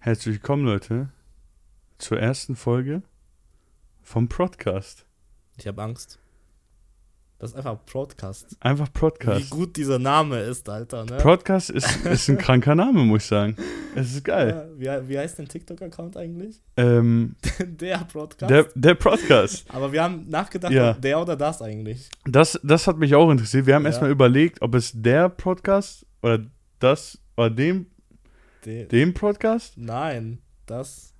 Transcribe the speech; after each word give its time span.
Herzlich 0.00 0.36
willkommen, 0.36 0.64
Leute, 0.64 1.10
zur 1.98 2.18
ersten 2.18 2.56
Folge 2.56 3.02
vom 4.02 4.28
Podcast. 4.28 5.04
Ich 5.58 5.66
habe 5.66 5.82
Angst. 5.82 6.18
Das 7.38 7.50
ist 7.50 7.56
einfach 7.56 7.78
Podcast. 7.86 8.56
Einfach 8.60 8.88
Wie 8.88 8.98
Podcast. 8.98 9.50
gut 9.50 9.76
dieser 9.76 9.98
Name 9.98 10.40
ist, 10.40 10.68
Alter, 10.68 11.04
ne? 11.06 11.18
Podcast 11.18 11.70
ist, 11.70 11.96
ist 12.06 12.28
ein 12.28 12.36
kranker 12.38 12.74
Name, 12.74 13.02
muss 13.04 13.22
ich 13.22 13.28
sagen. 13.28 13.56
Es 13.94 14.12
ist 14.14 14.24
geil. 14.24 14.70
Ja, 14.78 15.02
wie, 15.06 15.08
wie 15.10 15.18
heißt 15.18 15.38
dein 15.38 15.48
TikTok-Account 15.48 16.16
eigentlich? 16.18 16.62
Ähm, 16.76 17.36
der 17.58 17.98
Podcast. 18.10 18.50
der, 18.50 18.68
der 18.74 18.94
Podcast. 18.94 19.64
Aber 19.70 19.90
wir 19.92 20.02
haben 20.02 20.28
nachgedacht, 20.28 20.72
Ja. 20.72 20.90
ob 20.92 21.00
der 21.02 21.20
oder 21.20 21.36
das 21.36 21.62
eigentlich. 21.62 22.10
Das, 22.24 22.60
das 22.62 22.86
hat 22.86 22.98
mich 22.98 23.14
auch 23.14 23.30
interessiert. 23.30 23.64
Wir 23.66 23.74
haben 23.74 23.82
Ja. 23.84 23.88
erstmal 23.90 24.10
überlegt, 24.10 24.60
ob 24.62 24.74
es 24.74 24.92
der 24.94 25.28
Podcast 25.30 26.04
oder 26.22 26.40
das 26.78 27.18
oder 27.36 27.50
dem, 27.50 27.86
Der, 28.64 28.84
dem 28.86 29.14
Podcast. 29.14 29.76
nein, 29.76 30.38
das. 30.66 31.14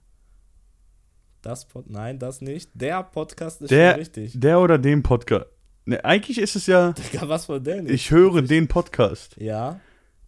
Das 1.42 1.64
Pod, 1.66 1.88
nein, 1.88 2.18
das 2.18 2.42
nicht. 2.42 2.70
Der 2.74 3.02
Podcast 3.02 3.62
ist 3.62 3.70
Der- 3.70 3.92
schon 3.92 4.00
richtig. 4.00 4.32
Der 4.38 4.60
oder 4.60 4.76
dem 4.78 5.02
Podcast. 5.02 5.46
Ne, 5.86 6.04
eigentlich 6.04 6.36
ist 6.38 6.54
es 6.54 6.66
ja, 6.66 6.92
Digga, 6.92 7.28
was 7.30 7.46
von 7.46 7.62
nicht? 7.62 7.88
ich 7.88 8.10
höre 8.10 8.42
den 8.42 8.68
Podcast. 8.68 9.36
Ja, 9.38 9.80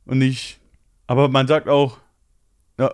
Und 0.07 0.19
nicht. 0.19 0.59
Aber 1.07 1.29
man 1.29 1.47
sagt 1.47 1.69
auch, 1.69 1.99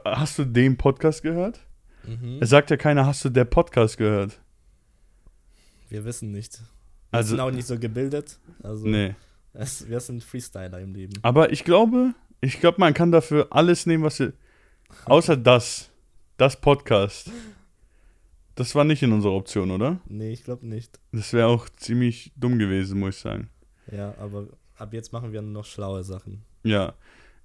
hast 0.05 0.39
du 0.39 0.45
den 0.45 0.77
Podcast 0.77 1.23
gehört? 1.23 1.61
mhm. 2.05 2.39
Es 2.41 2.51
sagt 2.51 2.71
ja 2.71 2.77
keiner, 2.77 3.07
hast 3.07 3.25
du 3.25 3.29
der 3.31 3.45
Podcast 3.45 3.97
gehört? 3.99 4.41
wir 5.89 6.05
wissen 6.05 6.33
nicht. 6.33 6.59
Wir 7.11 7.19
Also- 7.19 7.31
sind 7.31 7.41
auch 7.41 7.51
nicht 7.53 7.67
so 7.67 7.79
gebildet. 7.79 8.39
Also, 8.63 8.87
Nee. 8.87 9.15
es, 9.55 9.89
wir 9.89 10.01
sind 10.01 10.23
Freestyler 10.25 10.81
im 10.81 10.93
Leben. 10.95 11.15
Aber 11.23 11.53
ich 11.53 11.65
glaube, 11.65 12.13
ich 12.41 12.61
glaube, 12.61 12.81
man 12.81 12.95
kann 12.95 13.13
dafür 13.13 13.49
alles 13.51 13.87
nehmen, 13.87 14.05
was 14.05 14.19
wir. 14.21 14.33
Außer 15.05 15.37
das. 15.37 15.91
Das 16.37 16.61
Podcast. 16.61 17.31
Das 18.55 18.75
war 18.75 18.85
nicht 18.85 19.03
in 19.03 19.13
unserer 19.13 19.33
Option, 19.33 19.71
oder? 19.71 19.99
Nee, 20.07 20.31
ich 20.33 20.45
glaube 20.45 20.67
nicht. 20.67 20.99
Das 21.13 21.33
wäre 21.33 21.49
auch 21.49 21.69
ziemlich 21.77 22.33
dumm 22.37 22.59
gewesen, 22.59 22.99
muss 23.01 23.17
ich 23.17 23.21
sagen. 23.21 23.51
Ja, 23.91 24.15
aber 24.21 24.47
ab 24.77 24.93
jetzt 24.93 25.13
machen 25.13 25.33
wir 25.33 25.43
noch 25.43 25.65
schlaue 25.65 26.05
Sachen. 26.05 26.45
Ja. 26.63 26.95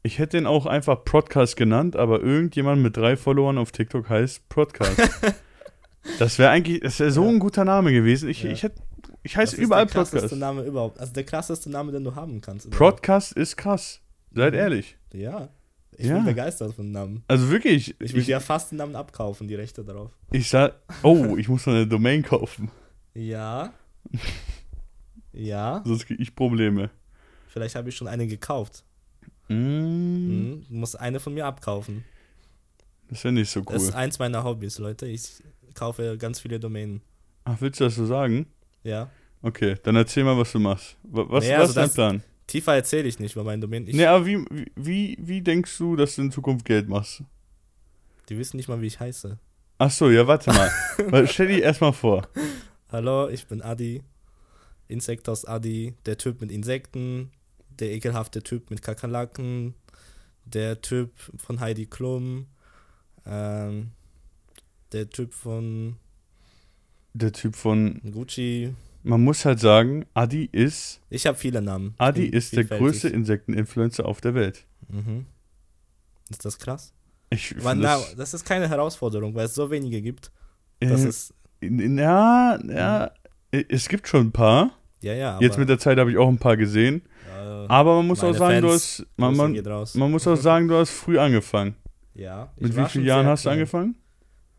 Ich 0.03 0.19
hätte 0.19 0.37
ihn 0.37 0.45
auch 0.45 0.65
einfach 0.65 1.05
Podcast 1.05 1.55
genannt, 1.55 1.95
aber 1.95 2.21
irgendjemand 2.21 2.81
mit 2.81 2.97
drei 2.97 3.15
Followern 3.15 3.57
auf 3.57 3.71
TikTok 3.71 4.09
heißt 4.09 4.49
Podcast. 4.49 4.99
das 6.19 6.37
wäre 6.39 6.49
eigentlich, 6.51 6.81
das 6.81 6.99
wäre 6.99 7.11
so 7.11 7.23
Ja. 7.23 7.29
ein 7.29 7.39
guter 7.39 7.63
Name 7.65 7.91
gewesen. 7.93 8.27
Ich, 8.29 8.43
Ja. 8.43 8.51
ich 8.51 8.63
hätte, 8.63 8.81
ich 9.23 9.33
Das 9.33 9.41
heiße 9.41 9.55
ist 9.55 9.61
überall 9.61 9.85
der 9.85 9.93
krasseste 9.93 10.19
Podcast. 10.19 10.39
Name 10.39 10.63
überhaupt. 10.63 10.99
Also 10.99 11.13
der 11.13 11.23
krasseste 11.23 11.69
Name, 11.69 11.91
den 11.91 12.03
du 12.03 12.15
haben 12.15 12.41
kannst. 12.41 12.65
überhaupt. 12.65 12.97
Podcast 12.97 13.31
ist 13.33 13.55
krass. 13.55 14.01
Seid 14.33 14.53
ehrlich. 14.53 14.97
Ja. 15.13 15.49
Ich 15.95 16.07
Ja. 16.07 16.15
bin 16.15 16.25
begeistert 16.25 16.73
von 16.73 16.91
Namen. 16.91 17.23
Also 17.27 17.49
wirklich, 17.51 17.95
Ich 17.99 18.13
will 18.15 18.23
dir 18.23 18.39
fast 18.39 18.71
den 18.71 18.77
Namen 18.79 18.95
abkaufen, 18.95 19.47
die 19.47 19.55
Rechte 19.55 19.83
darauf. 19.83 20.11
ich 20.31 20.49
sag, 20.49 20.75
oh, 21.03 21.37
ich 21.37 21.47
muss 21.47 21.65
noch 21.67 21.73
eine 21.73 21.85
Domain 21.87 22.23
kaufen. 22.23 22.71
Ja. 23.13 23.71
Ja. 25.31 25.81
Sonst 25.85 26.05
kriege 26.07 26.21
ich 26.21 26.35
Probleme. 26.35 26.89
Vielleicht 27.47 27.75
habe 27.75 27.89
ich 27.89 27.95
schon 27.95 28.07
eine 28.07 28.27
gekauft. 28.27 28.83
Mm, 29.49 29.53
Mhm. 29.53 30.65
Du 30.67 30.73
musst 30.75 30.99
eine 30.99 31.19
von 31.19 31.33
mir 31.33 31.45
abkaufen. 31.45 32.03
Das 33.09 33.23
wäre 33.23 33.33
nicht 33.33 33.49
so 33.51 33.61
Das 33.61 33.81
cool. 33.83 33.89
ist 33.89 33.93
eins 33.95 34.17
meiner 34.19 34.43
Hobbys, 34.43 34.79
Leute. 34.79 35.05
Ich 35.05 35.43
kaufe 35.75 36.17
ganz 36.17 36.39
viele 36.39 36.59
Domänen. 36.59 37.01
Ach, 37.43 37.57
willst 37.59 37.79
du 37.79 37.83
das 37.83 37.95
so 37.95 38.05
sagen? 38.05 38.47
Ja. 38.83 39.09
Okay, 39.41 39.75
dann 39.83 39.95
erzähl 39.95 40.23
mal, 40.23 40.37
was 40.37 40.51
du 40.53 40.59
machst. 40.59 40.97
Wa- 41.03 41.25
Was, 41.29 41.43
Naja, 41.43 41.59
was 41.59 41.61
also 41.61 41.71
ist 41.71 41.75
dein 41.77 41.83
das- 41.85 41.93
Plan? 41.93 42.23
Tiefer 42.47 42.75
erzähle 42.75 43.07
ich 43.07 43.19
nicht 43.19 43.33
über 43.35 43.43
meine 43.43 43.61
Domänen. 43.61 43.87
Ich, 43.87 43.95
Nee, 43.95 44.05
aber 44.05 44.25
wie, 44.25 44.43
wie- 44.75 45.17
wie, 45.19 45.41
denkst 45.41 45.77
du, 45.77 45.95
dass 45.95 46.15
du 46.15 46.23
in 46.23 46.31
Zukunft 46.31 46.65
Geld 46.65 46.89
machst? 46.89 47.23
Die 48.29 48.37
wissen 48.37 48.57
nicht 48.57 48.67
mal, 48.69 48.81
wie 48.81 48.87
ich 48.87 48.99
heiße. 48.99 49.37
Ach 49.77 49.91
so, 49.91 50.09
ja, 50.09 50.27
warte 50.27 50.51
mal. 50.53 51.27
Stell 51.27 51.47
dir 51.47 51.63
erstmal 51.63 51.93
vor. 51.93 52.27
Hallo, 52.91 53.27
ich 53.29 53.47
bin 53.47 53.61
Adi. 53.61 54.03
Insectos 54.87 55.45
Adi, 55.45 55.93
der 56.05 56.17
Typ 56.17 56.41
mit 56.41 56.51
Insekten, 56.51 57.31
der 57.79 57.91
ekelhafte 57.91 58.43
Typ 58.43 58.69
mit 58.69 58.81
Kakerlaken, 58.81 59.73
der 60.45 60.81
Typ 60.81 61.11
von 61.37 61.59
Heidi 61.59 61.85
Klum, 61.85 62.47
ähm, 63.25 63.91
der 64.91 65.09
Typ 65.09 65.33
von 65.33 65.95
Der 67.13 67.31
Typ 67.31 67.55
von. 67.55 68.01
Gucci. 68.11 68.73
Man 69.03 69.21
muss 69.21 69.43
halt 69.43 69.59
sagen, 69.59 70.05
Adi 70.13 70.49
ist. 70.51 71.01
Ich 71.09 71.27
habe 71.27 71.37
viele 71.37 71.61
Namen. 71.61 71.93
Adi 71.97 72.25
ist 72.25 72.55
der 72.55 72.63
größte 72.63 73.09
Insekteninfluencer 73.09 74.05
auf 74.05 74.21
der 74.21 74.33
Welt. 74.33 74.65
Mhm. 74.87 75.25
Ist 76.29 76.45
das 76.45 76.57
krass? 76.57 76.93
Ich 77.29 77.49
find 77.49 77.63
na, 77.63 77.97
das, 77.97 78.15
das 78.15 78.33
ist 78.33 78.45
keine 78.45 78.69
Herausforderung, 78.69 79.35
weil 79.35 79.45
es 79.45 79.55
so 79.55 79.69
wenige 79.69 80.01
gibt. 80.01 80.31
Das 80.79 81.03
äh, 81.03 81.09
ist. 81.09 81.33
ja, 81.61 82.59
ja, 82.63 83.11
es 83.51 83.89
gibt 83.89 84.07
schon 84.07 84.27
ein 84.27 84.31
paar. 84.31 84.71
Ja, 85.01 85.13
ja. 85.13 85.39
Jetzt 85.41 85.57
mit 85.57 85.67
der 85.67 85.79
Zeit 85.79 85.97
habe 85.97 86.11
ich 86.11 86.17
auch 86.17 86.29
ein 86.29 86.37
paar 86.37 86.55
gesehen. 86.55 87.01
äh, 87.27 87.65
Aber 87.67 87.97
man 87.97 88.07
muss 88.07 88.23
auch 88.23 88.33
sagen, 88.33 88.61
du 88.61 88.69
Fans, 88.69 88.99
hast. 88.99 89.07
Man, 89.17 89.35
man, 89.35 89.89
man 89.95 90.11
muss 90.11 90.27
auch 90.27 90.37
sagen, 90.37 90.67
du 90.67 90.75
hast 90.75 90.91
früh 90.91 91.19
angefangen. 91.19 91.75
ja. 92.13 92.53
ich 92.55 92.63
Mit 92.63 92.77
wie 92.77 92.85
vielen 92.85 93.05
Jahren 93.05 93.25
hast 93.25 93.45
du 93.45 93.49
angefangen? 93.49 93.95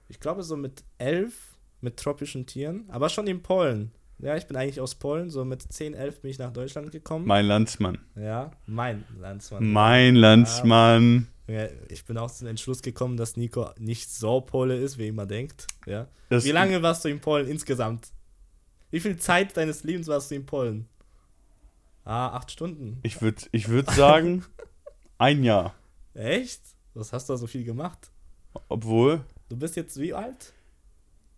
Ich 0.08 0.20
glaube 0.20 0.42
so 0.42 0.56
mit 0.56 0.84
elf, 0.98 1.56
mit 1.80 1.96
tropischen 1.96 2.44
Tieren, 2.44 2.84
aber 2.88 3.08
schon 3.08 3.26
in 3.26 3.42
Polen. 3.42 3.90
Ja, 4.24 4.36
ich 4.36 4.46
bin 4.46 4.56
eigentlich 4.56 4.80
aus 4.80 4.94
Polen, 4.94 5.28
so 5.28 5.44
mit 5.44 5.60
10, 5.70 5.92
11 5.94 6.22
bin 6.22 6.30
ich 6.30 6.38
nach 6.38 6.50
Deutschland 6.52 6.90
gekommen. 6.90 7.26
Mein 7.26 7.44
Landsmann. 7.46 7.98
ja, 8.16 8.50
mein 8.66 9.04
Landsmann. 9.20 9.70
Mein 9.70 10.14
Landsmann. 10.16 11.28
Ja, 11.46 11.68
ich 11.90 12.06
bin 12.06 12.16
auch 12.16 12.30
zum 12.30 12.46
Entschluss 12.48 12.80
gekommen, 12.80 13.18
dass 13.18 13.36
Nico 13.36 13.68
nicht 13.78 14.08
so 14.10 14.40
Pole 14.40 14.76
ist, 14.78 14.96
wie 14.96 15.08
immer 15.08 15.26
denkt. 15.26 15.66
Ja. 15.86 16.08
Das- 16.30 16.44
Wie 16.46 16.52
lange 16.52 16.82
warst 16.82 17.04
du 17.04 17.08
in 17.10 17.20
Polen 17.20 17.46
insgesamt? 17.48 18.08
Wie 18.90 19.00
viel 19.00 19.16
Zeit 19.18 19.54
deines 19.58 19.84
Lebens 19.84 20.06
warst 20.08 20.30
du 20.30 20.36
in 20.36 20.46
Polen? 20.46 20.88
Ah, 22.04 22.28
acht 22.28 22.50
Stunden. 22.50 23.00
Ich 23.02 23.20
würde 23.20 23.42
ich 23.52 23.68
würd 23.68 23.90
sagen, 23.90 24.44
ein 25.18 25.42
Jahr. 25.44 25.74
Echt? 26.14 26.62
Was 26.94 27.12
hast 27.12 27.28
du 27.28 27.34
da 27.34 27.36
so 27.36 27.46
viel 27.46 27.64
gemacht? 27.64 28.10
Obwohl, 28.68 29.20
Du 29.50 29.56
bist 29.58 29.76
jetzt 29.76 29.98
wie 30.00 30.14
alt? 30.14 30.54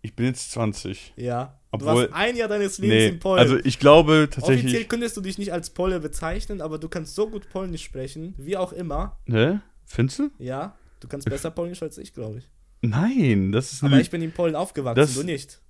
ich 0.02 0.14
bin 0.14 0.26
jetzt 0.26 0.52
20. 0.52 1.14
Ja. 1.16 1.58
Obwohl- 1.76 2.06
du 2.06 2.12
warst 2.12 2.14
ein 2.14 2.36
Jahr 2.36 2.48
deines 2.48 2.78
Lebens 2.78 2.96
Nee, 3.02 3.08
in 3.08 3.18
Polen. 3.18 3.38
also 3.38 3.56
ich 3.62 3.78
glaube 3.78 4.28
Offiziell 4.28 4.28
tatsächlich. 4.56 4.88
könntest 4.88 5.16
du 5.16 5.20
dich 5.20 5.38
nicht 5.38 5.52
als 5.52 5.70
Pole 5.70 6.00
bezeichnen, 6.00 6.60
aber 6.60 6.78
du 6.78 6.88
kannst 6.88 7.14
so 7.14 7.28
gut 7.30 7.48
Polnisch 7.48 7.84
sprechen, 7.84 8.34
wie 8.38 8.56
auch 8.56 8.72
immer. 8.72 9.18
Hä? 9.26 9.60
Findest 9.84 10.18
du? 10.18 10.30
Ja, 10.38 10.76
du 11.00 11.08
kannst 11.08 11.28
besser 11.30 11.50
Polnisch 11.50 11.82
als 11.82 11.96
ich, 11.98 12.12
glaube 12.12 12.38
ich. 12.38 12.48
Nein, 12.82 13.52
das 13.52 13.72
ist 13.72 13.82
Aber 13.84 13.98
ich 14.00 14.10
bin 14.10 14.20
in 14.22 14.32
Polen 14.32 14.54
aufgewachsen, 14.54 14.96
Das- 15.00 15.14
du 15.14 15.22
nicht. 15.22 15.60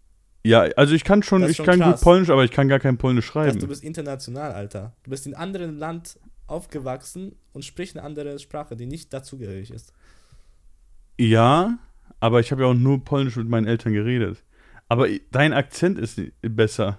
Ja, 0.45 0.61
also 0.77 0.95
ich 0.95 1.03
kann 1.03 1.23
schon, 1.25 1.43
ich 1.49 1.57
schon 1.57 1.67
kann 1.67 1.81
gut 1.81 1.89
krass. 1.93 2.01
Polnisch, 2.03 2.31
aber 2.31 2.45
ich 2.45 2.53
kann 2.53 2.69
gar 2.69 2.79
kein 2.79 2.99
Polnisch 2.99 3.27
schreiben. 3.27 3.59
du 3.59 3.67
bist 3.67 3.83
international, 3.83 4.53
Alter. 4.53 4.95
Du 5.03 5.11
bist 5.11 5.27
in 5.27 5.35
einem 5.35 5.43
anderen 5.43 5.77
Land 5.79 6.21
aufgewachsen 6.47 7.35
und 7.53 7.65
sprichst 7.65 7.97
eine 7.97 8.07
andere 8.07 8.39
Sprache, 8.39 8.77
die 8.77 8.87
nicht 8.87 9.13
dazugehörig 9.13 9.73
ist. 9.73 9.93
Ja, 11.19 11.79
aber 12.21 12.41
ich 12.41 12.53
habe 12.53 12.63
ja 12.63 12.69
auch 12.69 12.75
nur 12.75 13.05
Polnisch 13.05 13.37
mit 13.37 13.49
meinen 13.49 13.67
Eltern 13.67 13.93
geredet. 13.93 14.43
Aber 14.89 15.09
dein 15.33 15.53
Akzent 15.53 15.99
ist 15.99 16.21
besser. 16.43 16.99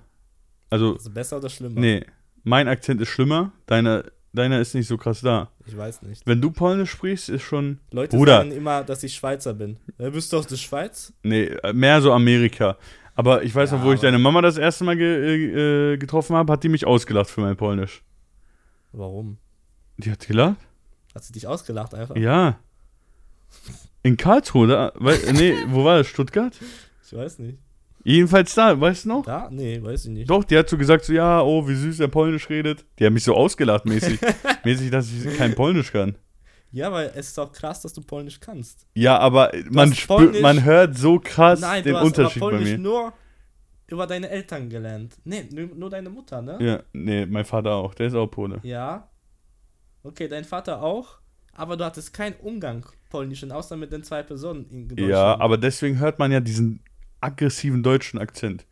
Also, 0.69 0.93
Also 0.95 1.09
besser 1.11 1.37
oder 1.37 1.49
schlimmer? 1.49 1.79
nee, 1.79 2.05
mein 2.43 2.67
Akzent 2.67 2.99
ist 3.01 3.07
schlimmer, 3.09 3.51
deiner, 3.65 4.03
deiner 4.33 4.59
ist 4.59 4.73
nicht 4.75 4.87
so 4.87 4.97
krass 4.97 5.21
da. 5.21 5.49
Ich 5.65 5.75
weiß 5.77 6.01
nicht. 6.01 6.25
Wenn 6.25 6.41
du 6.41 6.51
Polnisch 6.51 6.91
sprichst, 6.91 7.29
ist 7.29 7.43
schon, 7.43 7.79
Leute 7.91 8.15
Bruder. 8.17 8.37
sagen 8.39 8.51
immer, 8.51 8.83
dass 8.83 9.03
ich 9.03 9.13
Schweizer 9.15 9.53
bin. 9.53 9.77
Ja, 9.97 10.09
bist 10.09 10.31
du 10.33 10.37
aus 10.37 10.47
der 10.47 10.57
Schweiz? 10.57 11.13
nee, 11.23 11.45
äh, 11.45 11.73
mehr 11.73 12.01
so 12.01 12.11
Amerika. 12.11 12.77
Aber 13.15 13.41
ich 13.43 13.55
weiß 13.55 13.71
Ja, 13.71 13.77
noch, 13.77 13.85
wo 13.85 13.93
ich 13.93 13.99
deine 14.01 14.19
Mama 14.19 14.41
das 14.41 14.57
erste 14.57 14.83
Mal 14.83 14.95
ge 14.97 15.07
äh, 15.07 15.93
äh, 15.93 15.97
getroffen 15.97 16.35
habe, 16.35 16.53
hat 16.53 16.63
die 16.63 16.69
mich 16.69 16.85
ausgelacht 16.85 17.29
für 17.29 17.41
mein 17.41 17.55
Polnisch. 17.57 18.03
Warum? 18.91 19.37
Die 19.97 20.11
hat 20.11 20.27
gelacht? 20.27 20.57
Hat 21.15 21.23
sie 21.23 21.33
dich 21.33 21.47
ausgelacht 21.47 21.95
einfach? 21.95 22.15
Ja. 22.15 22.59
In 24.03 24.17
Karlsruhe, 24.17 24.67
da, 24.67 24.91
weil, 24.95 25.17
nee, 25.33 25.53
wo 25.69 25.83
war 25.83 25.97
das? 25.97 26.07
Stuttgart? 26.07 26.53
Ich 27.05 27.13
weiß 27.17 27.39
nicht. 27.39 27.57
Jedenfalls 28.07 28.55
da, 28.55 28.79
weißt 28.79 29.03
du 29.03 29.09
noch? 29.09 29.25
Da? 29.25 29.49
Nee, 29.51 29.83
weiß 29.83 30.05
ich 30.05 30.11
nicht. 30.11 30.29
Doch, 30.29 30.45
die 30.45 30.57
hat 30.57 30.69
so 30.69 30.77
gesagt, 30.77 31.03
so, 31.03 31.11
ja, 31.11 31.41
oh, 31.41 31.67
wie 31.67 31.75
süß 31.75 31.97
der 31.97 32.07
Polnisch 32.07 32.49
redet. 32.49 32.85
Die 32.97 33.05
hat 33.05 33.11
mich 33.11 33.25
so 33.25 33.35
ausgelacht, 33.35 33.85
mäßig, 33.85 34.17
mäßig, 34.63 34.89
dass 34.91 35.11
ich 35.11 35.37
kein 35.37 35.53
Polnisch 35.55 35.91
kann. 35.91 36.17
Ja, 36.71 36.89
weil 36.89 37.11
es 37.15 37.27
ist 37.27 37.37
auch 37.39 37.51
krass, 37.51 37.81
dass 37.81 37.91
du 37.91 38.01
Polnisch 38.01 38.39
kannst. 38.39 38.87
Ja, 38.93 39.17
aber 39.19 39.51
man, 39.69 39.91
Polnisch- 39.91 40.41
man 40.41 40.63
hört 40.63 40.97
so 40.97 41.19
krass 41.19 41.59
Nein, 41.59 41.83
den 41.83 41.95
Unterschied 41.95 42.39
bei 42.41 42.49
Polnisch 42.51 42.69
mir. 42.71 42.77
nur 42.77 43.13
über 43.87 44.07
deine 44.07 44.29
Eltern 44.29 44.69
gelernt. 44.69 45.17
Nee, 45.25 45.43
nur, 45.51 45.67
nur 45.75 45.89
deine 45.89 46.09
Mutter, 46.09 46.41
ne? 46.41 46.57
Ja, 46.61 46.83
nee, 46.93 47.25
mein 47.25 47.43
Vater 47.43 47.71
auch, 47.73 47.93
der 47.93 48.07
ist 48.07 48.15
auch 48.15 48.27
Pole. 48.27 48.61
Ja. 48.63 49.09
Okay, 50.03 50.29
dein 50.29 50.45
Vater 50.45 50.81
auch, 50.81 51.19
aber 51.53 51.75
du 51.75 51.83
hattest 51.83 52.13
keinen 52.13 52.35
Umgang 52.37 52.85
Polnischen, 53.09 53.51
außer 53.51 53.75
mit 53.75 53.91
den 53.91 54.03
zwei 54.03 54.23
Personen 54.23 54.65
in 54.69 54.87
Deutschland. 54.87 55.11
Ja, 55.11 55.37
aber 55.41 55.57
deswegen 55.57 55.99
hört 55.99 56.19
man 56.19 56.31
ja 56.31 56.39
diesen 56.39 56.79
aggressiven 57.21 57.83
deutschen 57.83 58.19
Akzent. 58.19 58.65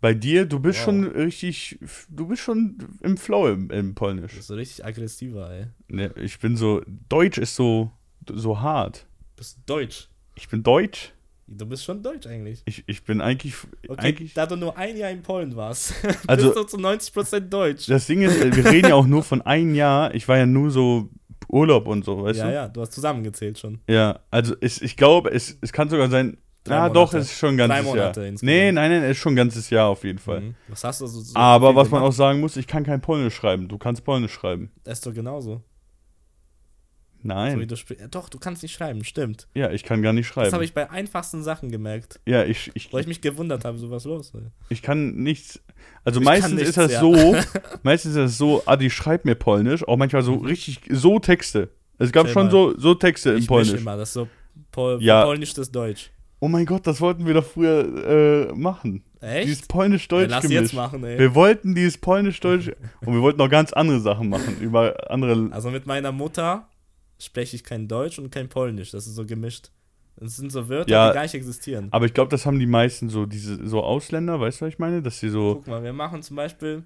Bei 0.00 0.14
dir, 0.14 0.46
du 0.46 0.58
bist 0.60 0.78
Wow. 0.80 0.84
schon 0.86 1.06
richtig, 1.08 1.78
du 2.08 2.26
bist 2.28 2.42
schon 2.42 2.78
im 3.02 3.16
Flow 3.18 3.48
im, 3.48 3.70
im 3.70 3.88
Du 3.88 3.94
Polnisch. 3.94 4.34
bist 4.34 4.48
so 4.48 4.54
richtig 4.54 4.84
aggressiver, 4.84 5.50
ey. 5.52 5.66
Nee, 5.88 6.08
ich 6.16 6.38
bin 6.38 6.56
so, 6.56 6.82
Deutsch 7.08 7.36
ist 7.38 7.54
so, 7.54 7.90
so 8.32 8.60
hart. 8.60 9.06
Du 9.36 9.40
bist 9.42 9.58
deutsch. 9.66 10.08
Ich 10.36 10.48
bin 10.48 10.62
deutsch. 10.62 11.12
Du 11.46 11.66
bist 11.66 11.84
schon 11.84 12.02
deutsch 12.02 12.26
eigentlich. 12.28 12.62
Ich, 12.64 12.84
ich 12.86 13.02
bin 13.02 13.20
eigentlich. 13.20 13.54
Okay, 13.88 14.00
eigentlich 14.00 14.32
da 14.34 14.46
du 14.46 14.56
nur 14.56 14.78
ein 14.78 14.96
Jahr 14.96 15.10
in 15.10 15.20
Polen 15.20 15.54
warst, 15.56 15.92
Also- 16.26 16.46
bist 16.54 16.56
du 16.56 16.64
zu 16.64 16.76
90% 16.78 17.40
deutsch. 17.40 17.86
das 17.86 18.06
Ding 18.06 18.22
ist, 18.22 18.38
wir 18.56 18.64
reden 18.70 18.88
ja 18.90 18.94
auch 18.94 19.06
nur 19.06 19.22
von 19.24 19.42
einem 19.42 19.74
Jahr. 19.74 20.14
Ich 20.14 20.28
war 20.28 20.38
ja 20.38 20.46
nur 20.46 20.70
so 20.70 21.10
Urlaub 21.48 21.88
und 21.88 22.04
so, 22.04 22.22
weißt 22.22 22.38
ja, 22.38 22.46
du? 22.46 22.54
ja, 22.54 22.68
du 22.68 22.80
hast 22.80 22.92
zusammengezählt 22.92 23.58
schon. 23.58 23.80
Ja, 23.88 24.20
also 24.30 24.54
es, 24.60 24.80
ich 24.80 24.96
glaube, 24.96 25.30
es, 25.32 25.58
es 25.60 25.72
kann 25.72 25.90
sogar 25.90 26.08
sein. 26.08 26.38
Drei 26.64 26.74
ja, 26.74 26.80
Monate. 26.82 26.94
doch, 26.94 27.14
es 27.14 27.30
ist 27.30 27.38
schon 27.38 27.50
ein 27.54 27.56
ganzes 27.56 27.76
Drei 27.78 27.82
Monate 27.82 28.20
Jahr. 28.20 28.28
insgesamt. 28.28 28.42
Nee, 28.56 28.72
nein, 28.72 28.90
nein, 28.90 29.02
es 29.04 29.12
ist 29.12 29.18
schon 29.18 29.32
ein 29.32 29.36
ganzes 29.36 29.70
Jahr 29.70 29.88
auf 29.88 30.04
jeden 30.04 30.18
Fall. 30.18 30.40
Mhm. 30.40 30.54
Was 30.68 30.84
hast 30.84 31.00
du 31.00 31.06
so, 31.06 31.20
so 31.20 31.34
Aber 31.36 31.74
was 31.74 31.90
man 31.90 32.02
auch 32.02 32.12
sagen 32.12 32.40
muss, 32.40 32.56
ich 32.56 32.66
kann 32.66 32.84
kein 32.84 33.00
Polnisch 33.00 33.34
schreiben. 33.34 33.66
Du 33.68 33.78
kannst 33.78 34.04
Polnisch 34.04 34.32
schreiben. 34.32 34.70
Das 34.84 34.98
ist 34.98 35.06
doch 35.06 35.14
genauso. 35.14 35.62
So 37.22 37.28
Nein. 37.28 37.68
du 37.68 37.76
sprichst. 37.76 38.00
Ja, 38.00 38.08
doch, 38.08 38.30
du 38.30 38.38
kannst 38.38 38.62
nicht 38.62 38.72
schreiben, 38.72 39.04
stimmt. 39.04 39.46
Ja, 39.54 39.70
ich 39.70 39.82
kann 39.84 40.00
gar 40.00 40.14
nicht 40.14 40.30
Das 40.30 40.36
habe 40.36 40.48
schreiben. 40.50 40.64
ich 40.64 40.72
bei 40.72 40.90
einfachsten 40.90 41.42
Sachen 41.42 41.70
gemerkt. 41.70 42.18
Ja, 42.26 42.44
ich, 42.44 42.70
ich, 42.74 42.90
Wo 42.92 42.98
ich 42.98 43.06
mich 43.06 43.20
gewundert 43.20 43.64
habe, 43.66 43.76
so 43.76 43.90
was 43.90 44.04
los. 44.04 44.32
ey. 44.34 44.40
ich 44.70 44.80
kann 44.80 45.16
nichts. 45.16 45.60
Also 46.02 46.20
Ich 46.20 46.24
meistens 46.24 46.54
nichts, 46.54 46.68
ist 46.70 46.76
das 46.78 46.92
ja. 46.92 47.00
so, 47.00 47.12
meistens 47.82 48.12
ist 48.12 48.16
das 48.18 48.38
so, 48.38 48.62
Adi 48.64 48.88
schreibt 48.88 49.26
mir 49.26 49.34
Polnisch, 49.34 49.86
auch 49.86 49.98
manchmal 49.98 50.22
so 50.22 50.34
richtig, 50.36 50.80
so 50.90 51.18
Texte. 51.18 51.68
Es 51.98 52.10
gab 52.10 52.26
Erzähl 52.26 52.32
schon 52.42 52.50
so, 52.50 52.78
so 52.78 52.94
Texte 52.94 53.30
in 53.30 53.36
Ich 53.36 53.40
misch 53.42 53.48
Polnisch. 53.48 53.80
immer, 53.82 53.96
das 53.98 54.08
ist 54.10 54.14
so 54.14 54.28
Pol 54.72 55.02
Ja. 55.02 55.24
Polnisch 55.24 55.52
das 55.52 55.70
Deutsch. 55.70 56.10
Oh 56.42 56.48
mein 56.48 56.64
Gott, 56.64 56.86
das 56.86 57.00
wollten 57.02 57.26
wir 57.26 57.34
doch 57.34 57.44
früher 57.44 58.48
äh, 58.50 58.52
machen. 58.54 59.04
Dieses 59.22 59.58
Echt? 59.60 59.60
Ja, 59.60 59.66
Polnisch-Deutsch 59.68 60.28
gemischt. 60.28 60.50
jetzt 60.50 60.72
machen, 60.72 61.04
ey. 61.04 61.18
Wir 61.18 61.34
wollten 61.34 61.74
dieses 61.74 61.98
Polnisch-Deutsch 61.98 62.68
und 63.04 63.12
wir 63.12 63.20
wollten 63.20 63.38
noch 63.38 63.50
ganz 63.50 63.72
andere 63.74 64.00
Sachen 64.00 64.30
machen, 64.30 64.58
über 64.60 65.10
andere. 65.10 65.52
Also 65.52 65.70
mit 65.70 65.84
meiner 65.86 66.12
Mutter 66.12 66.66
spreche 67.18 67.56
ich 67.56 67.64
kein 67.64 67.86
Deutsch 67.88 68.18
und 68.18 68.30
kein 68.30 68.48
Polnisch. 68.48 68.90
Das 68.92 69.06
ist 69.06 69.14
so 69.14 69.26
gemischt. 69.26 69.70
Das 70.16 70.36
sind 70.36 70.50
so 70.50 70.68
Wörter, 70.68 70.90
Ja. 70.90 71.08
die 71.10 71.14
gar 71.14 71.22
nicht 71.22 71.34
existieren. 71.34 71.88
Aber 71.90 72.06
ich 72.06 72.14
glaube, 72.14 72.30
das 72.30 72.46
haben 72.46 72.58
die 72.58 72.66
meisten 72.66 73.10
so, 73.10 73.26
diese, 73.26 73.66
so 73.66 73.82
Ausländer, 73.82 74.40
weißt 74.40 74.60
du, 74.60 74.66
was 74.66 74.72
ich 74.72 74.78
meine? 74.78 75.02
Dass 75.02 75.20
sie 75.20 75.28
so. 75.28 75.56
Guck 75.56 75.66
mal, 75.66 75.82
wir 75.82 75.92
machen 75.92 76.22
zum 76.22 76.36
Beispiel 76.36 76.84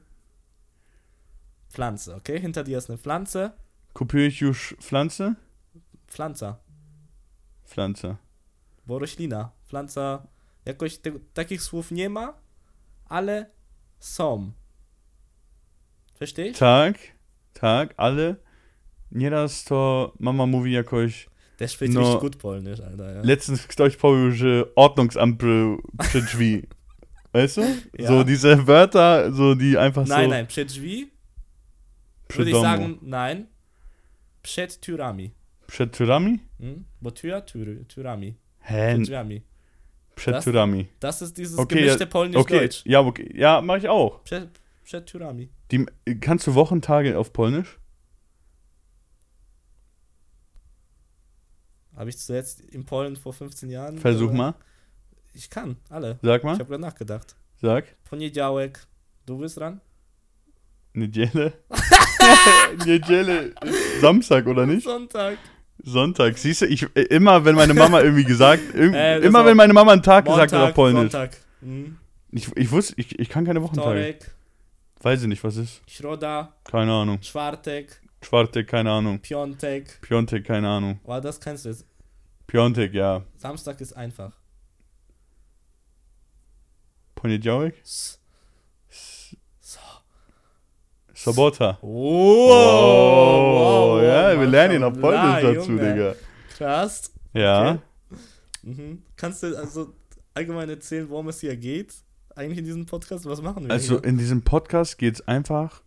Pflanze, 1.70 2.14
okay? 2.14 2.38
Hinter 2.40 2.64
dir 2.64 2.78
ist 2.78 2.88
eine 2.90 2.98
Pflanze. 2.98 3.54
Kupiere 3.92 4.26
ich 4.26 4.44
Pflanze? 4.80 5.36
Pflanza. 6.08 6.60
Pflanze. 7.64 8.18
Bo 8.86 8.98
roślina. 8.98 9.50
Pflanza. 9.66 10.26
Jakoś 10.64 10.98
te, 10.98 11.12
takich 11.34 11.62
słów 11.62 11.90
nie 11.90 12.08
ma, 12.08 12.34
ale 13.08 13.46
są. 13.98 14.52
Verstehst? 16.19 16.60
Tak, 16.60 16.98
tak, 17.52 17.94
ale 17.96 18.36
nieraz 19.12 19.64
to 19.64 20.12
mama 20.20 20.46
mówi 20.46 20.72
jakoś. 20.72 21.28
Der 21.58 21.69
spricht 21.69 21.94
No. 21.94 22.19
gut 22.19 22.36
Polnisch, 22.36 22.81
Alter. 22.81 23.16
Ja. 23.16 23.22
Letztens 23.25 23.66
ktoś 23.66 23.96
powiedział, 23.96 24.31
że 24.31 24.75
Ordnungsamt 24.75 25.38
przy, 25.38 25.76
przy 26.00 26.22
drzwi. 26.22 26.62
Weißt 27.34 27.56
du? 27.56 27.62
Ja. 27.98 28.08
So 28.08 28.25
diese 28.25 28.56
Wörter, 28.56 29.32
so 29.36 29.54
die 29.54 29.78
einfach 29.81 30.06
nein, 30.06 30.25
so. 30.25 30.31
nein, 30.31 30.46
przed 30.46 30.69
drzwi 30.69 31.10
Przy 32.28 32.38
würde 32.38 32.50
ich 32.50 32.56
sagen, 32.62 32.98
nein. 33.02 33.46
Przed 34.42 34.81
türami. 34.81 35.31
Przed 35.66 35.96
turami? 35.96 36.38
Hm? 36.60 36.84
Bo 37.02 37.10
Tür, 37.10 37.40
Tür, 37.44 37.86
türami. 37.88 38.34
Hä? 38.64 38.94
Przed 38.94 39.02
drzwiami. 39.02 39.43
Przed 40.14 40.34
Das-. 40.34 40.87
Das 41.00 41.22
ist 41.22 41.37
dieses 41.37 41.58
Okay, 41.58 41.76
gemischte 41.76 42.05
ja, 42.05 42.11
Polnisch-Deutsch. 42.11 42.81
Okay, 42.81 42.93
ja, 42.93 43.00
okay. 43.00 43.31
Ja, 43.34 43.61
mach 43.61 43.76
ich 43.76 43.88
auch. 43.88 44.22
Przed, 44.25 44.49
przed 44.84 45.06
türami. 45.06 45.49
Die, 45.70 45.87
kannst 46.20 46.46
du 46.46 46.55
Wochentage 46.55 47.19
auf 47.19 47.32
Polnisch? 47.32 47.78
Habe 51.96 52.11
ich 52.11 52.19
zuletzt 52.19 52.61
in 52.61 52.84
Polen 52.84 53.16
vor 53.16 53.32
15 53.32 53.70
Jahren. 53.70 53.99
Versuch 53.99 54.31
äh, 54.31 54.34
mal. 54.34 54.55
Ich 55.34 55.50
kann, 55.50 55.76
alle. 55.90 56.19
Sag 56.22 56.38
Ich 56.38 56.44
mal. 56.44 56.55
habe 56.55 56.64
gerade 56.64 56.82
nachgedacht. 56.82 57.37
Sag. 57.60 57.84
Poniedziałek. 58.05 58.87
Du 59.26 59.38
bist 59.38 59.58
dran? 59.58 59.81
Niedziele. 60.93 61.52
Niedziele 62.87 63.55
Samstag, 64.00 64.46
oder 64.46 64.67
nicht? 64.67 64.84
Sonntag. 64.84 65.38
Sonntag. 65.84 66.38
Siehst 66.38 66.62
du, 66.62 66.66
ich, 66.66 66.82
immer 66.96 67.44
wenn 67.44 67.54
meine 67.54 67.75
Mama 67.75 68.00
irgendwie 68.00 68.25
gesagt, 68.25 68.62
irg 68.75 68.94
Äh, 68.94 69.19
immer 69.19 69.40
war 69.40 69.46
wenn 69.46 69.56
meine 69.56 69.72
Mama 69.72 69.92
einen 69.92 70.02
Tag 70.02 70.25
gesagt 70.25 70.52
hat 70.52 70.58
Montag, 70.58 70.69
auf 70.70 70.75
Polnisch. 70.75 71.12
Sonntag. 71.12 71.36
Hm. 71.60 71.98
Ich, 72.31 72.56
ich 72.56 72.70
wusste, 72.70 72.94
ich, 72.96 73.19
ich 73.19 73.28
kann 73.28 73.44
keine 73.44 73.62
Wochentage. 73.62 74.00
Wtorek, 74.00 74.31
Weiß 75.02 75.22
ich 75.22 75.28
nicht, 75.28 75.44
was 75.44 75.56
ist. 75.56 75.82
Środa, 75.86 76.54
Keine 76.64 76.92
Ahnung. 76.92 77.20
Czwartek, 77.20 78.00
Czwartek, 78.22 78.66
keine 78.66 78.90
Ahnung. 78.90 79.19
Piątek. 79.20 80.00
Piontek, 80.00 80.46
keine 80.46 80.69
Ahnung. 80.69 80.98
Aber 81.04 81.20
das 81.20 81.38
kannst 81.38 81.64
du 81.66 81.69
jetzt. 81.69 81.86
Piontek, 82.46 82.94
ja. 82.94 83.22
Samstag 83.36 83.81
ist 83.81 83.92
einfach. 83.92 84.32
Poniedziałek? 87.14 87.75
S 87.82 88.19
so. 89.60 89.81
Sobota. 91.24 91.78
Oh, 91.82 92.50
Oh, 93.96 94.00
ja, 94.02 94.38
wir 94.38 94.46
lernen 94.46 94.80
noch 94.82 94.94
Mashallah, 94.94 95.40
Polnisch 95.40 95.56
dazu, 95.58 95.70
Junge. 95.72 95.92
Digga. 95.92 96.14
Krass. 96.56 97.12
Ja. 97.32 97.70
Okay. 97.72 97.78
Mhm. 98.62 99.02
Kannst 99.16 99.42
du 99.42 99.56
also 99.58 99.92
allgemein 100.34 100.68
erzählen, 100.68 101.08
worum 101.08 101.28
es 101.28 101.40
hier 101.40 101.56
geht? 101.56 101.94
Eigentlich 102.36 102.58
in 102.58 102.64
diesem 102.64 102.86
Podcast? 102.86 103.26
Was 103.26 103.40
machen 103.42 103.64
wir 103.64 103.70
Also 103.72 103.96
hier? 104.00 104.04
in 104.04 104.18
diesem 104.18 104.42
Podcast 104.42 104.98
geht 104.98 105.14
es 105.14 105.28
einfach. 105.28 105.82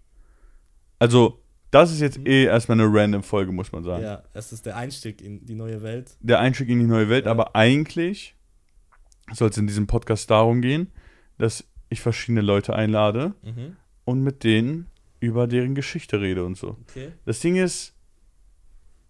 Also, 1.00 1.40
das 1.72 1.92
ist 1.92 2.00
jetzt 2.00 2.20
eh 2.26 2.46
erstmal 2.46 2.80
eine 2.80 2.90
random 2.92 3.24
Folge, 3.24 3.52
muss 3.52 3.72
man 3.72 3.84
sagen. 3.84 4.04
Ja, 4.04 4.24
es 4.34 4.52
ist 4.54 4.66
der 4.66 4.78
Einstieg 4.78 5.22
in 5.22 5.46
die 5.46 5.56
neue 5.56 5.82
Welt. 5.84 6.16
Der 6.22 6.40
Einstieg 6.40 6.70
in 6.70 6.80
die 6.80 6.86
neue 6.86 7.10
Welt, 7.10 7.26
Ja. 7.26 7.32
aber 7.32 7.56
eigentlich 7.56 8.36
soll 9.34 9.50
es 9.50 9.58
in 9.58 9.68
diesem 9.68 9.88
Podcast 9.88 10.30
darum 10.32 10.62
gehen, 10.62 10.92
dass 11.38 11.66
ich 11.90 12.00
verschiedene 12.02 12.42
Leute 12.42 12.74
einlade 12.76 13.34
Mhm. 13.44 13.76
und 14.06 14.22
mit 14.24 14.44
denen 14.44 14.88
über 15.20 15.48
deren 15.48 15.76
Geschichte 15.76 16.20
rede 16.22 16.46
und 16.46 16.58
so. 16.58 16.78
Okay. 16.90 17.12
Das 17.26 17.40
Ding 17.40 17.56
ist, 17.56 17.94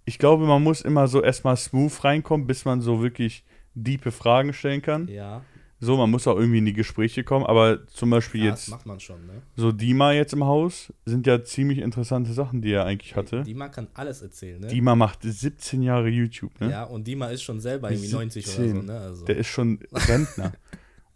ich 0.05 0.19
glaube, 0.19 0.45
man 0.45 0.63
muss 0.63 0.81
immer 0.81 1.07
so 1.07 1.21
erstmal 1.21 1.57
smooth 1.57 2.03
reinkommen, 2.03 2.47
bis 2.47 2.65
man 2.65 2.81
so 2.81 3.01
wirklich 3.01 3.43
diepe 3.73 4.11
Fragen 4.11 4.53
stellen 4.53 4.81
kann. 4.81 5.07
Ja, 5.07 5.43
So, 5.79 5.95
man 5.97 6.09
muss 6.09 6.25
auch 6.27 6.37
irgendwie 6.37 6.57
in 6.57 6.65
die 6.65 6.73
Gespräche 6.73 7.23
kommen, 7.23 7.45
aber 7.45 7.85
zum 7.87 8.09
Beispiel 8.09 8.45
ja 8.45 8.49
das 8.51 8.61
jetzt 8.65 8.69
macht 8.71 8.85
man 8.87 8.99
schon, 8.99 9.27
ne? 9.27 9.43
so 9.55 9.71
Dima 9.71 10.11
jetzt 10.13 10.33
im 10.33 10.43
Haus 10.43 10.91
sind 11.05 11.27
ja 11.27 11.43
ziemlich 11.43 11.77
interessante 11.79 12.33
Sachen, 12.33 12.61
die 12.63 12.71
er 12.71 12.85
eigentlich 12.85 13.15
hatte. 13.15 13.43
Dima 13.43 13.67
kann 13.69 13.87
alles 13.93 14.23
erzählen, 14.23 14.59
ne? 14.61 14.67
Dima 14.67 14.95
macht 14.95 15.19
17 15.21 15.83
Jahre 15.83 16.07
YouTube, 16.09 16.59
ne? 16.61 16.71
Ja, 16.71 16.85
und 16.85 17.05
Dima 17.05 17.27
ist 17.27 17.43
schon 17.43 17.59
selber 17.59 17.91
irgendwie 17.91 18.11
90 18.11 18.45
oder 18.47 18.55
so, 18.55 18.63
17. 18.63 18.85
ne? 18.87 18.99
Also. 18.99 19.25
Der 19.25 19.37
ist 19.37 19.47
schon 19.47 19.79
Rentner. 19.91 20.53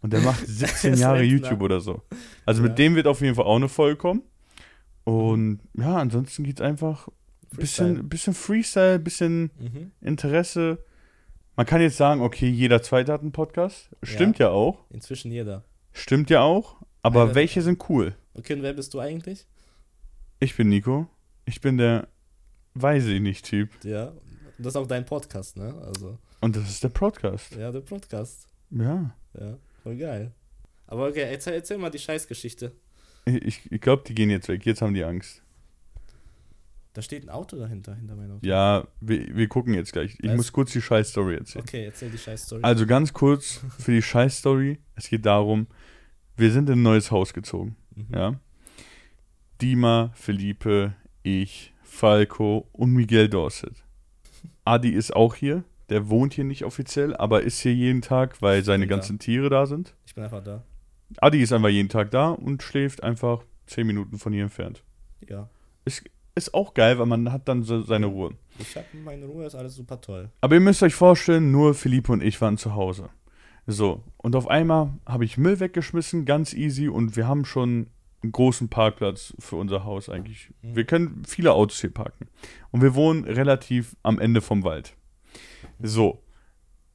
Und 0.02 0.12
der 0.12 0.20
macht 0.20 0.44
17 0.44 0.94
ist 0.94 0.98
Jahre. 1.00 1.22
YouTube 1.22 1.62
oder 1.62 1.80
so. 1.80 2.02
Also 2.44 2.60
Ja. 2.60 2.68
mit 2.68 2.76
dem 2.76 2.96
wird 2.96 3.06
auf 3.06 3.20
jeden 3.20 3.36
Fall 3.36 3.44
auch 3.44 3.54
eine 3.54 3.68
Folge 3.68 3.94
kommen. 3.96 4.22
Und 5.04 5.60
ja, 5.74 5.96
ansonsten 5.96 6.44
geht 6.44 6.60
es 6.60 6.64
einfach 6.64 7.08
ein 7.52 7.56
bisschen, 7.58 8.08
bisschen 8.08 8.34
Freestyle, 8.34 8.98
bisschen 8.98 9.50
Mhm. 9.58 9.92
Interesse. 10.00 10.84
Man 11.56 11.66
kann 11.66 11.80
jetzt 11.82 11.96
sagen, 11.96 12.20
okay, 12.22 12.48
jeder 12.48 12.82
Zweite 12.82 13.12
hat 13.12 13.20
einen 13.22 13.32
Podcast. 13.32 13.90
Stimmt 14.02 14.38
ja, 14.38 14.50
auch. 14.50 14.78
Inzwischen 14.90 15.30
jeder. 15.32 15.64
Stimmt 15.92 16.30
ja 16.30 16.40
auch. 16.42 16.76
Aber 17.02 17.24
Einer- 17.24 17.34
welche 17.34 17.62
sind 17.62 17.88
cool? 17.90 18.14
Okay, 18.34 18.54
und 18.54 18.62
wer 18.62 18.72
bist 18.72 18.94
du 18.94 19.00
eigentlich? 19.00 19.46
Ich 20.40 20.56
bin 20.56 20.68
Nico. 20.68 21.08
Ich 21.44 21.60
bin 21.60 21.76
der 21.78 22.08
Weiß 22.74 23.04
ich 23.04 23.20
nicht 23.20 23.44
Typ. 23.44 23.68
Ja. 23.84 24.12
Das 24.56 24.68
ist 24.68 24.76
auch 24.76 24.86
dein 24.86 25.04
Podcast, 25.04 25.56
ne? 25.58 25.74
Also, 25.84 26.16
Und 26.40 26.56
das 26.56 26.70
ist 26.70 26.82
der 26.84 26.88
Podcast. 26.88 27.54
ja, 27.56 27.70
der 27.70 27.80
Podcast. 27.80 28.46
Ja. 28.70 29.14
Ja, 29.38 29.58
voll 29.82 29.96
geil. 29.96 30.32
Aber 30.86 31.08
okay, 31.08 31.26
erzähl, 31.30 31.54
erzähl 31.54 31.76
mal 31.76 31.90
die 31.90 31.98
Scheißgeschichte. 31.98 32.72
Ich, 33.24 33.70
ich 33.70 33.80
glaube, 33.80 34.02
die 34.06 34.14
gehen 34.14 34.30
jetzt 34.30 34.48
weg. 34.48 34.64
Jetzt 34.66 34.82
haben 34.82 34.94
die 34.94 35.04
Angst. 35.04 35.42
Da 36.94 37.00
steht 37.00 37.24
ein 37.24 37.30
Auto 37.30 37.56
dahinter, 37.56 37.94
hinter 37.94 38.16
meinem 38.16 38.32
Auto. 38.32 38.46
Ja, 38.46 38.86
wir, 39.00 39.34
wir 39.34 39.48
gucken 39.48 39.72
jetzt 39.72 39.92
gleich. 39.92 40.16
Ich 40.20 40.28
Was? 40.28 40.36
muss 40.36 40.52
kurz 40.52 40.72
die 40.72 40.82
Scheiß-Story 40.82 41.36
erzählen. 41.36 41.64
Okay, 41.66 41.84
erzähl 41.86 42.10
die 42.10 42.18
Scheißstory. 42.18 42.62
Also 42.62 42.86
ganz 42.86 43.12
kurz 43.14 43.60
für 43.78 43.92
die 43.92 44.02
Scheiß-Story. 44.02 44.78
Es 44.94 45.08
geht 45.08 45.24
darum, 45.24 45.68
wir 46.36 46.50
sind 46.50 46.68
in 46.68 46.80
ein 46.80 46.82
neues 46.82 47.10
Haus 47.10 47.32
gezogen. 47.32 47.76
Mhm. 47.94 48.06
Ja. 48.14 48.40
Dima, 49.62 50.10
Felipe, 50.14 50.94
ich, 51.22 51.72
Falco 51.82 52.68
und 52.72 52.92
Miguel 52.92 53.28
Dorset. 53.28 53.84
Adi 54.64 54.90
ist 54.90 55.14
auch 55.16 55.34
hier. 55.34 55.64
Der 55.88 56.08
wohnt 56.08 56.34
hier 56.34 56.44
nicht 56.44 56.64
offiziell, 56.64 57.16
aber 57.16 57.42
ist 57.42 57.60
hier 57.60 57.74
jeden 57.74 58.02
Tag, 58.02 58.40
weil 58.42 58.64
seine 58.64 58.82
bin 58.82 58.90
da. 58.90 58.96
ganzen 58.96 59.18
Tiere 59.18 59.48
da 59.48 59.66
sind. 59.66 59.94
Ich 60.06 60.14
bin 60.14 60.24
einfach 60.24 60.42
da. 60.42 60.62
Adi 61.18 61.42
ist 61.42 61.52
einfach 61.52 61.68
jeden 61.68 61.88
Tag 61.88 62.10
da 62.10 62.30
und 62.30 62.62
schläft 62.62 63.02
einfach 63.02 63.44
10 63.66 63.86
Minuten 63.86 64.18
von 64.18 64.32
hier 64.32 64.44
entfernt. 64.44 64.82
Ja. 65.28 65.48
Ist, 65.84 66.04
ist 66.34 66.54
auch 66.54 66.74
geil, 66.74 66.98
weil 66.98 67.06
man 67.06 67.32
hat 67.32 67.48
dann 67.48 67.62
so 67.62 67.82
seine 67.82 68.06
Ruhe. 68.06 68.34
Ich 68.58 68.76
hab 68.76 68.84
meine 69.04 69.26
Ruhe, 69.26 69.46
ist 69.46 69.54
alles 69.54 69.76
super 69.76 70.00
toll. 70.00 70.30
Aber 70.40 70.54
ihr 70.54 70.60
müsst 70.60 70.82
euch 70.82 70.94
vorstellen, 70.94 71.50
nur 71.50 71.74
Philippe 71.74 72.12
und 72.12 72.22
ich 72.22 72.40
waren 72.40 72.58
zu 72.58 72.74
Hause. 72.74 73.10
So, 73.66 74.02
und 74.16 74.34
auf 74.34 74.48
einmal 74.48 74.94
habe 75.06 75.24
ich 75.24 75.38
Müll 75.38 75.60
weggeschmissen, 75.60 76.24
ganz 76.24 76.52
easy, 76.52 76.88
und 76.88 77.16
wir 77.16 77.28
haben 77.28 77.44
schon 77.44 77.86
einen 78.22 78.32
großen 78.32 78.68
Parkplatz 78.68 79.34
für 79.38 79.56
unser 79.56 79.84
Haus 79.84 80.08
eigentlich. 80.08 80.50
Mhm. 80.62 80.76
Wir 80.76 80.84
können 80.84 81.22
viele 81.26 81.52
Autos 81.52 81.80
hier 81.80 81.92
parken. 81.92 82.28
Und 82.70 82.82
wir 82.82 82.94
wohnen 82.94 83.24
relativ 83.24 83.96
am 84.02 84.18
Ende 84.18 84.40
vom 84.40 84.64
Wald. 84.64 84.94
So, 85.80 86.22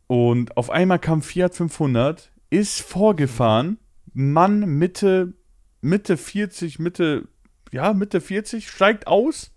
Und 0.07 0.55
auf 0.55 0.69
einmal 0.69 0.99
kam 0.99 1.21
Fiat 1.21 1.53
500, 1.53 2.31
ist 2.49 2.81
vorgefahren, 2.81 3.77
Mann 4.19 4.61
Mitte, 4.79 5.33
Mitte 5.81 6.17
40, 6.17 6.79
Mitte, 6.79 7.27
ja, 7.71 7.93
Mitte 7.93 8.19
40, 8.19 8.67
steigt 8.67 9.05
aus, 9.05 9.51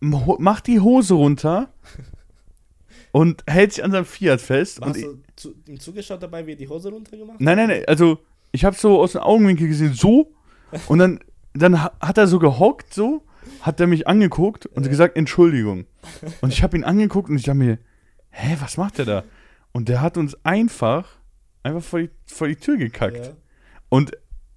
mo- 0.00 0.36
macht 0.38 0.66
die 0.66 0.80
Hose 0.80 1.14
runter 1.14 1.72
und 3.12 3.44
hält 3.48 3.72
sich 3.72 3.84
an 3.84 3.92
seinem 3.92 4.04
Fiat 4.04 4.40
fest. 4.40 4.80
Und 4.80 4.88
Hast 4.90 4.96
ich, 4.96 5.04
du 5.04 5.18
zu, 5.36 5.54
ihm 5.66 5.80
zugeschaut 5.80 6.22
dabei, 6.22 6.46
wie 6.46 6.52
er 6.52 6.56
die 6.56 6.68
Hose 6.68 6.90
runtergemacht 6.90 7.34
hat? 7.36 7.40
nein, 7.40 7.56
nein, 7.56 7.68
nein, 7.68 7.84
also 7.86 8.18
ich 8.52 8.64
habe 8.64 8.76
so 8.76 9.00
aus 9.00 9.12
dem 9.12 9.22
Augenwinkel 9.22 9.68
gesehen, 9.68 9.94
so, 9.94 10.34
und 10.88 10.98
dann, 10.98 11.20
dann 11.54 11.82
ha- 11.82 11.92
hat 12.00 12.18
er 12.18 12.26
so 12.26 12.38
gehockt, 12.38 12.92
so, 12.92 13.24
hat 13.62 13.80
er 13.80 13.86
mich 13.86 14.06
angeguckt 14.06 14.66
und 14.66 14.84
Ja. 14.84 14.90
gesagt, 14.90 15.16
Entschuldigung. 15.16 15.86
Und 16.42 16.52
ich 16.52 16.62
habe 16.62 16.76
ihn 16.76 16.84
angeguckt 16.84 17.30
und 17.30 17.36
ich 17.36 17.44
dachte 17.44 17.56
mir, 17.58 17.78
hä, 18.30 18.56
was 18.60 18.76
macht 18.76 18.98
der 18.98 19.04
da? 19.06 19.24
Und 19.72 19.88
der 19.88 20.02
hat 20.02 20.18
uns 20.18 20.36
einfach, 20.44 21.08
einfach 21.62 21.82
vor 21.82 22.00
die, 22.00 22.10
vor 22.26 22.48
die 22.48 22.56
Tür 22.56 22.76
gekackt. 22.76 23.26
Ja. 23.26 23.32
Und 23.88 24.12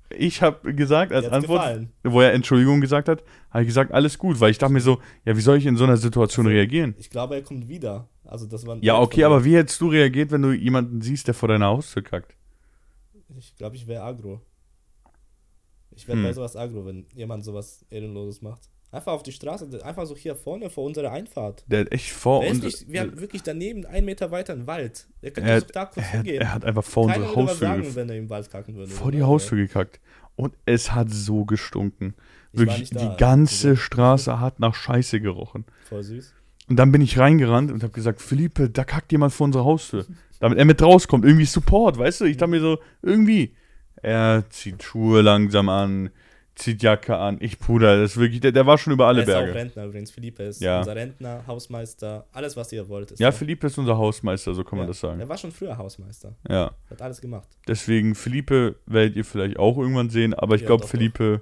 ich 0.10 0.42
habe 0.42 0.74
gesagt, 0.74 1.12
als 1.12 1.28
Antwort, 1.28 1.62
gefallen. 1.62 1.92
wo 2.04 2.22
er 2.22 2.34
Entschuldigung 2.34 2.80
gesagt 2.80 3.10
hat, 3.10 3.24
habe 3.50 3.64
ich 3.64 3.68
gesagt, 3.68 3.92
alles 3.92 4.18
gut, 4.18 4.40
weil 4.40 4.52
ich 4.52 4.58
dachte 4.58 4.72
mir 4.74 4.80
so, 4.82 5.00
ja, 5.26 5.36
wie 5.36 5.42
soll 5.42 5.58
ich 5.58 5.66
in 5.66 5.78
so 5.78 5.84
einer 5.84 5.98
Situation 5.98 6.46
Also, 6.46 6.56
reagieren? 6.56 6.96
Ich 6.98 7.10
glaube, 7.10 7.36
er 7.36 7.42
kommt 7.42 7.68
wieder. 7.68 8.08
Also 8.24 8.46
das 8.46 8.66
war 8.66 8.78
Ja, 8.82 9.00
okay, 9.00 9.24
aber 9.24 9.44
wie 9.46 9.56
hättest 9.56 9.82
du 9.82 9.90
reagiert, 9.90 10.32
wenn 10.32 10.42
du 10.42 10.52
jemanden 10.52 11.02
siehst, 11.02 11.28
der 11.28 11.34
vor 11.34 11.50
deiner 11.50 11.68
Haustür 11.68 12.02
kackt? 12.04 12.36
Ich 13.38 13.56
glaube, 13.58 13.76
ich 13.76 13.88
wäre 13.88 14.04
agro. 14.04 14.42
Ich 15.92 16.08
wäre 16.08 16.18
Hm. 16.18 16.24
bei 16.24 16.34
sowas 16.34 16.56
agro, 16.56 16.86
wenn 16.86 17.06
jemand 17.14 17.44
sowas 17.44 17.86
Ehrenloses 17.90 18.42
macht. 18.42 18.70
Einfach 18.96 19.12
auf 19.12 19.24
die 19.24 19.32
Straße, 19.34 19.68
einfach 19.84 20.06
so 20.06 20.16
hier 20.16 20.36
vorne 20.36 20.70
vor 20.70 20.86
unserer 20.86 21.12
Einfahrt. 21.12 21.66
Der 21.68 21.82
hat 21.82 21.92
echt 21.92 22.12
vor 22.12 22.44
nicht, 22.44 22.90
wir 22.90 23.02
haben 23.02 23.20
wirklich 23.20 23.44
daneben, 23.44 23.86
einen 23.86 24.06
Meter 24.06 24.32
weiter 24.32 24.54
einen 24.54 24.68
Wald. 24.68 25.08
Der 25.22 25.32
könnte 25.32 25.50
er, 25.50 25.62
da 25.62 25.82
hat, 25.82 25.94
kurz 25.94 26.06
er, 26.06 26.12
hingehen. 26.12 26.42
er 26.42 26.54
hat 26.54 26.64
einfach 26.64 26.84
vor 26.84 27.08
Keiner 27.08 27.25
unsere 27.25 27.36
Haustür 27.36 27.68
sagen, 27.68 27.96
wenn 27.96 28.10
er 28.10 28.16
im 28.16 28.30
Wald 28.30 28.50
kacken 28.50 28.75
würde. 28.75 28.92
vor 28.92 29.12
die 29.12 29.18
oder? 29.18 29.28
Haustür 29.28 29.58
gekackt. 29.58 30.00
Und 30.38 30.54
es 30.66 30.94
hat 30.94 31.10
so 31.12 31.44
gestunken. 31.46 32.16
Ich 32.54 32.60
Wirklich, 32.60 32.90
da, 32.90 33.00
die 33.00 33.06
also 33.06 33.18
ganze 33.18 33.70
so- 33.72 33.75
Straße 33.75 34.40
hat 34.40 34.60
nach 34.62 34.74
Scheiße 34.75 35.20
gerochen. 35.20 35.66
Voll 35.90 36.04
süß. 36.04 36.34
Und 36.70 36.78
dann 36.78 36.92
bin 36.92 37.02
ich 37.02 37.20
reingerannt 37.20 37.72
und 37.72 37.84
habe 37.84 37.92
gesagt, 37.94 38.22
Philippe, 38.22 38.70
da 38.70 38.86
kackt 38.86 39.12
jemand 39.12 39.34
vor 39.34 39.46
unserer 39.46 39.66
Haustür. 39.66 40.06
Damit 40.40 40.58
er 40.58 40.66
mit 40.66 40.82
rauskommt. 40.82 41.25
Irgendwie 41.25 41.46
Support, 41.46 41.98
weißt 41.98 42.22
du? 42.22 42.25
Ich 42.25 42.38
dachte 42.38 42.52
mir 42.52 42.62
so, 42.62 42.80
irgendwie. 43.02 43.54
Er 44.02 44.46
zieht 44.50 44.84
Schuhe 44.84 45.22
langsam 45.22 45.68
an, 45.70 46.12
zieht 46.56 46.82
Jacke 46.82 47.18
an. 47.18 47.38
Ich, 47.42 47.60
Bruder, 47.60 48.00
das 48.02 48.12
ist 48.12 48.18
wirklich, 48.18 48.40
der, 48.40 48.52
der 48.54 48.66
war 48.66 48.78
schon 48.78 48.94
über 48.94 49.08
alle 49.08 49.22
er 49.22 49.28
ist 49.28 49.34
auch 49.34 49.40
Berge. 49.40 49.56
Rentner 49.56 49.86
übrigens. 49.86 50.12
Philippe 50.12 50.44
ist 50.44 50.62
Ja. 50.62 50.80
unser 50.80 50.96
Rentner, 50.96 51.44
Hausmeister, 51.48 52.26
alles, 52.32 52.56
was 52.56 52.72
ihr 52.72 52.88
wollt. 52.88 53.12
Ist 53.12 53.20
Ja, 53.20 53.28
er. 53.28 53.34
Philippe 53.34 53.68
ist 53.68 53.78
unser 53.78 53.98
Hausmeister, 53.98 54.54
so 54.54 54.64
kann 54.64 54.78
man 54.78 54.86
Ja, 54.86 54.92
das 54.92 55.00
sagen. 55.02 55.20
Er 55.20 55.28
war 55.30 55.38
schon 55.38 55.52
früher 55.52 55.78
Hausmeister. 55.78 56.36
Ja. 56.50 56.72
Hat 56.90 57.02
alles 57.02 57.20
gemacht. 57.22 57.48
Deswegen, 57.68 58.16
Philippe 58.16 58.76
werdet 58.86 59.16
ihr 59.18 59.26
vielleicht 59.26 59.60
auch 59.60 59.78
irgendwann 59.78 60.10
sehen, 60.10 60.34
aber 60.34 60.56
ich 60.56 60.62
Ja, 60.62 60.68
glaube, 60.68 60.84
doch. 60.84 60.90
Philippe, 60.90 61.42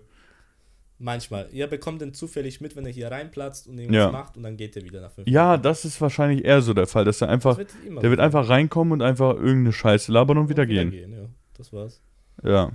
Manchmal. 0.99 1.49
Ihr 1.51 1.67
bekommt 1.67 2.01
den 2.01 2.13
zufällig 2.13 2.61
mit, 2.61 2.77
wenn 2.77 2.85
er 2.85 2.91
hier 2.91 3.11
reinplatzt 3.11 3.67
und 3.67 3.77
irgendwas 3.77 3.97
Ja. 4.05 4.11
macht 4.11 4.37
und 4.37 4.43
dann 4.43 4.55
geht 4.55 4.77
er 4.77 4.83
wieder 4.83 5.01
nach 5.01 5.11
fünf 5.11 5.27
ja, 5.27 5.47
Minuten. 5.47 5.63
das 5.63 5.83
ist 5.83 5.99
wahrscheinlich 5.99 6.45
eher 6.45 6.61
so 6.61 6.73
der 6.73 6.87
Fall, 6.87 7.03
dass 7.03 7.19
er 7.19 7.27
einfach, 7.27 7.57
Das 7.57 7.75
wird 7.75 8.03
der 8.03 8.09
wird 8.09 8.19
einfach 8.21 8.47
reinkommen 8.47 8.93
und 8.93 9.01
einfach 9.01 9.33
irgendeine 9.33 9.73
Scheiße 9.73 10.11
labern 10.13 10.37
und 10.37 10.47
wieder 10.49 10.65
gehen. 10.65 10.93
ja. 10.93 11.25
Das 11.57 11.73
war's. 11.73 11.99
Ja. 12.41 12.71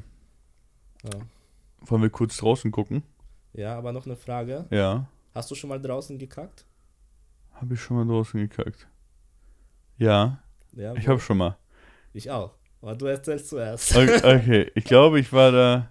Ja. 1.04 1.11
Wollen 1.88 2.02
wir 2.02 2.11
kurz 2.11 2.37
draußen 2.37 2.71
gucken? 2.71 3.02
ja, 3.54 3.76
aber 3.76 3.92
noch 3.92 4.07
eine 4.07 4.14
Frage. 4.16 4.66
Ja. 4.71 5.09
Hast 5.35 5.50
du 5.50 5.54
schon 5.54 5.68
mal 5.71 5.80
draußen 5.80 6.18
gekackt? 6.18 6.64
Habe 7.54 7.75
ich 7.75 7.80
schon 7.80 7.97
mal 7.97 8.07
draußen 8.07 8.38
gekackt? 8.38 8.87
Ja, 9.97 10.38
Ja, 10.75 10.95
ich 10.95 11.09
habe 11.09 11.18
schon 11.18 11.38
mal. 11.38 11.57
Ich 12.12 12.30
auch. 12.30 12.52
Aber 12.80 12.95
du 12.95 13.07
erzählst 13.07 13.49
zuerst. 13.49 13.97
Okay, 13.97 14.16
okay, 14.37 14.71
ich 14.75 14.85
glaube, 14.85 15.18
ich 15.18 15.33
war 15.33 15.50
da. 15.50 15.88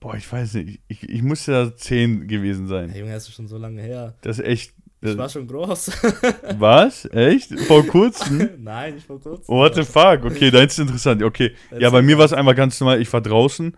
Boah, 0.00 0.16
ich 0.16 0.30
weiß 0.30 0.54
nicht. 0.54 0.82
Ich, 0.88 1.08
ich 1.08 1.22
musste 1.22 1.52
da 1.52 1.74
10 1.76 2.28
gewesen 2.28 2.66
sein. 2.66 2.90
Hey, 2.90 3.00
Junge, 3.00 3.12
das 3.12 3.26
ist 3.28 3.34
schon 3.34 3.48
so 3.48 3.56
lange 3.56 3.80
her. 3.80 4.14
Das 4.20 4.38
ist 4.38 4.44
echt. 4.44 4.74
Ich 5.00 5.10
Das, 5.10 5.16
war 5.16 5.28
schon 5.28 5.46
groß. 5.46 5.90
was? 6.58 7.06
Echt? 7.06 7.58
Vor 7.60 7.86
kurzem? 7.86 8.50
Nein, 8.58 8.96
ich 8.98 9.08
war 9.08 9.18
kurz. 9.18 9.48
Oh, 9.48 9.56
what 9.58 9.74
the 9.74 9.84
fuck? 9.84 10.24
Okay, 10.24 10.50
deins 10.50 10.72
ist 10.74 10.80
interessant. 10.80 11.22
Okay. 11.22 11.54
Ja, 11.78 11.90
bei 11.90 12.02
mir 12.02 12.18
war 12.18 12.24
es 12.26 12.32
einfach 12.32 12.54
ganz 12.54 12.78
normal. 12.80 13.00
Ich 13.00 13.12
war 13.12 13.20
draußen 13.20 13.74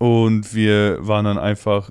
und 0.00 0.54
wir 0.54 1.06
waren 1.06 1.26
dann 1.26 1.38
einfach 1.38 1.90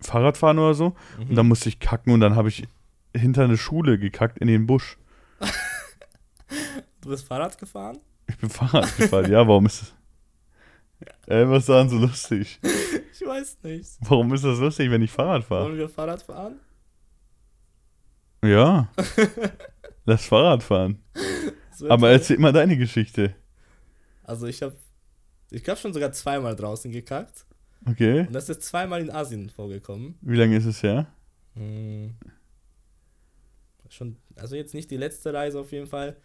Fahrradfahren 0.00 0.58
oder 0.58 0.72
so. 0.72 0.96
Mhm. 1.18 1.28
Und 1.28 1.34
dann 1.36 1.48
musste 1.48 1.68
ich 1.68 1.78
kacken 1.78 2.12
und 2.14 2.20
dann 2.20 2.34
habe 2.34 2.48
ich 2.48 2.66
hinter 3.14 3.44
eine 3.44 3.58
Schule 3.58 3.98
gekackt 3.98 4.38
in 4.38 4.48
den 4.48 4.66
Busch. 4.66 4.96
Du 7.02 7.10
bist 7.10 7.24
Fahrrad 7.28 7.56
gefahren? 7.56 7.98
Ich 8.26 8.36
bin 8.36 8.50
Fahrrad 8.50 8.96
gefahren. 8.96 9.30
ja, 9.30 9.46
warum 9.46 9.66
ist 9.66 9.82
das? 9.82 9.94
Ey, 11.28 11.48
was 11.48 11.60
ist 11.60 11.68
daran 11.68 11.88
so 11.88 11.98
lustig? 11.98 12.58
Ich 13.12 13.24
weiß 13.24 13.58
nicht. 13.62 13.90
Warum 14.00 14.34
ist 14.34 14.42
das 14.42 14.58
lustig, 14.58 14.90
wenn 14.90 15.02
ich 15.02 15.12
Fahrrad 15.12 15.44
fahre? 15.44 15.66
Wollen 15.66 15.78
wir 15.78 15.88
Fahrrad 15.88 16.22
fahren? 16.22 16.58
Ja. 18.44 18.88
Lass 20.04 20.26
Fahrrad 20.26 20.64
fahren. 20.64 21.00
Aber 21.88 22.10
erzähl 22.10 22.38
mal 22.38 22.52
deine 22.52 22.76
Geschichte. 22.76 23.36
Also 24.24 24.48
ich 24.48 24.62
habe, 24.62 24.74
ich 25.50 25.62
glaube 25.64 25.80
schon 25.80 25.92
sogar 25.92 26.12
zweimal 26.12 26.56
draußen 26.56 26.90
gekackt. 26.90 27.46
Okay. 27.88 28.20
Und 28.26 28.32
das 28.32 28.48
ist 28.48 28.62
zweimal 28.62 29.00
in 29.00 29.10
Asien 29.10 29.48
vorgekommen. 29.50 30.18
Wie 30.20 30.36
lange 30.36 30.56
ist 30.56 30.64
es 30.66 30.82
her? 30.82 31.06
Hm. 31.54 32.14
Schon, 33.88 34.16
also 34.34 34.56
jetzt 34.56 34.74
nicht 34.74 34.90
die 34.90 34.96
letzte 34.96 35.32
Reise 35.32 35.60
auf 35.60 35.70
jeden 35.72 35.86
Fall. 35.86 36.16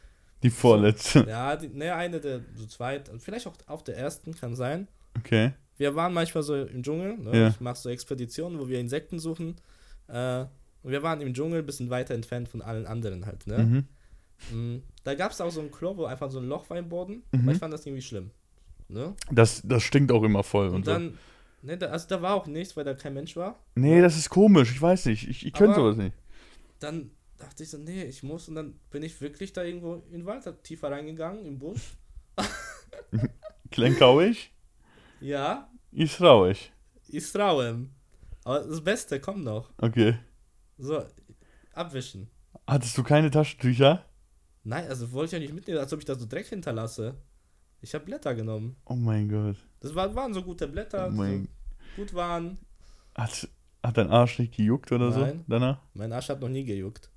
Die 0.41 0.49
vorletzte. 0.49 1.25
Ja, 1.27 1.55
die, 1.55 1.69
ne, 1.69 1.93
eine 1.93 2.19
der, 2.19 2.41
so 2.55 2.65
zweit, 2.65 3.11
vielleicht 3.19 3.45
auch 3.45 3.53
auf 3.67 3.83
der 3.83 3.97
ersten, 3.97 4.33
kann 4.33 4.55
sein. 4.55 4.87
Okay. 5.17 5.53
Wir 5.77 5.95
waren 5.95 6.13
manchmal 6.13 6.43
so 6.43 6.55
im 6.55 6.81
Dschungel, 6.83 7.17
ne? 7.17 7.37
Ja. 7.37 7.47
ich 7.49 7.59
mache 7.59 7.77
so 7.77 7.89
Expeditionen, 7.89 8.59
wo 8.59 8.67
wir 8.67 8.79
Insekten 8.79 9.19
suchen. 9.19 9.55
Äh, 10.07 10.45
und 10.83 10.91
wir 10.91 11.03
waren 11.03 11.21
im 11.21 11.33
Dschungel, 11.33 11.59
ein 11.59 11.65
bisschen 11.65 11.89
weiter 11.91 12.15
entfernt 12.15 12.49
von 12.49 12.61
allen 12.61 12.87
anderen 12.87 13.25
halt. 13.25 13.45
Ne? 13.45 13.85
Mhm. 14.51 14.75
Mm, 14.75 14.83
Da 15.03 15.13
gab 15.13 15.31
es 15.31 15.39
auch 15.41 15.51
so 15.51 15.61
ein 15.61 15.69
Klo, 15.71 15.95
wo 15.95 16.05
einfach 16.05 16.31
so 16.31 16.39
ein 16.39 16.47
Loch 16.47 16.69
war 16.71 16.77
im 16.77 16.89
Boden. 16.89 17.21
Mhm. 17.31 17.41
Aber 17.41 17.51
ich 17.51 17.57
fand 17.59 17.73
das 17.73 17.85
irgendwie 17.85 18.01
schlimm. 18.01 18.31
Ne? 18.91 19.15
Das, 19.31 19.62
das 19.63 19.83
stinkt 19.83 20.12
auch 20.12 20.24
immer 20.24 20.43
voll. 20.43 20.67
Und, 20.67 20.75
Und 20.75 20.86
so. 20.86 20.91
dann, 20.91 21.17
ne, 21.62 21.77
da, 21.77 21.88
also 21.88 22.07
da 22.07 22.21
war 22.21 22.36
auch 22.36 22.48
nichts, 22.48 22.75
weil 22.75 22.83
da 22.83 22.93
kein 22.93 23.13
Mensch 23.13 23.36
war. 23.36 23.60
Nee, 23.75 24.01
das 24.01 24.17
ist 24.17 24.29
komisch. 24.29 24.71
Ich 24.71 24.81
weiß 24.81 25.05
nicht. 25.05 25.27
Ich, 25.27 25.45
ich 25.45 25.53
könnte 25.53 25.75
sowas 25.75 25.95
nicht. 25.98 26.15
Dann 26.79 27.12
dachte 27.38 27.63
ich 27.63 27.69
so, 27.69 27.77
nee, 27.77 28.03
ich 28.03 28.24
muss. 28.24 28.48
Und 28.50 28.55
dann 28.55 28.75
bin 28.89 29.03
ich 29.03 29.19
wirklich 29.21 29.53
da 29.53 29.63
irgendwo 29.63 29.95
in 29.95 30.12
den 30.12 30.25
Wald 30.25 30.43
tiefer 30.63 30.91
reingegangen, 30.91 31.45
im 31.45 31.57
Busch. 31.60 31.93
Kleinkauig? 33.71 34.51
Ja, 35.19 35.69
Ist 35.91 36.19
rauig. 36.21 36.71
ich 37.07 37.31
traue. 37.31 37.88
Aber 38.43 38.60
das 38.62 38.83
Beste 38.83 39.19
kommt 39.19 39.43
noch. 39.43 39.69
Okay. 39.77 40.17
So, 40.77 41.03
abwischen. 41.74 42.29
Hattest 42.67 42.98
du 42.98 43.03
keine 43.03 43.29
Taschentücher? 43.29 44.05
Nein, 44.63 44.88
also 44.88 45.12
wollte 45.12 45.27
ich 45.27 45.31
ja 45.33 45.39
nicht 45.39 45.53
mitnehmen, 45.53 45.79
als 45.79 45.93
ob 45.93 46.00
ich 46.00 46.05
da 46.05 46.15
so 46.15 46.25
Dreck 46.25 46.48
hinterlasse. 46.48 47.15
Ich 47.81 47.93
habe 47.95 48.05
Blätter 48.05 48.35
genommen. 48.35 48.75
Oh 48.85 48.93
mein 48.95 49.27
Gott. 49.29 49.55
Das 49.79 49.95
war, 49.95 50.13
waren 50.15 50.33
so 50.33 50.43
gute 50.43 50.67
Blätter, 50.67 51.07
Oh 51.07 51.11
mein. 51.11 51.47
so 51.95 52.01
gut 52.03 52.13
waren. 52.13 52.57
Hat, 53.15 53.47
hat 53.83 53.97
dein 53.97 54.09
Arsch 54.09 54.39
nicht 54.39 54.55
gejuckt 54.55 54.91
oder 54.91 55.11
so 55.11 55.21
Nein. 55.21 55.43
danach? 55.47 55.79
Mein 55.93 56.13
Arsch 56.13 56.29
hat 56.29 56.39
noch 56.41 56.50
nie 56.50 56.63
gejuckt. 56.63 57.09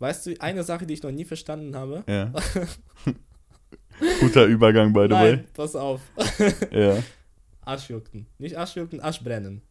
Weißt 0.00 0.26
du, 0.26 0.34
eine 0.40 0.62
Sache, 0.64 0.86
die 0.86 0.94
ich 0.94 1.02
noch 1.02 1.10
nie 1.10 1.24
verstanden 1.24 1.74
habe? 1.76 2.04
Ja. 2.08 2.32
Guter 4.20 4.44
Übergang, 4.46 4.92
by 4.92 5.02
the 5.02 5.08
Nein, 5.08 5.48
pass 5.54 5.74
auf. 5.74 6.00
way. 6.16 6.54
Ja. 6.72 7.02
Arschjucken. 7.64 8.26
Nicht 8.38 8.56
Arschjucken, 8.56 9.00
Arschbrennen. 9.00 9.62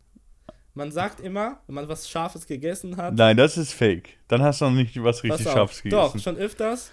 Man 0.74 0.92
sagt 0.92 1.20
immer, 1.22 1.62
wenn 1.66 1.76
man 1.76 1.88
was 1.88 2.08
Scharfes 2.10 2.46
gegessen 2.46 2.98
hat, 2.98 3.16
Nein, 3.16 3.36
das 3.38 3.58
ist 3.58 3.74
fake. 3.74 4.18
Dann 4.28 4.44
hast 4.44 4.62
du 4.62 4.66
noch 4.66 4.72
nicht 4.74 5.02
was 5.02 5.24
richtig. 5.24 5.44
Scharfes 5.50 5.82
Doch, 5.90 6.12
gegessen. 6.14 6.20
schon 6.24 6.38
öfters. 6.38 6.92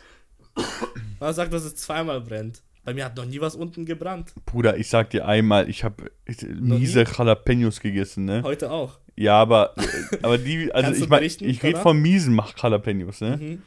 Man 1.21 1.35
sagt, 1.35 1.53
dass 1.53 1.65
es 1.65 1.75
zweimal 1.77 2.21
brennt. 2.21 2.63
Bei 2.85 2.93
mir 2.93 3.07
hat 3.07 3.17
noch 3.17 3.25
nie 3.25 3.41
was 3.41 3.57
unten 3.57 3.87
gebrannt. 3.87 4.35
Bruder, 4.45 4.77
ich 4.77 4.89
sag 4.89 5.11
dir 5.11 5.27
einmal, 5.27 5.69
ich 5.71 5.85
habe 5.85 6.11
miese 6.49 7.05
Jalapenos 7.05 7.81
gegessen, 7.81 8.27
ne? 8.27 8.43
Heute 8.43 8.71
auch. 8.71 8.99
Ja, 9.17 9.41
aber, 9.41 9.75
aber 10.23 10.39
die, 10.39 10.73
also 10.73 10.93
ich 10.93 11.09
meine, 11.09 11.25
ich 11.25 11.63
rede 11.63 11.81
von 11.81 12.01
miesen 12.01 12.39
Jalapenos, 12.61 13.21
ne? 13.21 13.37
Mhm. 13.39 13.63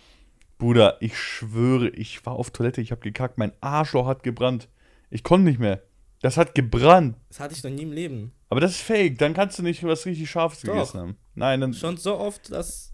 Bruder, 0.60 0.98
ich 1.00 1.18
schwöre, 1.18 1.90
ich 1.90 2.26
war 2.26 2.34
auf 2.34 2.52
Toilette, 2.52 2.82
ich 2.82 2.92
habe 2.92 3.02
gekackt, 3.02 3.38
mein 3.38 3.54
Arschloch 3.62 4.08
hat 4.08 4.24
gebrannt. 4.24 4.68
Ich 5.10 5.24
konnte 5.24 5.46
nicht 5.46 5.60
mehr. 5.60 5.82
Das 6.22 6.36
hat 6.38 6.56
gebrannt. 6.56 7.16
Das 7.30 7.40
hatte 7.40 7.54
ich 7.54 7.64
noch 7.64 7.70
nie 7.72 7.84
im 7.84 7.92
Leben. 7.92 8.32
Aber 8.50 8.60
das 8.60 8.72
ist 8.72 8.82
fake, 8.82 9.18
dann 9.20 9.34
kannst 9.34 9.60
du 9.60 9.64
nicht 9.64 9.84
was 9.84 10.06
richtig 10.06 10.30
Scharfes 10.30 10.62
Doch. 10.62 10.74
gegessen 10.74 11.00
haben. 11.00 11.18
Nein, 11.36 11.62
dann, 11.62 11.74
Schon 11.74 11.98
so 11.98 12.18
oft, 12.18 12.52
dass 12.52 12.94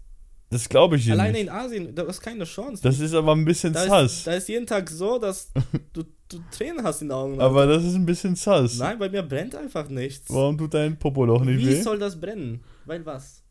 das 0.50 0.68
glaube 0.68 0.96
ich 0.96 1.04
dir 1.04 1.14
alleine 1.14 1.32
nicht. 1.32 1.42
in 1.42 1.48
Asien, 1.48 1.94
da 1.94 2.02
ist 2.04 2.20
keine 2.20 2.44
Chance. 2.44 2.82
Das 2.82 3.00
ist 3.00 3.14
aber 3.14 3.32
ein 3.34 3.44
bisschen 3.44 3.72
da, 3.72 3.82
ist, 3.82 3.88
sass. 3.88 4.24
da 4.24 4.34
ist 4.34 4.48
jeden 4.48 4.66
Tag 4.66 4.88
so, 4.90 5.18
dass 5.18 5.50
du, 5.92 6.04
du 6.28 6.38
Tränen 6.50 6.82
hast 6.82 7.02
in 7.02 7.08
den 7.08 7.16
Augen. 7.16 7.40
Aber 7.40 7.66
das 7.66 7.84
ist 7.84 7.94
ein 7.94 8.06
bisschen 8.06 8.36
sass. 8.36 8.78
Nein, 8.78 8.98
bei 8.98 9.08
mir 9.08 9.22
brennt 9.22 9.54
einfach 9.54 9.88
nichts. 9.88 10.30
Warum 10.30 10.58
tut 10.58 10.74
dein 10.74 10.98
Popoloch 10.98 11.44
nicht 11.44 11.58
Wie 11.58 11.68
weh? 11.68 11.82
soll 11.82 11.98
das 11.98 12.20
brennen? 12.20 12.62
Weil 12.84 13.04
was? 13.06 13.42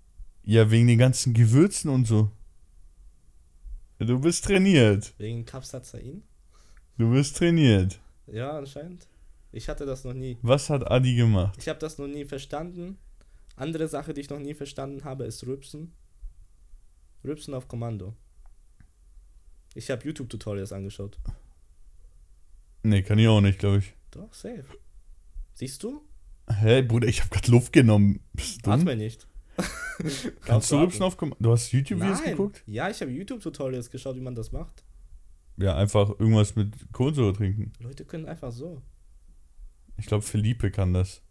Ja, 0.43 0.69
wegen 0.69 0.87
den 0.87 0.97
ganzen 0.97 1.33
Gewürzen 1.33 1.89
und 1.89 2.05
so. 2.05 2.29
Du 3.99 4.19
bist 4.19 4.43
trainiert. 4.43 5.13
Wegen 5.17 5.45
Capsaicin? 5.45 6.23
Du 6.97 7.11
bist 7.11 7.37
trainiert. 7.37 7.99
Ja, 8.27 8.57
anscheinend. 8.57 9.07
Ich 9.51 9.69
hatte 9.69 9.85
das 9.85 10.03
noch 10.03 10.13
nie. 10.13 10.37
Was 10.41 10.69
hat 10.69 10.89
Adi 10.89 11.15
gemacht? 11.15 11.55
Ich 11.59 11.69
habe 11.69 11.79
das 11.79 11.97
noch 11.97 12.07
nie 12.07 12.25
verstanden. 12.25 12.97
Andere 13.55 13.87
Sache, 13.87 14.13
die 14.13 14.21
ich 14.21 14.29
noch 14.29 14.39
nie 14.39 14.53
verstanden 14.55 15.03
habe, 15.03 15.25
ist 15.25 15.45
Rübsen. 15.45 15.93
Rübsen 17.23 17.53
auf 17.53 17.67
Kommando. 17.67 18.13
Ich 19.75 19.89
habe 19.89 20.03
YouTube-Tutorials 20.05 20.73
angeschaut. 20.73 21.17
Nee, 22.83 23.01
kann 23.01 23.17
ich 23.17 23.27
auch 23.27 23.41
nicht, 23.41 23.59
glaube 23.59 23.79
ich. 23.79 23.93
Doch, 24.11 24.33
safe. 24.33 24.65
Siehst 25.53 25.81
du? 25.83 26.01
Hä, 26.49 26.81
Bruder, 26.81 27.07
ich 27.07 27.21
habe 27.21 27.29
gerade 27.29 27.49
Luft 27.51 27.71
genommen. 27.71 28.19
Bist 28.33 28.65
du? 28.65 28.71
Atme 28.71 28.95
nicht. 28.95 29.27
Kannst 30.41 30.71
du 30.71 30.77
Rübsen 30.77 31.03
auf 31.03 31.15
Kommando? 31.15 31.41
Du 31.41 31.51
hast 31.51 31.71
YouTube-Videos 31.71 32.23
geguckt? 32.23 32.63
Ja, 32.65 32.89
ich 32.89 32.99
habe 33.01 33.11
YouTube-Tutorials 33.11 33.89
geschaut, 33.89 34.15
wie 34.15 34.21
man 34.21 34.35
das 34.35 34.51
macht. 34.51 34.83
Ja, 35.57 35.75
einfach 35.77 36.09
irgendwas 36.19 36.55
mit 36.55 36.75
Kohlensäure 36.91 37.33
trinken. 37.33 37.71
Leute 37.79 38.03
können 38.03 38.25
einfach 38.25 38.51
so. 38.51 38.81
Ich 39.97 40.07
glaube, 40.07 40.23
Felipe 40.23 40.71
kann 40.71 40.93
das. 40.93 41.21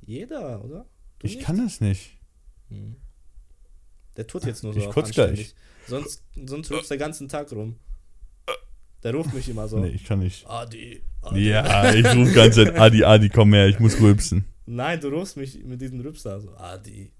Jeder, 0.00 0.64
oder? 0.64 0.86
Du 1.18 1.26
ich 1.26 1.36
nicht? 1.36 1.44
kann 1.44 1.58
das 1.58 1.80
nicht. 1.80 2.18
Hm. 2.68 2.96
Der 4.16 4.26
tut 4.26 4.44
jetzt 4.46 4.64
nur 4.64 4.72
so 4.72 4.80
Ich 4.80 4.86
auf 4.86 4.94
kotz 4.94 5.10
gleich. 5.10 5.54
Sonst, 5.86 6.24
sonst 6.34 6.70
rülpst 6.70 6.90
der 6.90 6.98
ganzen 6.98 7.28
Tag 7.28 7.52
rum. 7.52 7.78
Der 9.06 9.14
ruft 9.14 9.32
mich 9.32 9.48
immer 9.48 9.68
so. 9.68 9.78
Nee, 9.78 9.90
ich 9.90 10.04
kann 10.04 10.18
nicht. 10.18 10.44
Adi, 10.48 11.00
Adi. 11.22 11.48
Ja, 11.48 11.94
ich 11.94 12.04
rufe 12.06 12.32
ganz 12.32 12.56
Zeit, 12.56 12.76
Adi, 12.76 13.04
Adi, 13.04 13.28
komm 13.28 13.54
her, 13.54 13.68
ich 13.68 13.78
muss 13.78 14.00
rülpsen. 14.00 14.44
Nein, 14.66 14.98
du 15.00 15.10
rufst 15.10 15.36
mich 15.36 15.62
mit 15.62 15.80
diesem 15.80 16.00
Rübser 16.00 16.40
so. 16.40 16.50
Adi. 16.56 17.12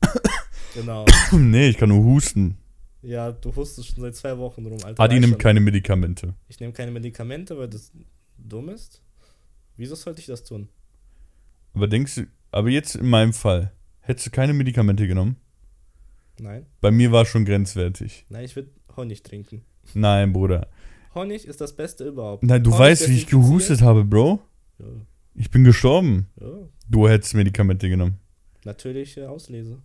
genau. 0.74 1.04
nee, 1.32 1.70
ich 1.70 1.76
kann 1.76 1.88
nur 1.88 2.04
husten. 2.04 2.58
Ja, 3.02 3.32
du 3.32 3.52
hustest 3.56 3.88
schon 3.88 4.02
seit 4.02 4.14
zwei 4.14 4.38
Wochen 4.38 4.64
rum, 4.64 4.78
Alter. 4.84 5.02
Adi 5.02 5.18
nimmt 5.18 5.40
keine 5.40 5.58
Medikamente. 5.58 6.32
Ich 6.46 6.60
nehme 6.60 6.72
keine 6.72 6.92
Medikamente, 6.92 7.58
weil 7.58 7.66
das 7.66 7.90
dumm 8.38 8.68
ist. 8.68 9.02
Wieso 9.76 9.96
sollte 9.96 10.20
ich 10.20 10.26
das 10.26 10.44
tun? 10.44 10.68
Aber 11.74 11.88
denkst 11.88 12.14
du, 12.14 12.26
aber 12.52 12.68
jetzt 12.68 12.94
in 12.94 13.10
meinem 13.10 13.32
Fall, 13.32 13.72
hättest 13.98 14.28
du 14.28 14.30
keine 14.30 14.52
Medikamente 14.52 15.08
genommen? 15.08 15.34
Nein. 16.38 16.66
Bei 16.80 16.92
mir 16.92 17.10
war 17.10 17.22
es 17.22 17.28
schon 17.30 17.44
grenzwertig. 17.44 18.26
Nein, 18.28 18.44
ich 18.44 18.54
würde 18.54 18.70
Honig 18.96 19.24
trinken. 19.24 19.64
Nein, 19.94 20.32
Bruder. 20.32 20.68
Honig 21.14 21.46
ist 21.46 21.60
das 21.60 21.74
Beste 21.74 22.06
überhaupt. 22.08 22.42
Nein, 22.42 22.62
du 22.62 22.70
Honig 22.70 22.80
weißt, 22.80 23.08
wie 23.08 23.16
ich 23.16 23.26
gehustet 23.26 23.82
habe, 23.82 24.04
Bro. 24.04 24.40
Ja, 24.78 24.86
Ich 25.34 25.50
bin 25.50 25.64
gestorben. 25.64 26.28
ja. 26.40 26.46
Du 26.88 27.08
hättest 27.08 27.34
Medikamente 27.34 27.88
genommen. 27.88 28.18
Natürliche 28.64 29.30
Auslese. 29.30 29.78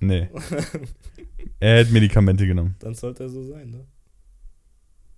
Nee. 0.00 0.28
er 1.60 1.78
hätte 1.78 1.92
Medikamente 1.92 2.46
genommen. 2.46 2.74
Dann 2.80 2.94
sollte 2.94 3.24
er 3.24 3.28
so 3.28 3.42
sein, 3.44 3.70
ne? 3.70 3.86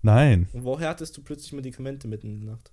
Nein. 0.03 0.49
Und 0.53 0.65
woher 0.65 0.89
hattest 0.91 1.17
du 1.17 1.23
plötzlich 1.23 1.53
Medikamente 1.53 2.07
mitten 2.09 2.29
in 2.29 2.41
der 2.41 2.51
Nacht? 2.55 2.71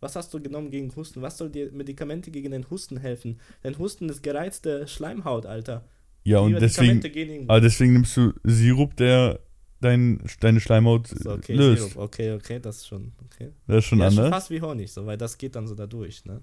Was 0.00 0.16
hast 0.16 0.32
du 0.34 0.40
genommen 0.42 0.70
gegen 0.70 0.94
Husten? 0.94 1.22
Was 1.22 1.38
soll 1.38 1.50
dir 1.50 1.70
Medikamente 1.72 2.30
gegen 2.30 2.50
den 2.52 2.68
Husten 2.70 2.98
helfen? 2.98 3.40
Dein 3.62 3.78
Husten 3.78 4.08
ist 4.08 4.22
gereizte 4.22 4.86
Schleimhaut, 4.86 5.46
Alter. 5.46 5.84
Ja, 6.24 6.40
Die 6.46 6.54
und 6.54 6.60
deswegen, 6.60 7.48
aber 7.48 7.60
deswegen 7.60 7.92
nimmst 7.94 8.16
du 8.16 8.32
Sirup, 8.44 8.96
der 8.96 9.40
dein, 9.86 10.20
deine 10.40 10.60
Schleimhaut 10.60 11.08
So, 11.08 11.32
okay, 11.32 11.54
löst. 11.54 11.90
Sirup. 11.90 11.96
okay, 12.04 12.32
okay, 12.32 12.58
das 12.60 12.76
ist 12.78 12.86
schon, 12.88 13.12
okay. 13.24 13.52
Das 13.66 13.78
ist 13.78 13.84
schon 13.86 13.98
ja, 14.00 14.10
schon 14.10 14.18
anders. 14.18 14.30
fast 14.34 14.50
wie 14.50 14.60
Honig, 14.60 14.92
so, 14.92 15.06
weil 15.06 15.16
das 15.16 15.38
geht 15.38 15.54
dann 15.56 15.66
so 15.66 15.74
da 15.74 15.86
durch, 15.86 16.24
ne? 16.24 16.40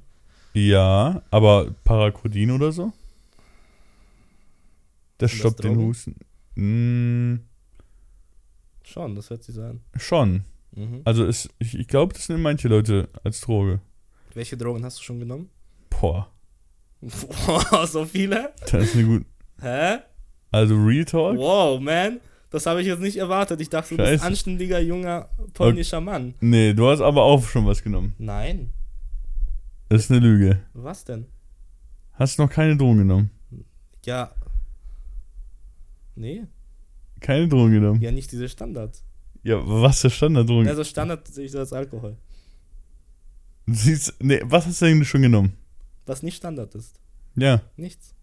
Ja, 0.54 1.22
aber 1.32 1.74
Parakodin 1.84 2.52
oder 2.52 2.72
so? 2.72 2.94
Das 5.18 5.32
das 5.32 5.40
stoppt 5.40 5.64
den 5.64 5.74
Drogen? 5.76 5.88
Husten. 5.88 6.16
Mm, 6.56 7.40
Schon, 8.84 9.16
das 9.16 9.30
hört 9.30 9.44
sich 9.44 9.56
so 9.56 9.62
an. 9.64 9.82
schon. 9.98 10.44
Mhm. 10.76 11.02
Also 11.06 11.26
es, 11.26 11.50
ich, 11.60 11.78
ich 11.80 11.88
glaube, 11.88 12.14
das 12.14 12.28
nehmen 12.30 12.42
manche 12.42 12.68
Leute 12.68 13.08
als 13.24 13.42
Droge. 13.42 13.80
Welche 14.34 14.58
Drogen 14.58 14.84
hast 14.84 15.00
du 15.00 15.04
schon 15.04 15.20
genommen? 15.20 15.50
Boah, 15.89 16.30
Boah, 17.02 17.86
so 17.88 18.06
viele? 18.06 18.54
das 18.72 18.84
ist 18.86 18.96
eine 18.96 19.06
gute. 19.06 19.26
Hä? 19.62 20.00
Also 20.52 20.76
Real 20.76 21.06
Talk? 21.06 21.38
Wow, 21.38 21.80
man. 21.80 22.20
Das 22.54 22.68
habe 22.68 22.82
ich 22.82 22.88
jetzt 22.88 23.00
nicht 23.02 23.18
erwartet. 23.18 23.60
Ich 23.62 23.70
dachte, 23.70 23.89
du 23.89 23.98
bist 23.98 24.10
Scheiße. 24.12 24.26
anständiger, 24.26 24.80
junger 24.80 25.28
polnischer 25.56 26.00
Mann. 26.02 26.36
Nee, 26.39 26.76
du 26.76 26.88
hast 26.88 27.02
aber 27.02 27.24
auch 27.24 27.44
schon 27.44 27.66
was 27.66 27.82
genommen. 27.82 28.13
Nein. 28.20 28.72
Das 29.89 30.04
ist 30.04 30.12
eine 30.12 30.20
Lüge. 30.20 30.60
Was 30.74 31.04
denn? 31.04 31.26
Hast 32.12 32.38
noch 32.38 32.50
keine 32.52 32.78
Drogen 32.78 33.00
genommen? 33.00 33.32
Ja. 34.06 34.32
Nee, 36.13 36.44
Keine 37.22 37.48
Drogen 37.48 37.72
genommen? 37.72 38.00
ja 38.02 38.12
nicht 38.12 38.32
diese 38.32 38.48
Standards. 38.48 39.04
Ja, 39.42 39.58
was 39.66 40.04
ist 40.06 40.13
Standarddrogen? 40.13 40.68
Also 40.68 40.84
Standard 40.84 41.28
sehe 41.28 41.46
ich 41.46 41.58
als 41.58 41.74
Alkohol. 41.74 42.18
Siehst, 43.66 44.13
nee, 44.22 44.42
was 44.44 44.68
hast 44.68 44.80
du 44.82 44.86
denn 44.86 45.04
schon 45.06 45.24
genommen? 45.24 45.54
Was 46.06 46.22
nicht 46.22 46.36
Standard 46.36 46.76
ist. 46.76 47.00
Ja. 47.36 47.62
Nichts. 47.78 48.13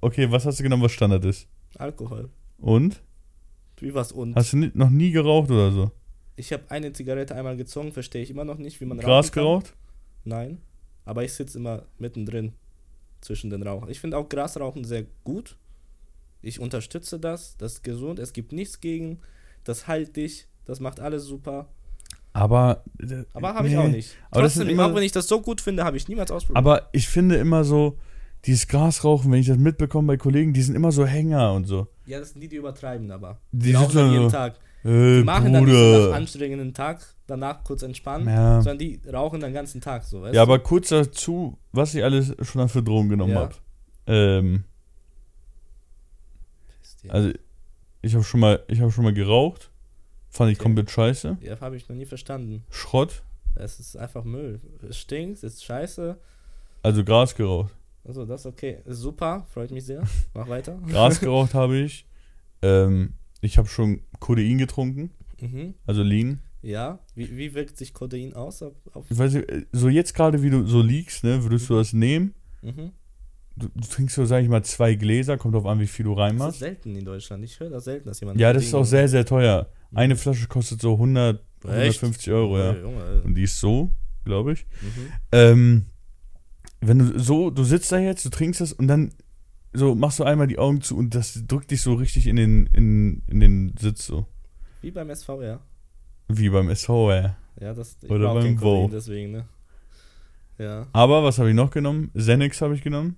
Okay, 0.00 0.30
was 0.30 0.46
hast 0.46 0.60
du 0.60 0.62
genommen, 0.62 0.84
was 0.84 0.92
Standard 0.92 1.24
ist? 1.24 1.48
Alkohol. 1.78 2.30
Und? 2.58 3.02
Wie 3.82 3.94
was 3.94 4.12
und? 4.12 4.34
Hast 4.34 4.52
du 4.52 4.70
noch 4.74 4.90
nie 4.90 5.10
geraucht 5.10 5.50
oder 5.50 5.70
so? 5.70 5.90
Ich 6.36 6.52
habe 6.52 6.70
eine 6.70 6.92
Zigarette 6.92 7.34
einmal 7.34 7.56
gezogen, 7.56 7.92
verstehe 7.92 8.22
ich 8.22 8.30
immer 8.30 8.44
noch 8.44 8.58
nicht, 8.58 8.80
wie 8.80 8.84
man 8.84 8.98
Gras 8.98 9.32
geraucht? 9.32 9.74
Nein. 10.24 10.58
Aber 11.04 11.24
ich 11.24 11.32
sitze 11.32 11.58
immer 11.58 11.84
mittendrin 11.98 12.52
zwischen 13.20 13.50
den 13.50 13.62
Rauchen. 13.62 13.88
Ich 13.88 14.00
finde 14.00 14.18
auch 14.18 14.28
Grasrauchen 14.28 14.84
sehr 14.84 15.04
gut. 15.24 15.56
Ich 16.42 16.60
unterstütze 16.60 17.18
das. 17.18 17.56
Das 17.56 17.74
ist 17.74 17.82
gesund. 17.82 18.18
Es 18.18 18.32
gibt 18.32 18.52
nichts 18.52 18.80
gegen. 18.80 19.18
Das 19.64 19.88
heilt 19.88 20.16
dich. 20.16 20.46
Das 20.64 20.80
macht 20.80 21.00
alles 21.00 21.24
super. 21.24 21.68
Aber. 22.32 22.84
Aber 23.32 23.54
habe 23.54 23.68
ich 23.68 23.74
nee. 23.74 23.80
auch 23.80 23.88
nicht. 23.88 24.16
Aber 24.30 24.42
das 24.42 24.54
Trotzdem, 24.54 24.68
immer- 24.68 24.86
auch 24.86 24.94
wenn 24.94 25.02
ich 25.02 25.12
das 25.12 25.26
so 25.26 25.40
gut 25.40 25.60
finde, 25.60 25.84
habe 25.84 25.96
ich 25.96 26.06
niemals 26.08 26.30
ausprobiert. 26.30 26.58
Aber 26.58 26.88
ich 26.92 27.08
finde 27.08 27.36
immer 27.36 27.64
so, 27.64 27.98
dieses 28.44 28.68
Grasrauchen, 28.68 29.32
wenn 29.32 29.40
ich 29.40 29.48
das 29.48 29.58
mitbekomme 29.58 30.06
bei 30.06 30.16
Kollegen, 30.16 30.52
die 30.52 30.62
sind 30.62 30.76
immer 30.76 30.92
so 30.92 31.04
Hänger 31.04 31.52
und 31.54 31.64
so. 31.64 31.88
Ja, 32.08 32.18
das 32.20 32.30
sind 32.30 32.40
die, 32.40 32.48
die 32.48 32.56
übertreiben, 32.56 33.10
aber. 33.10 33.38
Die 33.52 33.66
Die 33.68 33.74
rauchen 33.74 33.94
dann 33.94 34.10
jeden 34.12 34.30
so, 34.30 34.36
Tag. 34.36 34.54
Äh, 34.84 35.18
Die 35.18 35.22
machen 35.24 35.52
dann 35.52 35.64
nicht 35.64 35.74
so 35.74 35.80
nach 35.92 35.98
Bruder. 36.04 36.14
anstrengenden 36.16 36.72
Tag, 36.74 37.00
danach 37.26 37.64
kurz 37.64 37.82
entspannen, 37.82 38.28
Ja. 38.28 38.62
sondern 38.62 38.78
die 38.78 39.00
rauchen 39.12 39.40
den 39.40 39.52
ganzen 39.52 39.80
Tag 39.80 40.04
so, 40.04 40.22
weißt 40.22 40.34
ja, 40.34 40.42
aber 40.42 40.58
kurz 40.60 40.88
dazu, 40.88 41.58
was 41.72 41.94
ich 41.94 42.02
alles 42.04 42.34
schon 42.42 42.68
für 42.68 42.82
Drogen 42.82 43.08
genommen 43.08 43.32
Ja. 43.34 43.40
habe. 43.40 43.54
Ähm, 44.06 44.64
also, 47.08 47.30
ich 48.02 48.14
habe 48.14 48.24
schon 48.24 48.40
mal, 48.40 48.62
ich 48.68 48.80
habe 48.80 48.90
schon 48.92 49.04
mal 49.04 49.12
geraucht. 49.14 49.70
Fand 50.30 50.50
ich 50.52 50.58
Okay. 50.58 50.64
komplett 50.64 50.90
scheiße. 50.90 51.38
ja 51.40 51.60
habe 51.60 51.76
ich 51.76 51.88
noch 51.88 51.96
nie 51.96 52.04
verstanden. 52.06 52.62
Schrott. 52.70 53.22
Es 53.54 53.80
ist 53.80 53.96
einfach 53.96 54.24
Müll. 54.24 54.60
Es 54.88 54.98
stinkt, 54.98 55.38
es 55.38 55.54
ist 55.54 55.64
scheiße. 55.64 56.16
Also 56.82 57.02
Gras 57.04 57.34
geraucht. 57.34 57.74
Also 58.08 58.24
das 58.24 58.40
ist 58.40 58.46
okay. 58.46 58.78
Super, 58.86 59.46
freut 59.52 59.70
mich 59.70 59.84
sehr. 59.84 60.02
Mach 60.34 60.48
weiter. 60.48 60.80
Gras 60.88 61.20
geraucht 61.20 61.54
habe 61.54 61.76
ich. 61.78 62.06
Ähm, 62.62 63.12
ich 63.40 63.58
habe 63.58 63.68
schon 63.68 64.00
Codein 64.18 64.58
getrunken, 64.58 65.10
Mhm. 65.40 65.74
also 65.86 66.02
Lean. 66.02 66.40
Ja, 66.62 66.98
wie, 67.14 67.36
wie 67.36 67.54
wirkt 67.54 67.76
sich 67.76 67.94
Codein 67.94 68.34
aus? 68.34 68.62
Auf, 68.62 68.72
auf 68.92 69.04
Ich 69.08 69.16
weiß 69.16 69.34
nicht, 69.34 69.48
äh, 69.48 69.64
so 69.70 69.88
jetzt 69.88 70.12
gerade, 70.14 70.42
wie 70.42 70.50
du 70.50 70.66
so 70.66 70.82
liegst, 70.82 71.22
ne, 71.22 71.44
würdest 71.44 71.70
du 71.70 71.74
das 71.76 71.92
nehmen? 71.92 72.34
mhm. 72.62 72.90
Du, 73.54 73.68
du 73.74 73.88
trinkst 73.88 74.14
so, 74.14 74.24
sag 74.24 74.42
ich 74.44 74.48
mal, 74.48 74.62
zwei 74.64 74.94
Gläser, 74.94 75.36
kommt 75.36 75.54
drauf 75.54 75.66
an, 75.66 75.80
wie 75.80 75.86
viel 75.88 76.04
du 76.04 76.14
Das 76.14 76.18
ist 76.26 76.30
reinmachst. 76.30 76.58
selten 76.60 76.94
in 76.96 77.04
Deutschland. 77.04 77.42
Ich 77.44 77.58
höre 77.58 77.70
das 77.70 77.84
selten, 77.84 78.06
dass 78.08 78.20
jemand. 78.20 78.38
Ja, 78.40 78.52
das 78.52 78.62
ist 78.64 78.74
auch 78.74 78.84
sehr, 78.84 79.08
sehr 79.08 79.24
teuer. 79.24 79.68
Eine 79.92 80.14
Flasche 80.16 80.46
kostet 80.48 80.80
so 80.80 80.92
100, 80.94 81.42
Mhm. 81.64 81.70
Echt? 81.70 82.00
150 82.02 82.32
Euro, 82.32 82.56
ja. 82.58 82.70
Oh, 82.72 82.80
Junge, 82.82 83.22
Und 83.24 83.34
die 83.34 83.42
ist 83.42 83.58
so, 83.58 83.92
glaube 84.24 84.52
ich. 84.52 84.64
mhm. 84.80 85.12
Ähm, 85.32 85.86
wenn 86.80 86.98
du 86.98 87.18
so, 87.18 87.50
du 87.50 87.64
sitzt 87.64 87.90
da 87.92 87.98
jetzt, 87.98 88.24
du 88.24 88.30
trinkst 88.30 88.60
das 88.60 88.72
und 88.72 88.88
dann 88.88 89.12
so 89.72 89.94
machst 89.94 90.18
du 90.18 90.24
einmal 90.24 90.46
die 90.46 90.58
Augen 90.58 90.80
zu 90.80 90.96
und 90.96 91.14
das 91.14 91.42
drückt 91.46 91.70
dich 91.70 91.82
so 91.82 91.94
richtig 91.94 92.26
in 92.26 92.36
den, 92.36 92.66
in, 92.72 93.22
in 93.26 93.40
den 93.40 93.74
Sitz 93.78 94.06
so. 94.06 94.26
Wie 94.80 94.90
beim 94.90 95.14
SVR. 95.14 95.60
Wie 96.28 96.48
beim 96.50 96.74
SVR. 96.74 97.36
Ja, 97.60 97.74
das. 97.74 97.96
Ich 98.02 98.10
Oder 98.10 98.34
beim 98.34 98.60
Wow. 98.60 98.90
deswegen, 98.90 99.32
ne? 99.32 99.44
Ja. 100.58 100.86
Aber 100.92 101.22
was 101.22 101.38
habe 101.38 101.48
ich 101.50 101.54
noch 101.54 101.70
genommen? 101.70 102.10
Xanax 102.16 102.60
habe 102.62 102.74
ich 102.74 102.82
genommen. 102.82 103.16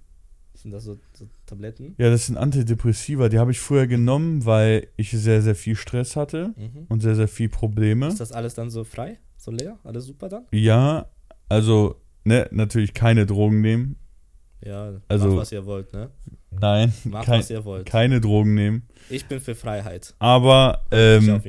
Sind 0.55 0.73
das 0.73 0.85
so, 0.85 0.99
so 1.15 1.27
Tabletten? 1.47 1.95
Ja, 1.97 2.11
das 2.11 2.27
sind 2.27 2.37
Antidepressiva. 2.37 3.29
Die 3.31 3.39
habe 3.39 3.51
ich 3.51 3.61
früher 3.61 3.87
genommen, 3.87 4.45
weil 4.45 4.89
ich 4.97 5.11
sehr, 5.11 5.41
sehr 5.41 5.55
viel 5.55 5.75
Stress 5.77 6.17
hatte 6.17 6.55
Mhm. 6.57 6.87
und 6.89 7.01
sehr, 7.01 7.15
sehr 7.15 7.29
viel 7.29 7.49
Probleme. 7.49 8.09
Ist 8.09 8.21
das 8.21 8.33
alles 8.33 8.55
dann 8.55 8.69
so 8.71 8.85
frei? 8.85 9.19
So 9.39 9.51
leer? 9.51 9.79
Alles 9.85 10.05
super 10.07 10.29
dann? 10.29 10.45
Ja, 10.53 11.07
also, 11.49 11.97
ne, 12.25 12.49
natürlich 12.51 12.95
keine 12.95 13.27
Drogen 13.27 13.61
nehmen. 13.61 13.97
Ja, 14.65 14.93
Also- 15.09 15.29
macht 15.29 15.39
was 15.39 15.53
ihr 15.53 15.65
wollt, 15.67 15.93
ne? 15.93 16.11
Nein, 16.51 16.93
Macht 17.05 17.27
kein, 17.27 17.39
was 17.41 17.49
ihr 17.51 17.65
wollt. 17.65 17.87
keine 17.87 18.21
Drogen 18.21 18.55
nehmen. 18.55 18.83
Ich 19.09 19.27
bin 19.27 19.41
für 19.41 19.55
Freiheit. 19.55 20.15
Aber 20.19 20.85
ich 20.91 20.99
ähm, 20.99 21.41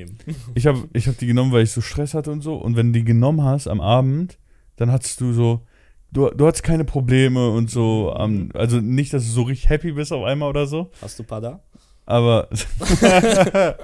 ich 0.54 0.66
habe 0.68 0.88
ich 0.94 1.08
hab 1.08 1.18
die 1.18 1.26
genommen, 1.28 1.52
weil 1.52 1.64
ich 1.64 1.72
so 1.72 1.82
Stress 1.82 2.14
hatte 2.14 2.32
und 2.32 2.42
so. 2.42 2.56
Und 2.56 2.76
wenn 2.76 2.94
du 2.94 3.00
die 3.00 3.06
genommen 3.06 3.44
hast 3.44 3.68
am 3.68 3.82
Abend, 3.82 4.38
dann 4.76 4.92
hattest 4.92 5.20
du 5.20 5.34
so, 5.34 5.66
du, 6.12 6.30
du 6.30 6.46
hattest 6.48 6.64
keine 6.64 6.86
Probleme 6.86 7.50
und 7.50 7.70
so. 7.72 8.14
Am, 8.14 8.50
also 8.54 8.80
nicht, 8.80 9.12
dass 9.14 9.26
du 9.26 9.32
so 9.32 9.42
richtig 9.44 9.70
happy 9.70 9.92
bist 9.92 10.14
auf 10.14 10.24
einmal 10.24 10.50
oder 10.50 10.68
so. 10.68 10.92
Hast 11.02 11.18
du 11.20 11.24
Pada? 11.24 11.62
aber, 12.06 12.48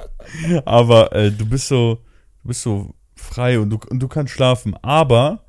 aber 0.65 1.11
äh, 1.13 1.31
du 1.31 1.45
bist 1.45 1.67
so, 1.67 1.95
du 2.43 2.47
bist 2.49 2.61
so 2.61 2.93
frei 3.15 3.59
und 3.59 3.69
du, 3.69 3.79
und 3.89 3.99
du 3.99 4.07
kannst 4.07 4.33
schlafen. 4.33 4.75
Aber, 4.81 5.43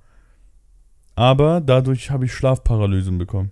aber 1.19 1.61
dadurch 1.61 2.11
habe 2.13 2.27
ich 2.27 2.33
Schlafparalysen 2.33 3.19
bekommen. 3.19 3.51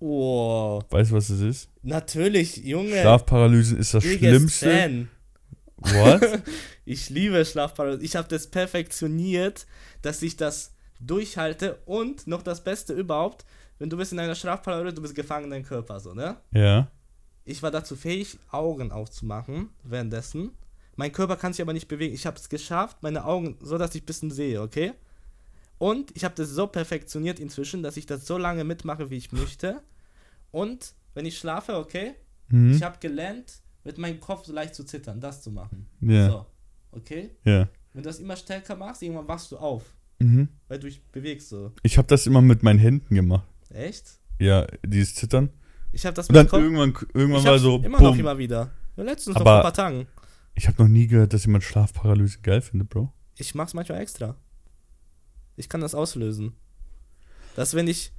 Oh, 0.00 0.82
Weißt 0.90 1.12
du, 1.12 1.14
was 1.14 1.28
das 1.28 1.38
ist? 1.40 1.68
natürlich, 1.82 2.56
Junge. 2.56 3.00
Schlafparalysen 3.00 3.78
ist 3.78 3.94
das 3.94 4.02
biggest 4.02 4.20
Schlimmste. 4.58 4.70
Fan. 4.70 5.08
What? 5.76 6.42
Ich 6.84 7.10
liebe 7.10 7.44
Schlafparalyse. 7.44 8.02
Ich 8.04 8.16
habe 8.16 8.26
das 8.26 8.48
perfektioniert, 8.48 9.68
dass 10.02 10.20
ich 10.22 10.36
das 10.36 10.74
durchhalte 10.98 11.78
und 11.86 12.26
noch 12.26 12.42
das 12.42 12.64
Beste 12.64 12.92
überhaupt, 12.92 13.44
wenn 13.78 13.88
du 13.88 13.96
bist 13.96 14.12
in 14.12 14.18
einer 14.18 14.34
Schlafparalyse, 14.34 14.94
du 14.96 15.02
bist 15.02 15.14
gefangen 15.14 15.44
in 15.44 15.50
deinem 15.50 15.64
Körper, 15.64 16.00
so, 16.00 16.12
ne? 16.14 16.36
ja. 16.52 16.88
Ich 17.44 17.62
war 17.62 17.70
dazu 17.70 17.94
fähig, 17.94 18.38
Augen 18.50 18.90
aufzumachen 18.90 19.70
währenddessen. 19.84 20.50
Mein 20.96 21.12
Körper 21.12 21.36
kann 21.36 21.52
sich 21.52 21.62
aber 21.62 21.72
nicht 21.72 21.86
bewegen. 21.88 22.14
Ich 22.14 22.26
habe 22.26 22.36
es 22.36 22.48
geschafft, 22.48 22.98
meine 23.02 23.24
Augen 23.24 23.56
so, 23.60 23.78
dass 23.78 23.94
ich 23.94 24.02
ein 24.02 24.06
bisschen 24.06 24.30
sehe, 24.32 24.60
okay? 24.60 24.92
Und 25.82 26.14
ich 26.16 26.22
habe 26.24 26.36
das 26.36 26.50
so 26.50 26.68
perfektioniert 26.68 27.40
inzwischen, 27.40 27.82
dass 27.82 27.96
ich 27.96 28.06
das 28.06 28.24
so 28.24 28.38
lange 28.38 28.62
mitmache, 28.62 29.10
wie 29.10 29.16
ich 29.16 29.32
möchte. 29.32 29.82
Und 30.52 30.94
wenn 31.14 31.26
ich 31.26 31.36
schlafe, 31.38 31.74
okay, 31.76 32.14
Mhm. 32.50 32.72
ich 32.74 32.82
habe 32.84 32.98
gelernt, 33.00 33.54
mit 33.82 33.98
meinem 33.98 34.20
Kopf 34.20 34.44
so 34.46 34.52
leicht 34.52 34.76
zu 34.76 34.84
zittern, 34.84 35.18
das 35.20 35.42
zu 35.42 35.50
machen. 35.50 35.88
Ja. 36.00 36.28
So, 36.30 36.46
okay? 36.92 37.30
Ja. 37.44 37.68
Wenn 37.92 38.02
du 38.04 38.08
das 38.08 38.20
immer 38.20 38.36
stärker 38.36 38.76
machst, 38.76 39.02
irgendwann 39.02 39.26
wachst 39.26 39.50
du 39.50 39.56
auf, 39.56 39.82
Mhm. 40.20 40.48
weil 40.68 40.78
du 40.78 40.86
dich 40.86 41.02
bewegst 41.10 41.48
so. 41.48 41.72
Ich 41.82 41.98
habe 41.98 42.06
das 42.06 42.28
immer 42.28 42.42
mit 42.42 42.62
meinen 42.62 42.78
Händen 42.78 43.12
gemacht. 43.16 43.48
Echt? 43.70 44.20
Ja, 44.38 44.66
dieses 44.86 45.16
Zittern. 45.16 45.50
Ich 45.90 46.06
habe 46.06 46.14
das 46.14 46.28
Und 46.28 46.36
dann 46.36 46.46
Kopf- 46.46 46.62
irgendwann, 46.62 46.94
irgendwann 47.12 47.44
war 47.44 47.58
so, 47.58 47.78
immer 47.82 48.00
noch 48.00 48.10
bumm. 48.10 48.20
immer 48.20 48.38
wieder. 48.38 48.70
Ja, 48.96 49.02
letztens 49.02 49.34
noch 49.34 49.40
Aber- 49.40 49.50
vor 49.50 49.56
ein 49.58 49.62
paar 49.62 49.74
Tagen. 49.74 50.06
Ich 50.54 50.68
habe 50.68 50.80
noch 50.80 50.88
nie 50.88 51.08
gehört, 51.08 51.32
dass 51.32 51.44
jemand 51.44 51.64
Schlafparalyse 51.64 52.38
geil 52.40 52.60
findet, 52.60 52.88
Bro. 52.88 53.12
Ich 53.36 53.54
mach's 53.56 53.74
manchmal 53.74 54.00
extra. 54.00 54.36
Ich 55.62 55.68
kann 55.68 55.80
das 55.80 55.94
auslösen. 55.94 56.54
Dass 57.54 57.74
wenn 57.74 57.86
ich, 57.86 58.10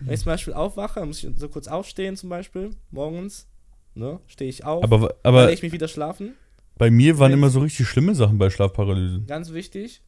wenn 0.00 0.14
ich 0.14 0.20
zum 0.20 0.26
Beispiel 0.32 0.54
aufwache, 0.54 1.04
muss 1.04 1.22
ich 1.22 1.30
so 1.38 1.48
kurz 1.50 1.68
aufstehen 1.68 2.16
zum 2.16 2.30
Beispiel, 2.30 2.70
morgens, 2.90 3.46
ne, 3.94 4.20
stehe 4.26 4.48
ich 4.48 4.64
auf, 4.64 4.82
Aber, 4.82 5.14
aber 5.22 5.44
leg 5.46 5.54
ich 5.56 5.62
mich 5.62 5.72
wieder 5.72 5.88
schlafen. 5.88 6.34
bei 6.78 6.90
mir 6.90 7.18
waren 7.18 7.32
Wenn- 7.32 7.38
immer 7.38 7.50
so 7.50 7.60
richtig 7.60 7.86
schlimme 7.88 8.14
Sachen 8.14 8.38
bei 8.38 8.48
Schlafparalysen. 8.48 9.26
Ganz 9.26 9.52
wichtig, 9.52 10.02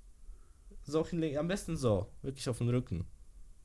so 0.84 1.06
hinlegen, 1.06 1.36
am 1.38 1.48
besten 1.48 1.76
so, 1.76 2.06
wirklich 2.22 2.48
auf 2.48 2.58
den 2.58 2.70
Rücken. 2.70 3.04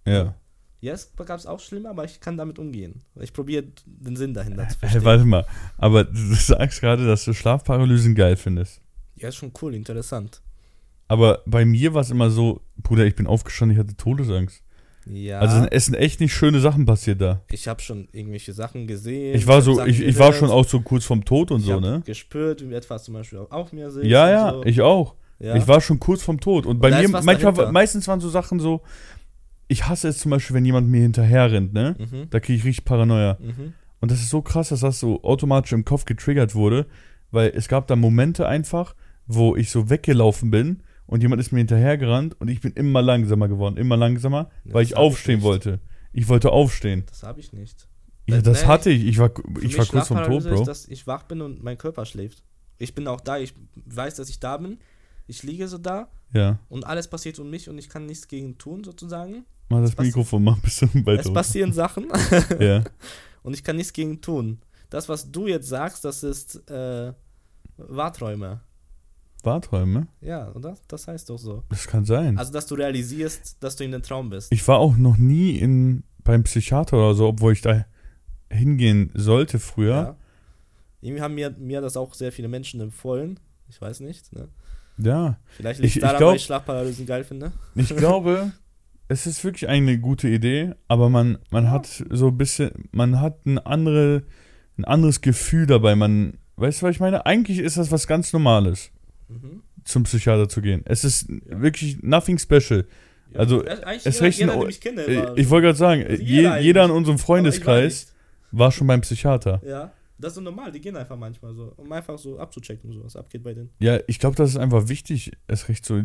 Ja. 0.05 0.35
Jetzt 0.81 1.15
gab 1.17 1.37
es 1.39 1.45
auch 1.45 1.59
schlimmer, 1.59 1.89
aber 1.91 2.03
ich 2.05 2.19
kann 2.19 2.35
damit 2.37 2.57
umgehen. 2.59 3.01
Ich 3.15 3.31
probiere 3.33 3.65
den 3.85 4.15
Sinn 4.17 4.33
dahinter 4.33 4.63
zu 4.67 4.69
Hey, 4.71 4.79
verstehen. 4.79 5.05
warte 5.05 5.25
mal. 5.25 5.45
Aber 5.77 6.03
du 6.03 6.33
sagst 6.35 6.81
gerade, 6.81 7.05
dass 7.05 7.23
du 7.25 7.33
Schlafparalysen 7.33 8.15
geil 8.15 8.35
findest. 8.35 8.81
Ja, 9.15 9.27
ist 9.29 9.35
schon 9.35 9.51
cool, 9.61 9.73
interessant. 9.75 10.41
Aber 11.09 11.41
bei 11.47 11.65
mir 11.65 11.95
war 11.95 12.01
es 12.01 12.11
immer 12.11 12.29
so, 12.29 12.61
Bruder, 12.77 13.05
ich 13.05 13.15
bin 13.15 13.25
aufgestanden, 13.27 13.75
ich 13.75 13.79
hatte 13.79 13.97
Todesangst. 13.97 14.63
Ja. 15.07 15.39
Also 15.39 15.65
es 15.71 15.85
sind 15.85 15.95
echt 15.95 16.19
nicht 16.19 16.33
schöne 16.33 16.59
Sachen 16.59 16.85
passiert 16.85 17.19
da. 17.19 17.41
ich 17.51 17.67
habe 17.67 17.81
schon 17.81 18.07
irgendwelche 18.11 18.53
Sachen 18.53 18.85
gesehen. 18.85 19.35
Ich 19.35 19.47
war 19.47 19.63
so, 19.63 19.83
ich, 19.83 20.01
ich 20.01 20.19
war 20.19 20.33
schon 20.33 20.51
auch 20.51 20.65
so 20.65 20.81
kurz 20.81 21.05
vorm 21.05 21.25
Tod 21.25 21.49
und 21.49 21.61
ich 21.61 21.65
so, 21.65 21.73
hab 21.73 21.81
ne? 21.81 22.03
gespürt, 22.05 22.69
wie 22.69 22.75
etwas 22.75 23.05
zum 23.05 23.15
Beispiel 23.15 23.39
auf, 23.49 23.73
mir 23.73 23.89
sitzt. 23.89 24.05
Ja, 24.05 24.25
und 24.25 24.31
ja, 24.31 24.51
so. 24.51 24.63
ich 24.65 24.81
auch. 24.81 25.15
ja. 25.39 25.55
Ich 25.55 25.67
war 25.67 25.81
schon 25.81 25.99
kurz 25.99 26.21
vorm 26.21 26.39
Tod. 26.39 26.67
Und 26.67 26.79
bei 26.79 26.91
da 26.91 27.01
mir, 27.01 27.09
manchmal, 27.09 27.37
dahinter. 27.37 27.71
meistens 27.71 28.07
waren 28.07 28.19
so 28.19 28.29
Sachen 28.29 28.59
so, 28.59 28.81
ich 29.67 29.87
hasse 29.87 30.09
es 30.09 30.19
zum 30.19 30.29
Beispiel, 30.29 30.55
wenn 30.55 30.65
jemand 30.65 30.89
mir 30.89 31.01
hinterher 31.01 31.51
rennt, 31.51 31.73
ne? 31.73 31.95
Mhm. 31.97 32.29
Da 32.29 32.39
kriege 32.39 32.59
ich 32.59 32.65
richtig 32.65 32.85
Paranoia. 32.85 33.39
Mhm. 33.41 33.73
Und 33.99 34.11
das 34.11 34.19
ist 34.19 34.29
so 34.29 34.43
krass, 34.43 34.69
dass 34.69 34.81
das 34.81 34.99
so 34.99 35.23
automatisch 35.23 35.71
im 35.71 35.85
Kopf 35.85 36.05
getriggert 36.05 36.53
wurde, 36.53 36.85
weil 37.31 37.51
es 37.55 37.67
gab 37.67 37.87
da 37.87 37.95
Momente 37.95 38.47
einfach, 38.47 38.93
wo 39.25 39.55
ich 39.55 39.71
so 39.71 39.89
weggelaufen 39.89 40.51
bin 40.51 40.83
und 41.09 41.21
jemand 41.21 41.41
ist 41.41 41.51
mir 41.51 41.57
hinterhergerannt 41.57 42.39
und 42.39 42.49
ich 42.49 42.61
bin 42.61 42.71
immer 42.73 43.01
langsamer 43.01 43.47
geworden, 43.47 43.77
immer 43.77 43.97
langsamer, 43.97 44.49
Ja, 44.63 44.73
weil 44.75 44.83
ich 44.83 44.91
ich 44.91 44.97
aufstehen 44.97 45.37
nicht. 45.37 45.43
wollte. 45.43 45.79
Ich 46.13 46.27
wollte 46.27 46.51
aufstehen. 46.51 47.03
Das 47.07 47.23
habe 47.23 47.39
ich 47.39 47.51
nicht. 47.51 47.87
Ja, 48.27 48.41
das 48.41 48.61
nee, 48.61 48.67
hatte 48.67 48.89
ich. 48.91 49.05
Ich 49.05 49.17
war, 49.17 49.31
ich 49.61 49.75
war 49.77 49.85
kurz 49.87 50.07
vom 50.07 50.23
Tod, 50.23 50.43
Bro. 50.43 50.61
Ist, 50.61 50.67
dass 50.67 50.87
ich 50.87 51.07
wach 51.07 51.23
bin 51.23 51.41
und 51.41 51.63
mein 51.63 51.77
Körper 51.79 52.05
schläft. 52.05 52.43
Ich 52.77 52.93
bin 52.93 53.07
auch 53.07 53.21
da, 53.21 53.39
ich 53.39 53.53
weiß, 53.85 54.15
dass 54.15 54.29
ich 54.29 54.39
da 54.39 54.57
bin. 54.57 54.77
Ich 55.25 55.41
liege 55.43 55.67
so 55.67 55.77
da 55.79 56.09
Ja. 56.33 56.59
und 56.69 56.85
alles 56.85 57.07
passiert 57.07 57.39
um 57.39 57.49
mich 57.49 57.69
und 57.69 57.77
ich 57.79 57.89
kann 57.89 58.05
nichts 58.05 58.27
gegen 58.27 58.57
tun, 58.59 58.83
sozusagen. 58.83 59.45
Mach 59.69 59.81
das 59.81 59.97
Mikrofon 59.97 60.43
mal 60.43 60.53
ein 60.53 60.61
bisschen 60.61 60.89
weiter. 61.05 61.21
Es 61.21 61.33
passieren 61.33 61.73
Sachen. 61.73 62.07
Ja. 62.59 62.83
und 63.43 63.53
ich 63.55 63.63
kann 63.63 63.75
nichts 63.77 63.93
gegen 63.93 64.21
tun. 64.21 64.59
Das, 64.91 65.09
was 65.09 65.31
du 65.31 65.47
jetzt 65.47 65.67
sagst, 65.67 66.05
das 66.05 66.23
ist 66.23 66.69
äh, 66.69 67.13
Wahrträume. 67.77 68.61
Warträume? 69.43 70.07
Ja, 70.21 70.51
oder? 70.53 70.75
Das 70.87 71.07
heißt 71.07 71.29
doch 71.29 71.37
so. 71.37 71.63
Das 71.69 71.87
kann 71.87 72.05
sein. 72.05 72.37
Also, 72.37 72.51
dass 72.51 72.65
du 72.67 72.75
realisierst, 72.75 73.57
dass 73.61 73.75
du 73.75 73.83
in 73.83 73.91
den 73.91 74.01
Traum 74.03 74.29
bist. 74.29 74.51
Ich 74.51 74.67
war 74.67 74.77
auch 74.79 74.97
noch 74.97 75.17
nie 75.17 75.57
in, 75.57 76.03
beim 76.23 76.43
Psychiater 76.43 76.97
oder 76.97 77.13
so, 77.13 77.27
obwohl 77.27 77.53
ich 77.53 77.61
da 77.61 77.85
hingehen 78.51 79.11
sollte 79.13 79.59
früher. 79.59 79.93
Ja. 79.95 80.15
Irgendwie 81.01 81.21
haben 81.21 81.35
mir, 81.35 81.51
mir 81.57 81.81
das 81.81 81.95
auch 81.95 82.13
sehr 82.13 82.31
viele 82.31 82.47
Menschen 82.47 82.81
empfohlen. 82.81 83.39
Ich 83.69 83.79
weiß 83.79 84.01
nicht. 84.01 84.33
Ne? 84.33 84.49
Ja. 84.97 85.37
Vielleicht 85.55 85.79
liegt 85.79 85.91
Ich- 85.91 85.91
es 85.93 85.95
ich 85.97 86.01
daran, 86.01 86.17
glaub- 86.17 86.29
weil 86.31 86.35
ich 86.37 86.43
Schlafparalysen 86.43 87.05
geil 87.05 87.23
finde. 87.23 87.51
Ich 87.75 87.95
glaube, 87.95 88.51
es 89.07 89.25
ist 89.27 89.43
wirklich 89.43 89.69
eine 89.69 89.97
gute 89.99 90.27
Idee, 90.27 90.73
aber 90.87 91.09
man, 91.09 91.37
man 91.51 91.69
hat 91.71 91.87
so 92.09 92.27
ein 92.27 92.37
bisschen, 92.37 92.89
man 92.91 93.21
hat 93.21 93.45
ein, 93.45 93.57
andere, 93.59 94.23
ein 94.77 94.83
anderes 94.85 95.21
Gefühl 95.21 95.67
dabei. 95.67 95.95
Man, 95.95 96.37
weißt 96.57 96.81
du, 96.81 96.87
was 96.87 96.95
ich 96.95 96.99
meine? 96.99 97.25
Eigentlich 97.25 97.59
ist 97.59 97.77
das 97.77 97.91
was 97.91 98.05
ganz 98.07 98.33
Normales, 98.33 98.91
Mhm. 99.29 99.61
zum 99.85 100.03
Psychiater 100.03 100.49
zu 100.49 100.61
gehen. 100.61 100.81
Es 100.85 101.03
ist 101.03 101.27
wirklich 101.45 102.01
nothing 102.03 102.37
special. 102.37 102.85
Ja. 103.31 103.39
Also, 103.39 103.63
Ja, 103.63 103.73
es 103.93 104.03
jeder, 104.05 104.21
recht 104.21 104.39
jeder, 104.39 104.53
ein- 104.53 104.79
kenne, 104.79 105.03
Äh, 105.05 105.17
war- 105.23 105.37
Ich 105.37 105.49
wollte 105.49 105.65
gerade 105.67 105.77
sagen, 105.77 106.03
Also 106.03 106.21
je, 106.23 106.35
jeder 106.37 106.59
jeder, 106.59 106.85
in 106.85 106.91
unserem 106.91 107.17
Freundeskreis 107.19 108.13
war 108.51 108.59
war 108.65 108.71
schon 108.71 108.87
beim 108.87 109.01
Psychiater. 109.01 109.61
Ja, 109.63 109.93
das 110.17 110.31
ist 110.31 110.35
so 110.35 110.41
normal, 110.41 110.71
die 110.71 110.81
gehen 110.81 110.97
einfach 110.97 111.15
manchmal 111.15 111.53
so, 111.53 111.71
um 111.77 111.91
einfach 111.91 112.17
so 112.17 112.39
abzuchecken, 112.39 112.91
so 112.91 113.03
was 113.03 113.15
abgeht 113.15 113.43
bei 113.43 113.53
denen. 113.53 113.69
Ja, 113.79 113.99
ich 114.07 114.17
glaube, 114.17 114.35
das 114.35 114.49
ist 114.49 114.57
einfach 114.57 114.89
wichtig, 114.89 115.31
es 115.47 115.69
recht 115.69 115.85
so 115.85 116.01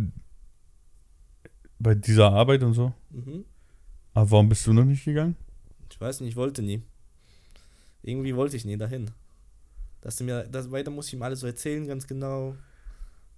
bei 1.79 1.95
dieser 1.95 2.31
Arbeit 2.33 2.63
und 2.63 2.75
so. 2.75 2.93
Mhm. 3.11 3.45
Aber 4.13 4.31
warum 4.31 4.49
bist 4.51 4.67
du 4.67 4.73
noch 4.75 4.85
nicht 4.85 5.05
gegangen? 5.05 5.37
Ich 5.91 6.01
weiß 6.01 6.21
nicht, 6.21 6.31
ich 6.31 6.37
wollte 6.37 6.63
nie. 6.63 6.83
Irgendwie 8.03 8.37
wollte 8.37 8.57
ich 8.57 8.65
nie 8.65 8.77
dahin. 8.77 9.11
Dass 10.03 10.17
du 10.17 10.25
mir, 10.25 10.47
das, 10.47 10.71
weiter 10.71 10.91
muss 10.91 11.09
ich 11.09 11.15
ihm 11.15 11.23
alles 11.23 11.41
so 11.41 11.47
erzählen, 11.47 11.87
ganz 11.87 12.07
genau. 12.07 12.55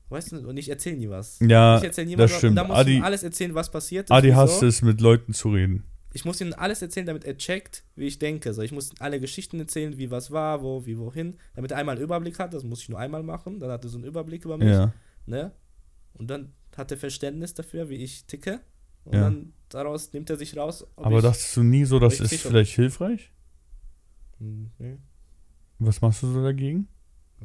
Weißt 0.08 0.32
du, 0.32 0.48
und 0.48 0.56
ich 0.56 0.68
erzähle 0.68 0.96
nie 0.96 1.08
was. 1.08 1.38
Ja, 1.40 1.78
ich 1.78 1.84
erzähle 1.84 2.06
nie 2.06 2.16
das 2.16 2.30
was, 2.30 2.38
stimmt. 2.38 2.56
Da 2.56 2.64
muss 2.64 2.76
ich 2.82 2.86
ihm 2.86 2.96
Adi- 2.98 3.02
alles 3.04 3.22
erzählen, 3.24 3.54
was 3.54 3.70
passiert 3.70 4.06
ist. 4.06 4.10
Adi 4.12 4.30
hasst 4.30 4.62
es, 4.62 4.82
mit 4.82 5.00
Leuten 5.00 5.32
zu 5.32 5.48
reden. 5.50 5.84
Ich 6.12 6.24
muss 6.24 6.40
ihm 6.40 6.54
alles 6.56 6.80
erzählen, 6.80 7.06
damit 7.06 7.24
er 7.24 7.36
checkt, 7.36 7.84
wie 7.96 8.06
ich 8.06 8.18
denke. 8.18 8.54
So, 8.54 8.62
ich 8.62 8.72
muss 8.72 8.92
alle 9.00 9.20
Geschichten 9.20 9.58
erzählen, 9.58 9.98
wie 9.98 10.10
was 10.10 10.30
war, 10.30 10.62
wo, 10.62 10.86
wie, 10.86 10.96
wohin. 10.96 11.36
Damit 11.54 11.72
er 11.72 11.76
einmal 11.78 11.96
einen 11.96 12.04
Überblick 12.04 12.38
hat, 12.38 12.54
das 12.54 12.62
muss 12.62 12.82
ich 12.82 12.88
nur 12.88 12.98
einmal 12.98 13.22
machen. 13.22 13.58
Dann 13.60 13.70
hat 13.70 13.84
er 13.84 13.90
so 13.90 13.98
einen 13.98 14.06
Überblick 14.06 14.44
über 14.44 14.56
mich. 14.56 14.68
Ja. 14.68 14.94
Ne? 15.26 15.52
Und 16.14 16.28
dann 16.30 16.52
hat 16.76 16.90
er 16.90 16.96
Verständnis 16.96 17.52
dafür, 17.54 17.88
wie 17.90 17.96
ich 17.96 18.24
ticke. 18.26 18.60
Und 19.04 19.14
Ja. 19.14 19.20
dann 19.22 19.52
daraus 19.68 20.12
nimmt 20.12 20.30
er 20.30 20.36
sich 20.36 20.56
raus. 20.56 20.84
ob 20.96 21.04
Aber 21.06 21.16
ich, 21.18 21.22
dachtest 21.24 21.54
du 21.56 21.62
nie 21.64 21.84
so, 21.84 21.98
das 21.98 22.20
ist 22.20 22.34
vielleicht 22.40 22.74
hilfreich? 22.76 23.30
Hm, 24.38 24.70
nee. 24.78 24.96
Was 25.80 26.00
machst 26.00 26.22
du 26.22 26.32
so 26.32 26.42
dagegen? 26.42 26.88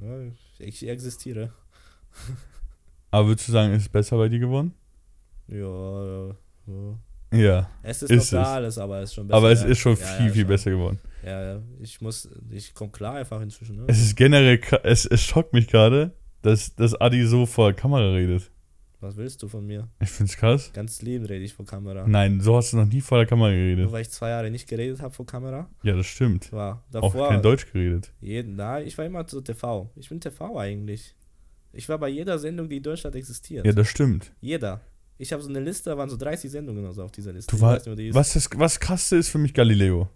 Ja, 0.01 0.31
ich 0.59 0.87
existiere. 0.87 1.51
Aber 3.11 3.27
würdest 3.27 3.47
du 3.47 3.51
sagen, 3.51 3.73
ist 3.73 3.83
es 3.83 3.89
besser 3.89 4.17
bei 4.17 4.29
dir 4.29 4.39
geworden? 4.39 4.73
Ja, 5.47 6.05
ja. 6.67 7.37
ja. 7.37 7.69
Es 7.83 8.01
ist, 8.03 8.09
Ist 8.11 8.31
noch 8.33 8.39
da 8.39 8.43
es. 8.43 8.49
alles, 8.49 8.77
aber 8.77 8.99
es 9.01 9.09
ist 9.09 9.15
schon 9.15 9.27
besser. 9.27 9.37
Aber 9.37 9.51
es 9.51 9.61
ja. 9.61 9.67
ist 9.67 9.79
schon 9.79 9.91
Ja, 9.97 10.05
viel, 10.05 10.25
ja, 10.27 10.31
viel 10.31 10.41
schon. 10.41 10.47
besser 10.49 10.71
geworden. 10.71 10.99
Ja, 11.25 11.43
ja. 11.55 11.61
Ich 11.79 12.01
muss, 12.01 12.29
ich 12.49 12.73
komme 12.73 12.91
klar 12.91 13.15
einfach 13.15 13.41
inzwischen. 13.41 13.75
Ne? 13.77 13.83
Es 13.87 13.99
ist 14.01 14.15
generell, 14.15 14.59
es, 14.83 15.05
es 15.05 15.21
schockt 15.23 15.53
mich 15.53 15.67
gerade, 15.67 16.11
dass, 16.41 16.73
dass 16.75 16.99
Adi 16.99 17.25
so 17.25 17.45
vor 17.45 17.67
der 17.71 17.75
Kamera 17.75 18.11
redet. 18.13 18.49
Was 19.01 19.17
willst 19.17 19.41
du 19.41 19.47
von 19.47 19.65
mir? 19.65 19.87
Ich 19.99 20.09
find's 20.11 20.37
krass. 20.37 20.71
Ganz 20.73 21.01
Leben 21.01 21.25
rede 21.25 21.43
ich 21.43 21.53
vor 21.55 21.65
Kamera. 21.65 22.07
Nein, 22.07 22.39
so 22.39 22.55
hast 22.55 22.71
du 22.73 22.77
noch 22.77 22.85
nie 22.85 23.01
vor 23.01 23.17
der 23.17 23.25
Kamera 23.25 23.49
Nur 23.49 23.57
geredet. 23.57 23.91
weil 23.91 24.03
ich 24.03 24.11
zwei 24.11 24.29
Jahre 24.29 24.51
nicht 24.51 24.69
geredet 24.69 25.01
habe 25.01 25.11
vor 25.13 25.25
Kamera. 25.25 25.67
Ja, 25.81 25.95
das 25.95 26.05
stimmt. 26.05 26.51
War 26.53 26.83
Auch 26.89 26.91
davor. 26.91 27.29
kein 27.29 27.41
Deutsch 27.41 27.65
geredet. 27.71 28.13
jeden, 28.21 28.55
nein, 28.55 28.85
ich 28.85 28.95
war 28.99 29.05
immer 29.05 29.27
so 29.27 29.41
TV. 29.41 29.89
Ich 29.95 30.09
bin 30.09 30.21
TV 30.21 30.55
eigentlich. 30.57 31.15
Ich 31.73 31.87
war 31.89 31.97
bei 31.97 32.09
jeder 32.09 32.37
Sendung, 32.39 32.67
die 32.69 32.77
in 32.77 32.83
Deutschland 32.83 33.15
existiert. 33.15 33.65
Ja, 33.65 33.71
das 33.71 33.87
stimmt. 33.87 34.31
Jeder. 34.41 34.81
Ich 35.17 35.31
habe 35.31 35.41
so 35.43 35.49
eine 35.49 35.59
Liste, 35.59 35.89
da 35.91 35.97
waren 35.97 36.09
so 36.09 36.17
30 36.17 36.49
Sendungen 36.49 36.83
oder 36.83 36.93
so 36.93 37.03
auf 37.03 37.11
dieser 37.11 37.31
Liste. 37.31 37.55
Du 37.55 37.61
war, 37.61 37.73
nicht, 37.75 37.85
die 37.85 38.13
was, 38.13 38.33
das, 38.33 38.49
was 38.55 38.79
krasseste 38.79 39.17
ist 39.17 39.29
für 39.29 39.37
mich 39.37 39.53
Galileo. 39.53 40.09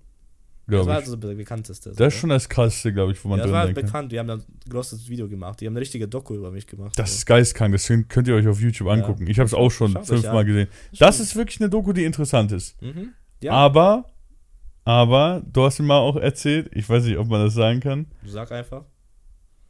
das 0.68 0.86
war 0.88 0.96
also 0.96 1.16
das 1.16 1.36
bekannteste. 1.38 1.92
Das 1.92 2.14
ist 2.14 2.20
schon 2.20 2.32
das 2.32 2.50
krasseste, 2.50 2.92
glaube 2.92 3.12
ich, 3.12 3.24
wo 3.24 3.30
man 3.30 3.38
ja, 3.38 3.44
das 3.44 3.52
drin 3.52 3.54
war 3.60 3.66
sein 3.68 3.76
kann. 3.76 3.86
bekannt. 3.86 4.12
Die 4.12 4.20
haben 4.20 4.28
dann 4.28 4.40
ein 4.40 4.70
großes 4.70 5.08
Video 5.08 5.30
gemacht. 5.30 5.62
Die 5.62 5.68
haben 5.68 5.74
eine 5.74 5.82
richtige 5.82 6.08
Doku 6.08 6.34
über 6.34 6.50
mich 6.50 6.66
gemacht. 6.66 6.98
Das 6.98 7.12
So. 7.12 7.18
ist 7.18 7.26
geistkrank, 7.28 7.72
das 7.74 7.88
könnt 8.10 8.28
ihr 8.28 8.34
euch 8.36 8.48
auf 8.48 8.60
YouTube 8.60 8.88
angucken. 8.88 9.28
Ich 9.28 9.38
habe 9.38 9.46
es 9.46 9.54
auch 9.54 9.70
schon 9.70 9.92
Schaut 9.94 10.08
fünfmal 10.08 10.44
gesehen. 10.44 10.68
Das 10.98 11.20
ist 11.20 11.36
wirklich 11.36 11.62
eine 11.62 11.70
Doku, 11.70 11.94
die 11.94 12.04
interessant 12.04 12.52
ist. 12.52 12.82
Mhm. 12.82 13.10
Ja. 13.44 13.52
Aber 13.54 14.10
Aber 14.86 15.44
du 15.52 15.64
hast 15.64 15.80
mir 15.80 15.86
mal 15.86 16.00
auch 16.00 16.16
erzählt, 16.16 16.70
ich 16.74 16.88
weiß 16.90 17.04
nicht, 17.06 17.18
ob 17.18 17.28
man 17.28 17.44
das 17.46 17.54
sagen 17.54 17.80
kann, 17.80 18.08
Sag 18.26 18.52
einfach. 18.52 18.86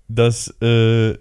dass, 0.08 0.48
äh, 0.62 1.18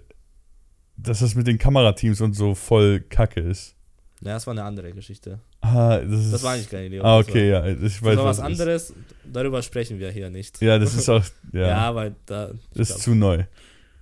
dass 0.97 1.19
das 1.19 1.35
mit 1.35 1.47
den 1.47 1.57
Kamerateams 1.57 2.21
und 2.21 2.33
so 2.33 2.55
voll 2.55 2.99
kacke 3.01 3.39
ist. 3.41 3.75
Ja, 4.21 4.33
das 4.33 4.47
war 4.47 4.51
eine 4.53 4.63
andere 4.63 4.91
Geschichte. 4.93 5.39
Ah, 5.61 5.99
das 5.99 6.25
ist. 6.25 6.33
Das 6.33 6.43
war 6.43 6.55
nicht 6.55 6.69
Galileo. 6.69 7.03
Ah, 7.03 7.19
das 7.19 7.27
okay, 7.29 7.49
ja. 7.49 7.65
Ich 7.67 7.79
Das 7.81 8.01
weiß 8.03 8.17
war 8.17 8.25
was 8.25 8.37
ist. 8.37 8.43
anderes. 8.43 8.93
Darüber 9.31 9.61
sprechen 9.61 9.99
wir 9.99 10.09
hier 10.11 10.29
nicht. 10.29 10.61
Ja, 10.61 10.79
das 10.79 10.95
ist 10.95 11.09
auch. 11.09 11.23
Ja, 11.53 11.67
Ja, 11.67 11.95
weil 11.95 12.15
da. 12.25 12.47
das 12.73 12.79
ist 12.81 12.87
glaub, 12.87 12.99
zu 13.01 13.15
neu. 13.15 13.43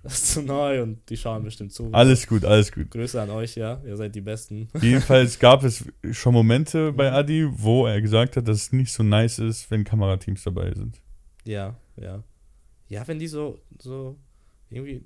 das 0.04 0.14
ist 0.14 0.32
zu 0.34 0.42
neu 0.44 0.82
und 0.84 1.00
die 1.10 1.18
schauen 1.18 1.44
bestimmt 1.44 1.74
zu. 1.74 1.90
Alles 1.92 2.28
gut, 2.28 2.46
alles 2.46 2.72
gut. 2.72 2.92
Grüße 2.92 3.20
an 3.22 3.30
euch, 3.32 3.56
ja. 3.56 3.82
Ihr 3.86 3.98
seid 3.98 4.14
die 4.16 4.22
Besten. 4.22 4.68
Jedenfalls 4.82 5.40
gab 5.40 5.64
es 5.64 5.84
schon 6.12 6.34
Momente 6.34 6.94
bei 6.94 7.12
Adi, 7.12 7.48
wo 7.52 7.88
er 7.88 8.00
gesagt 8.02 8.38
hat, 8.38 8.48
dass 8.48 8.58
es 8.58 8.72
nicht 8.72 8.92
so 8.94 9.04
nice 9.04 9.40
ist, 9.40 9.70
wenn 9.72 9.84
Kamerateams 9.84 10.44
dabei 10.44 10.74
sind. 10.74 11.02
Ja, 11.44 11.76
ja. 12.00 12.24
Ja, 12.88 13.08
wenn 13.08 13.18
die 13.20 13.28
so, 13.28 13.60
so 13.80 14.16
irgendwie, 14.76 15.04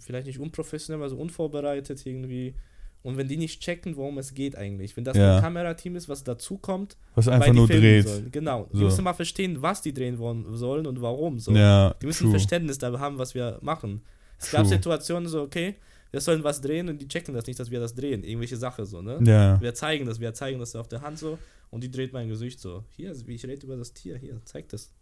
vielleicht 0.00 0.26
nicht 0.26 0.38
unprofessionell, 0.38 1.00
aber 1.00 1.10
so 1.10 1.16
unvorbereitet 1.16 2.04
irgendwie. 2.06 2.54
Und 3.02 3.18
wenn 3.18 3.28
die 3.28 3.36
nicht 3.36 3.60
checken, 3.60 3.96
worum 3.96 4.16
es 4.16 4.32
geht 4.32 4.56
eigentlich. 4.56 4.96
Wenn 4.96 5.04
das 5.04 5.16
Ja. 5.16 5.36
ein 5.36 5.42
Kamerateam 5.42 5.94
ist, 5.96 6.08
was 6.08 6.24
dazukommt, 6.24 6.96
Was 7.14 7.28
einfach 7.28 7.50
die 7.50 7.52
nur 7.52 7.66
dreht. 7.68 8.08
Sollen. 8.08 8.30
Genau. 8.30 8.66
Die 8.72 8.78
So. 8.78 8.84
müssen 8.84 9.04
mal 9.04 9.12
verstehen, 9.12 9.60
was 9.60 9.82
die 9.82 9.92
drehen 9.92 10.18
wollen, 10.18 10.56
sollen 10.56 10.86
und 10.86 11.02
warum. 11.02 11.38
So. 11.38 11.52
Ja, 11.52 11.94
Die 12.00 12.06
müssen 12.06 12.22
true. 12.24 12.30
Verständnis 12.30 12.78
dafür 12.78 13.00
haben, 13.00 13.18
was 13.18 13.34
wir 13.34 13.58
machen. 13.60 14.00
Es 14.38 14.50
gab 14.50 14.62
True. 14.62 14.70
Situationen 14.70 15.28
so, 15.28 15.42
okay, 15.42 15.74
wir 16.12 16.20
sollen 16.20 16.42
was 16.44 16.60
drehen 16.62 16.88
und 16.88 17.00
die 17.02 17.06
checken 17.08 17.34
das 17.34 17.46
nicht, 17.46 17.58
dass 17.60 17.70
wir 17.70 17.78
das 17.80 17.94
drehen. 17.94 18.24
Irgendwelche 18.24 18.56
Sache 18.56 18.86
so, 18.86 19.02
ne? 19.02 19.18
Ja, 19.22 19.60
Wir 19.60 19.74
zeigen 19.74 20.06
das, 20.06 20.18
wir 20.18 20.32
zeigen 20.32 20.58
das 20.58 20.74
auf 20.74 20.88
der 20.88 21.02
Hand 21.02 21.18
so 21.18 21.38
und 21.70 21.82
die 21.84 21.90
dreht 21.90 22.12
mein 22.14 22.28
Gesicht 22.28 22.58
so. 22.58 22.84
Hier, 22.96 23.12
wie 23.26 23.34
ich 23.34 23.44
rede 23.46 23.66
über 23.66 23.76
das 23.76 23.92
Tier, 23.92 24.16
hier, 24.16 24.40
zeig 24.46 24.68
das. 24.70 24.92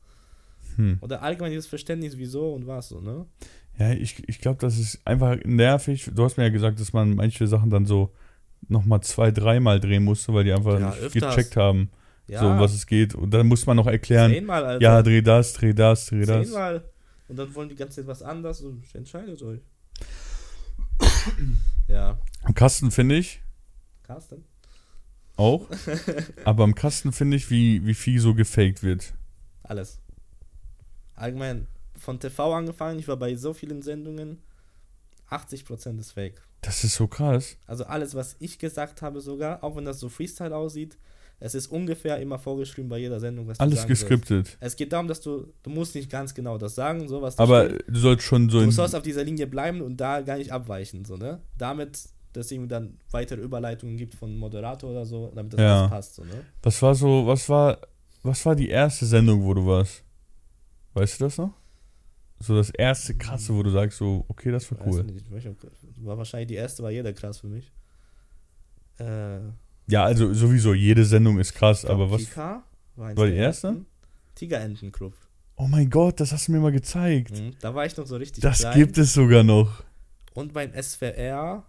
hm. 0.76 0.98
Oder 1.02 1.22
allgemein 1.22 1.50
dieses 1.52 1.66
Verständnis, 1.66 2.16
wieso 2.18 2.52
und 2.54 2.66
was 2.66 2.88
so, 2.88 3.00
ne? 3.00 3.26
Ja 3.78 3.92
ich, 3.92 4.28
ich 4.28 4.40
glaube, 4.40 4.58
das 4.60 4.78
ist 4.78 5.00
einfach 5.06 5.36
nervig. 5.44 6.10
Du 6.14 6.24
hast 6.24 6.36
mir 6.36 6.44
ja 6.44 6.48
gesagt, 6.50 6.78
dass 6.80 6.92
man 6.92 7.14
manche 7.14 7.46
Sachen 7.46 7.70
dann 7.70 7.86
so 7.86 8.12
nochmal 8.68 9.00
zwei, 9.02 9.30
dreimal 9.30 9.80
drehen 9.80 10.04
musste, 10.04 10.32
weil 10.34 10.44
die 10.44 10.52
einfach 10.52 10.78
Ja, 10.78 10.90
nicht 10.90 11.00
öfters. 11.00 11.34
gecheckt 11.36 11.56
haben, 11.56 11.90
Ja, 12.28 12.40
so 12.40 12.48
um 12.48 12.60
was 12.60 12.74
es 12.74 12.86
geht. 12.86 13.14
Und 13.14 13.30
dann 13.32 13.46
muss 13.46 13.66
man 13.66 13.76
noch 13.76 13.86
erklären, 13.86 14.30
zehnmal, 14.32 14.64
Alter. 14.64 14.82
ja, 14.82 15.02
dreh 15.02 15.20
das, 15.22 15.52
dreh 15.54 15.72
das, 15.74 16.06
dreh 16.06 16.24
das. 16.24 16.46
zehnmal. 16.46 16.84
Und 17.28 17.36
dann 17.38 17.54
wollen 17.54 17.68
die 17.68 17.74
ganze 17.76 17.96
Zeit 17.96 18.06
was 18.06 18.22
anderes 18.22 18.60
und 18.60 18.82
entscheidet 18.94 19.42
euch. 19.42 19.60
ja, 21.88 22.18
Am 22.42 22.54
Kasten 22.54 22.90
finde 22.90 23.16
ich 23.16 23.40
Carsten? 24.02 24.44
auch, 25.36 25.66
aber 26.44 26.64
am 26.64 26.74
Kasten 26.74 27.12
finde 27.12 27.36
ich, 27.36 27.50
wie, 27.50 27.84
wie 27.86 27.94
viel 27.94 28.20
so 28.20 28.34
gefaked 28.34 28.82
wird. 28.82 29.14
Alles. 29.62 29.98
Allgemein, 31.14 31.66
von 32.02 32.18
TV 32.20 32.52
angefangen, 32.54 32.98
ich 32.98 33.08
war 33.08 33.16
bei 33.16 33.34
so 33.36 33.52
vielen 33.52 33.80
Sendungen, 33.82 34.38
80% 35.30 35.98
ist 35.98 36.12
fake. 36.12 36.42
Das 36.60 36.84
ist 36.84 36.94
so 36.94 37.06
krass. 37.06 37.56
Also 37.66 37.84
alles, 37.84 38.14
was 38.14 38.36
ich 38.38 38.58
gesagt 38.58 39.02
habe 39.02 39.20
sogar, 39.20 39.64
auch 39.64 39.76
wenn 39.76 39.84
das 39.84 39.98
so 39.98 40.08
Freestyle 40.08 40.54
aussieht, 40.54 40.98
es 41.40 41.54
ist 41.56 41.66
ungefähr 41.68 42.18
immer 42.20 42.38
vorgeschrieben 42.38 42.88
bei 42.88 42.98
jeder 42.98 43.18
Sendung, 43.18 43.48
was 43.48 43.58
du 43.58 43.62
Alles 43.64 43.78
sagen 43.80 43.88
sollst. 43.88 44.00
geskriptet. 44.02 44.56
Es 44.60 44.76
geht 44.76 44.92
darum, 44.92 45.08
dass 45.08 45.20
du, 45.20 45.52
du 45.64 45.70
musst 45.70 45.94
nicht 45.96 46.08
ganz 46.08 46.34
genau 46.34 46.56
das 46.56 46.74
sagen, 46.76 47.08
so 47.08 47.20
was 47.20 47.36
Aber 47.38 47.64
steht. 47.66 47.84
du 47.88 47.98
sollst 47.98 48.24
schon 48.24 48.48
so 48.48 48.60
Du 48.62 48.70
sollst 48.70 48.94
auf 48.94 49.02
dieser 49.02 49.24
Linie 49.24 49.48
bleiben 49.48 49.80
und 49.80 49.96
da 49.96 50.20
gar 50.20 50.36
nicht 50.38 50.52
abweichen, 50.52 51.04
so, 51.04 51.16
ne? 51.16 51.40
Damit, 51.58 51.98
dass 52.32 52.46
es 52.46 52.52
irgendwie 52.52 52.68
dann 52.68 52.98
weitere 53.10 53.40
Überleitungen 53.40 53.96
gibt 53.96 54.14
von 54.14 54.36
Moderator 54.36 54.90
oder 54.90 55.04
so, 55.04 55.32
damit 55.34 55.54
das 55.54 55.60
Ja. 55.60 55.78
alles 55.80 55.90
passt, 55.90 56.14
so, 56.14 56.22
ne? 56.24 56.44
Was 56.62 56.80
war 56.80 56.94
so, 56.94 57.26
was 57.26 57.48
war, 57.48 57.78
was 58.22 58.46
war 58.46 58.54
die 58.54 58.68
erste 58.68 59.06
Sendung, 59.06 59.42
wo 59.44 59.52
du 59.54 59.66
warst? 59.66 60.04
Weißt 60.94 61.18
du 61.20 61.24
das 61.24 61.38
noch? 61.38 61.52
So 62.42 62.56
das 62.56 62.70
erste 62.70 63.14
krasse, 63.16 63.54
wo 63.54 63.62
du 63.62 63.70
sagst, 63.70 63.98
so, 63.98 64.24
okay, 64.28 64.50
das 64.50 64.70
war 64.72 64.84
cool. 64.86 65.04
nicht, 65.04 65.26
war 66.04 66.18
wahrscheinlich 66.18 66.48
die 66.48 66.54
erste, 66.54 66.82
war 66.82 66.90
jeder 66.90 67.12
krass 67.12 67.38
für 67.38 67.46
mich. 67.46 67.72
Äh, 68.98 69.38
Ja, 69.86 70.04
also 70.04 70.32
sowieso, 70.34 70.74
jede 70.74 71.04
Sendung 71.04 71.38
ist 71.38 71.54
krass, 71.54 71.84
aber 71.84 72.10
was. 72.10 72.24
Pika 72.24 72.64
war, 72.96 73.16
war 73.16 73.26
die 73.26 73.34
erste? 73.34 73.84
Tigerentenclub. 74.34 75.14
Oh 75.56 75.68
mein 75.68 75.88
Gott, 75.90 76.18
das 76.18 76.32
hast 76.32 76.48
du 76.48 76.52
mir 76.52 76.60
mal 76.60 76.72
gezeigt. 76.72 77.38
Mhm, 77.38 77.52
da 77.60 77.74
war 77.74 77.86
ich 77.86 77.96
noch 77.96 78.06
so 78.06 78.16
richtig 78.16 78.42
Das 78.42 78.60
klein. 78.60 78.74
gibt 78.78 78.98
es 78.98 79.12
sogar 79.12 79.42
noch. 79.44 79.84
Und 80.34 80.52
beim 80.52 80.72
SWR 80.74 81.64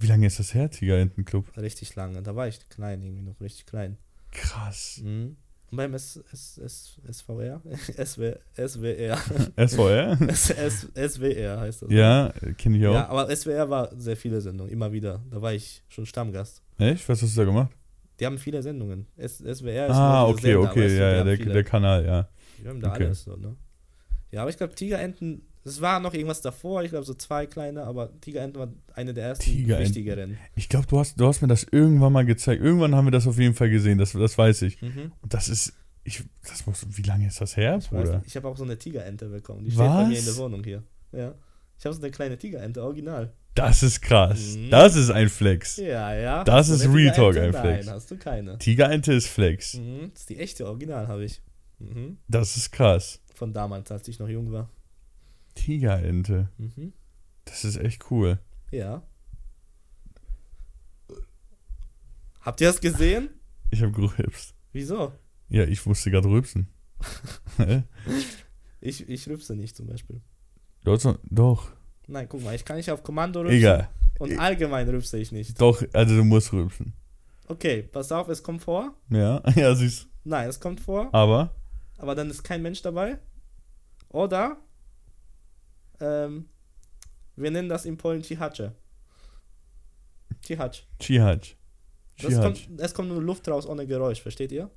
Wie 0.00 0.06
lange 0.06 0.26
ist 0.26 0.38
das 0.38 0.54
her, 0.54 0.70
Tigerentenclub? 0.70 1.56
richtig 1.56 1.94
lange. 1.94 2.22
Da 2.22 2.34
war 2.34 2.48
ich 2.48 2.68
klein, 2.68 3.02
irgendwie 3.02 3.22
noch 3.22 3.40
richtig 3.40 3.66
klein. 3.66 3.98
Krass. 4.32 5.00
Mhm. 5.04 5.36
Beim 5.70 5.94
S, 5.94 6.22
S, 6.32 6.58
S, 6.64 7.00
SVR? 7.10 7.60
SW, 8.04 8.34
SWR. 8.56 9.18
SVR? 9.56 10.18
S, 10.28 10.50
S, 10.50 10.88
SWR 10.94 11.60
heißt 11.60 11.82
das. 11.82 11.90
ja, 11.90 12.32
kenne 12.56 12.78
ich 12.78 12.86
auch. 12.86 12.94
Ja, 12.94 13.08
aber 13.08 13.34
SWR 13.34 13.68
war 13.68 13.90
sehr 13.96 14.16
viele 14.16 14.40
Sendungen, 14.40 14.72
immer 14.72 14.92
wieder. 14.92 15.20
Da 15.30 15.42
war 15.42 15.52
ich 15.52 15.82
schon 15.88 16.06
Stammgast. 16.06 16.62
Echt? 16.78 17.08
Was 17.08 17.20
hast 17.22 17.36
du 17.36 17.40
da 17.40 17.44
gemacht? 17.46 17.72
Die 18.20 18.26
haben 18.26 18.38
viele 18.38 18.62
Sendungen. 18.62 19.06
S, 19.16 19.38
SWR 19.38 19.90
Ah, 19.90 20.26
nur 20.26 20.36
dieser 20.36 20.60
okay, 20.60 20.88
Sender, 20.88 20.96
okay, 20.96 20.98
ja, 20.98 21.12
ja, 21.16 21.24
der, 21.24 21.36
der 21.36 21.64
Kanal, 21.64 22.06
ja. 22.06 22.28
Die 22.62 22.68
haben 22.68 22.80
da 22.80 22.92
okay. 22.92 23.06
alles 23.06 23.24
so, 23.24 23.36
ne? 23.36 23.56
Ja, 24.30 24.42
aber 24.42 24.50
ich 24.50 24.56
glaube, 24.56 24.74
Tigerenten, 24.74 25.42
es 25.66 25.80
war 25.80 26.00
noch 26.00 26.14
irgendwas 26.14 26.40
davor, 26.40 26.82
ich 26.84 26.90
glaube 26.90 27.04
so 27.04 27.14
zwei 27.14 27.46
kleine, 27.46 27.84
aber 27.84 28.10
Tigerenten 28.20 28.58
war 28.58 28.68
eine 28.94 29.12
der 29.12 29.26
ersten 29.26 29.44
Tigerenten. 29.44 29.86
wichtigeren. 29.88 30.38
Ich 30.54 30.68
glaube, 30.68 30.86
du 30.86 30.98
hast, 30.98 31.18
du 31.20 31.26
hast 31.26 31.42
mir 31.42 31.48
das 31.48 31.64
irgendwann 31.64 32.12
mal 32.12 32.24
gezeigt. 32.24 32.62
Irgendwann 32.62 32.94
haben 32.94 33.06
wir 33.06 33.10
das 33.10 33.26
auf 33.26 33.38
jeden 33.38 33.54
Fall 33.54 33.70
gesehen, 33.70 33.98
das, 33.98 34.12
das 34.12 34.38
weiß 34.38 34.62
ich. 34.62 34.80
Mhm. 34.80 35.12
Und 35.20 35.34
das 35.34 35.48
ist, 35.48 35.72
ich, 36.04 36.22
das 36.48 36.66
muss, 36.66 36.86
wie 36.88 37.02
lange 37.02 37.26
ist 37.26 37.40
das 37.40 37.56
her, 37.56 37.78
Ich, 37.80 37.88
Bruder? 37.88 38.18
nicht, 38.18 38.28
ich 38.28 38.36
habe 38.36 38.48
auch 38.48 38.56
so 38.56 38.64
eine 38.64 38.78
Tigerente 38.78 39.28
bekommen. 39.28 39.64
Die 39.64 39.70
steht 39.70 39.80
bei 39.86 40.06
mir 40.06 40.18
in 40.18 40.24
der? 40.24 40.36
Wohnung 40.36 40.62
hier. 40.62 40.82
Ja. 41.12 41.34
Ich 41.78 41.84
habe 41.84 41.94
so 41.94 42.00
eine 42.00 42.10
kleine 42.10 42.38
Tigerente, 42.38 42.82
original. 42.82 43.32
Das 43.54 43.82
ist 43.82 44.02
krass. 44.02 44.56
Mhm. 44.56 44.70
Das 44.70 44.94
ist 44.96 45.10
ein 45.10 45.28
Flex. 45.28 45.78
Ja, 45.78 46.14
ja. 46.14 46.44
Das 46.44 46.68
ist 46.68 46.86
Real 46.92 47.14
Talk, 47.14 47.36
ein 47.38 47.52
Flex. 47.52 47.86
Nein, 47.86 47.94
hast 47.94 48.10
du 48.10 48.16
keine. 48.16 48.58
Tigerente 48.58 49.12
ist 49.14 49.26
Flex. 49.26 49.74
Mhm. 49.74 50.10
Das 50.12 50.20
ist 50.20 50.28
die 50.30 50.38
echte 50.38 50.66
Original, 50.66 51.08
habe 51.08 51.24
ich. 51.24 51.40
Mhm. 51.78 52.18
Das 52.28 52.56
ist 52.56 52.70
krass. 52.70 53.20
Von 53.34 53.52
damals, 53.52 53.90
als 53.90 54.06
ich 54.08 54.18
noch 54.18 54.28
jung 54.28 54.52
war. 54.52 54.70
Tigerente. 55.56 56.48
Mhm. 56.58 56.92
Das 57.44 57.64
ist 57.64 57.76
echt 57.76 58.10
cool. 58.12 58.38
Ja. 58.70 59.02
Habt 62.40 62.60
ihr 62.60 62.68
das 62.68 62.80
gesehen? 62.80 63.30
Ich 63.70 63.82
habe 63.82 63.90
gerülpst. 63.90 64.54
Wieso? 64.72 65.12
Ja, 65.48 65.64
ich 65.64 65.84
musste 65.84 66.12
gerade 66.12 66.28
rülpsen. 66.28 66.68
Ich, 68.80 69.08
ich 69.08 69.28
rübse 69.28 69.56
nicht 69.56 69.74
zum 69.74 69.88
Beispiel. 69.88 70.20
Noch, 70.84 71.18
doch. 71.24 71.72
Nein, 72.06 72.28
guck 72.28 72.44
mal, 72.44 72.54
ich 72.54 72.64
kann 72.64 72.76
nicht 72.76 72.90
auf 72.90 73.02
Kommando 73.02 73.40
rübsen. 73.40 73.56
Egal. 73.56 73.88
Und 74.20 74.38
allgemein 74.38 74.88
rübse 74.88 75.18
ich 75.18 75.32
nicht. 75.32 75.60
Doch, 75.60 75.82
also 75.92 76.16
du 76.16 76.22
musst 76.22 76.52
rülpsen. 76.52 76.92
Okay, 77.48 77.82
pass 77.82 78.12
auf, 78.12 78.28
es 78.28 78.42
kommt 78.42 78.62
vor. 78.62 78.94
Ja, 79.10 79.42
ja, 79.56 79.74
süß. 79.74 80.06
Nein, 80.24 80.48
es 80.48 80.60
kommt 80.60 80.80
vor. 80.80 81.12
Aber, 81.12 81.52
aber 81.98 82.14
dann 82.14 82.30
ist 82.30 82.44
kein 82.44 82.62
Mensch 82.62 82.80
dabei. 82.82 83.18
Oder 84.10 84.56
ähm, 86.00 86.46
wir 87.36 87.50
nennen 87.50 87.68
das 87.68 87.84
in 87.84 87.96
Polen 87.96 88.22
Cihacze. 88.22 88.72
Chihaj. 90.42 90.82
kommt, 92.40 92.68
es 92.78 92.94
kommt 92.94 93.08
nur 93.08 93.22
Luft 93.22 93.48
raus 93.48 93.66
ohne 93.66 93.86
Geräusch, 93.86 94.22
versteht 94.22 94.52
ihr? 94.52 94.70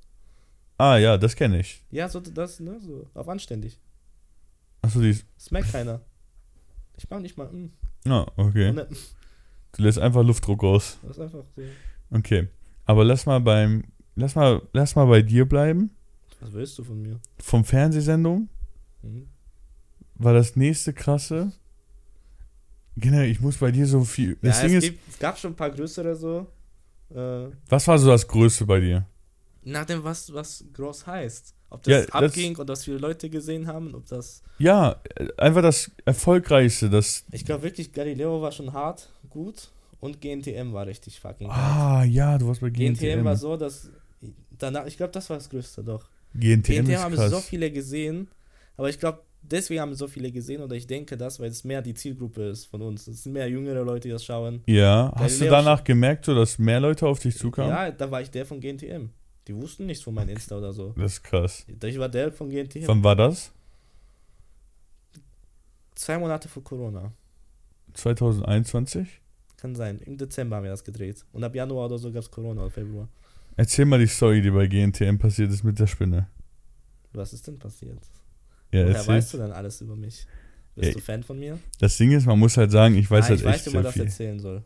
Ah, 0.77 0.97
ja, 0.97 1.17
das 1.17 1.35
kenne 1.35 1.59
ich. 1.59 1.83
Ja, 1.91 2.09
so 2.09 2.19
das, 2.19 2.59
ne, 2.59 2.79
so 2.79 3.07
auf 3.13 3.27
anständig. 3.29 3.79
Achso, 4.81 5.01
die 5.01 5.17
merkt 5.51 5.71
keiner. 5.71 6.01
Ich 6.97 7.09
mach 7.09 7.19
nicht 7.19 7.37
mal, 7.37 7.47
mm, 7.51 7.71
Ah, 8.07 8.25
okay. 8.37 8.69
und, 8.69 8.75
ne, 8.75 8.87
Du 9.73 9.83
lässt 9.83 9.99
einfach 9.99 10.23
Luftdruck 10.23 10.63
raus. 10.63 10.97
das 11.03 11.11
ist 11.17 11.19
einfach 11.19 11.43
so. 11.55 11.61
Okay. 12.11 12.47
Aber 12.85 13.05
lass 13.05 13.25
mal 13.25 13.39
beim. 13.39 13.83
Lass 14.15 14.35
mal, 14.35 14.61
lass 14.73 14.95
mal 14.95 15.05
bei 15.05 15.21
dir 15.21 15.47
bleiben. 15.47 15.91
Was 16.39 16.51
willst 16.53 16.77
du 16.79 16.83
von 16.83 17.01
mir? 17.01 17.19
Vom 17.39 17.63
Fernsehsendung 17.63 18.49
Mhm. 19.01 19.29
War 20.19 20.33
das 20.33 20.55
nächste 20.55 20.93
krasse. 20.93 21.51
Genau, 22.95 23.21
ich 23.21 23.39
muss 23.39 23.57
bei 23.57 23.71
dir 23.71 23.87
so 23.87 24.03
viel. 24.03 24.37
Das 24.41 24.61
ja, 24.61 24.67
Ding 24.67 24.77
es, 24.77 24.83
ist, 24.83 24.89
gibt, 24.91 25.09
es 25.09 25.19
gab 25.19 25.37
schon 25.39 25.53
ein 25.53 25.55
paar 25.55 25.71
größere 25.71 26.15
so. 26.15 26.47
Äh, 27.13 27.47
was 27.69 27.87
war 27.87 27.97
so 27.97 28.09
das 28.09 28.27
Größte 28.27 28.65
bei 28.65 28.79
dir? 28.79 29.05
nach 29.63 29.85
dem, 29.85 30.03
was, 30.03 30.33
was 30.33 30.63
groß 30.73 31.05
heißt. 31.07 31.53
Ob 31.69 31.85
Ja, 31.87 31.97
das 31.99 32.07
das- 32.07 32.15
abging 32.23 32.55
und 32.57 32.67
dass 32.69 32.85
viele 32.85 32.97
Leute 32.97 33.29
gesehen 33.29 33.67
haben, 33.67 33.93
ob 33.93 34.07
das. 34.07 34.41
Ja, 34.57 35.01
einfach 35.37 35.61
das 35.61 35.91
Erfolgreichste, 36.05 36.89
das. 36.89 37.25
Ich 37.31 37.45
glaube 37.45 37.63
wirklich, 37.63 37.93
Galileo 37.93 38.41
war 38.41 38.51
schon 38.51 38.73
hart, 38.73 39.09
gut. 39.29 39.69
Und 39.99 40.21
GNTM 40.21 40.71
war 40.71 40.87
richtig 40.87 41.19
fucking 41.19 41.49
hart. 41.49 42.01
Ah, 42.01 42.03
ja, 42.05 42.37
du 42.37 42.47
warst 42.47 42.61
bei 42.61 42.69
GNTM, 42.69 42.95
GNTM. 42.95 43.25
war 43.25 43.35
so, 43.35 43.57
dass. 43.57 43.89
Danach, 44.57 44.85
ich 44.85 44.97
glaube, 44.97 45.11
das 45.13 45.29
war 45.29 45.37
das 45.37 45.49
Größte 45.49 45.83
doch. 45.83 46.09
GNTM, 46.33 46.85
GNTM 46.85 46.89
ist 46.91 46.99
haben 46.99 47.29
so 47.29 47.39
viele 47.39 47.71
gesehen, 47.71 48.29
aber 48.77 48.89
ich 48.89 48.99
glaube, 48.99 49.19
deswegen 49.41 49.81
haben 49.81 49.93
so 49.95 50.07
viele 50.07 50.31
gesehen 50.31 50.61
oder 50.61 50.75
ich 50.75 50.87
denke 50.87 51.17
das, 51.17 51.39
weil 51.39 51.49
es 51.49 51.63
mehr 51.63 51.81
die 51.81 51.93
Zielgruppe 51.93 52.49
ist 52.49 52.65
von 52.65 52.81
uns. 52.81 53.07
Es 53.07 53.23
sind 53.23 53.33
mehr 53.33 53.49
jüngere 53.49 53.83
Leute, 53.83 54.07
die 54.07 54.11
das 54.11 54.23
schauen. 54.25 54.61
ja, 54.67 55.11
hast 55.15 55.41
du 55.41 55.45
danach 55.45 55.83
gemerkt, 55.83 56.25
so, 56.25 56.35
dass 56.35 56.57
mehr 56.59 56.79
Leute 56.79 57.07
auf 57.07 57.19
dich 57.19 57.37
zukamen? 57.37 57.71
Ja, 57.71 57.91
da 57.91 58.09
war 58.09 58.21
ich 58.21 58.31
der 58.31 58.45
von 58.45 58.59
GNTM. 58.59 59.09
Die 59.47 59.55
wussten 59.55 59.87
nichts 59.87 60.03
von 60.03 60.13
meinem 60.13 60.29
Insta 60.29 60.57
oder 60.57 60.71
so. 60.71 60.93
Das 60.97 61.13
ist 61.13 61.23
krass. 61.23 61.65
Ich 61.83 61.97
war 61.97 62.09
der 62.09 62.31
von 62.31 62.49
GNT. 62.49 62.87
Wann 62.87 63.03
war 63.03 63.15
das? 63.15 63.51
Zwei 65.95 66.17
Monate 66.19 66.47
vor 66.47 66.63
Corona. 66.63 67.11
2021? 67.93 69.07
Kann 69.57 69.75
sein. 69.75 69.99
Im 70.05 70.17
Dezember 70.17 70.57
haben 70.57 70.63
wir 70.63 70.71
das 70.71 70.83
gedreht. 70.83 71.25
Und 71.33 71.43
ab 71.43 71.55
Januar 71.55 71.87
oder 71.87 71.97
so 71.97 72.11
gab 72.11 72.21
es 72.21 72.31
Corona 72.31 72.61
oder 72.61 72.69
Februar. 72.69 73.09
Erzähl 73.57 73.85
mal 73.85 73.99
die 73.99 74.07
Story, 74.07 74.41
die 74.41 74.51
bei 74.51 74.67
GNTM 74.67 75.17
passiert 75.17 75.51
ist 75.51 75.63
mit 75.63 75.79
der 75.79 75.87
Spinne. 75.87 76.27
Was 77.11 77.33
ist 77.33 77.47
denn 77.47 77.57
passiert? 77.59 77.99
Ja, 78.71 78.85
Woher 78.87 79.07
weißt 79.07 79.33
du 79.33 79.37
denn 79.37 79.51
alles 79.51 79.81
über 79.81 79.95
mich? 79.95 80.25
Bist 80.75 80.89
Ja, 80.89 80.93
du 80.93 80.99
Fan 80.99 81.23
von 81.23 81.39
mir? 81.39 81.57
Das 81.79 81.97
Ding 81.97 82.11
ist, 82.11 82.25
man 82.25 82.37
muss 82.39 82.55
halt 82.57 82.71
sagen, 82.71 82.95
ich 82.95 83.09
weiß 83.09 83.25
ah, 83.25 83.29
halt 83.29 83.39
ich 83.39 83.45
echt 83.45 83.65
weiß, 83.65 83.71
wie 83.71 83.75
man 83.75 83.83
das 83.83 83.93
viel. 83.93 84.03
erzählen 84.03 84.39
soll. 84.39 84.63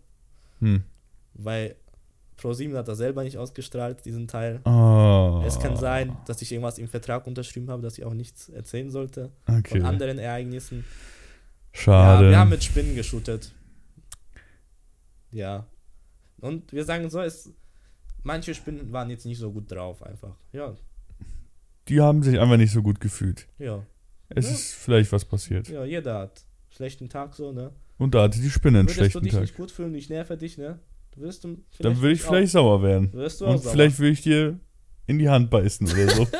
Hm. 0.59 0.83
Weil 1.35 1.75
Pro7 2.37 2.75
hat 2.75 2.87
das 2.87 2.97
selber 2.97 3.23
nicht 3.23 3.37
ausgestrahlt, 3.37 4.03
diesen 4.05 4.27
Teil. 4.27 4.59
Oh. 4.65 5.41
Es 5.45 5.59
kann 5.59 5.77
sein, 5.77 6.17
dass 6.25 6.41
ich 6.41 6.51
irgendwas 6.51 6.77
im 6.77 6.87
Vertrag 6.87 7.25
unterschrieben 7.27 7.69
habe, 7.69 7.81
dass 7.81 7.97
ich 7.97 8.03
auch 8.03 8.13
nichts 8.13 8.49
erzählen 8.49 8.91
sollte 8.91 9.31
Okay. 9.47 9.69
von 9.79 9.85
anderen 9.85 10.19
Ereignissen. 10.19 10.83
Schade. 11.71 12.25
Ja, 12.25 12.31
wir 12.31 12.37
haben 12.39 12.49
mit 12.49 12.63
Spinnen 12.63 12.95
geshootet. 12.95 13.53
Ja. 15.31 15.65
Und 16.39 16.71
wir 16.73 16.83
sagen 16.85 17.09
so, 17.09 17.21
es, 17.21 17.49
manche 18.23 18.53
Spinnen 18.53 18.91
waren 18.91 19.09
jetzt 19.09 19.25
nicht 19.25 19.39
so 19.39 19.51
gut 19.51 19.71
drauf, 19.71 20.03
einfach. 20.03 20.35
Ja, 20.51 20.75
die 21.87 21.99
haben 22.01 22.23
sich 22.23 22.39
einfach 22.39 22.57
nicht 22.57 22.71
so 22.71 22.81
gut 22.81 22.99
gefühlt. 22.99 23.47
ja, 23.59 23.83
Es 24.35 24.45
Ja. 24.47 24.51
ist 24.53 24.73
vielleicht 24.73 25.11
was 25.11 25.25
passiert. 25.25 25.67
ja, 25.69 25.83
jeder 25.85 26.19
hat 26.19 26.43
schlechten 26.69 27.09
Tag 27.09 27.33
so, 27.35 27.51
ne? 27.51 27.71
Und 27.97 28.15
da 28.15 28.23
hatte 28.23 28.39
die 28.41 28.49
Spinne 28.49 28.79
einen 28.79 28.87
Würdest 28.87 28.99
du 28.99 29.03
schlechten 29.03 29.23
dich 29.23 29.31
Tag. 29.33 29.41
nicht 29.41 29.55
gut 29.55 29.71
fühlen, 29.71 29.93
ich 29.95 30.09
nerve 30.09 30.35
dich, 30.37 30.57
ne? 30.57 30.79
Würdest 31.15 31.43
du 31.43 31.57
Dann 31.79 31.97
würde 32.01 32.13
ich 32.13 32.23
auch- 32.23 32.29
vielleicht 32.29 32.51
sauer 32.53 32.81
werden. 32.81 33.13
Wirst 33.13 33.41
du 33.41 33.45
auch 33.45 33.51
Und 33.51 33.57
sauer. 33.59 33.71
vielleicht 33.73 33.99
würde 33.99 34.11
ich 34.11 34.21
dir 34.21 34.59
in 35.05 35.19
die 35.19 35.29
Hand 35.29 35.49
beißen 35.51 35.87
oder 35.91 36.09
so. 36.09 36.27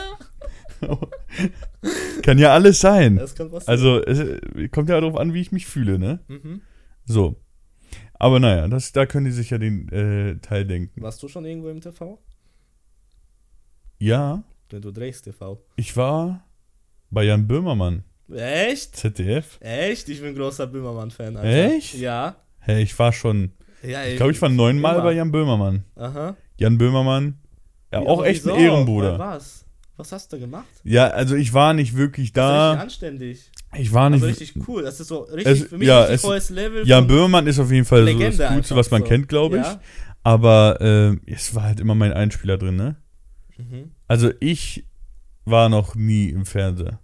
kann 2.23 2.38
ja 2.39 2.53
alles 2.53 2.79
sein. 2.79 3.15
Das 3.17 3.36
kann 3.36 3.49
passieren. 3.51 3.69
Also, 3.69 4.03
es 4.03 4.71
kommt 4.71 4.89
ja 4.89 4.99
darauf 4.99 5.15
an, 5.17 5.34
wie 5.34 5.41
ich 5.41 5.51
mich 5.51 5.65
fühle, 5.65 5.99
ne? 5.99 6.19
Mhm. 6.27 6.62
So. 7.06 7.36
Aber 8.15 8.39
naja, 8.39 8.67
das, 8.67 8.91
da 8.91 9.06
können 9.06 9.25
die 9.25 9.32
sich 9.32 9.49
ja 9.49 9.58
den 9.58 9.89
äh, 9.89 10.38
Teil 10.39 10.65
denken. 10.65 11.01
Warst 11.01 11.21
du 11.23 11.27
schon 11.27 11.45
irgendwo 11.45 11.69
im 11.69 11.82
TV? 11.82 12.19
Ja, 13.99 14.43
Denn 14.71 14.82
du 14.82 14.91
drehst 14.91 15.25
TV. 15.25 15.62
ich 15.75 15.95
war 15.95 16.45
bei 17.13 17.23
Jan 17.23 17.47
Böhmermann, 17.47 18.04
Echt? 18.34 18.95
ZDF. 18.95 19.60
Echt? 19.62 20.10
Ich 20.10 20.21
bin 20.21 20.36
großer 20.36 20.65
Böhmermann-Fan. 20.67 21.36
Echt? 21.38 21.93
Ja. 21.95 22.36
Hey, 22.60 22.82
ich 22.84 22.97
war 22.97 23.12
schon, 23.13 23.52
ja 23.84 24.06
ich 24.06 24.17
glaube, 24.17 24.32
ich 24.32 24.41
war 24.41 24.49
neunmal 24.49 25.02
bei 25.02 25.12
Jan 25.13 25.32
Böhmermann. 25.32 25.84
Aha. 25.95 26.36
Jan 26.58 26.78
Böhmermann, 26.78 27.38
ja, 27.91 28.02
Wie- 28.02 28.08
auch 28.08 28.19
aber 28.19 28.28
echt 28.28 28.45
ein 28.45 28.56
wieso? 28.56 28.58
Ehrenbruder. 28.58 29.17
Bei 29.17 29.36
Was? 29.36 29.65
Was 29.97 30.12
hast 30.12 30.34
du 30.34 30.39
gemacht? 30.39 30.65
Ja, 30.84 31.08
also 31.10 31.36
ich 31.36 31.54
war 31.54 31.73
nicht 31.76 31.95
wirklich 31.95 32.34
Das 32.34 32.45
ist 32.45 32.52
richtig 32.52 32.78
da. 32.78 32.82
anständig. 32.82 33.52
Ich 33.76 33.93
war 33.93 34.10
nicht. 34.10 34.23
Also 34.23 34.28
richtig 34.41 34.67
cool. 34.67 34.82
Das 34.84 34.99
ist 34.99 35.08
so 35.08 35.19
richtig, 35.21 35.62
Es- 35.62 35.67
für 35.67 35.78
mich 35.78 35.88
ja, 35.88 36.04
richtig 36.06 36.30
es- 36.32 36.49
Level. 36.49 36.88
Jan 36.88 37.06
Böhmermann 37.06 37.45
ist 37.45 37.60
auf 37.60 37.71
jeden 37.71 37.86
Fall 37.86 37.99
so 37.99 38.06
Legende 38.06 38.38
das 38.38 38.49
Coolste, 38.49 38.56
einfach 38.73 38.76
was 38.78 38.89
man 38.91 39.02
so. 39.04 39.08
kennt, 39.08 39.30
glaube 39.30 39.58
ich. 39.58 39.63
Ja? 39.63 39.80
Aber 40.23 40.82
äh, 40.82 41.32
es 41.32 41.54
war 41.54 41.63
halt 41.63 41.80
immer 41.80 41.93
mein 41.93 42.13
Einspieler 42.13 42.58
drin, 42.58 42.76
ne? 42.78 42.95
Mhm. 43.58 43.91
Also 44.08 44.32
ich 44.39 44.86
war 45.45 45.69
noch 45.69 45.93
nie 45.95 46.30
im 46.30 46.45
Fernseher. 46.45 46.99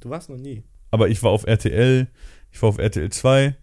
Du 0.00 0.10
warst 0.10 0.28
noch 0.28 0.36
nie. 0.38 0.62
Aber 0.90 1.08
ich 1.08 1.22
war 1.22 1.30
auf 1.30 1.46
RTL, 1.46 2.08
ich 2.50 2.62
war 2.62 2.68
auf 2.70 2.78
RTL 2.78 3.10
2, 3.10 3.56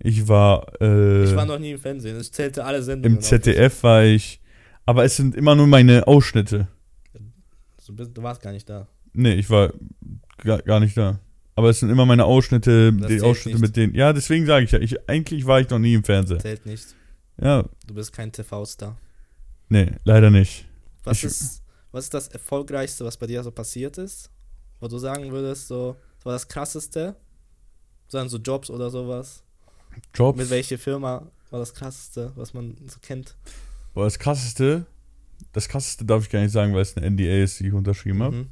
ich 0.00 0.26
war, 0.26 0.66
äh, 0.80 1.24
Ich 1.24 1.36
war 1.36 1.46
noch 1.46 1.58
nie 1.58 1.72
im 1.72 1.78
Fernsehen. 1.78 2.20
Ich 2.20 2.32
zählte 2.32 2.64
alle 2.64 2.82
Sendungen. 2.82 3.18
im 3.18 3.22
ZDF 3.22 3.82
war 3.82 4.02
ich. 4.04 4.40
Aber 4.84 5.04
es 5.04 5.16
sind 5.16 5.36
immer 5.36 5.54
nur 5.54 5.68
meine 5.68 6.06
Ausschnitte. 6.08 6.66
Du, 7.86 7.94
bist, 7.94 8.10
du 8.16 8.22
warst 8.22 8.40
gar 8.42 8.52
nicht 8.52 8.68
da. 8.68 8.88
Nee, 9.12 9.34
ich 9.34 9.48
war 9.50 9.72
gar, 10.38 10.60
gar 10.62 10.80
nicht 10.80 10.96
da. 10.96 11.20
Aber 11.54 11.68
es 11.70 11.78
sind 11.80 11.90
immer 11.90 12.06
meine 12.06 12.24
Ausschnitte, 12.24 12.92
Das 12.94 13.08
die 13.08 13.20
Ausschnitte 13.20 13.58
nicht. 13.58 13.68
mit 13.68 13.76
denen. 13.76 13.94
Ja, 13.94 14.12
deswegen 14.12 14.46
sage 14.46 14.64
ich 14.64 14.72
ja, 14.72 14.80
ich, 14.80 15.08
eigentlich 15.08 15.46
war 15.46 15.60
ich 15.60 15.68
noch 15.68 15.78
nie 15.78 15.94
im 15.94 16.02
Fernseher. 16.02 16.38
Zählt 16.38 16.64
nicht. 16.66 16.86
Ja, 17.40 17.64
Du 17.86 17.94
bist 17.94 18.12
kein 18.12 18.32
TV-Star. 18.32 18.96
nee, 19.68 19.92
leider 20.04 20.30
nicht. 20.30 20.66
Was 21.04 21.18
Ich- 21.18 21.24
ist, 21.24 21.62
was 21.92 22.04
ist 22.04 22.14
das 22.14 22.28
Erfolgreichste, 22.28 23.04
was 23.04 23.16
bei 23.16 23.26
dir 23.26 23.42
so 23.42 23.50
passiert 23.50 23.98
ist? 23.98 24.30
Wo 24.82 24.88
du 24.88 24.98
sagen 24.98 25.30
würdest, 25.30 25.68
so, 25.68 25.96
das 26.16 26.26
war 26.26 26.32
das 26.32 26.48
Krasseste? 26.48 27.14
Sagen 28.08 28.28
so 28.28 28.38
Jobs 28.38 28.68
oder 28.68 28.90
sowas? 28.90 29.44
Jobs. 30.12 30.36
Mit 30.36 30.50
welcher 30.50 30.76
Firma 30.76 31.30
war 31.50 31.60
das 31.60 31.72
Krasseste, 31.72 32.32
was 32.34 32.52
man 32.52 32.76
so 32.88 32.98
kennt? 33.00 33.36
Boah, 33.94 34.04
das 34.06 34.18
krasseste, 34.18 34.84
das 35.52 35.68
krasseste 35.68 36.04
darf 36.04 36.24
ich 36.24 36.30
gar 36.30 36.40
nicht 36.40 36.50
sagen, 36.50 36.74
weil 36.74 36.82
es 36.82 36.96
eine 36.96 37.06
NDA 37.10 37.44
ist, 37.44 37.60
die 37.60 37.68
ich 37.68 37.72
unterschrieben 37.72 38.24
habe. 38.24 38.36
Mhm. 38.36 38.48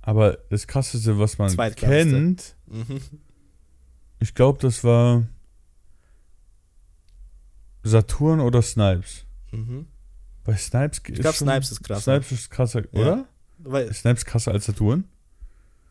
Aber 0.00 0.38
das 0.48 0.66
krasseste, 0.66 1.18
was 1.18 1.36
man 1.36 1.54
kennt, 1.74 2.56
Mhm. 2.68 2.98
ich 4.20 4.34
glaube, 4.34 4.58
das 4.62 4.82
war 4.84 5.22
Saturn 7.82 8.40
oder 8.40 8.62
Snipes. 8.62 9.26
Mhm. 9.52 9.86
Bei 10.44 10.56
Snipes 10.56 11.02
Ich 11.06 11.14
glaube, 11.20 11.36
Snipes 11.36 11.72
ist 11.72 11.82
krasser. 11.84 12.00
Snipes 12.22 12.32
ist 12.32 12.50
krasser, 12.50 12.84
Ja. 12.92 13.00
oder? 13.00 13.28
Weil, 13.58 13.92
Snipes 13.92 14.24
krasser 14.24 14.52
als 14.52 14.64
Saturn? 14.64 15.04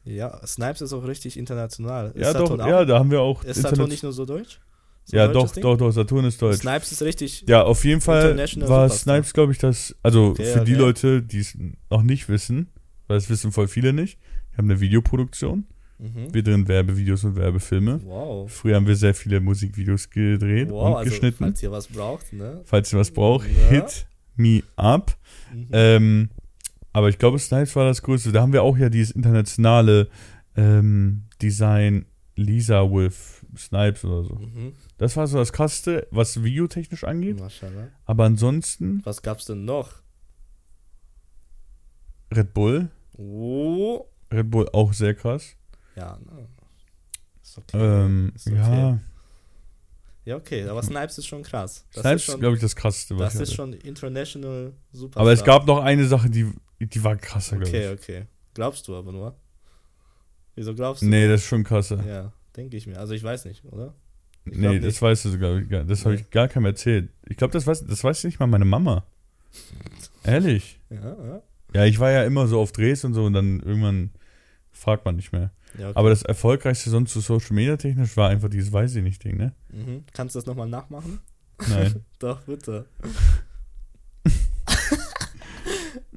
Ja, 0.05 0.45
Snipes 0.45 0.81
ist 0.81 0.93
auch 0.93 1.05
richtig 1.05 1.37
international. 1.37 2.11
Ist 2.13 2.21
ja, 2.21 2.33
doch, 2.33 2.41
Saturn 2.47 2.61
auch- 2.61 2.67
ja, 2.67 2.85
da 2.85 2.99
haben 2.99 3.11
wir 3.11 3.21
auch. 3.21 3.43
Ist 3.43 3.61
Saturn 3.61 3.89
nicht 3.89 4.03
nur 4.03 4.13
so 4.13 4.25
deutsch? 4.25 4.59
So 5.07 5.17
ja, 5.17 5.27
doch, 5.27 5.51
Ding? 5.51 5.61
doch, 5.61 5.77
doch, 5.77 5.91
Saturn 5.91 6.25
ist 6.25 6.41
deutsch. 6.41 6.61
Snipes 6.61 6.91
ist 6.91 7.01
richtig. 7.03 7.43
Ja, 7.47 7.63
auf 7.63 7.83
jeden 7.85 8.01
Fall 8.01 8.35
war. 8.67 8.89
Snipes, 8.89 9.33
glaube 9.33 9.51
ich, 9.51 9.59
das. 9.59 9.95
Also 10.01 10.29
Okay, 10.29 10.45
für 10.45 10.61
die. 10.61 10.73
Leute, 10.73 11.21
die 11.21 11.39
es 11.39 11.55
noch 11.91 12.01
nicht 12.01 12.27
wissen, 12.27 12.69
weil 13.07 13.17
es 13.17 13.29
wissen 13.29 13.51
voll 13.51 13.67
viele 13.67 13.93
nicht, 13.93 14.17
wir 14.51 14.57
haben 14.59 14.69
eine 14.69 14.79
Videoproduktion. 14.79 15.65
Mhm. 15.99 16.33
Wir 16.33 16.43
drehen 16.43 16.67
Werbevideos 16.67 17.23
und 17.23 17.35
Werbefilme. 17.35 18.01
Wow. 18.03 18.51
Früher 18.51 18.75
haben 18.75 18.87
wir 18.87 18.95
sehr 18.95 19.13
viele 19.13 19.39
Musikvideos 19.39 20.09
gedreht 20.09 20.69
Wow, 20.69 20.87
und 20.87 20.95
also, 20.95 21.09
geschnitten. 21.11 21.37
falls 21.45 21.63
ihr 21.63 21.71
was 21.71 21.87
braucht, 21.87 22.33
ne? 22.33 22.61
Falls 22.65 22.91
ihr 22.91 22.99
was 22.99 23.11
braucht, 23.11 23.47
Ja. 23.47 23.69
hit 23.69 24.05
me 24.35 24.61
up. 24.75 25.15
Mhm. 25.53 25.67
Ähm, 25.71 26.29
aber 26.95 27.09
ich 27.09 27.17
glaube, 27.17 27.37
Snipes 27.37 27.75
war 27.75 27.83
das 27.83 28.01
Größte. 28.03 28.31
Da 28.31 28.41
haben 28.41 28.53
wir 28.53 28.63
auch 28.63 28.77
ja 28.77 28.87
dieses 28.87 29.13
internationale 29.13 30.07
ähm, 30.55 31.23
Design 31.41 32.05
Lisa 32.37 32.89
with 32.89 33.45
Snipes 33.57 34.05
oder 34.05 34.23
so. 34.23 34.35
Mhm. 34.35 34.71
Das 34.97 35.17
war 35.17 35.27
so 35.27 35.37
das 35.37 35.51
Krasseste, 35.51 36.07
was 36.11 36.41
videotechnisch 36.41 37.03
angeht. 37.03 37.37
Maschallah. 37.37 37.89
Aber 38.05 38.23
ansonsten 38.23 39.01
Was 39.03 39.21
gab's 39.21 39.43
denn 39.43 39.65
noch? 39.65 39.91
Red 42.33 42.53
Bull. 42.53 42.87
Oh. 43.17 44.05
Red 44.31 44.49
Bull 44.49 44.69
auch 44.71 44.93
sehr 44.93 45.15
krass. 45.15 45.57
Ja, 45.97 46.17
ne. 46.25 46.47
Ist 47.43 47.57
okay. 47.57 47.77
Ähm, 47.77 48.31
ist 48.35 48.47
okay. 48.47 48.55
Ja, 48.55 48.99
Ja, 50.23 50.35
okay, 50.37 50.63
aber 50.63 50.81
Snipes 50.81 51.17
ist 51.17 51.27
schon 51.27 51.43
krass. 51.43 51.85
Das 51.93 52.03
Snipes 52.03 52.29
ist 52.29 52.39
glaube 52.39 52.55
ich, 52.55 52.61
das 52.61 52.73
Krasseste. 52.73 53.19
Was 53.19 53.33
das 53.33 53.41
ist 53.41 53.49
hatte. 53.49 53.55
schon 53.57 53.73
international 53.73 54.71
super. 54.93 55.19
Aber 55.19 55.33
es 55.33 55.43
gab 55.43 55.67
noch 55.67 55.83
eine 55.83 56.05
Sache, 56.05 56.29
die, 56.29 56.53
die 56.79 57.03
war 57.03 57.15
krasser, 57.15 57.57
glaube 57.57 57.69
Okay, 57.69 57.93
ich. 57.93 57.99
okay. 57.99 58.25
Glaubst 58.53 58.87
du 58.87 58.95
aber 58.95 59.11
nur? 59.11 59.35
Wieso 60.55 60.73
glaubst 60.73 61.01
du? 61.01 61.07
Nee, 61.07 61.27
das 61.27 61.41
ist 61.41 61.47
schon 61.47 61.63
krasser. 61.63 62.03
Ja, 62.07 62.31
denke 62.55 62.77
ich 62.77 62.87
mir. 62.87 62.97
Also 62.97 63.13
ich 63.13 63.23
weiß 63.23 63.45
nicht, 63.45 63.65
oder? 63.65 63.93
Ich 64.45 64.57
nee, 64.57 64.79
das 64.79 65.01
weißt 65.01 65.25
du 65.25 65.29
sogar. 65.31 65.59
Das 65.61 66.05
habe 66.05 66.15
Nee. 66.15 66.21
ich 66.21 66.29
gar 66.29 66.47
keinem 66.47 66.65
erzählt. 66.65 67.09
Ich 67.27 67.35
glaube, 67.37 67.51
das 67.53 67.65
weiß, 67.65 67.85
das 67.85 68.03
weiß 68.03 68.23
nicht 68.25 68.39
mal 68.39 68.47
meine 68.47 68.65
Mama. 68.65 69.03
Ehrlich. 70.23 70.79
Ja, 70.89 71.15
ja. 71.25 71.41
Ja, 71.73 71.85
ich 71.85 71.99
war 71.99 72.11
ja 72.11 72.23
immer 72.23 72.47
so 72.47 72.59
auf 72.61 72.71
Drehs 72.71 73.03
und 73.03 73.13
so 73.13 73.25
und 73.25 73.33
dann 73.33 73.59
irgendwann 73.59 74.11
fragt 74.71 75.03
man 75.05 75.15
nicht 75.15 75.31
mehr. 75.33 75.51
ja 75.77 75.89
okay. 75.89 75.97
Aber 75.97 76.09
das 76.09 76.21
erfolgreichste 76.23 76.89
sonst 76.89 77.11
so 77.13 77.19
Social 77.21 77.53
Media 77.55 77.75
technisch 77.75 78.15
war 78.15 78.29
einfach 78.29 78.49
dieses 78.49 78.71
Weiß 78.71 78.95
ich 78.95 79.03
nicht 79.03 79.23
Ding, 79.23 79.37
ne? 79.37 79.53
mhm. 79.69 80.05
Kannst 80.13 80.35
du 80.35 80.39
das 80.39 80.45
nochmal 80.45 80.69
nachmachen? 80.69 81.19
Nein. 81.69 82.05
Doch, 82.19 82.41
bitte. 82.41 82.85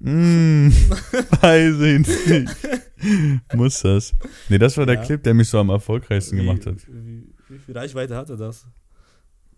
mm, 0.00 0.68
weiß 1.42 1.80
ich 1.80 2.28
nicht. 2.28 2.56
Muss 3.55 3.80
das. 3.82 4.12
Nee, 4.49 4.59
das 4.59 4.76
war 4.76 4.86
der 4.86 4.96
Ja. 4.96 5.05
Clip, 5.05 5.22
der 5.22 5.34
mich 5.34 5.49
so 5.49 5.59
am 5.59 5.70
erfolgreichsten 5.70 6.36
gemacht 6.36 6.66
hat. 6.66 6.76
Wie, 6.88 7.28
wie 7.49 7.59
viel 7.59 7.76
Reichweite 7.76 8.16
hatte 8.16 8.36
das? 8.36 8.66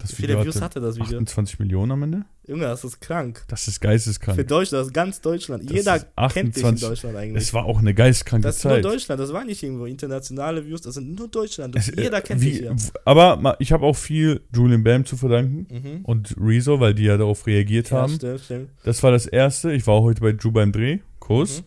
Das 0.00 0.12
Wie 0.12 0.22
viele 0.22 0.42
Views 0.44 0.60
hatte 0.60 0.80
das 0.80 0.96
Video? 0.96 1.04
28 1.18 1.58
Millionen 1.58 1.92
am 1.92 2.02
Ende? 2.02 2.24
Junge, 2.46 2.64
das 2.64 2.84
ist 2.84 3.00
krank. 3.00 3.44
Das 3.48 3.68
ist 3.68 3.74
Für 3.74 3.80
geisteskrank. 3.88 4.48
Deutschland, 4.48 4.80
das 4.80 4.86
ist 4.88 4.92
ganz 4.94 5.20
Deutschland. 5.20 5.64
Das 5.64 5.72
Jeder 5.76 5.96
ist 5.96 6.06
kennt 6.32 6.56
dich 6.56 6.62
in 6.62 6.68
28 6.70 6.88
Deutschland 6.88 7.16
eigentlich. 7.16 7.42
Es 7.44 7.52
war 7.54 7.64
auch 7.66 7.78
eine 7.78 7.94
geistkranke 7.94 8.46
Das 8.48 8.56
ist 8.56 8.64
nur 8.64 8.74
Zeit. 8.74 8.84
Deutschland, 8.84 9.20
das 9.20 9.32
war 9.32 9.44
nicht 9.44 9.62
irgendwo 9.62 9.84
internationale 9.86 10.66
Views, 10.66 10.80
das 10.80 10.94
sind 10.94 11.14
nur 11.18 11.28
Deutschland. 11.28 11.76
Es, 11.76 11.90
äh, 11.90 12.02
Jeder 12.02 12.20
kennt 12.22 12.40
wie, 12.40 12.50
dich 12.50 12.58
hier. 12.60 12.74
Aber 13.04 13.56
ich 13.60 13.72
habe 13.72 13.84
auch 13.86 13.96
viel 13.96 14.40
Julian 14.54 14.82
Bam 14.82 15.04
zu 15.04 15.16
verdanken 15.16 15.66
Mhm. 15.70 16.04
und 16.04 16.34
Rezo, 16.40 16.80
weil 16.80 16.94
die 16.94 17.04
ja 17.04 17.16
darauf 17.16 17.46
reagiert 17.46 17.90
Ja, 17.90 17.98
haben. 18.02 18.14
stimmt, 18.14 18.40
stimmt. 18.40 18.70
Das 18.84 19.02
war 19.02 19.10
das 19.12 19.26
erste. 19.26 19.72
Ich 19.72 19.86
war 19.86 19.94
auch 19.94 20.04
heute 20.04 20.20
bei 20.22 20.30
Ju 20.30 20.50
beim 20.50 20.72
Dreh, 20.72 20.98
Kuss. 21.18 21.60
Mhm. 21.60 21.64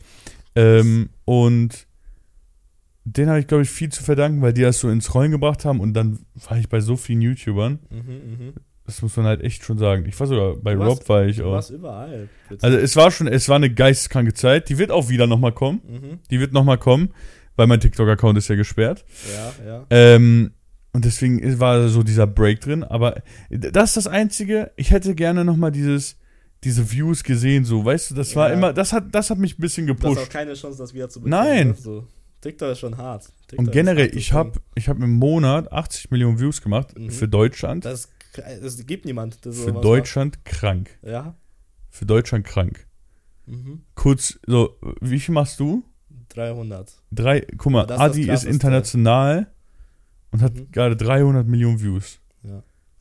Ähm, 0.56 1.10
und 1.26 1.88
den 3.06 3.30
habe 3.30 3.40
ich, 3.40 3.48
glaube 3.48 3.64
ich, 3.64 3.70
viel 3.70 3.90
zu 3.90 4.04
verdanken, 4.04 4.42
weil 4.42 4.54
die 4.54 4.62
das 4.62 4.80
so 4.80 4.90
ins 4.90 5.14
Rollen 5.14 5.32
gebracht 5.32 5.66
haben. 5.66 5.80
Und 5.80 5.94
dann 5.94 6.20
war 6.48 6.58
ich 6.58 6.70
bei 6.70 6.80
so 6.80 6.96
vielen 6.96 7.22
YouTubern. 7.22 7.80
Mhm, 7.90 7.98
mhm. 8.48 8.54
Das 8.86 9.02
muss 9.02 9.16
man 9.16 9.26
halt 9.26 9.42
echt 9.42 9.64
schon 9.64 9.78
sagen. 9.78 10.06
Ich 10.08 10.20
war 10.20 10.28
sogar 10.28 10.56
bei 10.58 10.74
Du 10.74 10.80
Rob 10.80 10.98
warst- 10.98 11.10
war 11.10 11.26
ich 11.26 11.38
Du 11.38 11.46
auch. 11.46 11.52
warst 11.54 11.70
überall. 11.70 12.28
Bitte. 12.50 12.64
Also 12.66 12.78
es 12.78 12.96
war 12.96 13.12
schon, 13.12 13.28
es 13.28 13.48
war 13.50 13.56
eine 13.58 13.70
geisteskranke 13.74 14.34
Zeit. 14.34 14.68
Die 14.70 14.78
wird 14.78 14.92
auch 14.92 15.10
wieder 15.10 15.26
nochmal 15.28 15.54
kommen. 15.54 15.82
mhm. 15.88 16.20
Die 16.30 16.40
wird 16.40 16.52
nochmal 16.54 16.78
kommen, 16.78 17.10
weil 17.56 17.68
mein 17.68 17.80
TikTok-Account 17.80 18.38
ist 18.38 18.48
ja 18.50 18.56
gesperrt. 18.56 19.06
Ja, 19.34 19.66
ja. 19.66 19.86
Ähm, 19.90 20.52
und 20.92 21.06
deswegen 21.06 21.60
war 21.60 21.88
so 21.88 22.04
dieser 22.04 22.28
Break 22.28 22.60
drin. 22.62 22.84
Aber 22.84 23.22
das 23.50 23.90
ist 23.92 23.98
das 23.98 24.08
Einzige. 24.08 24.72
Ich 24.76 24.92
hätte 24.92 25.16
gerne 25.16 25.44
nochmal 25.46 25.72
dieses, 25.72 26.18
diese 26.66 26.92
Views 26.92 27.24
gesehen, 27.24 27.66
so, 27.66 27.84
weißt 27.84 28.12
du, 28.12 28.16
das 28.16 28.36
war 28.36 28.50
Ja. 28.50 28.54
immer, 28.56 28.74
das 28.74 28.94
hat, 28.94 29.06
das 29.16 29.30
hat 29.30 29.38
mich 29.40 29.58
ein 29.58 29.62
bisschen 29.62 29.88
Du 29.88 29.94
hast 29.94 30.04
auch 30.06 30.10
gepusht. 30.12 30.30
keine 30.32 30.54
Chance, 30.54 30.78
das 30.78 30.94
wieder 30.94 31.10
zu 31.10 31.20
bekommen. 31.22 31.42
Nein. 31.46 31.68
ne? 31.70 31.74
So. 31.76 32.08
TikTok 32.44 32.72
ist 32.72 32.80
schon 32.80 32.98
hart. 32.98 33.26
TikTok 33.48 33.60
Und 33.60 33.66
ist 33.68 33.72
generell, 33.74 34.08
das 34.10 34.16
ich 34.18 34.34
habe 34.34 34.60
ich 34.76 34.88
hab 34.90 34.98
im 35.00 35.14
Monat 35.18 35.72
80 35.72 36.12
Millionen 36.12 36.40
Views 36.40 36.62
gemacht 36.62 36.98
Mhm. 36.98 37.10
für 37.10 37.28
Deutschland. 37.28 37.86
Das, 37.86 38.10
das 38.62 38.86
gibt 38.86 39.06
niemand. 39.06 39.44
Der 39.46 39.54
für 39.54 39.72
Deutschland 39.74 40.44
krank. 40.46 40.90
Macht. 41.02 41.12
Ja. 41.12 41.36
Für 41.90 42.06
Deutschland 42.06 42.46
krank. 42.46 42.86
Mhm. 43.46 43.82
Kurz, 43.96 44.40
so, 44.46 44.78
wie 45.02 45.20
viel 45.20 45.34
machst 45.34 45.60
du? 45.60 45.84
300. 46.30 46.94
Drei, 47.12 47.42
guck 47.58 47.72
mal, 47.72 47.86
das 47.86 47.98
ist 47.98 48.00
das 48.02 48.12
Adi 48.12 48.22
ist 48.22 48.28
Krasseste. 48.28 48.50
international 48.50 49.48
und 50.32 50.42
hat 50.42 50.54
Mhm. 50.56 50.72
gerade 50.72 50.96
300 50.96 51.48
Millionen 51.48 51.82
Views. 51.82 52.20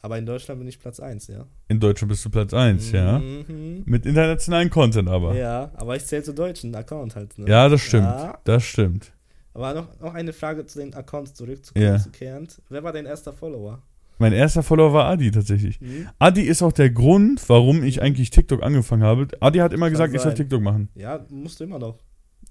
Aber 0.04 0.18
in 0.18 0.26
Deutschland 0.26 0.58
bin 0.58 0.66
ich 0.68 0.80
Platz 0.80 0.98
1, 0.98 1.28
ja. 1.28 1.46
In 1.68 1.78
Deutschland 1.78 2.08
bist 2.08 2.24
du 2.24 2.30
Platz 2.30 2.52
1, 2.52 2.90
ja. 2.90 3.20
Mhm. 3.20 3.84
Mit 3.86 4.04
internationalen 4.04 4.68
Content 4.68 5.08
aber. 5.08 5.32
Ja, 5.36 5.62
Ja, 5.62 5.72
aber 5.76 5.94
ich 5.94 6.04
zähle 6.04 6.24
zu 6.24 6.34
deutschen 6.34 6.74
Account 6.74 7.14
halt. 7.14 7.38
Ne? 7.38 7.44
das 7.46 7.80
stimmt. 7.80 8.02
Ja. 8.06 8.36
Das 8.42 8.64
stimmt. 8.64 9.12
Aber 9.54 9.74
noch, 9.74 10.00
noch 10.00 10.14
eine 10.14 10.32
Frage 10.32 10.66
zu 10.66 10.78
den 10.78 10.94
Accounts 10.94 11.32
Ja. 11.32 11.36
zurückzukehren. 11.36 12.48
Wer 12.68 12.82
war 12.82 12.92
dein 12.92 13.06
erster 13.06 13.32
Follower? 13.32 13.82
Mein 14.18 14.32
erster 14.32 14.62
Follower 14.62 14.92
war 14.92 15.06
Adi 15.06 15.30
tatsächlich. 15.30 15.80
Hm? 15.80 16.08
Adi 16.18 16.42
ist 16.42 16.62
auch 16.62 16.72
der 16.72 16.90
Grund, 16.90 17.42
warum 17.48 17.82
ich 17.82 18.00
eigentlich 18.02 18.30
TikTok 18.30 18.62
angefangen 18.62 19.02
habe. 19.02 19.26
Adi 19.40 19.58
hat 19.58 19.72
immer 19.72 19.86
Kann 19.86 19.92
gesagt, 19.92 20.14
ich 20.14 20.20
soll 20.20 20.30
sein. 20.30 20.36
TikTok 20.36 20.62
machen. 20.62 20.88
Ja, 20.94 21.24
musst 21.30 21.58
du 21.60 21.64
immer 21.64 21.78
noch. 21.78 21.98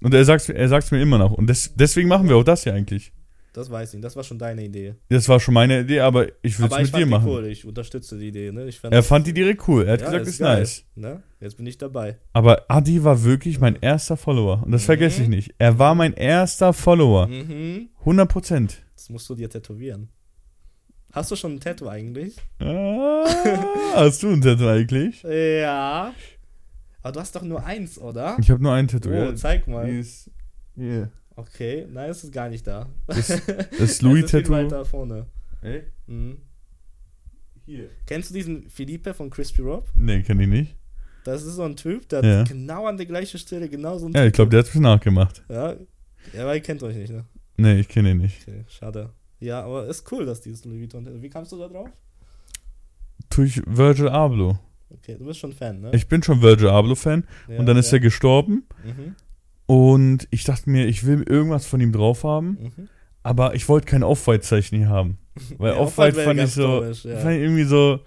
Und 0.02 0.12
er 0.12 0.24
sagt 0.24 0.48
er 0.48 0.68
sagt's 0.68 0.90
mir 0.90 1.00
immer 1.00 1.18
noch. 1.18 1.32
Und 1.32 1.46
des, 1.46 1.74
deswegen 1.74 2.08
machen 2.08 2.28
wir 2.28 2.36
auch 2.36 2.44
das 2.44 2.64
hier 2.64 2.74
eigentlich. 2.74 3.12
Das 3.54 3.70
weiß 3.70 3.90
ich. 3.90 3.94
nicht. 3.96 4.04
Das 4.04 4.16
war 4.16 4.24
schon 4.24 4.38
deine 4.38 4.64
Idee. 4.64 4.94
Das 5.10 5.28
war 5.28 5.38
schon 5.38 5.52
meine 5.52 5.80
Idee, 5.80 6.00
aber 6.00 6.26
ich 6.42 6.58
will 6.58 6.66
es 6.66 6.72
mit 6.72 6.72
fand 6.72 6.94
dir 6.94 6.98
die 7.04 7.10
machen. 7.10 7.28
cool. 7.28 7.46
Ich 7.46 7.66
unterstütze 7.66 8.18
die 8.18 8.28
Idee. 8.28 8.50
Ne? 8.50 8.64
Ich 8.66 8.80
fand 8.80 8.94
Er 8.94 9.02
fand 9.02 9.26
die 9.26 9.34
direkt 9.34 9.68
cool. 9.68 9.84
Er 9.84 9.92
hat 9.94 10.00
Ja, 10.00 10.06
gesagt, 10.06 10.26
ist 10.26 10.38
geil, 10.38 10.58
nice. 10.60 10.84
Ne? 10.94 11.22
Jetzt 11.40 11.56
bin 11.58 11.66
ich 11.66 11.76
dabei. 11.76 12.16
Aber 12.32 12.64
Adi 12.68 13.04
war 13.04 13.22
wirklich 13.24 13.60
mein 13.60 13.76
erster 13.76 14.16
Follower. 14.16 14.62
Und 14.64 14.72
das 14.72 14.82
Mhm. 14.82 14.86
vergesse 14.86 15.22
ich 15.22 15.28
nicht. 15.28 15.54
Er 15.58 15.78
war 15.78 15.94
mein 15.94 16.14
erster 16.14 16.72
Follower. 16.72 17.26
Mhm. 17.26 17.90
100 18.00 18.28
Prozent. 18.30 18.82
Das 18.96 19.10
musst 19.10 19.28
du 19.28 19.34
dir 19.34 19.50
tätowieren. 19.50 20.08
Hast 21.12 21.30
du 21.30 21.36
schon 21.36 21.52
ein 21.56 21.60
Tattoo 21.60 21.88
eigentlich? 21.88 22.36
Ah, 22.58 23.26
hast 23.96 24.22
du 24.22 24.30
ein 24.30 24.40
Tattoo 24.40 24.66
eigentlich? 24.68 25.22
Ja. 25.28 26.14
Aber 27.02 27.12
du 27.12 27.20
hast 27.20 27.34
doch 27.36 27.42
nur 27.42 27.62
eins, 27.64 27.98
oder? 27.98 28.36
Ich 28.40 28.50
habe 28.50 28.62
nur 28.62 28.72
ein 28.72 28.86
Tattoo. 28.88 29.10
Oh, 29.10 29.12
ja. 29.12 29.34
zeig 29.34 29.66
mal. 29.66 29.90
Die 29.90 29.98
ist, 29.98 30.30
hier. 30.76 31.10
Okay, 31.36 31.86
nein, 31.90 32.10
es 32.10 32.24
ist 32.24 32.32
gar 32.32 32.48
nicht 32.48 32.66
da. 32.66 32.88
Das, 33.06 33.28
das 33.78 34.02
Louis-Tattoo. 34.02 34.52
weiter 34.52 34.84
vorne. 34.84 35.26
Ey, 35.62 35.84
Mhm. 36.06 36.38
hier. 37.64 37.88
Kennst 38.06 38.30
du 38.30 38.34
diesen 38.34 38.68
Philippe 38.68 39.14
von 39.14 39.30
Crispy 39.30 39.62
Rob? 39.62 39.88
Nee, 39.94 40.22
kenn 40.22 40.40
ich 40.40 40.48
nicht. 40.48 40.76
Das 41.24 41.42
ist 41.44 41.54
so 41.54 41.62
ein 41.62 41.76
Typ, 41.76 42.08
der 42.08 42.24
Ja. 42.24 42.38
hat 42.40 42.48
genau 42.48 42.86
an 42.86 42.96
der 42.96 43.06
gleichen 43.06 43.38
Stelle 43.38 43.68
genau 43.68 43.96
so 43.98 44.06
ein 44.06 44.12
Ja, 44.12 44.26
ich 44.26 44.32
glaube, 44.32 44.50
der 44.50 44.60
hat 44.60 44.66
es 44.68 44.74
nachgemacht. 44.74 45.42
Ja, 45.48 45.76
ja, 46.34 46.42
aber 46.42 46.54
ihr 46.54 46.60
kennt 46.60 46.82
euch 46.82 46.96
nicht, 46.96 47.12
ne? 47.12 47.24
Nee, 47.56 47.80
ich 47.80 47.88
kenne 47.88 48.10
ihn 48.10 48.18
nicht. 48.18 48.42
Okay, 48.46 48.64
schade. 48.68 49.10
Ja, 49.38 49.62
aber 49.62 49.86
ist 49.86 50.10
cool, 50.12 50.26
dass 50.26 50.40
dieses 50.40 50.64
Louis 50.64 50.80
Vuitton. 50.80 51.22
Wie 51.22 51.28
kamst 51.30 51.52
du 51.52 51.58
da 51.58 51.68
drauf? 51.68 51.88
Durch 53.30 53.62
Virgil 53.66 54.08
Abloh. 54.08 54.58
Okay, 54.90 55.16
du 55.18 55.24
bist 55.24 55.38
schon 55.40 55.52
Fan, 55.52 55.80
ne? 55.80 55.90
Ich 55.94 56.06
bin 56.06 56.22
schon 56.22 56.42
Virgil 56.42 56.68
Abloh-Fan. 56.68 57.24
ja, 57.48 57.58
und 57.58 57.66
dann 57.66 57.76
ist 57.76 57.90
ja. 57.90 57.96
er 57.96 58.00
gestorben. 58.00 58.64
Mhm, 58.84 59.14
Und 59.66 60.26
ich 60.30 60.44
dachte 60.44 60.68
mir, 60.70 60.86
ich 60.86 61.06
will 61.06 61.22
irgendwas 61.22 61.66
von 61.66 61.80
ihm 61.80 61.92
drauf 61.92 62.24
haben. 62.24 62.58
mhm. 62.76 62.88
Aber 63.24 63.54
ich 63.54 63.68
wollte 63.68 63.86
kein 63.86 64.02
Off-White-Zeichen 64.02 64.78
hier 64.78 64.88
haben. 64.88 65.18
Weil 65.58 65.74
Ja, 65.74 65.78
Off-White 65.78 66.16
wäre 66.16 66.26
fand 66.26 66.40
ich 66.40 66.50
so. 66.50 66.80
komisch, 66.80 67.04
ja. 67.04 67.18
Fand 67.18 67.36
ich 67.36 67.42
irgendwie 67.42 67.64
so. 67.64 68.00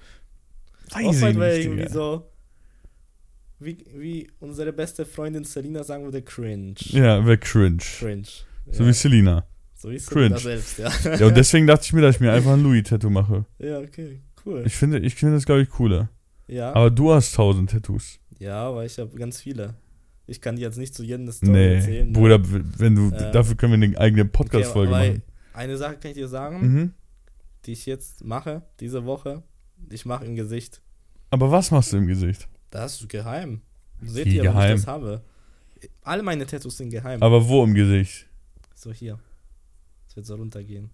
Weiß 0.92 1.06
Off-White 1.06 1.32
ich 1.32 1.38
nicht. 1.38 1.66
irgendwie 1.68 1.90
so. 1.94 2.30
Wie, 3.60 3.78
wie 3.96 4.30
unsere 4.40 4.74
beste 4.74 5.06
Freundin 5.06 5.46
Selina 5.46 5.84
sagen 5.84 6.04
würde, 6.04 6.22
cringe. 6.22 6.76
Ja, 6.90 7.26
wäre 7.26 7.38
cringe. 7.38 7.78
Cringe. 7.78 8.28
So 8.72 8.86
wie 8.86 8.92
Selina. 8.94 9.46
so 9.74 9.90
wie 9.90 9.98
cringe. 9.98 10.38
Selina 10.38 10.40
selbst, 10.40 10.78
ja. 10.80 11.16
Ja, 11.16 11.28
und 11.28 11.38
deswegen 11.38 11.66
dachte 11.66 11.86
ich 11.86 11.94
mir, 11.94 12.02
dass 12.02 12.16
ich 12.16 12.22
mir 12.22 12.34
einfach 12.34 12.52
ein 12.52 12.62
Louis-Tattoo 12.64 13.10
mache. 13.10 13.46
ja, 13.60 13.80
okay, 13.80 14.20
cool. 14.46 14.64
Ich 14.66 14.76
finde, 14.76 15.00
ich 15.00 15.16
finde 15.16 15.36
das, 15.36 15.46
glaube 15.46 15.62
ich, 15.62 15.70
cooler. 15.70 16.10
ja, 16.48 16.74
Aber 16.74 16.92
du 16.92 17.14
hast 17.14 17.34
tausend 17.36 17.70
Tattoos. 17.72 18.20
ja, 18.40 18.56
aber 18.68 18.86
ich 18.86 19.00
habe 19.00 19.16
ganz 19.18 19.40
viele. 19.42 19.76
Ich 20.28 20.42
kann 20.42 20.56
die 20.56 20.62
jetzt 20.64 20.78
nicht 20.78 20.94
zu 20.96 21.04
jedem 21.04 21.32
Story 21.32 21.52
Nee, 21.52 21.76
erzählen. 21.76 22.08
ne? 22.08 22.14
Bruder, 22.14 22.40
wenn 22.80 22.96
du, 22.96 23.12
Äh, 23.16 23.32
dafür 23.32 23.56
können 23.56 23.80
wir 23.80 23.88
eine 23.88 23.98
eigene 24.00 24.24
Okay, 24.24 24.32
Podcast-Folge 24.32 24.96
aber 24.96 25.06
machen. 25.08 25.22
Eine 25.54 25.78
Sache 25.78 25.98
kann 25.98 26.12
ich 26.12 26.18
dir 26.18 26.28
sagen, 26.28 26.62
Mhm. 26.62 26.94
die 27.66 27.74
ich 27.74 27.86
jetzt 27.86 28.24
mache, 28.24 28.64
diese 28.80 29.06
Woche. 29.06 29.44
Ich 29.90 30.06
mache 30.06 30.26
im 30.26 30.36
Gesicht. 30.36 30.82
Aber 31.30 31.52
was 31.52 31.70
machst 31.72 31.94
du 31.94 31.98
im 31.98 32.08
Gesicht? 32.08 32.48
Das 32.72 33.00
ist 33.02 33.10
geheim. 33.10 33.62
Seht 34.02 34.26
Wie 34.26 34.36
ihr, 34.38 34.44
wenn 34.44 34.52
geheim? 34.54 34.76
ich 34.76 34.82
das 34.82 34.88
habe. 34.88 35.22
Alle 36.02 36.24
meine 36.24 36.46
Tattoos 36.46 36.78
sind 36.78 36.90
geheim. 36.90 37.22
Aber 37.22 37.48
wo 37.48 37.64
im 37.64 37.74
Gesicht? 37.74 38.28
so 38.74 38.92
hier. 38.92 39.20
Es 40.08 40.16
wird 40.16 40.26
so 40.26 40.36
runtergehen. 40.36 40.90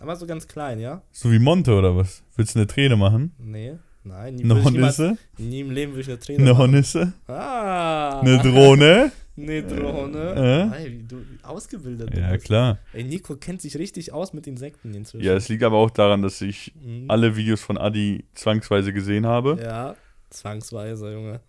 Aber 0.00 0.16
so 0.16 0.26
ganz 0.26 0.46
klein, 0.48 0.78
ja? 0.80 1.02
So 1.12 1.30
wie 1.30 1.38
Monte 1.38 1.74
oder 1.74 1.96
was? 1.96 2.22
Willst 2.36 2.54
du 2.54 2.58
eine 2.60 2.66
Träne 2.66 2.96
machen? 2.96 3.32
Nee, 3.38 3.78
nein. 4.04 4.34
Nie, 4.36 4.44
Eine 4.44 4.62
Hornisse? 4.64 5.16
nie 5.38 5.60
im 5.60 5.70
Leben 5.70 5.92
würde 5.92 6.00
ich 6.02 6.08
eine 6.08 6.18
Träne 6.18 6.42
Eine. 6.42 6.56
Hornisse? 6.58 7.12
Ah. 7.26 8.20
Eine 8.20 8.38
Drohne? 8.38 9.12
Eine 9.36 9.62
Drohne. 9.62 10.70
Äh? 10.74 10.82
Ey, 10.84 10.92
wie 10.92 11.02
du 11.04 11.24
ausgebildet 11.42 12.14
Ja, 12.16 12.32
bist. 12.32 12.44
klar. 12.44 12.78
Ey, 12.92 13.04
Nico 13.04 13.36
kennt 13.36 13.62
sich 13.62 13.76
richtig 13.78 14.12
aus 14.12 14.32
mit 14.34 14.46
Insekten 14.46 14.92
inzwischen. 14.94 15.24
Ja, 15.24 15.34
es 15.34 15.48
liegt 15.48 15.62
aber 15.62 15.78
auch 15.78 15.90
daran, 15.90 16.20
dass 16.22 16.40
ich 16.42 16.72
Mhm. 16.82 17.10
alle 17.10 17.34
Videos 17.36 17.60
von 17.62 17.78
Adi 17.78 18.24
zwangsweise 18.34 18.92
gesehen 18.92 19.24
habe. 19.26 19.58
Ja, 19.62 19.96
zwangsweise, 20.30 21.12
Junge. 21.12 21.40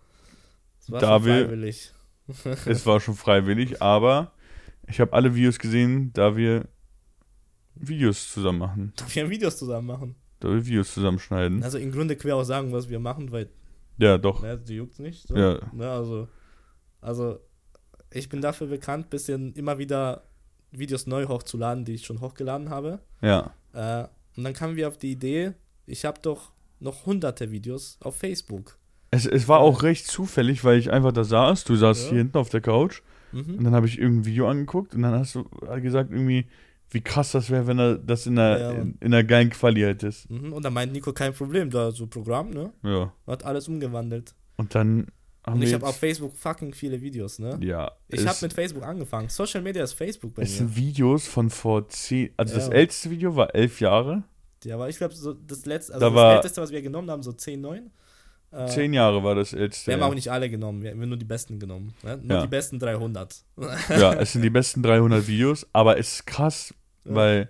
Das 0.80 0.90
war 0.92 1.00
Da 1.00 1.06
schon 1.18 1.24
wir- 1.26 1.44
freiwillig. 1.46 1.92
Es 2.66 2.86
war 2.86 3.00
schon 3.00 3.14
freiwillig, 3.14 3.82
aber 3.82 4.32
ich 4.88 4.98
habe 5.00 5.12
alle 5.12 5.34
Videos 5.34 5.58
gesehen, 5.58 6.10
da 6.14 6.36
wir 6.36 6.64
Videos 7.74 8.32
zusammen 8.32 8.58
machen. 8.60 8.92
Darf 8.96 9.14
wir 9.14 9.28
Videos 9.28 9.58
zusammen 9.58 9.86
machen? 9.88 10.14
Videos 10.44 10.94
zusammenschneiden. 10.94 11.62
Also 11.62 11.78
im 11.78 11.92
Grunde 11.92 12.16
können 12.16 12.28
wir 12.30 12.36
auch 12.36 12.44
sagen, 12.44 12.72
was 12.72 12.88
wir 12.88 12.98
machen, 13.00 13.32
weil 13.32 13.48
Ja, 13.98 14.18
doch. 14.18 14.42
ne, 14.42 14.58
die 14.58 14.74
juckt 14.74 14.98
nicht. 14.98 15.26
So. 15.28 15.36
Ja. 15.36 15.58
Ne, 15.72 15.88
also, 15.90 16.28
also 17.00 17.38
ich 18.12 18.28
bin 18.28 18.40
dafür 18.40 18.66
bekannt, 18.68 19.10
bisschen 19.10 19.52
immer 19.54 19.78
wieder 19.78 20.24
Videos 20.70 21.06
neu 21.06 21.26
hochzuladen, 21.26 21.84
die 21.84 21.94
ich 21.94 22.04
schon 22.06 22.20
hochgeladen 22.20 22.70
habe. 22.70 23.00
Ja. 23.22 23.54
Äh, 23.72 24.06
und 24.36 24.44
dann 24.44 24.52
kamen 24.52 24.76
wir 24.76 24.88
auf 24.88 24.98
die 24.98 25.12
Idee, 25.12 25.52
ich 25.86 26.04
habe 26.04 26.20
doch 26.22 26.50
noch 26.80 27.06
hunderte 27.06 27.50
Videos 27.50 27.98
auf 28.00 28.16
Facebook. 28.16 28.76
Es, 29.10 29.26
es 29.26 29.46
war 29.46 29.60
auch 29.60 29.82
recht 29.84 30.06
zufällig, 30.06 30.64
weil 30.64 30.78
ich 30.78 30.90
einfach 30.90 31.12
da 31.12 31.22
saß. 31.24 31.64
Du 31.64 31.76
saßt 31.76 32.04
Ja. 32.04 32.08
hier 32.10 32.18
hinten 32.18 32.38
auf 32.38 32.48
der 32.50 32.60
Couch 32.60 33.02
Mhm. 33.32 33.58
und 33.58 33.64
dann 33.64 33.74
habe 33.74 33.86
ich 33.86 33.98
irgendein 33.98 34.24
Video 34.26 34.48
angeguckt 34.48 34.94
und 34.94 35.02
dann 35.02 35.14
hast 35.14 35.34
du 35.36 35.44
gesagt, 35.80 36.10
irgendwie, 36.12 36.46
wie 36.94 37.00
krass 37.02 37.32
das 37.32 37.50
wäre, 37.50 37.66
wenn 37.66 37.78
er 37.78 37.98
das 37.98 38.26
in 38.26 38.38
einer, 38.38 38.58
Ja, 38.58 38.70
in, 38.72 38.96
in 39.00 39.12
einer 39.12 39.24
geilen 39.24 39.50
Quali 39.50 39.80
hättest. 39.82 40.30
Mhm. 40.30 40.52
Und 40.52 40.64
dann 40.64 40.72
meint 40.72 40.92
Nico, 40.92 41.12
kein 41.12 41.34
Problem, 41.34 41.68
da 41.70 41.90
so 41.90 42.06
Programm, 42.06 42.50
ne? 42.50 42.72
Ja. 42.82 43.12
Hat 43.26 43.44
alles 43.44 43.68
umgewandelt. 43.68 44.34
Und 44.56 44.74
dann 44.74 45.08
haben 45.44 45.54
Und 45.54 45.60
wir 45.60 45.68
ich 45.68 45.74
habe 45.74 45.86
auf 45.86 45.96
Facebook 45.98 46.34
fucking 46.36 46.72
viele 46.72 47.00
Videos, 47.02 47.38
ne? 47.38 47.58
Ja. 47.60 47.92
Ich 48.08 48.20
es- 48.20 48.26
habe 48.26 48.38
mit 48.42 48.52
Facebook 48.54 48.82
angefangen. 48.84 49.28
Social 49.28 49.60
Media 49.60 49.84
ist 49.84 49.92
Facebook 49.92 50.32
bei 50.34 50.42
Es 50.42 50.52
mir. 50.52 50.56
sind 50.58 50.76
Videos 50.76 51.26
von 51.26 51.50
vor 51.50 51.86
zehn, 51.88 52.30
also 52.36 52.54
das 52.54 52.68
Ja. 52.68 52.72
älteste 52.74 53.10
Video 53.10 53.36
war 53.36 53.54
elf 53.54 53.80
Jahre. 53.80 54.22
Ja, 54.64 54.76
aber 54.76 54.88
ich 54.88 54.96
glaube, 54.96 55.14
so 55.14 55.34
das 55.34 55.66
letzte, 55.66 55.92
also 55.94 56.08
Da 56.08 56.14
das 56.14 56.36
älteste, 56.36 56.62
was 56.62 56.70
wir 56.72 56.80
genommen 56.80 57.10
haben, 57.10 57.22
so 57.22 57.32
10, 57.32 57.60
9. 57.60 57.90
Äh, 58.50 58.66
Zehn 58.68 58.94
Jahre 58.94 59.22
war 59.24 59.34
das 59.34 59.52
älteste. 59.52 59.88
wir 59.88 59.94
haben 59.94 60.02
auch 60.10 60.14
nicht 60.14 60.30
alle 60.30 60.48
genommen, 60.48 60.80
wir 60.80 60.92
haben 60.92 61.08
nur 61.08 61.18
die 61.18 61.24
besten 61.24 61.58
genommen. 61.58 61.92
Ne? 62.04 62.18
Nur 62.22 62.40
die 62.42 62.46
besten 62.46 62.78
300. 62.78 63.44
Ja, 63.90 64.14
es 64.14 64.32
sind 64.32 64.42
die 64.42 64.48
besten 64.50 64.80
300 64.80 65.26
Videos, 65.26 65.66
aber 65.72 65.98
es 65.98 66.12
ist 66.14 66.26
krass, 66.28 66.72
Ja. 67.04 67.14
weil 67.14 67.48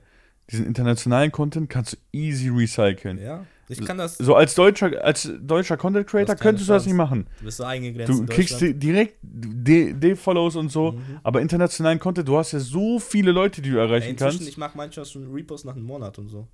diesen 0.51 0.67
internationalen 0.67 1.33
Content 1.33 1.71
kannst 1.71 1.95
du 1.95 1.97
easy 2.13 2.49
recyceln. 2.51 3.19
Ja, 3.19 3.47
ich 3.69 3.83
kann 3.83 3.97
das. 3.97 4.19
So 4.19 4.35
als 4.35 4.55
deutscher, 4.55 5.03
als 5.03 5.33
deutscher 5.41 5.77
Content 5.79 6.07
Creator 6.07 6.35
könntest 6.37 6.69
du 6.69 6.73
das 6.75 6.85
nicht 6.85 6.95
machen. 6.95 7.27
Du 7.39 7.47
bist 7.47 7.57
so 7.57 7.65
eingegrenzt. 7.65 8.13
Du 8.13 8.27
kriegst 8.27 8.61
direkt 8.61 9.17
De-Follows 9.23 10.57
und 10.57 10.71
so, 10.71 10.93
Mhm. 10.93 11.21
aber 11.23 11.41
internationalen 11.41 11.99
Content, 11.99 12.29
du 12.29 12.37
hast 12.37 12.53
ja 12.53 12.59
so 12.61 12.99
viele 12.99 13.33
Leute, 13.33 13.63
die 13.63 13.71
du 13.71 13.77
Ey, 13.79 13.87
erreichen 13.87 14.11
inzwischen, 14.11 14.39
kannst. 14.39 14.49
ich 14.49 14.59
mache 14.59 14.77
manchmal 14.77 15.07
schon 15.07 15.33
Repost 15.33 15.65
nach 15.65 15.77
einem 15.77 15.87
Monat 15.87 16.19
und 16.19 16.29
so. 16.29 16.47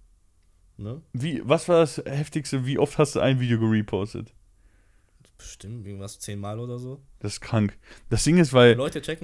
Ne? 0.76 1.03
Wie, 1.12 1.42
was 1.44 1.68
war 1.68 1.80
das 1.80 1.98
heftigste? 2.07 2.64
Wie 2.64 2.78
oft 2.78 2.96
hast 2.98 3.14
du 3.16 3.20
ein 3.20 3.38
Video 3.40 3.59
gerepostet? 3.59 4.32
Bestimmt 5.43 5.86
irgendwas 5.86 6.18
zehnmal 6.18 6.59
oder 6.61 6.78
so. 6.78 7.01
Das 7.20 7.32
ist 7.32 7.41
krank. 7.41 7.76
Das 8.11 8.24
Ding 8.24 8.36
ist, 8.36 8.53
weil 8.53 8.78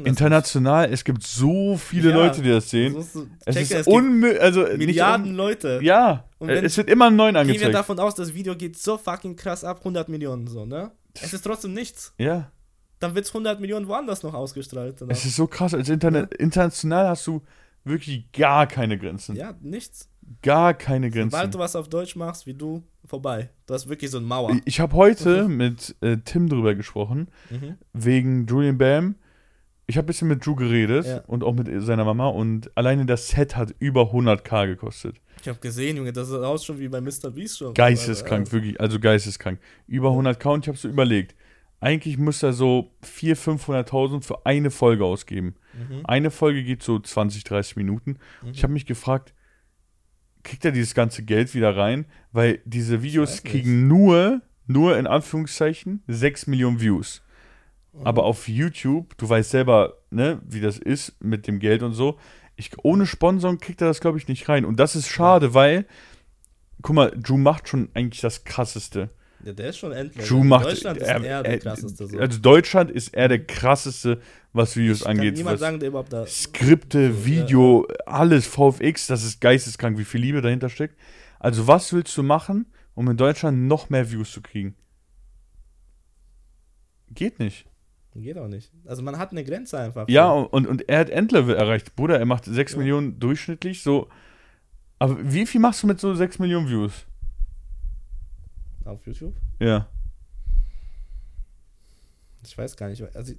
international, 0.05 0.91
es 0.91 1.05
gibt 1.05 1.23
so 1.23 1.77
viele 1.77 2.11
Ja, 2.11 2.17
Leute, 2.17 2.41
die 2.43 2.49
das 2.51 2.71
sehen. 2.71 2.95
Musst 2.95 3.15
du 3.15 3.27
Es 3.45 3.55
checken, 3.55 3.81
ist 3.81 3.87
unmöglich, 3.87 4.41
also 4.41 4.61
Milliarden 4.77 5.27
un 5.29 5.35
Leute. 5.37 5.79
Ja, 5.83 6.25
Und 6.39 6.49
wenn- 6.49 6.65
es 6.65 6.77
wird 6.79 6.89
immer 6.89 7.07
einen 7.09 7.17
neuen 7.17 7.35
Gehen 7.35 7.47
wir 7.47 7.53
angezeigt. 7.53 7.75
davon 7.75 7.99
aus, 7.99 8.15
das 8.15 8.33
Video 8.33 8.57
geht 8.57 8.79
so 8.79 8.97
fucking 8.97 9.37
krass 9.37 9.63
ab, 9.63 9.81
100 9.85 10.09
Millionen 10.09 10.47
so, 10.47 10.65
ne? 10.65 10.91
Es 11.21 11.35
ist 11.35 11.43
trotzdem 11.43 11.75
nichts. 11.75 12.15
Ja, 12.19 12.51
Dann 12.99 13.15
wird 13.15 13.27
es 13.27 13.31
100 13.35 13.61
Millionen 13.61 13.87
woanders 13.89 14.23
noch 14.23 14.33
ausgestrahlt. 14.33 15.01
danach. 15.03 15.15
es 15.15 15.27
ist 15.27 15.37
so 15.37 15.47
krass. 15.47 15.75
Als 15.75 15.91
Internet, 15.91 16.33
international 16.35 17.09
hast 17.09 17.27
du 17.27 17.43
wirklich 17.87 18.31
gar 18.33 18.67
keine 18.67 18.99
Grenzen. 18.99 19.37
Ja, 19.37 19.55
nichts. 19.63 20.09
Gar 20.43 20.75
keine 20.75 21.07
Sobald 21.09 21.31
Grenzen. 21.33 21.51
du 21.53 21.59
was 21.59 21.77
auf 21.77 21.89
Deutsch 21.89 22.17
machst, 22.17 22.47
wie 22.47 22.55
du, 22.55 22.83
vorbei. 23.05 23.51
Du 23.67 23.75
hast 23.75 23.89
wirklich 23.89 24.11
so 24.11 24.19
eine 24.19 24.27
Mauer. 24.27 24.57
Ich- 24.65 24.81
habe 24.81 24.95
heute 24.97 25.47
mit 25.49 25.95
äh, 26.01 26.17
Tim 26.25 26.49
drüber 26.49 26.75
gesprochen, 26.75 27.29
Mhm. 27.51 27.77
wegen 27.93 28.47
Julian 28.47 28.77
Bam. 28.77 29.15
Ich 29.87 29.97
habe 29.97 30.05
ein 30.05 30.09
bisschen 30.09 30.27
mit 30.27 30.45
Drew 30.45 30.57
geredet 30.57 31.07
Ja. 31.07 31.19
und 31.29 31.45
auch 31.45 31.55
mit 31.55 31.69
seiner 31.85 32.05
Mama 32.05 32.27
und 32.27 32.77
alleine 32.77 33.07
das 33.07 33.29
Set 33.29 33.57
hat 33.57 33.73
über 33.79 34.11
100k 34.13 34.67
gekostet. 34.67 35.21
Ich 35.41 35.49
habe 35.49 35.61
gesehen, 35.61 35.97
Junge, 35.97 36.13
das 36.13 36.27
sieht 36.29 36.39
aus 36.39 36.65
schon 36.65 36.81
wie 36.81 36.89
bei 36.89 37.01
Mr. 37.01 37.31
Beast 37.33 37.59
schon. 37.59 37.73
Geisteskrank, 37.73 38.51
wirklich, 38.53 38.81
also 38.81 38.99
geisteskrank. 38.99 39.61
Über 39.87 40.09
100k 40.11 40.49
und 40.55 40.65
ich 40.65 40.69
habe 40.69 40.77
so 40.79 40.89
überlegt, 40.89 41.37
eigentlich 41.81 42.19
muss 42.19 42.43
er 42.43 42.53
so 42.53 42.93
400.000, 43.05 43.89
500.000 43.89 44.23
für 44.23 44.47
eine 44.47 44.71
Folge 44.71 45.05
ausgeben. 45.05 45.57
Mhm. 45.75 46.01
Eine 46.05 46.31
Folge 46.31 46.65
geht 46.65 46.83
so 46.83 46.99
20, 46.99 47.45
30 47.45 47.77
Minuten. 47.77 48.19
Mhm. 48.43 48.51
Ich 48.53 48.63
habe 48.63 48.73
mich 48.73 48.87
gefragt, 48.87 49.35
kriegt 50.43 50.65
er 50.65 50.73
dieses 50.73 50.95
ganze 50.95 51.23
Geld 51.23 51.55
wieder 51.55 51.77
rein? 51.77 52.07
Weil 52.33 52.61
diese 52.65 53.03
Videos 53.03 53.43
kriegen 53.43 53.89
nur, 53.89 54.41
nur 54.67 54.99
in 54.99 55.07
Anführungszeichen 55.07 56.03
6 56.07 56.47
Millionen 56.47 56.81
Views. 56.81 57.23
Mhm. 57.93 58.07
Aber 58.07 58.25
auf 58.25 58.49
YouTube, 58.49 59.17
du 59.19 59.29
weißt 59.29 59.51
selber, 59.51 59.99
ne, 60.11 60.41
wie 60.47 60.61
das 60.61 60.79
ist 60.79 61.23
mit 61.23 61.47
dem 61.47 61.59
Geld 61.59 61.83
und 61.83 61.93
so. 61.93 62.19
Ich, 62.57 62.71
ohne 62.83 63.05
Sponsoren 63.05 63.59
kriegt 63.59 63.83
er 63.83 63.89
das, 63.89 64.01
glaube 64.01 64.17
ich, 64.17 64.29
nicht 64.29 64.49
rein. 64.49 64.65
Und 64.65 64.81
das 64.81 64.97
ist 64.97 65.09
schade, 65.09 65.53
weil, 65.53 65.85
guck 66.81 66.97
mal, 66.97 67.11
Drew 67.11 67.37
macht 67.37 67.69
schon 67.69 67.91
eigentlich 67.93 68.23
das 68.23 68.45
Krasseste. 68.45 69.11
Ja, 69.47 69.53
der 69.53 69.69
ist 69.69 69.79
schon 69.79 69.93
endlich. 69.93 70.27
Drew 70.29 70.43
macht. 70.43 70.65
Deutschland 70.67 70.99
ist 70.99 71.07
er- 71.07 71.23
eher 71.23 71.37
er- 71.37 71.43
der 71.45 71.59
krasseste. 71.61 72.07
So. 72.09 72.19
Also 72.19 72.39
Deutschland 72.41 72.91
ist 72.91 73.15
eher 73.15 73.29
der 73.29 73.47
krasseste, 73.47 74.21
was 74.53 74.77
Videos 74.77 74.99
Ich 74.99 75.05
kann 75.05 75.17
angeht. 75.19 75.37
niemand 75.37 75.55
Was 75.55 75.61
sagen, 75.61 75.79
der 75.79 75.89
überhaupt 75.91 76.13
da. 76.13 76.27
Skripte, 76.27 77.13
So, 77.13 77.25
Video, 77.25 77.87
alles, 78.07 78.47
VFX, 78.47 79.07
das 79.07 79.23
ist 79.25 79.41
geisteskrank, 79.41 79.97
wie 79.99 80.05
viel 80.05 80.21
Liebe 80.21 80.41
dahinter 80.41 80.69
steckt. 80.69 80.97
Also, 81.39 81.67
was 81.69 81.93
willst 81.93 82.17
du 82.17 82.23
machen, 82.25 82.67
um 82.95 83.09
in 83.09 83.17
Deutschland 83.17 83.69
noch 83.69 83.89
mehr 83.89 84.11
Views 84.11 84.33
zu 84.33 84.43
kriegen? 84.43 84.75
Geht 87.11 87.39
nicht. 87.39 87.67
Geht 88.15 88.39
auch 88.39 88.49
nicht. 88.49 88.73
Also 88.87 89.03
man 89.03 89.19
hat 89.19 89.31
eine 89.33 89.45
Grenze 89.45 89.79
einfach. 89.79 90.09
Ja, 90.09 90.31
und, 90.33 90.67
und 90.67 90.89
er 90.89 91.01
hat 91.01 91.11
Endlevel 91.11 91.55
erreicht. 91.55 91.95
Bruder, 91.97 92.19
er 92.19 92.25
macht 92.25 92.47
6 92.47 92.73
Ja. 92.73 92.79
Millionen 92.79 93.19
durchschnittlich, 93.21 93.83
so. 93.83 94.09
Aber 94.99 95.19
wie 95.23 95.45
viel 95.47 95.61
machst 95.61 95.83
du 95.83 95.87
mit 95.87 96.01
so 96.01 96.15
6 96.15 96.39
Millionen 96.39 96.69
Views? 96.69 97.07
Auf 98.87 99.07
YouTube? 99.07 99.35
Ja. 99.61 99.89
Ich 102.45 102.57
weiß 102.57 102.77
gar 102.77 102.89
nicht. 102.89 103.03
Also 103.17 103.35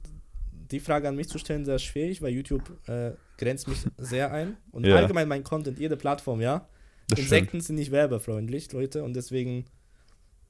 die 0.51 0.79
Frage 0.79 1.07
an 1.07 1.15
mich 1.15 1.29
zu 1.29 1.37
stellen, 1.37 1.63
sehr 1.65 1.79
schwierig, 1.79 2.21
weil 2.21 2.33
YouTube 2.33 2.69
äh, 2.89 3.11
grenzt 3.37 3.67
mich 3.67 3.79
sehr 3.97 4.31
ein. 4.33 4.57
Und 4.71 4.85
Ja. 4.85 4.95
allgemein 4.97 5.27
mein 5.27 5.43
Content, 5.43 5.79
jede 5.79 5.95
Plattform, 5.97 6.41
ja. 6.41 6.67
Das 7.09 7.19
Insekten 7.19 7.61
sind 7.61 7.75
nicht 7.77 7.91
werbefreundlich, 7.91 8.71
Leute. 8.73 9.03
Und 9.03 9.15
deswegen, 9.15 9.63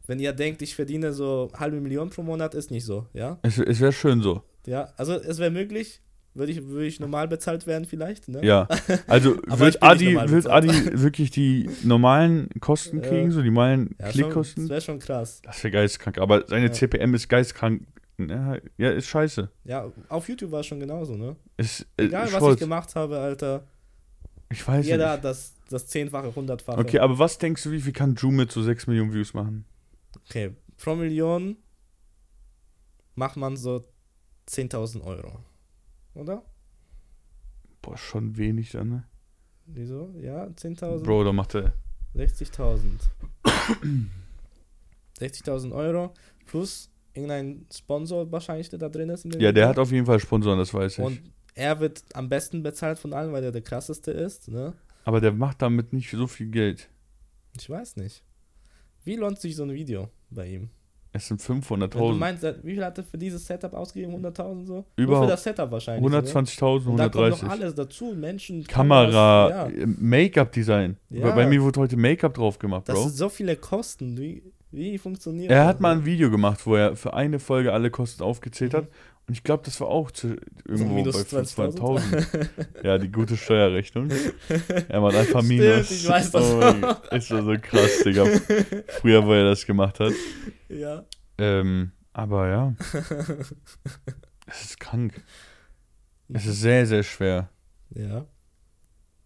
wenn 0.08 0.20
ihr 0.20 0.34
denkt, 0.34 0.64
ich 0.64 0.74
verdiene 0.76 1.14
so 1.14 1.52
halbe 1.54 1.80
Million 1.80 2.10
pro 2.10 2.24
Monat, 2.24 2.56
ist 2.56 2.72
nicht 2.72 2.86
so, 2.86 3.06
ja. 3.14 3.38
Es, 3.44 3.60
es 3.60 3.80
wäre 3.80 3.92
schön 3.94 4.22
so. 4.22 4.42
Ja, 4.66 4.92
also 4.98 5.14
es 5.14 5.38
wäre 5.38 5.52
möglich, 5.52 6.02
würde 6.38 6.52
ich, 6.52 6.64
würde 6.66 6.86
ich 6.86 7.00
normal 7.00 7.28
bezahlt 7.28 7.66
werden 7.68 7.86
vielleicht, 7.86 8.28
ne? 8.28 8.46
Ja. 8.46 8.68
Also 9.08 9.38
wird 9.48 9.82
Adi, 9.84 10.16
wird. 10.16 10.48
Adi 10.48 11.02
wirklich 11.02 11.32
die 11.32 11.70
normalen 11.84 12.50
Kosten 12.60 13.02
kriegen, 13.08 13.32
so 13.32 13.42
die 13.42 13.50
normalen 13.50 13.96
Ja, 14.00 14.06
schon, 14.06 14.12
Klickkosten? 14.22 14.64
das 14.64 14.70
wäre 14.70 14.82
schon 14.82 15.00
krass. 15.00 15.42
Das 15.44 15.64
wäre 15.64 15.72
geisteskrank. 15.72 16.18
Aber 16.20 16.46
seine 16.48 16.68
Ja. 16.68 16.72
CPM 16.72 17.14
ist 17.14 17.28
geistkrank. 17.28 17.84
Ja, 18.20 18.90
ist 18.90 19.08
scheiße. 19.08 19.50
Ja, 19.66 19.92
auf 20.10 20.28
YouTube 20.28 20.52
war 20.52 20.62
es 20.62 20.66
schon 20.66 20.80
genauso, 20.80 21.16
ne? 21.16 21.36
Ist, 21.58 21.86
äh, 21.98 22.06
Egal, 22.06 22.32
was 22.34 22.54
ich 22.54 22.60
gemacht 22.60 22.96
habe, 22.96 23.20
Alter. 23.20 23.64
Ich 24.50 24.68
weiß 24.68 24.86
Jeder 24.88 24.98
nicht. 24.98 25.08
hat 25.14 25.24
das, 25.26 25.54
das 25.70 25.86
zehnfache, 25.88 26.34
hundertfache. 26.36 26.80
Okay, 26.80 27.00
aber 27.00 27.20
was 27.20 27.38
denkst 27.38 27.62
du, 27.64 27.72
wie 27.72 27.82
viel 27.82 27.94
kann 27.94 28.16
Drew 28.16 28.32
mit 28.32 28.52
so 28.52 28.64
6 28.64 28.88
Millionen 28.88 29.14
Views 29.14 29.34
machen? 29.34 29.66
Okay, 30.28 30.56
pro 30.78 30.96
Million 30.96 31.58
macht 33.16 33.36
man 33.38 33.56
so 33.58 33.84
10.000 34.50 35.04
Euro. 35.04 35.40
Oder? 36.18 36.44
Boah, 37.82 37.96
schon 37.96 38.38
wenig 38.38 38.72
dann, 38.72 38.90
ne? 38.90 39.04
Wieso? 39.68 40.14
Ja, 40.20 40.46
10.000? 40.46 41.04
Bro, 41.04 41.26
da 41.26 41.32
macht 41.32 41.56
er. 41.56 41.74
60.000. 42.16 42.80
60.000 45.20 45.72
Euro 45.76 46.14
plus 46.46 46.90
irgendein 47.14 47.68
Sponsor 47.72 48.32
wahrscheinlich, 48.32 48.70
der 48.70 48.80
da 48.80 48.90
drin 48.90 49.10
ist. 49.10 49.26
Ja, 49.36 49.52
der 49.52 49.68
hat 49.68 49.78
auf 49.78 49.92
jeden 49.92 50.06
Fall 50.06 50.20
Sponsoren, 50.20 50.58
das 50.58 50.74
weiß 50.74 50.98
ich. 50.98 51.06
Und 51.06 51.22
er 51.54 51.80
wird 51.80 52.04
am 52.14 52.30
besten 52.30 52.64
bezahlt 52.64 52.98
von 52.98 53.14
allen, 53.14 53.32
weil 53.32 53.44
er 53.44 53.52
der 53.52 53.62
krasseste 53.62 54.12
ist, 54.12 54.48
ne? 54.48 54.74
Aber 55.04 55.22
der 55.22 55.32
macht 55.32 55.62
damit 55.62 55.94
nicht 55.94 56.10
so 56.10 56.28
viel 56.28 56.50
Geld. 56.50 56.90
Ich 57.60 57.70
weiß 57.70 57.98
nicht. 57.98 58.24
Wie 59.04 59.16
lohnt 59.16 59.40
sich 59.40 59.56
so 59.56 59.64
ein 59.64 59.74
Video 59.74 60.10
bei 60.30 60.48
ihm? 60.48 60.70
Es 61.18 61.28
sind 61.28 61.50
Wenn 61.50 61.60
du 61.60 61.68
500.000. 61.68 62.14
meinst, 62.18 62.44
er- 62.44 62.64
wie 62.64 62.74
viel 62.76 62.86
hat 62.86 62.98
er 62.98 63.04
für 63.04 63.18
dieses 63.18 63.46
Setup 63.46 63.74
ausgegeben? 63.74 64.14
100.000 64.14 64.66
so? 64.66 64.74
Nur 64.74 64.86
Über 64.96 65.22
für 65.22 65.28
das 65.28 65.44
Setup 65.44 65.70
wahrscheinlich. 65.72 66.04
oder? 66.06 66.20
120.000, 66.20 66.88
Und 66.90 66.98
da 66.98 67.10
kommt 67.10 67.16
noch 67.16 67.42
130. 67.44 67.50
alles 67.50 67.76
dazu, 67.76 68.14
Menschen, 68.16 68.64
Kamera, 68.66 69.68
ja. 69.70 69.86
Make-up-Design. 70.00 70.98
Ja. 71.10 71.32
Bei 71.36 71.46
mir 71.48 71.62
wurde 71.62 71.80
heute 71.80 71.98
Make-up 71.98 72.34
drauf 72.34 72.60
gemacht, 72.60 72.88
Das 72.88 72.96
Bro. 72.96 73.04
sind 73.08 73.16
so 73.18 73.30
viele 73.30 73.56
Kosten. 73.56 74.18
Wie, 74.18 74.42
wie 74.72 74.98
funktioniert 74.98 75.52
Er 75.52 75.60
das? 75.60 75.68
hat 75.68 75.82
mal 75.82 75.94
ein 75.98 76.06
Video 76.06 76.30
gemacht, 76.32 76.66
wo 76.66 76.76
er 76.76 76.96
für 76.96 77.14
eine 77.14 77.40
Folge 77.40 77.74
alle 77.74 77.90
Kosten 77.92 78.24
aufgezählt 78.24 78.74
hat. 78.74 78.88
Und 79.28 79.34
ich 79.34 79.44
glaube, 79.44 79.64
das 79.66 79.82
war 79.82 79.90
auch 79.90 80.10
zu, 80.10 80.38
irgendwo 80.66 80.94
minus 80.94 81.22
bei 81.26 81.40
20.000. 81.40 81.80
500.000. 81.80 82.48
ja, 82.84 82.98
die 82.98 83.12
gute 83.12 83.36
Steuerrechnung. 83.36 84.10
Er 84.88 85.02
macht 85.02 85.16
einfach 85.18 85.44
Stimmt, 85.44 85.60
Minus. 85.60 85.92
ich 85.92 86.08
weiß 86.08 86.32
das. 86.32 86.44
Oh, 86.44 87.16
ist 87.16 87.28
so 87.28 87.56
krass, 87.62 88.04
Digga. 88.06 88.26
Früher, 88.88 89.26
wo 89.26 89.34
er 89.34 89.44
das 89.44 89.66
gemacht 89.66 90.00
hat. 90.00 90.14
Ja. 90.70 91.04
Ähm, 91.38 91.92
aber 92.14 92.48
ja. 92.48 92.76
Es 94.46 94.64
ist 94.64 94.80
krank. 94.80 95.22
Es 96.30 96.46
ist 96.46 96.62
sehr, 96.62 96.86
sehr 96.86 97.04
schwer. 97.04 97.50
Ja. 97.90 98.26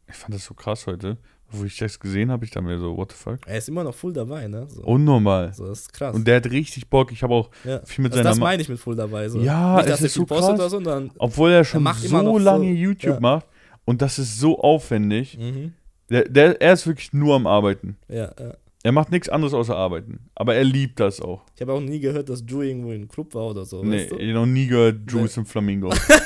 Ich 0.07 0.15
fand 0.15 0.33
das 0.33 0.45
so 0.45 0.55
krass 0.55 0.87
heute. 0.87 1.17
Wo 1.51 1.65
ich 1.65 1.77
das 1.77 1.99
gesehen 1.99 2.31
habe, 2.31 2.45
ich 2.45 2.51
dachte 2.51 2.65
mir 2.65 2.79
so, 2.79 2.95
what 2.95 3.11
the 3.11 3.17
fuck? 3.17 3.39
Er 3.45 3.57
ist 3.57 3.69
immer 3.69 3.83
noch 3.83 3.93
full 3.93 4.13
dabei, 4.13 4.47
ne? 4.47 4.67
So, 4.69 4.81
Unnormal. 4.83 5.53
so 5.53 5.67
das 5.67 5.81
ist 5.81 5.93
krass. 5.93 6.15
Und 6.15 6.27
der 6.27 6.37
hat 6.37 6.49
richtig 6.49 6.89
Bock. 6.89 7.11
Ich 7.11 7.23
habe 7.23 7.33
auch 7.33 7.49
ja. 7.63 7.81
viel 7.85 8.03
mit 8.03 8.13
also 8.13 8.23
seiner 8.23 8.29
das 8.29 8.39
meine 8.39 8.61
ich 8.61 8.69
mit 8.69 8.79
full 8.79 8.95
dabei. 8.95 9.27
So. 9.29 9.39
Ja, 9.39 9.77
Nicht, 9.77 9.89
es 9.89 9.99
er 9.99 10.05
ist 10.05 10.13
so 10.13 10.25
krass. 10.25 10.71
so. 10.71 11.09
Obwohl 11.17 11.51
er 11.51 11.63
schon 11.63 11.83
noch 11.83 11.95
so 11.95 12.37
lange 12.37 12.71
YouTube 12.71 13.15
ja. 13.15 13.19
macht 13.19 13.45
und 13.85 14.01
das 14.01 14.19
ist 14.19 14.39
so 14.39 14.59
aufwendig. 14.59 15.37
Mhm. 15.37 15.73
Der, 16.09 16.27
der, 16.27 16.61
er 16.61 16.73
ist 16.73 16.85
wirklich 16.87 17.13
nur 17.13 17.35
am 17.35 17.47
Arbeiten. 17.47 17.97
Ja, 18.09 18.33
ja. 18.39 18.53
Er 18.83 18.91
macht 18.91 19.11
nichts 19.11 19.29
anderes 19.29 19.53
außer 19.53 19.75
Arbeiten. 19.75 20.29
Aber 20.33 20.55
er 20.55 20.63
liebt 20.63 20.99
das 20.99 21.21
auch. 21.21 21.43
Ich 21.55 21.61
habe 21.61 21.73
auch 21.73 21.79
nie 21.79 21.99
gehört, 21.99 22.29
dass 22.29 22.43
Drew 22.45 22.63
irgendwo 22.63 22.91
im 22.91 23.07
Club 23.07 23.35
war 23.35 23.51
oder 23.51 23.63
so. 23.63 23.83
nee, 23.83 23.97
weißt 23.97 24.11
du? 24.11 24.15
ich 24.17 24.29
hab 24.29 24.35
noch 24.35 24.45
nie 24.47 24.65
gehört, 24.67 25.11
Juice 25.11 25.37
Nee. 25.37 25.41
im 25.41 25.45
Flamingo. 25.45 25.89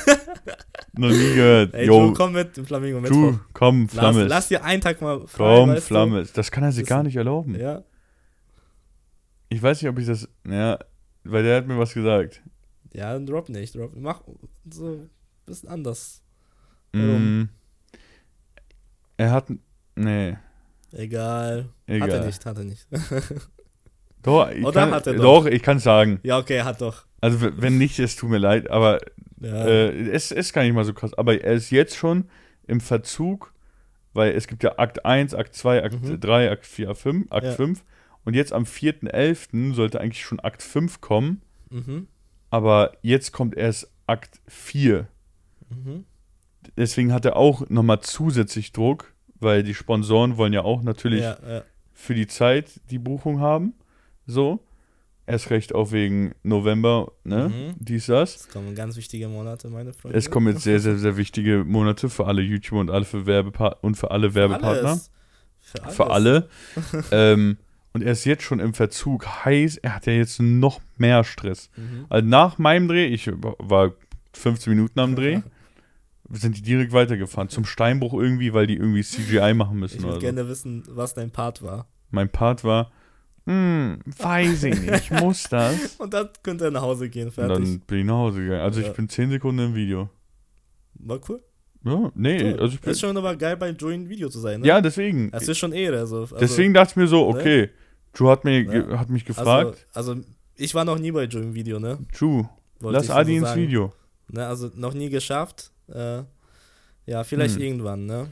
noch 0.98 1.08
nie 1.10 1.34
gehört. 1.34 1.74
Ey, 1.74 1.86
Yo, 1.86 2.12
komm 2.12 2.32
mit, 2.32 2.56
im 2.58 2.66
Flamingo 2.66 3.00
mit. 3.00 3.10
Drew, 3.10 3.34
komm, 3.52 3.82
Lass, 3.84 3.92
Flammes. 3.94 4.28
lass 4.28 4.48
dir 4.48 4.64
einen 4.64 4.80
Tag 4.80 5.00
mal 5.00 5.26
frei, 5.26 5.56
komm, 5.60 5.70
weißt 5.70 5.82
du? 5.82 5.86
Flammes. 5.86 6.32
Das 6.32 6.50
kann 6.50 6.64
er 6.64 6.72
sich 6.72 6.82
Das- 6.84 6.88
gar 6.88 7.02
nicht 7.02 7.16
erlauben. 7.16 7.58
Ja. 7.58 7.82
Ich 9.48 9.62
weiß 9.62 9.80
nicht, 9.82 9.88
ob 9.90 9.98
ich 9.98 10.06
das. 10.06 10.28
Ja, 10.48 10.78
weil 11.24 11.42
der 11.44 11.58
hat 11.58 11.66
mir 11.66 11.78
was 11.78 11.94
gesagt. 11.94 12.42
Ja, 12.92 13.12
dann 13.12 13.26
drop 13.26 13.48
nicht. 13.48 13.74
Drop. 13.74 13.92
Mach 13.94 14.22
so 14.70 14.86
ein 14.94 15.10
bisschen 15.44 15.68
anders. 15.68 16.22
Mm, 16.92 17.44
er 19.18 19.30
hat. 19.30 19.46
Nee, 19.94 20.36
Egal. 20.92 21.68
egal. 21.86 22.08
Hat 22.08 22.14
er 22.20 22.26
nicht, 22.26 22.46
hat 22.46 22.56
er 22.58 22.64
nicht. 22.64 22.86
Doch, 24.26 24.50
ich 24.50 24.64
Oder 24.64 24.80
kann, 24.82 24.90
hat 24.90 25.06
er 25.06 25.14
doch? 25.14 25.44
doch? 25.44 25.46
ich 25.46 25.62
kann 25.62 25.78
sagen. 25.78 26.20
ja, 26.22 26.36
okay, 26.38 26.56
er 26.56 26.64
hat 26.66 26.80
doch. 26.82 27.04
Also, 27.20 27.38
wenn 27.56 27.78
nicht, 27.78 27.98
es 27.98 28.16
tut 28.16 28.28
mir 28.28 28.38
leid, 28.38 28.68
aber 28.70 28.98
Ja. 29.40 29.66
Äh, 29.66 30.08
es 30.10 30.30
ist 30.32 30.52
gar 30.52 30.62
nicht 30.62 30.74
mal 30.74 30.84
so 30.84 30.92
krass, 30.94 31.14
aber 31.14 31.40
er 31.42 31.54
ist 31.54 31.70
jetzt 31.70 31.96
schon 31.96 32.24
im 32.66 32.80
Verzug, 32.80 33.52
weil 34.14 34.32
es 34.32 34.46
gibt 34.48 34.62
ja 34.62 34.78
Akt 34.78 35.04
1, 35.04 35.34
Akt 35.34 35.54
2, 35.54 35.84
Akt 35.84 36.02
Mhm. 36.02 36.20
3, 36.20 36.50
Akt 36.50 36.66
4, 36.66 36.88
Akt 36.90 36.98
5, 36.98 37.26
Akt 37.32 37.44
Ja. 37.46 37.52
5 37.52 37.84
und 38.24 38.34
jetzt 38.34 38.52
am 38.52 38.64
4.11. 38.64 39.74
sollte 39.74 40.00
eigentlich 40.00 40.24
schon 40.24 40.40
Akt 40.40 40.62
5 40.62 41.00
kommen, 41.00 41.42
mhm. 41.70 42.08
aber 42.50 42.92
jetzt 43.02 43.32
kommt 43.32 43.56
erst 43.56 43.90
Akt 44.06 44.40
4. 44.48 45.06
Mhm. 45.70 46.04
Deswegen 46.76 47.12
hat 47.12 47.24
er 47.24 47.36
auch 47.36 47.68
nochmal 47.68 48.00
zusätzlich 48.00 48.72
Druck, 48.72 49.12
weil 49.38 49.62
die 49.62 49.74
Sponsoren 49.74 50.36
wollen 50.38 50.52
ja 50.52 50.62
auch 50.62 50.82
natürlich 50.82 51.22
ja. 51.22 51.36
für 51.92 52.14
die 52.14 52.26
Zeit 52.26 52.80
die 52.90 52.98
Buchung 52.98 53.40
haben, 53.40 53.74
so. 54.26 54.60
Erst 55.28 55.50
recht 55.50 55.74
auch 55.74 55.90
wegen 55.90 56.34
November, 56.44 57.10
ne? 57.24 57.48
Mhm. 57.48 57.74
Dies, 57.80 58.06
das. 58.06 58.36
Es 58.36 58.48
kommen 58.48 58.76
ganz 58.76 58.96
wichtige 58.96 59.26
Monate, 59.26 59.68
meine 59.68 59.92
Freunde. 59.92 60.16
Es 60.16 60.30
kommen 60.30 60.52
jetzt 60.52 60.62
sehr, 60.62 60.78
sehr, 60.78 60.98
sehr 60.98 61.16
wichtige 61.16 61.64
Monate 61.64 62.08
für 62.08 62.26
alle 62.26 62.42
YouTuber 62.42 62.80
und 62.80 62.90
alle 62.90 63.04
für 63.04 63.26
Werbepa 63.26 63.76
und 63.80 63.96
für 63.96 64.12
alle 64.12 64.34
Werbepartner. 64.34 64.90
Alles. 64.90 65.10
Für, 65.58 65.82
alles. 65.82 65.96
Für 65.96 66.10
alle. 66.10 66.48
ähm, 67.10 67.56
und 67.92 68.02
er 68.02 68.12
ist 68.12 68.24
jetzt 68.24 68.44
schon 68.44 68.60
im 68.60 68.72
Verzug. 68.72 69.26
Heißt, 69.26 69.78
er 69.82 69.96
hat 69.96 70.06
ja 70.06 70.12
jetzt 70.12 70.38
noch 70.38 70.80
mehr 70.96 71.24
Stress. 71.24 71.70
Mhm. 71.76 72.06
Also 72.08 72.28
nach 72.28 72.58
meinem 72.58 72.86
Dreh, 72.86 73.06
ich 73.06 73.28
war 73.32 73.94
15 74.34 74.70
Minuten 74.72 75.00
am 75.00 75.16
Dreh, 75.16 75.40
sind 76.30 76.56
die 76.56 76.62
direkt 76.62 76.92
weitergefahren. 76.92 77.48
Zum 77.48 77.64
Steinbruch 77.64 78.12
irgendwie, 78.14 78.52
weil 78.52 78.66
die 78.66 78.76
irgendwie 78.76 79.02
CGI 79.02 79.54
machen 79.54 79.78
müssen 79.78 79.96
Ich 79.96 80.02
würde 80.02 80.14
so. 80.14 80.20
gerne 80.20 80.46
wissen, 80.48 80.84
was 80.88 81.14
dein 81.14 81.30
Part 81.30 81.62
war. 81.62 81.88
Mein 82.10 82.28
Part 82.28 82.62
war, 82.62 82.92
hm, 83.46 83.98
weiß 84.18 84.64
ich 84.64 84.80
nicht, 84.80 85.10
muss 85.12 85.44
das? 85.44 85.96
Und 85.98 86.12
dann 86.12 86.28
könnt 86.42 86.60
ihr 86.62 86.70
nach 86.70 86.82
Hause 86.82 87.08
gehen, 87.08 87.28
Und 87.28 87.32
fertig. 87.32 87.56
dann 87.64 87.80
bin 87.80 87.98
ich 88.00 88.04
nach 88.04 88.14
Hause 88.14 88.40
gegangen. 88.42 88.60
Also 88.60 88.80
Ja. 88.80 88.88
ich 88.88 88.92
bin 88.94 89.08
10 89.08 89.30
Sekunden 89.30 89.66
im 89.66 89.74
Video. 89.74 90.10
War 90.94 91.20
cool. 91.28 91.42
Ja, 91.84 92.10
nee, 92.16 92.42
Cool. 92.54 92.60
also 92.60 92.74
ich 92.74 92.80
bin, 92.80 92.90
ist 92.90 93.00
schon 93.00 93.16
aber 93.16 93.36
geil, 93.36 93.56
bei 93.56 93.70
Joey 93.70 93.94
ein 93.94 94.08
Video 94.08 94.28
zu 94.28 94.40
sein, 94.40 94.60
ne? 94.60 94.66
ja, 94.66 94.80
deswegen. 94.80 95.30
Es 95.32 95.46
ist 95.46 95.58
schon 95.58 95.72
Ehre. 95.72 96.00
Also, 96.00 96.22
also, 96.22 96.36
deswegen 96.36 96.74
dachte 96.74 96.90
ich 96.92 96.96
mir 96.96 97.06
so, 97.06 97.28
okay, 97.28 97.70
Drew 98.12 98.28
hat, 98.28 98.44
mir, 98.44 98.62
Ja. 98.62 98.98
hat 98.98 99.08
mich 99.08 99.24
gefragt, 99.24 99.86
Also, 99.92 100.12
also, 100.12 100.24
ich 100.56 100.74
war 100.74 100.84
noch 100.84 100.98
nie 100.98 101.12
bei 101.12 101.24
Joey 101.24 101.44
im 101.44 101.54
Video, 101.54 101.78
ne? 101.78 101.98
Drew, 102.18 102.44
Wollte 102.80 102.98
lass 102.98 103.10
Adi 103.10 103.32
so 103.32 103.38
ins 103.38 103.48
sagen. 103.48 103.62
Video. 103.62 103.92
Ne, 104.28 104.44
also 104.46 104.70
noch 104.74 104.94
nie 104.94 105.08
geschafft. 105.10 105.70
Äh, 105.88 106.22
ja, 107.06 107.22
vielleicht 107.22 107.54
Hm. 107.56 107.62
irgendwann, 107.62 108.06
ne? 108.06 108.30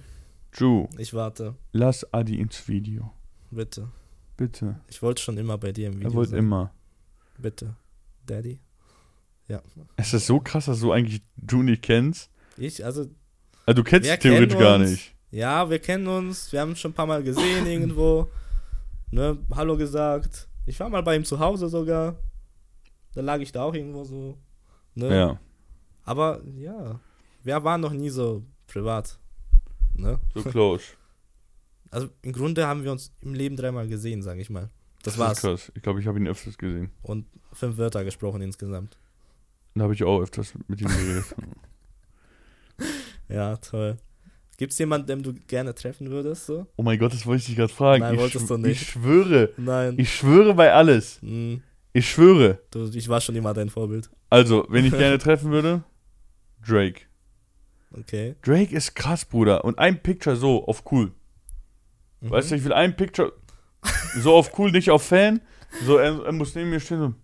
Drew, 0.50 0.86
Ich 0.98 1.14
warte. 1.14 1.54
lass 1.70 2.12
Adi 2.12 2.40
ins 2.40 2.66
Video. 2.66 3.12
Bitte. 3.52 3.88
Bitte. 4.36 4.80
Ich 4.88 5.00
wollte 5.02 5.22
schon 5.22 5.38
immer 5.38 5.58
bei 5.58 5.72
dir 5.72 5.88
im 5.88 5.94
Video 5.96 6.10
Er 6.10 6.14
wollte 6.14 6.36
immer. 6.36 6.72
Bitte. 7.38 7.76
Daddy. 8.26 8.58
Es 9.96 10.14
ist 10.14 10.26
so 10.26 10.40
krass, 10.40 10.64
dass 10.66 10.80
du 10.80 10.90
eigentlich 10.92 11.22
Drew 11.36 11.62
nicht 11.62 11.82
kennst. 11.82 12.30
Ich, 12.56 12.84
also, 12.84 13.06
Also 13.66 13.82
du 13.82 13.84
kennst 13.84 14.08
ihn 14.10 14.18
theoretisch 14.18 14.58
gar 14.58 14.76
uns. 14.76 14.90
nicht. 14.90 15.14
ja, 15.30 15.68
wir 15.68 15.78
kennen 15.78 16.06
uns. 16.06 16.50
Wir 16.52 16.60
haben 16.60 16.74
schon 16.74 16.92
ein 16.92 16.94
paar 16.94 17.06
Mal 17.06 17.22
gesehen 17.22 17.66
irgendwo. 17.74 18.30
Ne, 19.10 19.36
Hallo 19.54 19.76
gesagt. 19.76 20.48
Ich 20.66 20.80
war 20.80 20.88
mal 20.88 21.02
bei 21.02 21.14
ihm 21.16 21.24
zu 21.24 21.38
Hause 21.38 21.68
sogar. 21.68 22.16
Da 23.14 23.20
lag 23.20 23.38
ich 23.40 23.52
da 23.52 23.62
auch 23.64 23.74
irgendwo 23.74 24.02
so. 24.04 24.38
Ne? 24.94 25.14
Ja, 25.14 25.40
Aber 26.04 26.40
ja, 26.56 26.98
wir 27.42 27.62
waren 27.64 27.80
noch 27.82 27.92
nie 27.92 28.10
so 28.10 28.42
privat. 28.66 29.18
Ne? 29.94 30.18
so 30.34 30.42
close. 30.42 30.84
Also 31.94 32.08
im 32.22 32.32
Grunde 32.32 32.66
haben 32.66 32.82
wir 32.82 32.90
uns 32.90 33.12
im 33.20 33.34
Leben 33.34 33.56
dreimal 33.56 33.86
gesehen, 33.86 34.20
sage 34.22 34.40
ich 34.40 34.50
mal. 34.50 34.68
Das 35.04 35.14
ist 35.14 35.20
war's. 35.20 35.40
krass. 35.40 35.70
Ich 35.76 35.82
glaube, 35.82 36.00
ich 36.00 36.06
habe 36.06 36.18
ihn 36.18 36.26
öfters 36.26 36.58
gesehen. 36.58 36.90
Und 37.02 37.26
fünf 37.52 37.76
Wörter 37.76 38.02
gesprochen 38.04 38.42
insgesamt. 38.42 38.98
Da 39.76 39.84
habe 39.84 39.94
ich 39.94 40.02
auch 40.02 40.20
öfters 40.20 40.54
mit 40.66 40.80
ihm 40.80 40.88
geredet. 40.88 41.24
Ja, 43.28 43.56
toll. 43.56 43.96
Gibt's 44.58 44.78
jemanden, 44.78 45.06
den 45.06 45.22
du 45.22 45.32
gerne 45.32 45.74
treffen 45.74 46.10
würdest? 46.10 46.46
So? 46.46 46.66
oh 46.76 46.82
mein 46.82 46.98
Gott, 46.98 47.12
das 47.12 47.24
wollte 47.26 47.40
ich 47.40 47.46
dich 47.46 47.56
gerade 47.56 47.72
fragen. 47.72 48.02
Nein, 48.02 48.14
ich, 48.14 48.20
wolltest 48.20 48.50
du 48.50 48.56
nicht. 48.58 48.82
ich 48.82 48.88
schwöre. 48.88 49.50
Nein. 49.56 49.94
Ich 49.98 50.14
schwöre 50.14 50.54
bei 50.54 50.72
alles. 50.72 51.20
Hm, 51.22 51.62
Ich 51.92 52.10
schwöre. 52.10 52.58
du, 52.70 52.88
ich 52.92 53.08
war 53.08 53.20
schon 53.20 53.34
immer 53.34 53.54
dein 53.54 53.70
Vorbild. 53.70 54.10
Also, 54.30 54.66
wenn 54.68 54.84
ich 54.84 54.92
gerne 54.92 55.18
treffen 55.26 55.50
würde, 55.50 55.84
Drake. 56.66 57.02
Okay. 57.92 58.34
Drake 58.42 58.74
ist 58.74 58.94
krass, 58.94 59.24
Bruder. 59.24 59.64
Und 59.64 59.78
ein 59.78 60.02
Picture 60.02 60.36
so 60.36 60.66
auf 60.66 60.84
cool. 60.92 61.12
Mhm. 62.24 62.30
Weißt 62.30 62.50
du, 62.50 62.54
ich 62.56 62.64
will 62.64 62.72
ein 62.72 62.96
Picture 62.96 63.32
so 64.18 64.32
auf 64.34 64.58
cool, 64.58 64.70
nicht 64.72 64.90
auf 64.90 65.02
Fan. 65.02 65.40
So, 65.84 65.98
er, 65.98 66.24
er 66.24 66.32
muss 66.32 66.54
neben 66.54 66.70
mir 66.70 66.80
stehen. 66.80 66.98
So, 67.00 67.14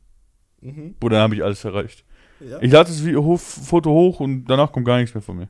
Mhm. 0.62 0.94
Bruder, 1.00 1.16
dann 1.16 1.22
habe 1.22 1.34
ich 1.36 1.42
alles 1.42 1.64
erreicht. 1.64 2.04
Ja. 2.40 2.58
Ich 2.60 2.70
lade 2.70 2.90
das 2.90 3.02
Video 3.02 3.36
Foto 3.38 3.90
hoch 3.90 4.20
und 4.20 4.44
danach 4.44 4.70
kommt 4.72 4.84
gar 4.86 4.98
nichts 4.98 5.14
mehr 5.14 5.22
von 5.22 5.36
mir. 5.38 5.48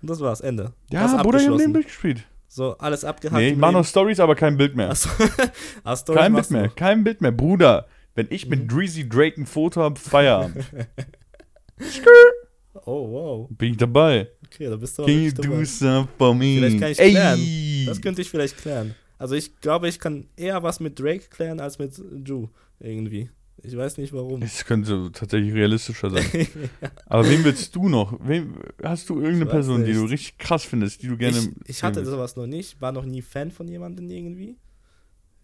Und 0.00 0.08
das 0.10 0.20
war's, 0.20 0.40
Ende. 0.40 0.72
Ja, 0.90 1.00
Hast 1.00 1.10
Bruder, 1.12 1.18
ich 1.18 1.22
habe 1.22 1.28
abgeschlossen. 1.28 1.58
Leben 1.60 1.72
durchgespielt. 1.74 2.24
So, 2.48 2.76
alles 2.78 3.04
abgehakt. 3.04 3.36
Nee, 3.38 3.50
ich 3.50 3.56
mache 3.56 3.72
noch. 3.74 3.84
Stories, 3.84 4.18
aber 4.20 4.34
kein 4.34 4.56
Bild 4.56 4.74
mehr. 4.76 4.90
Achso. 4.90 5.10
Ach, 5.84 5.96
Stories 5.98 6.20
kein 6.22 6.32
Bild 6.32 6.50
mehr, 6.50 6.68
kein 6.70 7.04
Bild 7.04 7.20
mehr. 7.20 7.32
Bruder, 7.32 7.86
wenn 8.14 8.28
ich 8.30 8.44
Mhm. 8.46 8.50
mit 8.50 8.72
Dreezy 8.72 9.06
Drake 9.08 9.38
ein 9.40 9.46
Foto 9.46 9.82
habe, 9.82 9.98
Feierabend. 10.00 10.64
Oh, 12.84 13.10
wow. 13.10 13.48
Bin 13.50 13.72
ich 13.72 13.76
dabei. 13.78 14.28
Okay, 14.46 14.68
da 14.68 14.76
bist 14.76 14.96
du 14.98 15.04
Can 15.04 15.22
you 15.24 15.30
dabei. 15.32 15.48
do 15.48 15.64
something 15.64 16.08
for 16.18 16.34
me? 16.34 16.56
Vielleicht 16.56 16.80
kann 16.80 16.90
ich 16.92 17.00
Ey. 17.00 17.10
klären. 17.10 17.38
Das 17.86 18.00
könnte 18.00 18.22
ich 18.22 18.30
vielleicht 18.30 18.56
klären. 18.58 18.94
Also 19.18 19.34
ich 19.34 19.60
glaube, 19.60 19.88
ich 19.88 19.98
kann 19.98 20.26
eher 20.36 20.62
was 20.62 20.80
mit 20.80 20.98
Drake 21.00 21.28
klären 21.30 21.60
als 21.60 21.78
mit 21.78 21.94
Drew. 21.98 22.48
Irgendwie. 22.80 23.30
Ich 23.62 23.74
weiß 23.74 23.96
nicht 23.96 24.12
warum. 24.12 24.42
Es 24.42 24.64
könnte 24.66 25.10
tatsächlich 25.12 25.54
realistischer 25.54 26.10
sein. 26.10 26.24
Aber 27.06 27.26
wen 27.28 27.42
willst 27.42 27.74
du 27.74 27.88
noch? 27.88 28.18
Wen, 28.22 28.54
hast 28.82 29.08
du 29.08 29.14
irgendeine 29.16 29.44
Ich 29.46 29.50
Person, 29.50 29.84
die 29.84 29.94
du 29.94 30.02
nicht. 30.02 30.10
richtig 30.12 30.38
krass 30.38 30.64
findest, 30.64 31.02
die 31.02 31.08
du 31.08 31.16
gerne. 31.16 31.38
ich, 31.38 31.70
ich 31.70 31.82
hatte 31.82 32.04
sowas 32.04 32.36
noch 32.36 32.46
nicht. 32.46 32.80
War 32.82 32.92
noch 32.92 33.06
nie 33.06 33.22
Fan 33.22 33.50
von 33.50 33.66
jemandem 33.66 34.10
irgendwie. 34.10 34.56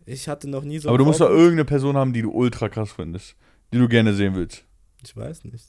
Ich 0.05 0.29
hatte 0.29 0.49
noch 0.51 0.63
nie 0.65 0.79
so. 0.79 0.89
Aber 0.91 0.99
du 0.99 1.05
musst 1.07 1.21
doch 1.21 1.31
irgendeine 1.31 1.65
Person 1.65 1.97
haben, 1.97 2.13
die 2.13 2.23
du 2.23 2.31
ultra 2.31 2.69
krass 2.69 2.93
findest. 2.93 3.35
Die 3.73 3.79
du 3.79 3.89
gerne 3.89 4.13
sehen 4.15 4.35
willst. 4.35 4.65
Ich 5.03 5.17
weiß 5.17 5.45
nicht. 5.45 5.65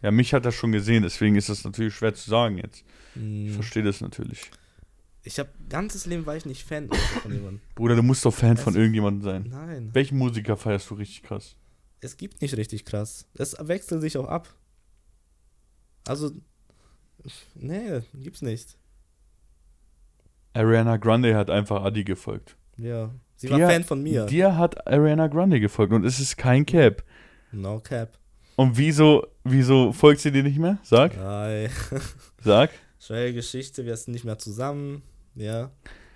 Ja, 0.00 0.10
mich 0.10 0.32
hat 0.32 0.44
das 0.46 0.54
schon 0.54 0.72
gesehen, 0.72 1.02
deswegen 1.02 1.36
ist 1.36 1.48
das 1.48 1.64
natürlich 1.64 1.94
schwer 1.94 2.14
zu 2.14 2.28
sagen 2.30 2.58
jetzt. 2.58 2.84
Ich 3.14 3.20
Hm, 3.20 3.50
verstehe 3.50 3.82
das 3.82 4.00
natürlich. 4.00 4.50
Ich 5.26 5.38
habe 5.38 5.48
ganzes 5.70 6.04
Leben 6.06 6.26
war 6.26 6.36
ich 6.36 6.44
nicht 6.44 6.62
Fan 6.64 6.88
von 7.22 7.32
jemandem. 7.32 7.60
Bruder, 7.74 7.96
du 7.96 8.02
musst 8.02 8.24
doch 8.24 8.34
Fan 8.34 8.56
von 8.56 8.68
Also- 8.68 8.78
irgendjemandem 8.80 9.22
sein. 9.22 9.46
Nein. 9.50 9.90
Welchen 9.92 10.18
Musiker 10.18 10.56
feierst 10.56 10.88
du 10.90 10.94
richtig 10.94 11.22
krass? 11.22 11.56
Es 12.00 12.16
gibt 12.18 12.42
nicht 12.42 12.56
richtig 12.56 12.84
krass. 12.84 13.26
Es 13.34 13.56
wechselt 13.58 14.02
sich 14.02 14.18
auch 14.18 14.28
ab. 14.28 14.48
Also. 16.06 16.30
Nee, 17.54 18.02
gibt's 18.12 18.42
nicht. 18.42 18.76
Ariana 20.52 20.98
Grande 20.98 21.34
hat 21.34 21.48
einfach 21.50 21.82
Adi 21.82 22.04
gefolgt. 22.04 22.56
Ja. 22.76 23.10
Sie 23.36 23.48
Dir- 23.48 23.58
war 23.60 23.70
Fan 23.70 23.84
von 23.84 24.02
mir. 24.02 24.26
Dir 24.26 24.56
hat 24.56 24.86
Ariana 24.86 25.26
Grande 25.28 25.58
gefolgt 25.60 25.92
und 25.92 26.04
es 26.04 26.20
ist 26.20 26.36
kein 26.36 26.66
Cap. 26.66 27.02
No 27.52 27.80
cap. 27.80 28.18
Und 28.56 28.76
wieso, 28.76 29.26
wieso 29.42 29.92
folgt 29.92 30.20
sie 30.20 30.30
dir 30.30 30.42
nicht 30.44 30.58
mehr? 30.58 30.78
Sag, 30.84 31.16
Ei. 31.18 31.70
sag. 32.42 32.70
Schwere 33.00 33.32
Geschichte, 33.32 33.84
wir 33.84 33.96
sind 33.96 34.12
nicht 34.12 34.24
mehr 34.24 34.38
zusammen. 34.38 35.02
Ja. 35.34 35.70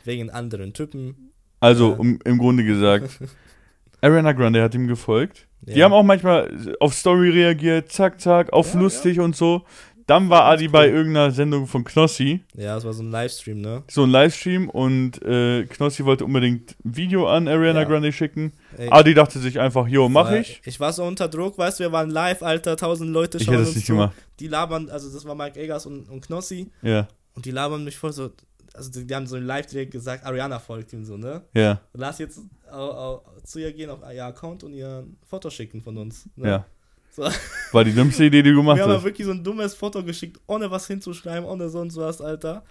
Wegen 0.04 0.30
anderen 0.30 0.72
Typen. 0.72 1.32
Also, 1.60 1.90
Ja. 1.92 1.96
um, 1.98 2.18
im 2.24 2.38
Grunde 2.38 2.64
gesagt, 2.64 3.18
Ariana 4.00 4.32
Grande 4.32 4.62
hat 4.62 4.74
ihm 4.74 4.86
gefolgt. 4.86 5.46
Ja. 5.66 5.74
Die 5.74 5.84
haben 5.84 5.92
auch 5.92 6.04
manchmal 6.04 6.50
auf 6.80 6.94
Story 6.94 7.30
reagiert, 7.30 7.90
zack, 7.90 8.20
zack, 8.20 8.52
auf 8.52 8.72
Ja, 8.74 8.80
lustig 8.80 9.18
und 9.20 9.34
so. 9.36 9.64
Dann 10.06 10.30
war 10.30 10.44
Adi 10.44 10.68
bei 10.68 10.88
irgendeiner 10.88 11.30
Sendung 11.32 11.66
von 11.66 11.84
Knossi, 11.84 12.40
Ja, 12.54 12.78
es 12.78 12.84
war 12.86 12.94
so 12.94 13.02
ein 13.02 13.10
Livestream, 13.10 13.60
ne? 13.60 13.82
so 13.88 14.04
ein 14.04 14.10
Livestream 14.10 14.70
und 14.70 15.20
äh, 15.22 15.64
Knossi 15.66 16.02
wollte 16.06 16.24
unbedingt 16.24 16.76
ein 16.82 16.96
Video 16.96 17.26
an 17.28 17.46
Ariana 17.46 17.80
Ja. 17.82 17.86
Grande 17.88 18.10
schicken. 18.12 18.52
Ey, 18.78 18.88
Adi 18.90 19.12
dachte 19.12 19.38
sich 19.38 19.60
einfach, 19.60 19.86
jo, 19.86 20.08
mach 20.08 20.26
war- 20.30 20.38
ich. 20.38 20.62
Ich 20.64 20.80
war 20.80 20.94
so 20.94 21.04
unter 21.04 21.28
Druck, 21.28 21.58
weißt 21.58 21.80
du, 21.80 21.84
wir 21.84 21.92
waren 21.92 22.08
live, 22.08 22.42
Alter, 22.42 22.78
tausend 22.78 23.10
Leute 23.10 23.36
Ich 23.36 23.44
schauen 23.44 23.54
hätte 23.54 23.62
es 23.64 23.68
uns 23.70 23.76
nicht 23.76 23.86
zu. 23.86 23.92
gemacht. 23.94 24.16
Die 24.40 24.48
labern, 24.48 24.88
also 24.88 25.12
das 25.12 25.26
war 25.26 25.34
Mike 25.34 25.60
Eggers 25.60 25.84
und, 25.84 26.08
und 26.08 26.24
Knossi. 26.24 26.70
Ja, 26.80 27.06
Und 27.34 27.44
die 27.44 27.50
labern 27.50 27.84
mich 27.84 27.98
voll 27.98 28.12
so, 28.14 28.30
also 28.78 28.90
die, 28.90 29.06
die 29.06 29.14
haben 29.14 29.26
so 29.26 29.36
im 29.36 29.44
Live 29.44 29.66
direkt 29.66 29.92
gesagt, 29.92 30.24
Ariana 30.24 30.58
folgt 30.58 30.92
ihm 30.92 31.04
so, 31.04 31.16
ne? 31.16 31.42
ja, 31.54 31.80
Lass 31.92 32.18
jetzt 32.18 32.40
au, 32.70 32.76
au, 32.76 33.24
zu 33.44 33.58
ihr 33.58 33.72
gehen 33.72 33.90
auf 33.90 34.00
ihr 34.12 34.24
Account 34.24 34.64
und 34.64 34.72
ihr 34.72 35.04
ein 35.04 35.16
Foto 35.26 35.50
schicken 35.50 35.82
von 35.82 35.96
uns. 35.98 36.28
Ne? 36.36 36.48
ja. 36.48 36.66
So. 37.10 37.24
War 37.72 37.84
die 37.84 37.92
dümmste 37.92 38.24
Idee, 38.24 38.42
die 38.42 38.50
du 38.50 38.56
gemacht 38.56 38.76
Wir 38.76 38.84
haben 38.84 38.92
hast. 38.92 39.04
wirklich 39.04 39.26
so 39.26 39.32
ein 39.32 39.42
dummes 39.42 39.74
Foto 39.74 40.02
geschickt, 40.04 40.40
ohne 40.46 40.70
was 40.70 40.86
hinzuschreiben, 40.86 41.44
ohne 41.44 41.68
sonst 41.68 41.96
was, 41.96 42.20
Alter. 42.20 42.64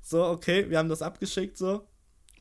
So, 0.00 0.24
okay, 0.24 0.68
wir 0.70 0.78
haben 0.78 0.88
das 0.88 1.02
abgeschickt, 1.02 1.58
so. 1.58 1.86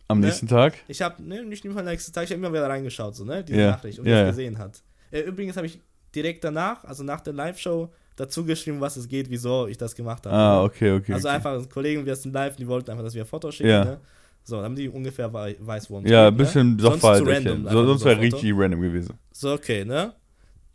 Am 0.07 0.19
ne? 0.21 0.27
nächsten 0.27 0.47
Tag. 0.47 0.75
Ich 0.87 1.01
habe, 1.01 1.21
ne, 1.21 1.43
nicht 1.43 1.65
nur 1.65 1.77
am 1.77 1.85
nächsten 1.85 2.13
Tag, 2.13 2.23
ich 2.23 2.31
habe 2.31 2.39
immer 2.39 2.51
wieder 2.51 2.69
reingeschaut, 2.69 3.15
so, 3.15 3.25
ne, 3.25 3.43
diese 3.43 3.59
Ja, 3.59 3.71
Nachricht 3.71 3.99
und 3.99 4.05
das 4.05 4.11
ja. 4.13 4.25
gesehen 4.27 4.57
hat. 4.57 4.81
Äh, 5.11 5.21
übrigens 5.21 5.57
habe 5.57 5.67
ich 5.67 5.79
direkt 6.15 6.43
danach, 6.43 6.83
also 6.85 7.03
nach 7.03 7.21
der 7.21 7.33
Live-Show, 7.33 7.91
dazu 8.19 8.43
geschrieben, 8.45 8.81
was 8.81 8.97
es 8.97 9.07
geht, 9.07 9.29
wieso 9.29 9.67
ich 9.67 9.77
das 9.77 9.95
gemacht 9.95 10.25
habe. 10.25 10.35
Ah, 10.35 10.55
ne? 10.57 10.61
okay, 10.63 10.91
okay. 10.91 11.13
Also 11.13 11.27
okay. 11.27 11.35
einfach, 11.35 11.69
Kollegen, 11.69 12.05
wir 12.05 12.15
sind 12.15 12.33
live, 12.33 12.55
die 12.55 12.67
wollten 12.67 12.91
einfach, 12.91 13.03
dass 13.03 13.13
wir 13.13 13.23
ein 13.23 13.27
Foto 13.27 13.51
schicken, 13.51 13.69
Ja. 13.69 13.85
ne? 13.85 13.99
So, 14.43 14.55
dann 14.55 14.65
haben 14.65 14.75
die 14.75 14.89
ungefähr 14.89 15.31
wei- 15.31 15.55
weiß, 15.59 15.89
worum 15.89 16.05
es 16.05 16.11
Ja, 16.11 16.27
ein 16.27 16.35
bisschen 16.37 16.75
ne? 16.75 16.81
Sonst 16.81 17.03
random, 17.03 17.67
So, 17.69 17.85
sonst 17.85 18.05
wäre 18.05 18.19
richtig 18.19 18.51
random 18.55 18.81
gewesen. 18.81 19.13
So, 19.31 19.53
okay, 19.53 19.85
ne? 19.85 20.13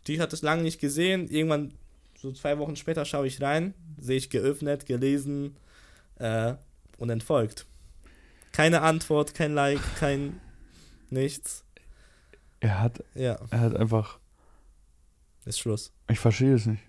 Die 0.06 0.20
hat 0.20 0.32
es 0.32 0.42
lange 0.42 0.62
nicht 0.62 0.80
gesehen. 0.80 1.28
Irgendwann, 1.28 1.72
so 2.20 2.30
zwei 2.32 2.58
Wochen 2.58 2.76
später, 2.76 3.04
schaue 3.04 3.26
ich 3.26 3.40
rein, 3.42 3.74
sehe 3.98 4.16
ich 4.18 4.30
geöffnet, 4.30 4.86
gelesen 4.86 5.56
äh, 6.18 6.54
und 6.98 7.10
entfolgt. 7.10 7.66
Keine 8.52 8.82
Antwort, 8.82 9.34
kein 9.34 9.54
Like, 9.54 9.80
kein 9.98 10.40
nichts. 11.10 11.64
Er 12.60 12.80
hat, 12.80 13.02
Ja, 13.14 13.38
er 13.50 13.60
hat 13.60 13.76
einfach. 13.76 14.18
ist 15.46 15.58
Schluss. 15.58 15.92
Ich 16.08 16.18
verstehe 16.20 16.54
es 16.54 16.66
nicht. 16.66 16.82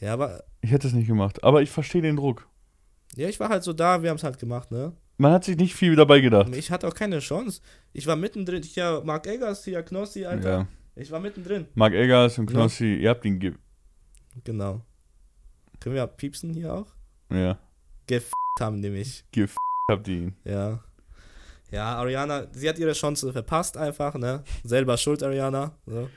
Ja, 0.00 0.12
aber 0.14 0.44
Ich 0.62 0.70
hätte 0.70 0.86
es 0.88 0.92
nicht 0.94 1.06
gemacht. 1.06 1.42
Aber 1.44 1.62
ich 1.62 1.70
verstehe 1.70 2.02
den 2.02 2.16
Druck. 2.16 2.46
ja, 3.16 3.28
ich 3.28 3.38
war 3.40 3.48
halt 3.48 3.62
so 3.62 3.72
da, 3.72 4.02
wir 4.02 4.10
haben 4.10 4.16
es 4.16 4.24
halt 4.24 4.38
gemacht, 4.38 4.70
ne? 4.70 4.92
Man 5.18 5.32
hat 5.32 5.44
sich 5.44 5.56
nicht 5.58 5.74
viel 5.74 5.96
dabei 5.96 6.20
gedacht. 6.20 6.54
Ich 6.56 6.70
hatte 6.70 6.88
auch 6.88 6.94
keine 6.94 7.18
Chance. 7.18 7.60
Ich 7.92 8.06
war 8.06 8.16
mittendrin, 8.16 8.62
hier 8.62 9.02
Mark 9.04 9.26
Eggers, 9.26 9.64
hier 9.64 9.82
Knossi, 9.82 10.24
Alter. 10.24 10.50
Ja. 10.50 10.66
Ich 10.96 11.10
war 11.10 11.20
mittendrin. 11.20 11.66
Mark 11.74 11.92
Eggers 11.92 12.38
und 12.38 12.50
Ja. 12.50 12.56
Knossi, 12.56 12.94
ihr 12.96 13.10
habt 13.10 13.24
ihn 13.26 13.38
ge 13.38 13.52
Genau. 14.44 14.80
Können 15.78 15.94
wir 15.96 16.06
piepsen 16.06 16.54
hier 16.54 16.72
auch? 16.74 16.86
ja, 17.30 17.58
Haben 18.60 18.80
nämlich. 18.80 19.24
habt 19.90 20.08
ihr 20.08 20.16
ihn. 20.16 20.36
Ja. 20.44 20.80
Ja, 21.70 21.96
Ariana, 21.96 22.46
sie 22.52 22.68
hat 22.68 22.78
ihre 22.78 22.92
Chance 22.92 23.32
verpasst 23.32 23.76
einfach, 23.76 24.14
ne? 24.14 24.42
Selber 24.64 24.96
schuld, 24.96 25.22
Ariana. 25.22 25.72
So. 25.86 26.08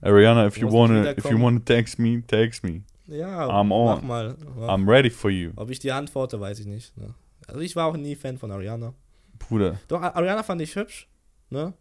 Ariana, 0.00 0.46
if 0.46 0.56
you 0.58 0.70
wanna, 0.70 1.10
if 1.12 1.24
you 1.30 1.38
wanna 1.40 1.60
text 1.60 1.98
me, 1.98 2.22
text 2.26 2.64
me. 2.64 2.82
Ja, 3.12 3.48
I'm 3.48 3.64
mach 3.68 3.98
on. 4.02 4.06
mal. 4.06 4.36
I'm 4.56 4.88
ready 4.88 5.10
for 5.10 5.30
you, 5.30 5.52
Ob 5.56 5.70
ich 5.70 5.78
dir 5.78 5.94
antworte, 5.96 6.40
weiß 6.40 6.60
ich 6.60 6.66
nicht. 6.66 6.96
Ne? 6.96 7.14
Also 7.46 7.60
ich 7.60 7.76
war 7.76 7.86
auch 7.86 7.96
nie 7.96 8.14
Fan 8.14 8.38
von 8.38 8.50
Ariana. 8.50 8.94
Bruder. 9.38 9.78
Doch, 9.88 10.00
Ariana 10.00 10.42
fand 10.42 10.60
ich 10.62 10.74
hübsch, 10.76 11.08
ne? 11.50 11.74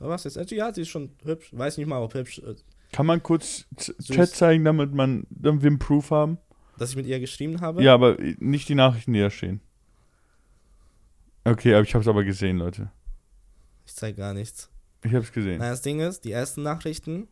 Aber 0.00 0.10
was 0.10 0.24
jetzt? 0.24 0.50
Ja, 0.50 0.72
sie 0.72 0.82
ist 0.82 0.88
schon 0.88 1.10
hübsch. 1.24 1.50
Weiß 1.52 1.76
nicht 1.76 1.86
mal, 1.86 2.00
ob 2.02 2.14
hübsch, 2.14 2.38
äh, 2.38 2.54
Kann 2.92 3.06
man 3.06 3.22
kurz. 3.22 3.66
Chat 4.02 4.30
zeigen, 4.30 4.64
damit 4.64 4.94
man, 4.94 5.26
damit 5.30 5.62
wir 5.62 5.68
einen 5.68 5.78
Proof 5.78 6.10
haben? 6.10 6.38
dass 6.78 6.90
ich 6.90 6.96
mit 6.96 7.06
ihr 7.06 7.20
geschrieben 7.20 7.60
habe. 7.60 7.82
Ja, 7.82 7.92
aber 7.92 8.16
nicht 8.38 8.66
die 8.70 8.74
Nachrichten, 8.74 9.12
die 9.12 9.20
da 9.20 9.28
stehen. 9.28 9.60
Okay, 11.44 11.74
aber 11.74 11.82
ich 11.84 11.94
hab's 11.94 12.08
aber 12.08 12.24
gesehen, 12.24 12.56
Leute. 12.56 12.90
Ich 13.84 13.94
zeig 13.94 14.16
gar 14.16 14.32
nichts. 14.32 14.70
Ich 15.04 15.14
hab's 15.14 15.30
gesehen. 15.30 15.58
Naja, 15.58 15.72
das 15.72 15.82
Ding 15.82 16.00
ist, 16.00 16.24
die 16.24 16.32
ersten 16.32 16.62
Nachrichten, 16.62 17.28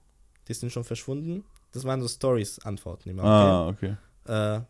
die 0.48 0.54
sind 0.54 0.70
schon 0.70 0.84
verschwunden. 0.84 1.44
Das 1.72 1.84
waren 1.84 2.00
so 2.00 2.08
Stories-Antworten 2.08 3.10
immer. 3.10 3.24
Ah, 3.24 3.68
okay. 3.68 3.94
Okay? 4.24 4.56
Äh, 4.56 4.60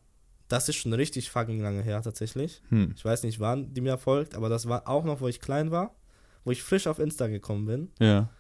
das 0.49 0.69
ist 0.69 0.77
schon 0.77 0.93
richtig 0.95 1.31
fucking 1.31 1.61
lange 1.61 1.83
her, 1.83 2.01
tatsächlich. 2.03 2.63
Hm. 2.71 2.93
Ich 2.97 3.05
weiß 3.05 3.23
nicht, 3.23 3.39
wann 3.39 3.73
die 3.75 3.81
mir 3.83 3.99
folgt, 3.99 4.35
aber 4.35 4.49
das 4.49 4.67
war 4.69 4.89
auch 4.89 5.05
noch, 5.05 5.21
wo 5.21 5.29
ich 5.29 5.41
klein 5.41 5.71
war, 5.71 5.95
wo 6.45 6.51
ich 6.51 6.63
frisch 6.63 6.87
auf 6.87 6.99
Insta 6.99 7.27
gekommen 7.29 7.67
bin. 7.67 7.91
Ja. 8.01 8.31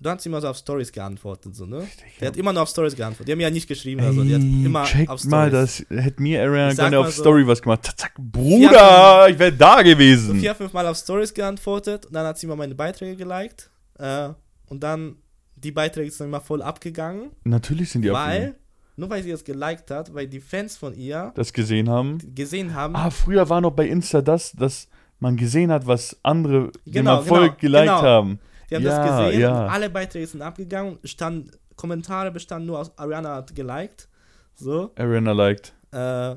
Da 0.00 0.12
hat 0.12 0.20
sie 0.20 0.30
immer 0.30 0.40
so 0.40 0.48
auf 0.48 0.56
Stories 0.56 0.90
geantwortet, 0.90 1.54
so, 1.54 1.64
ne? 1.64 1.86
Die 2.20 2.26
hat 2.26 2.36
immer 2.36 2.52
nur 2.52 2.62
auf 2.62 2.68
Stories 2.70 2.96
geantwortet. 2.96 3.28
Die 3.28 3.32
haben 3.32 3.40
ja 3.40 3.50
nicht 3.50 3.68
geschrieben 3.68 4.00
oder 4.00 4.12
so. 4.12 4.24
Die 4.24 4.34
hat 4.34 4.40
Ey, 4.42 4.64
immer 4.64 4.82
check 4.84 5.08
auf 5.08 5.22
mal, 5.26 5.48
Stories. 5.48 5.84
das 5.88 6.04
hätte 6.04 6.22
mir 6.22 6.42
Ariana 6.42 6.74
Grande 6.74 6.96
mal 6.98 7.06
auf 7.06 7.12
so- 7.14 7.22
Story 7.22 7.46
was 7.46 7.62
gemacht. 7.62 7.84
Zack, 7.84 7.98
zack, 7.98 8.14
Bruder, 8.18 9.28
ich 9.28 9.38
wäre 9.38 9.52
da 9.52 9.78
so 9.78 9.84
gewesen. 9.84 10.40
vier, 10.40 10.54
fünf 10.56 10.72
Mal 10.72 10.86
auf 10.88 10.96
Stories 10.96 11.32
geantwortet 11.32 12.06
und 12.06 12.14
dann 12.14 12.26
hat 12.26 12.36
sie 12.38 12.46
immer 12.46 12.56
meine 12.56 12.74
Beiträge 12.74 13.14
geliked. 13.16 13.70
Äh, 13.98 14.30
und 14.66 14.82
dann 14.82 15.18
die 15.64 15.72
Beiträge 15.72 16.10
sind 16.10 16.26
immer 16.26 16.40
voll 16.40 16.62
abgegangen, 16.62 17.30
Natürlich 17.44 17.90
sind 17.90 18.02
die 18.02 18.12
weil, 18.12 18.56
nur 18.96 19.08
weil 19.10 19.22
sie 19.22 19.30
es 19.30 19.44
geliked 19.44 19.90
hat, 19.90 20.12
weil 20.14 20.26
die 20.26 20.40
Fans 20.40 20.76
von 20.76 20.94
ihr 20.94 21.32
das 21.34 21.52
gesehen 21.52 21.88
haben. 21.88 22.18
gesehen 22.34 22.74
haben, 22.74 22.94
Ah, 22.96 23.10
früher 23.10 23.48
war 23.48 23.60
noch 23.60 23.72
bei 23.72 23.86
Insta 23.88 24.20
das, 24.22 24.52
dass 24.52 24.88
man 25.18 25.36
gesehen 25.36 25.70
hat, 25.70 25.86
was 25.86 26.16
andere, 26.22 26.70
Genau, 26.86 27.16
man 27.16 27.24
folgt, 27.24 27.58
genau, 27.60 27.78
geliked 27.78 27.96
genau. 27.96 28.02
haben. 28.02 28.38
die 28.70 28.74
haben 28.76 28.82
ja, 28.82 28.98
das 29.04 29.26
gesehen 29.28 29.40
ja. 29.40 29.66
alle 29.66 29.88
Beiträge 29.90 30.26
sind 30.26 30.42
abgegangen, 30.42 30.98
stand, 31.04 31.50
Kommentare 31.76 32.30
bestanden 32.30 32.66
nur 32.66 32.78
aus 32.80 32.96
Ariana 32.98 33.36
hat 33.36 33.54
geliked. 33.54 34.08
So. 34.54 34.90
Ariana 34.96 35.32
liked. 35.32 35.72
Äh, 35.92 36.36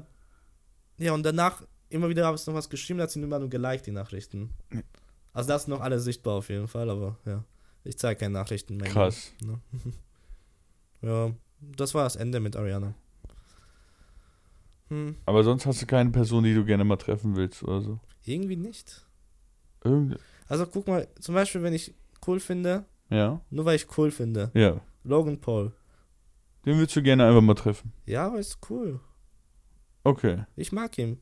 ja, 0.98 1.12
und 1.14 1.24
danach 1.24 1.62
immer 1.90 2.08
wieder 2.10 2.26
habe 2.26 2.38
ich 2.38 2.48
noch 2.48 2.54
was 2.54 2.70
geschrieben, 2.70 2.98
da 3.00 3.04
hat 3.04 3.12
sie 3.12 3.22
immer 3.22 3.38
nur 3.40 3.50
geliked, 3.50 3.86
die 3.86 3.92
Nachrichten. 3.92 4.50
Also 5.34 5.50
das 5.50 5.64
ist 5.64 5.68
noch 5.68 5.82
alles 5.82 6.04
sichtbar 6.06 6.36
auf 6.36 6.48
jeden 6.50 6.68
Fall, 6.68 6.90
aber 6.90 7.18
ja. 7.26 7.44
Ich 7.86 7.98
zeige 7.98 8.20
keine 8.20 8.34
Nachrichten 8.34 8.78
mehr. 8.78 8.90
Krass. 8.90 9.32
Ne? 9.42 9.60
ja, 11.02 11.32
das 11.62 11.94
war 11.94 12.04
das 12.04 12.16
Ende 12.18 12.40
mit 12.40 12.56
Ariana. 12.56 12.94
Hm, 14.90 15.16
Aber 15.26 15.44
sonst 15.44 15.66
hast 15.66 15.82
du 15.82 15.86
keine 15.86 16.12
Person, 16.12 16.44
die 16.44 16.54
du 16.54 16.64
gerne 16.66 16.84
mal 16.84 16.98
treffen 16.98 17.36
willst 17.36 17.64
oder 17.64 17.82
so. 17.82 18.00
irgendwie 18.24 18.56
nicht. 18.56 19.06
Irgend 19.84 20.20
Also 20.48 20.66
guck 20.68 20.88
mal, 20.88 21.08
zum 21.20 21.36
Beispiel, 21.36 21.64
wenn 21.64 21.74
ich 21.74 21.94
cool 22.28 22.40
finde, 22.40 22.86
ja, 23.10 23.40
nur 23.50 23.66
weil 23.66 23.76
ich 23.76 23.88
cool 23.98 24.12
finde, 24.12 24.52
ja. 24.54 24.80
Logan 25.04 25.40
Paul. 25.40 25.72
Den 26.66 26.78
würdest 26.78 26.96
du 26.96 27.04
gerne 27.04 27.28
einfach 27.28 27.42
mal 27.42 27.54
treffen. 27.54 27.94
Ja, 28.08 28.28
aber 28.28 28.40
ist 28.40 28.58
cool. 28.70 29.00
Okay. 30.04 30.44
Ich 30.56 30.72
mag 30.72 30.98
ihn. 30.98 31.20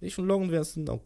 Ich 0.00 0.16
und 0.18 0.26
Logan 0.26 0.62
sind 0.64 0.88
auch. 0.90 1.02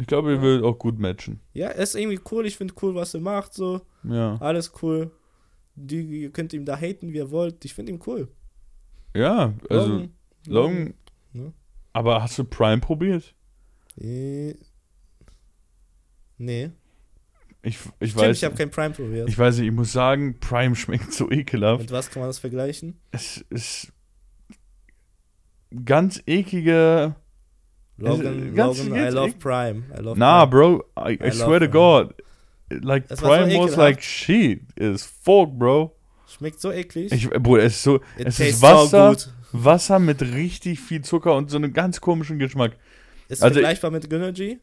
Ich 0.00 0.06
glaube, 0.08 0.30
ihr 0.30 0.36
Ja. 0.36 0.42
würdet 0.42 0.64
auch 0.64 0.78
gut 0.78 0.98
matchen. 0.98 1.40
Ja, 1.52 1.68
er 1.68 1.82
ist 1.82 1.94
irgendwie 1.94 2.20
cool. 2.32 2.46
Ich 2.46 2.56
finde 2.56 2.74
cool, 2.82 2.94
was 2.96 3.14
er 3.14 3.20
macht. 3.20 3.54
So, 3.54 3.82
Ja. 4.04 4.36
alles 4.40 4.72
cool. 4.82 5.10
Die, 5.74 6.02
ihr 6.22 6.30
könnt 6.30 6.52
ihm 6.52 6.64
da 6.64 6.76
haten, 6.78 7.12
wie 7.12 7.16
ihr 7.18 7.30
wollt. 7.30 7.64
Ich 7.64 7.74
finde 7.74 7.92
ihn 7.92 8.00
cool. 8.06 8.28
Ja, 9.14 9.54
also 9.70 10.06
Logan. 10.46 10.94
Ne? 11.32 11.52
Aber 11.92 12.22
hast 12.22 12.38
du 12.38 12.44
Prime 12.44 12.80
probiert? 12.80 13.34
Äh, 14.00 14.54
nee. 16.38 16.70
Ich, 17.62 17.78
ich 18.00 18.10
Stimmt, 18.10 18.16
weiß. 18.24 18.36
ich 18.38 18.44
habe 18.44 18.56
kein 18.56 18.70
Prime 18.70 18.90
probiert. 18.90 19.28
ich 19.28 19.38
weiß 19.38 19.58
nicht, 19.58 19.66
ich 19.68 19.72
muss 19.72 19.92
sagen, 19.92 20.38
Prime 20.40 20.74
schmeckt 20.76 21.12
so 21.12 21.30
ekelhaft. 21.30 21.80
Mit 21.82 21.92
was 21.92 22.10
kann 22.10 22.20
man 22.20 22.28
das 22.28 22.38
vergleichen? 22.38 22.98
Es 23.12 23.38
ist 23.50 23.92
ganz 25.84 26.22
eklige. 26.26 27.14
Logan, 27.98 28.54
ganz- 28.54 28.78
Logan 28.78 28.94
I 28.94 28.98
ganz 28.98 29.14
love 29.14 29.28
ek- 29.30 29.38
Prime. 29.38 29.82
I 29.96 30.00
love 30.02 30.18
Nah, 30.18 30.46
Prime. 30.46 30.50
bro, 30.50 30.84
I, 31.08 31.12
I, 31.22 31.28
I 31.28 31.30
swear 31.30 31.60
to 31.60 31.66
love 31.66 31.70
God. 31.70 32.14
Like, 32.82 33.04
Es 33.08 33.22
war 33.22 33.38
so 33.38 33.44
Prime 33.46 33.58
was 33.58 33.76
like 33.76 34.02
shit. 34.02 34.62
It's 34.76 35.04
fork, 35.22 35.50
bro. 35.58 35.94
Schmeckt 36.26 36.60
so 36.60 36.70
eklig. 36.72 37.12
Ich, 37.12 37.28
Bruder, 37.28 37.64
es 37.64 37.74
ist 37.74 37.82
so. 37.82 37.96
It 38.16 38.26
es 38.28 38.40
ist 38.40 38.62
Wasser. 38.62 39.16
Wasser 39.52 39.98
mit 39.98 40.22
richtig 40.22 40.80
viel 40.80 41.02
Zucker 41.02 41.34
und 41.36 41.50
so 41.50 41.58
einem 41.58 41.72
ganz 41.74 42.00
komischen 42.00 42.38
Geschmack. 42.38 42.72
Ist 43.28 43.42
Also- 43.42 43.54
vergleichbar 43.54 43.90
mit 43.90 44.08
Gönnergy? 44.08 44.58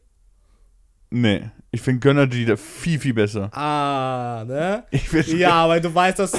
Nee, 1.10 1.50
ich 1.72 1.80
finde 1.80 2.00
Gönnergy 2.00 2.56
viel, 2.56 2.98
viel 3.00 3.14
besser. 3.14 3.50
Ah, 3.52 4.44
ne? 4.46 4.84
Ja, 5.26 5.68
weil 5.68 5.80
du 5.80 5.92
weißt, 5.92 6.18
dass. 6.20 6.32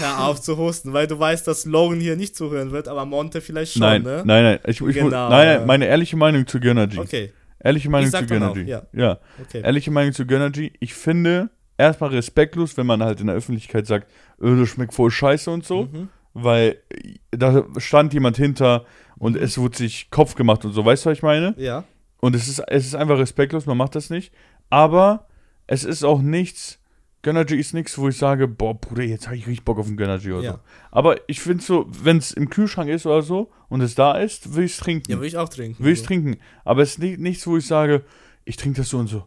Hör 0.00 0.26
auf 0.28 0.40
zu 0.40 0.56
husten, 0.56 0.92
weil 0.94 1.06
du 1.06 1.18
weißt, 1.18 1.46
dass 1.46 1.66
Logan 1.66 2.00
hier 2.00 2.16
nicht 2.16 2.34
zuhören 2.36 2.70
wird, 2.70 2.88
aber 2.88 3.04
Monte 3.04 3.40
vielleicht 3.42 3.74
schon, 3.74 3.80
nein, 3.80 4.02
ne? 4.02 4.22
nein, 4.24 4.42
nein, 4.44 4.58
ich, 4.66 4.80
ich, 4.80 4.94
Genau, 4.94 5.10
nein, 5.10 5.30
nein, 5.30 5.60
ja. 5.60 5.66
meine 5.66 5.86
ehrliche 5.86 6.16
Meinung 6.16 6.46
zu 6.46 6.58
Gönnergy. 6.58 6.98
Okay, 6.98 7.32
Ehrliche 7.64 7.90
Meinung 7.90 8.10
zu 8.10 8.24
Gönnergy. 8.26 8.62
ja. 8.64 8.82
ja. 8.92 9.18
okay. 9.42 9.62
Ehrliche 9.62 9.90
Meinung 9.90 10.12
zu 10.12 10.26
Gönnergy. 10.26 10.72
Ich 10.80 10.94
finde, 10.94 11.50
erstmal 11.78 12.10
respektlos, 12.10 12.76
wenn 12.76 12.86
man 12.86 13.02
halt 13.02 13.20
in 13.20 13.26
der 13.26 13.34
Öffentlichkeit 13.36 13.86
sagt, 13.86 14.08
öh, 14.40 14.56
das 14.60 14.68
schmeckt 14.68 14.94
voll 14.94 15.10
scheiße 15.10 15.50
und 15.50 15.64
so, 15.64 15.84
Mhm. 15.84 16.08
weil 16.34 16.76
äh, 16.90 17.14
da 17.36 17.64
stand 17.78 18.12
jemand 18.14 18.36
hinter 18.36 18.84
und 19.18 19.36
Mhm. 19.36 19.42
es 19.42 19.58
wurde 19.58 19.76
sich 19.78 20.10
Kopf 20.10 20.34
gemacht 20.36 20.64
und 20.64 20.72
so, 20.72 20.84
weißt 20.84 21.04
du, 21.06 21.10
was 21.10 21.18
ich 21.18 21.22
meine? 21.22 21.54
Ja, 21.58 21.84
Und 22.20 22.34
es 22.36 22.48
ist, 22.48 22.60
es 22.68 22.86
ist 22.86 22.94
einfach 22.94 23.18
respektlos, 23.18 23.66
man 23.66 23.76
macht 23.76 23.94
das 23.96 24.08
nicht. 24.10 24.32
Aber 24.70 25.26
es 25.66 25.84
ist 25.84 26.04
auch 26.04 26.20
nichts, 26.22 26.78
Gönnergy 27.24 27.56
ist 27.56 27.74
nichts, 27.74 27.98
wo 27.98 28.08
ich 28.08 28.16
sage, 28.16 28.46
boah, 28.46 28.78
Bruder, 28.78 29.02
jetzt 29.02 29.26
habe 29.26 29.36
ich 29.36 29.46
richtig 29.46 29.64
Bock 29.64 29.78
auf 29.78 29.86
einen 29.86 29.96
Gönnergy 29.96 30.30
oder 30.30 30.42
ja. 30.42 30.52
so. 30.52 30.58
Aber 30.92 31.28
ich 31.28 31.40
finde 31.40 31.64
so, 31.64 31.86
wenn 31.90 32.18
es 32.18 32.30
im 32.30 32.50
Kühlschrank 32.50 32.88
ist 32.88 33.06
oder 33.06 33.22
so 33.22 33.50
und 33.68 33.80
es 33.80 33.96
da 33.96 34.18
ist, 34.18 34.54
will 34.54 34.64
ich 34.64 34.72
es 34.72 34.78
trinken. 34.78 35.10
Ja, 35.10 35.18
will 35.18 35.26
ich 35.26 35.36
auch 35.36 35.48
trinken. 35.48 35.82
Will 35.82 35.92
ich 35.92 36.00
so. 36.00 36.06
trinken. 36.06 36.36
Aber 36.64 36.82
es 36.82 36.90
ist 36.90 36.98
nicht, 37.00 37.18
nichts, 37.18 37.46
wo 37.46 37.56
ich 37.56 37.66
sage, 37.66 38.04
ich 38.44 38.56
trinke 38.56 38.82
das 38.82 38.90
so 38.90 38.98
und 38.98 39.08
so. 39.08 39.24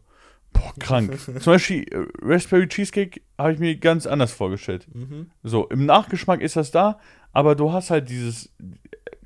Boah, 0.53 0.73
krank. 0.79 1.17
Zum 1.39 1.53
Beispiel 1.53 1.83
äh, 1.91 2.05
Raspberry 2.21 2.67
Cheesecake 2.67 3.21
habe 3.37 3.53
ich 3.53 3.59
mir 3.59 3.75
ganz 3.75 4.05
anders 4.05 4.31
vorgestellt. 4.31 4.87
Mhm. 4.93 5.31
So, 5.43 5.67
im 5.67 5.85
Nachgeschmack 5.85 6.41
ist 6.41 6.55
das 6.55 6.71
da, 6.71 6.99
aber 7.33 7.55
du 7.55 7.73
hast 7.73 7.89
halt 7.89 8.09
dieses. 8.09 8.53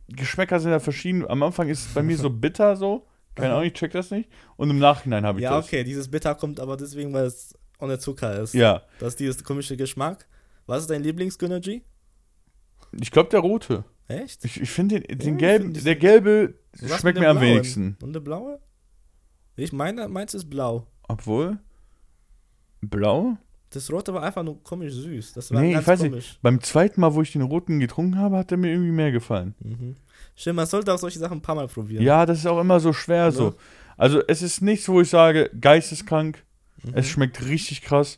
Geschmäcker 0.08 0.60
sind 0.60 0.72
ja 0.72 0.80
verschieden. 0.80 1.26
Am 1.26 1.42
Anfang 1.42 1.70
ist 1.70 1.86
es 1.86 1.94
bei 1.94 2.04
mir 2.04 2.18
so 2.18 2.30
bitter 2.32 2.76
so. 2.76 3.06
Keine. 3.36 3.54
Ahnung, 3.54 3.66
ich 3.66 3.74
check 3.74 3.92
das 3.92 4.12
nicht. 4.12 4.30
Und 4.58 4.70
im 4.70 4.80
Nachhinein 4.80 5.26
habe 5.26 5.40
ich 5.40 5.44
Ja, 5.44 5.56
das. 5.56 5.66
okay, 5.66 5.84
dieses 5.86 6.10
Bitter 6.10 6.36
kommt 6.36 6.60
aber 6.60 6.76
deswegen, 6.76 7.14
weil 7.14 7.26
es 7.26 7.58
ohne 7.82 8.00
Zucker 8.00 8.40
ist. 8.42 8.54
Ja, 8.54 8.84
Das 9.00 9.10
ist 9.10 9.20
dieses 9.20 9.44
komische 9.44 9.76
Geschmack. 9.78 10.28
Was 10.68 10.82
ist 10.82 10.90
dein 10.90 11.04
Lieblings-Gönnergy? 11.04 11.84
ich 13.00 13.12
glaube 13.12 13.30
der 13.30 13.40
rote. 13.40 13.84
Echt? 14.08 14.44
Ich, 14.46 14.60
ich 14.62 14.70
finde 14.70 15.00
den, 15.02 15.18
den 15.20 15.34
ich 15.36 15.40
gelben, 15.40 15.74
find 15.74 15.86
der 15.86 15.96
gelbe 15.96 16.56
schmeckt 17.00 17.20
mir 17.20 17.30
am 17.30 17.38
Blauen? 17.38 17.52
wenigsten. 17.54 17.98
Und 18.02 18.14
der 18.14 18.20
blaue? 18.20 18.60
Ich 19.56 19.72
meine, 19.72 20.08
meins 20.10 20.34
ist 20.34 20.50
blau. 20.50 20.88
Obwohl. 21.08 21.60
Blau? 22.82 23.38
Das 23.70 23.90
rote 23.92 24.14
war 24.14 24.24
einfach 24.24 24.44
nur 24.44 24.62
komisch 24.64 24.94
süß. 24.94 25.34
Das 25.34 25.52
war 25.52 25.62
Nee, 25.62 25.70
ich 25.70 25.74
ganz 25.76 25.88
weiß 25.88 26.02
nicht. 26.02 26.12
komisch. 26.12 26.40
Beim 26.42 26.60
zweiten 26.62 27.00
Mal, 27.00 27.14
wo 27.14 27.22
ich 27.22 27.32
den 27.32 27.42
roten 27.42 27.80
getrunken 27.80 28.18
habe, 28.18 28.38
hat 28.38 28.52
er 28.52 28.58
mir 28.58 28.70
irgendwie 28.72 28.92
mehr 28.92 29.12
gefallen. 29.12 29.56
Mhm. 29.60 29.96
Stimmt, 30.36 30.58
man 30.58 30.66
sollte 30.66 30.94
auch 30.94 30.98
solche 30.98 31.20
Sachen 31.20 31.38
ein 31.38 31.42
paar 31.42 31.56
Mal 31.56 31.68
probieren. 31.68 32.04
Ja, 32.04 32.26
das 32.26 32.40
ist 32.40 32.46
auch 32.48 32.60
immer 32.60 32.80
so 32.82 32.92
schwer 32.92 33.26
Ne? 33.28 33.32
so. 33.32 33.54
Also 33.98 34.22
es 34.28 34.42
ist 34.42 34.62
nichts, 34.62 34.90
wo 34.90 35.00
ich 35.00 35.10
sage, 35.10 35.50
geisteskrank, 35.60 36.44
Mhm. 36.84 36.92
es 36.96 37.08
schmeckt 37.08 37.46
richtig 37.48 37.82
krass, 37.82 38.18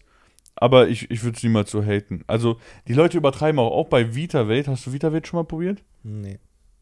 aber 0.55 0.88
ich, 0.88 1.09
ich 1.11 1.24
würde 1.24 1.36
es 1.38 1.43
niemals 1.43 1.72
so 1.72 1.84
haten. 1.84 2.24
Also 2.28 2.57
die 2.88 2.93
Leute 2.93 3.18
übertreiben 3.18 3.59
auch, 3.59 3.72
auch 3.72 3.88
bei 3.89 4.16
VitaWelt. 4.16 4.68
Hast 4.68 4.86
du 4.88 4.93
VitaWelt 4.93 5.28
schon 5.28 5.39
mal 5.39 5.43
probiert? 5.45 5.82
Nee. 6.03 6.39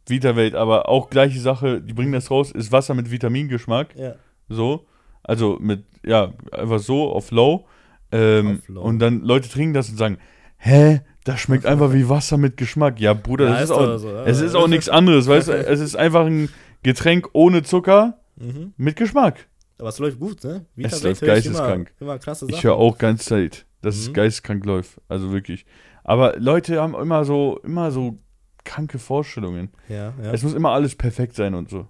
VitaWelt, 0.07 0.55
aber 0.55 0.89
auch 0.89 1.09
gleiche 1.09 1.39
Sache, 1.39 1.79
die 1.81 1.93
bringen 1.93 2.11
das 2.11 2.31
raus, 2.31 2.51
ist 2.51 2.71
Wasser 2.71 2.93
mit 2.95 3.11
Vitamingeschmack, 3.11 3.95
Ja. 3.95 4.15
so. 4.49 4.85
Also 5.23 5.57
mit, 5.61 5.83
ja, 6.03 6.33
einfach 6.51 6.79
so 6.79 7.11
auf 7.11 7.29
Low. 7.31 7.67
Ähm, 8.11 8.57
Auf 8.63 8.67
Low. 8.67 8.81
Und 8.81 8.99
dann 8.99 9.21
Leute 9.21 9.47
trinken 9.47 9.73
das 9.75 9.89
und 9.89 9.97
sagen, 9.97 10.17
hä, 10.57 11.01
das 11.23 11.39
schmeckt 11.39 11.65
einfach 11.67 11.93
wie 11.93 12.09
Wasser 12.09 12.37
mit 12.37 12.57
Geschmack. 12.57 12.99
Ja, 12.99 13.13
Bruder, 13.13 13.45
Ja, 13.45 13.51
das 13.53 13.63
ist, 13.65 13.71
auch, 13.71 13.97
so, 13.99 14.09
ja. 14.09 14.23
es 14.25 14.41
ist 14.41 14.55
auch 14.55 14.67
nichts 14.67 14.89
anderes, 14.89 15.27
weißt 15.27 15.49
du? 15.49 15.51
Es 15.67 15.79
ist 15.79 15.95
einfach 15.95 16.25
ein 16.25 16.49
Getränk 16.83 17.29
ohne 17.33 17.61
Zucker 17.63 18.17
Mhm. 18.37 18.73
mit 18.77 18.95
Geschmack. 18.95 19.47
Aber 19.81 19.89
es 19.89 19.97
läuft 19.99 20.19
gut, 20.19 20.43
ne? 20.43 20.65
Es 20.77 20.77
Vita-Welt 20.77 21.03
läuft 21.03 21.21
geisteskrank. 21.21 21.93
Immer, 21.99 22.11
immer 22.11 22.19
krasse 22.19 22.45
Sachen. 22.45 22.55
Ich 22.55 22.63
höre 22.63 22.75
auch 22.75 22.97
ganz 22.97 23.25
Zeit. 23.25 23.65
dass 23.81 23.95
es 23.95 24.09
Mhm. 24.09 24.13
geisteskrank 24.13 24.63
läuft. 24.63 25.01
Also 25.07 25.31
wirklich. 25.31 25.65
Aber 26.03 26.37
Leute 26.37 26.79
haben 26.79 26.93
immer 26.93 27.25
so, 27.25 27.57
immer 27.63 27.89
so 27.89 28.19
kranke 28.63 28.99
Vorstellungen. 28.99 29.69
Ja, 29.89 30.13
ja. 30.21 30.31
Es 30.31 30.43
muss 30.43 30.53
immer 30.53 30.69
alles 30.69 30.93
perfekt 30.95 31.35
sein 31.35 31.55
und 31.55 31.67
so. 31.71 31.87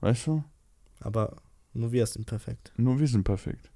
Weißt 0.00 0.26
du? 0.26 0.42
Aber 1.00 1.36
nur 1.74 1.92
wir 1.92 2.06
sind 2.06 2.24
perfekt. 2.24 2.72
Nur 2.78 2.98
wir 2.98 3.06
sind 3.08 3.24
perfekt. 3.24 3.70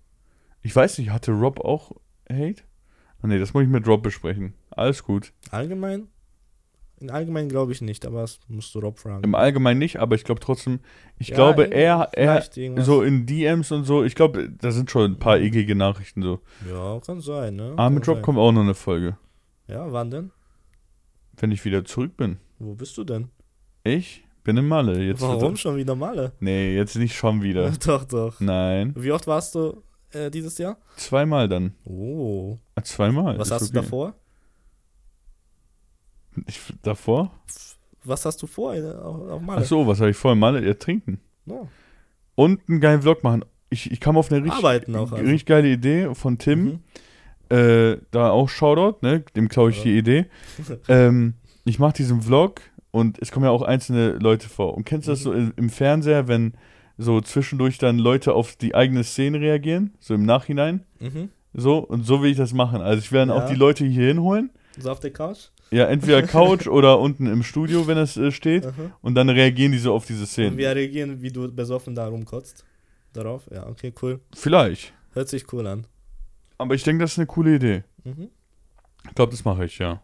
Ich 0.62 0.74
weiß 0.74 0.96
nicht, 0.96 1.10
hatte 1.10 1.32
Rob 1.32 1.60
auch 1.60 1.92
Hate? 2.30 2.62
Ah, 3.20 3.26
nee, 3.26 3.38
das 3.38 3.52
muss 3.52 3.64
ich 3.64 3.68
mit 3.68 3.86
Rob 3.86 4.02
besprechen. 4.02 4.54
Alles 4.70 5.02
gut. 5.04 5.34
Allgemein? 5.50 6.08
In 7.02 7.10
allgemein 7.10 7.48
glaube 7.48 7.72
ich 7.72 7.80
nicht, 7.80 8.06
aber 8.06 8.20
das 8.20 8.38
musst 8.48 8.72
du 8.74 8.78
Rob 8.78 8.98
fragen. 8.98 9.24
Im 9.24 9.34
Allgemeinen 9.34 9.78
nicht, 9.80 9.96
aber 9.98 10.14
ich 10.14 10.22
glaube 10.22 10.40
trotzdem, 10.40 10.78
ich 11.18 11.28
Ja, 11.28 11.34
glaube, 11.34 11.64
er, 11.72 12.10
er, 12.12 12.42
so 12.84 13.02
in 13.02 13.26
DMs 13.26 13.72
und 13.72 13.84
so, 13.84 14.04
ich 14.04 14.14
glaube, 14.14 14.48
da 14.50 14.70
sind 14.70 14.88
schon 14.90 15.12
ein 15.12 15.18
paar 15.18 15.38
eklige 15.38 15.74
Nachrichten 15.74 16.22
so. 16.22 16.40
Ja, 16.70 17.00
kann 17.00 17.20
sein, 17.20 17.56
ne? 17.56 17.74
Ah, 17.76 17.90
mit 17.90 18.06
Rob 18.06 18.16
sein. 18.18 18.22
kommt 18.22 18.38
auch 18.38 18.52
noch 18.52 18.60
eine 18.60 18.74
Folge. 18.74 19.16
Ja, 19.66 19.90
wann 19.92 20.10
denn? 20.10 20.30
Wenn 21.36 21.50
ich 21.50 21.64
wieder 21.64 21.84
zurück 21.84 22.16
bin. 22.16 22.38
Wo 22.60 22.74
bist 22.74 22.96
du 22.96 23.02
denn? 23.02 23.30
Ich 23.82 24.22
bin 24.44 24.56
in 24.56 24.68
Malle. 24.68 25.02
Jetzt 25.02 25.22
Warum 25.22 25.56
schon 25.56 25.76
wieder 25.76 25.96
Malle? 25.96 26.32
Nee, 26.38 26.76
jetzt 26.76 26.96
nicht 26.96 27.16
schon 27.16 27.42
wieder. 27.42 27.70
doch, 27.84 28.04
doch. 28.04 28.38
Nein. 28.38 28.94
Wie 28.96 29.10
oft 29.10 29.26
warst 29.26 29.56
du 29.56 29.82
äh, 30.12 30.30
dieses 30.30 30.56
Jahr? 30.58 30.76
Zweimal 30.96 31.48
dann. 31.48 31.74
Oh. 31.84 32.58
Ah, 32.76 32.82
Zweimal. 32.82 33.38
Was 33.38 33.50
hast 33.50 33.62
du 33.72 33.78
okay. 33.78 33.84
davor? 33.84 34.14
Ich, 36.46 36.60
davor? 36.82 37.30
Was 38.04 38.24
hast 38.24 38.42
du 38.42 38.46
vor 38.46 38.72
auf, 38.74 39.30
auf 39.30 39.40
Malle? 39.42 39.60
Ach 39.62 39.66
so, 39.66 39.86
was 39.86 40.00
habe 40.00 40.10
ich 40.10 40.16
vorher? 40.16 40.36
Malle? 40.36 40.64
Ja, 40.66 40.74
trinken. 40.74 41.20
Ja. 41.46 41.60
Und 42.34 42.60
einen 42.68 42.80
geilen 42.80 43.02
Vlog 43.02 43.22
machen. 43.22 43.44
Ich, 43.70 43.90
ich 43.90 44.00
kam 44.00 44.16
auf 44.16 44.30
eine 44.32 44.42
richtig, 44.44 44.64
auch, 44.94 45.12
also. 45.12 45.16
richtig 45.16 45.46
geile 45.46 45.68
Idee 45.68 46.14
von 46.14 46.38
Tim. 46.38 46.64
Mhm. 46.64 46.78
Äh, 47.56 47.98
da 48.10 48.30
auch 48.30 48.48
Shoutout, 48.48 48.98
ne? 49.06 49.24
Dem 49.36 49.48
klaue 49.48 49.70
ich 49.70 49.78
Ja. 49.78 49.84
die 49.84 49.98
Idee. 49.98 50.26
ähm, 50.88 51.34
ich 51.64 51.78
mache 51.78 51.92
diesen 51.94 52.22
Vlog 52.22 52.60
und 52.90 53.18
es 53.20 53.30
kommen 53.30 53.44
ja 53.44 53.50
auch 53.50 53.62
einzelne 53.62 54.12
Leute 54.12 54.48
vor. 54.48 54.74
Und 54.74 54.84
kennst 54.84 55.06
du 55.06 55.12
das 55.12 55.20
Mhm. 55.20 55.24
so 55.24 55.32
im, 55.32 55.52
im 55.56 55.70
Fernseher, 55.70 56.28
wenn 56.28 56.54
so 56.98 57.20
zwischendurch 57.20 57.78
dann 57.78 57.98
Leute 57.98 58.34
auf 58.34 58.56
die 58.56 58.74
eigene 58.74 59.04
Szene 59.04 59.40
reagieren? 59.40 59.92
So 60.00 60.14
im 60.14 60.24
Nachhinein? 60.24 60.84
Mhm. 60.98 61.28
So, 61.54 61.78
und 61.78 62.04
so 62.06 62.22
will 62.22 62.30
ich 62.30 62.36
das 62.38 62.52
machen. 62.54 62.80
Also 62.80 62.98
ich 63.00 63.12
werde 63.12 63.32
Ja. 63.32 63.38
auch 63.44 63.48
die 63.48 63.54
Leute 63.54 63.84
hier 63.84 64.08
hinholen. 64.08 64.50
So 64.78 64.90
auf 64.90 65.00
der 65.00 65.12
Couch? 65.12 65.48
Ja, 65.70 65.86
entweder 65.86 66.22
Couch 66.26 66.66
oder 66.66 66.98
unten 66.98 67.26
im 67.26 67.42
Studio, 67.42 67.86
wenn 67.86 67.98
es 67.98 68.16
äh, 68.16 68.30
steht. 68.30 68.64
Mhm. 68.64 68.92
Und 69.00 69.14
dann 69.14 69.28
reagieren 69.28 69.72
die 69.72 69.78
so 69.78 69.94
auf 69.94 70.06
diese 70.06 70.20
Und 70.20 70.26
Szenen. 70.26 70.56
wir 70.56 70.74
reagieren, 70.74 71.20
wie 71.22 71.30
du 71.30 71.50
besoffen 71.52 71.94
da 71.94 72.06
rumkotzt. 72.06 72.64
Darauf? 73.12 73.42
Ja, 73.52 73.66
okay, 73.68 73.92
cool. 74.02 74.20
Vielleicht. 74.34 74.92
Hört 75.12 75.28
sich 75.28 75.50
cool 75.52 75.66
an. 75.66 75.86
Aber 76.58 76.74
ich 76.74 76.82
denke, 76.82 77.02
das 77.04 77.12
ist 77.12 77.18
eine 77.18 77.26
coole 77.26 77.56
Idee. 77.56 77.84
Mhm. 78.04 78.28
Ich 79.08 79.14
glaube, 79.14 79.32
das 79.32 79.44
mache 79.44 79.64
ich, 79.66 79.78
ja. 79.78 80.00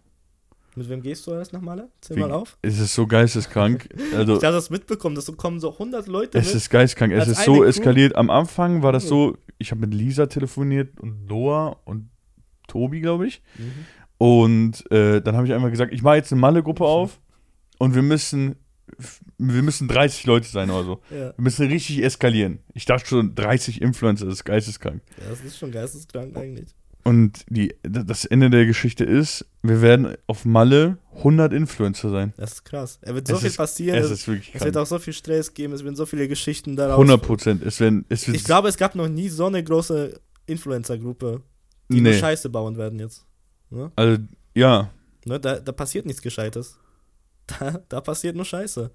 Mit 0.75 0.89
wem 0.89 1.03
gehst 1.03 1.27
du 1.27 1.33
erst 1.33 1.53
nach 1.53 1.61
Malle? 1.61 1.89
Zähl 2.01 2.17
Wie- 2.17 2.21
mal 2.21 2.33
auf. 2.33 2.59
Es 2.63 2.79
ist 2.79 2.95
so 2.95 3.07
geisteskrank. 3.07 3.89
Also, 4.15 4.37
Ich 4.37 4.45
habe 4.45 4.55
das 4.55 4.71
mitbekommen, 4.71 5.15
dass 5.17 5.27
so 5.27 5.33
kommen 5.33 5.59
so 5.61 5.73
100 5.73 6.07
Leute 6.07 6.39
es 6.39 6.47
mit. 6.49 6.55
ist 6.57 6.71
geisteskrank. 6.71 7.13
Es 7.13 7.27
ist 7.29 7.45
so 7.45 7.55
Crew? 7.57 7.65
eskaliert. 7.65 8.15
Am 8.17 8.31
Anfang 8.31 8.83
war 8.83 8.93
das 8.93 9.05
Mhm. 9.05 9.09
so, 9.09 9.37
ich 9.59 9.71
habe 9.71 9.81
mit 9.83 9.95
Lisa 9.95 10.27
telefoniert 10.27 11.01
und 11.01 11.27
Noah 11.27 11.81
und 11.85 12.11
Tobi, 12.69 13.01
glaube 13.01 13.27
ich. 13.27 13.43
Mhm. 13.59 13.87
Und 14.19 14.91
äh, 14.91 15.21
dann 15.23 15.37
habe 15.37 15.47
ich 15.47 15.53
einfach 15.55 15.71
gesagt, 15.71 15.93
ich 15.93 16.03
mache 16.03 16.17
jetzt 16.17 16.33
eine 16.33 16.41
Malle-Gruppe 16.41 16.85
auf 16.85 17.21
und 17.79 17.95
wir 17.95 18.03
müssen, 18.03 18.57
wir 19.39 19.63
müssen 19.63 19.87
30 19.87 20.27
Leute 20.27 20.49
sein 20.49 20.71
oder 20.71 20.85
so. 20.85 21.01
Ja. 21.11 21.27
Wir 21.29 21.35
müssen 21.37 21.67
richtig 21.69 22.03
eskalieren. 22.03 22.59
Ich 22.75 22.85
dachte 22.85 23.07
schon, 23.07 23.35
30 23.37 23.81
Influencer, 23.81 24.25
das 24.27 24.35
ist 24.35 24.45
geisteskrank. 24.45 25.03
ja, 25.19 25.31
das 25.31 25.41
ist 25.43 25.59
schon 25.59 25.71
geisteskrank 25.71 26.37
eigentlich. 26.37 26.71
Und 27.05 27.45
die, 27.49 27.75
das 27.85 28.25
Ende 28.27 28.51
der 28.51 28.67
Geschichte 28.67 29.05
ist, 29.05 29.47
wir 29.63 29.81
werden 29.81 30.17
auf 30.27 30.45
Malle 30.45 30.99
100 31.19 31.53
Influencer 31.55 32.11
sein. 32.11 32.35
Das 32.37 32.55
ist 32.55 32.65
krass. 32.65 32.99
Es 33.01 33.15
wird 33.15 33.27
so 33.29 33.35
Es 33.35 33.41
viel 33.41 33.49
ist- 33.49 33.57
passieren. 33.57 33.99
Es 33.99 34.11
Es, 34.11 34.29
es 34.29 34.65
wird 34.65 34.77
auch 34.77 34.85
so 34.85 34.99
viel 34.99 35.13
Stress 35.15 35.55
geben. 35.55 35.73
Es 35.73 35.85
werden 35.85 35.97
so 35.97 36.05
viele 36.05 36.29
Geschichten 36.29 36.77
daraus. 36.77 36.97
100 36.99 37.23
Prozent. 37.23 37.63
Es 37.63 37.79
werden, 37.81 38.05
es 38.11 38.27
Ich 38.29 38.45
glaube, 38.45 38.69
es 38.69 38.77
gab 38.77 38.95
noch 38.95 39.09
nie 39.09 39.29
so 39.29 39.47
eine 39.47 39.63
große 39.63 40.21
Influencer-Gruppe, 40.47 41.41
die 41.89 42.01
nur 42.01 42.13
nee. 42.13 42.19
Scheiße 42.19 42.51
bauen 42.51 42.77
werden 42.77 42.99
jetzt. 42.99 43.25
Ne? 43.71 43.91
Also, 43.97 44.23
ja, 44.55 44.91
Ne? 45.25 45.39
Da, 45.41 45.59
da 45.61 45.73
passiert 45.73 46.07
nichts 46.07 46.23
Gescheites. 46.23 46.79
Da, 47.59 47.81
da 47.89 48.01
passiert 48.03 48.37
nur 48.37 48.45
Scheiße. 48.45 48.91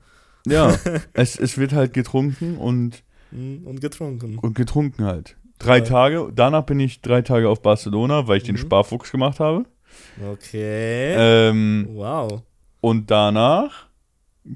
ja. 0.48 0.76
es, 1.14 1.38
es 1.40 1.58
wird 1.58 1.74
halt 1.74 1.94
getrunken 1.94 2.58
und, 2.58 3.04
Mhm, 3.32 3.66
Und 3.66 3.82
getrunken. 3.82 4.38
und 4.38 4.54
getrunken 4.56 5.06
halt. 5.06 5.36
Drei 5.58 5.78
Ja. 5.80 5.84
Tage, 5.86 6.32
danach 6.36 6.64
bin 6.66 6.80
ich 6.80 7.02
drei 7.02 7.22
Tage 7.24 7.50
auf 7.50 7.62
Barcelona, 7.64 8.28
weil 8.28 8.38
ich 8.38 8.44
den 8.44 8.54
Mhm. 8.56 8.60
Sparfuchs 8.60 9.12
gemacht 9.12 9.40
habe. 9.40 9.66
Okay. 10.24 11.16
Ähm, 11.18 11.88
Wow. 11.94 12.44
und 12.82 13.10
danach 13.10 13.88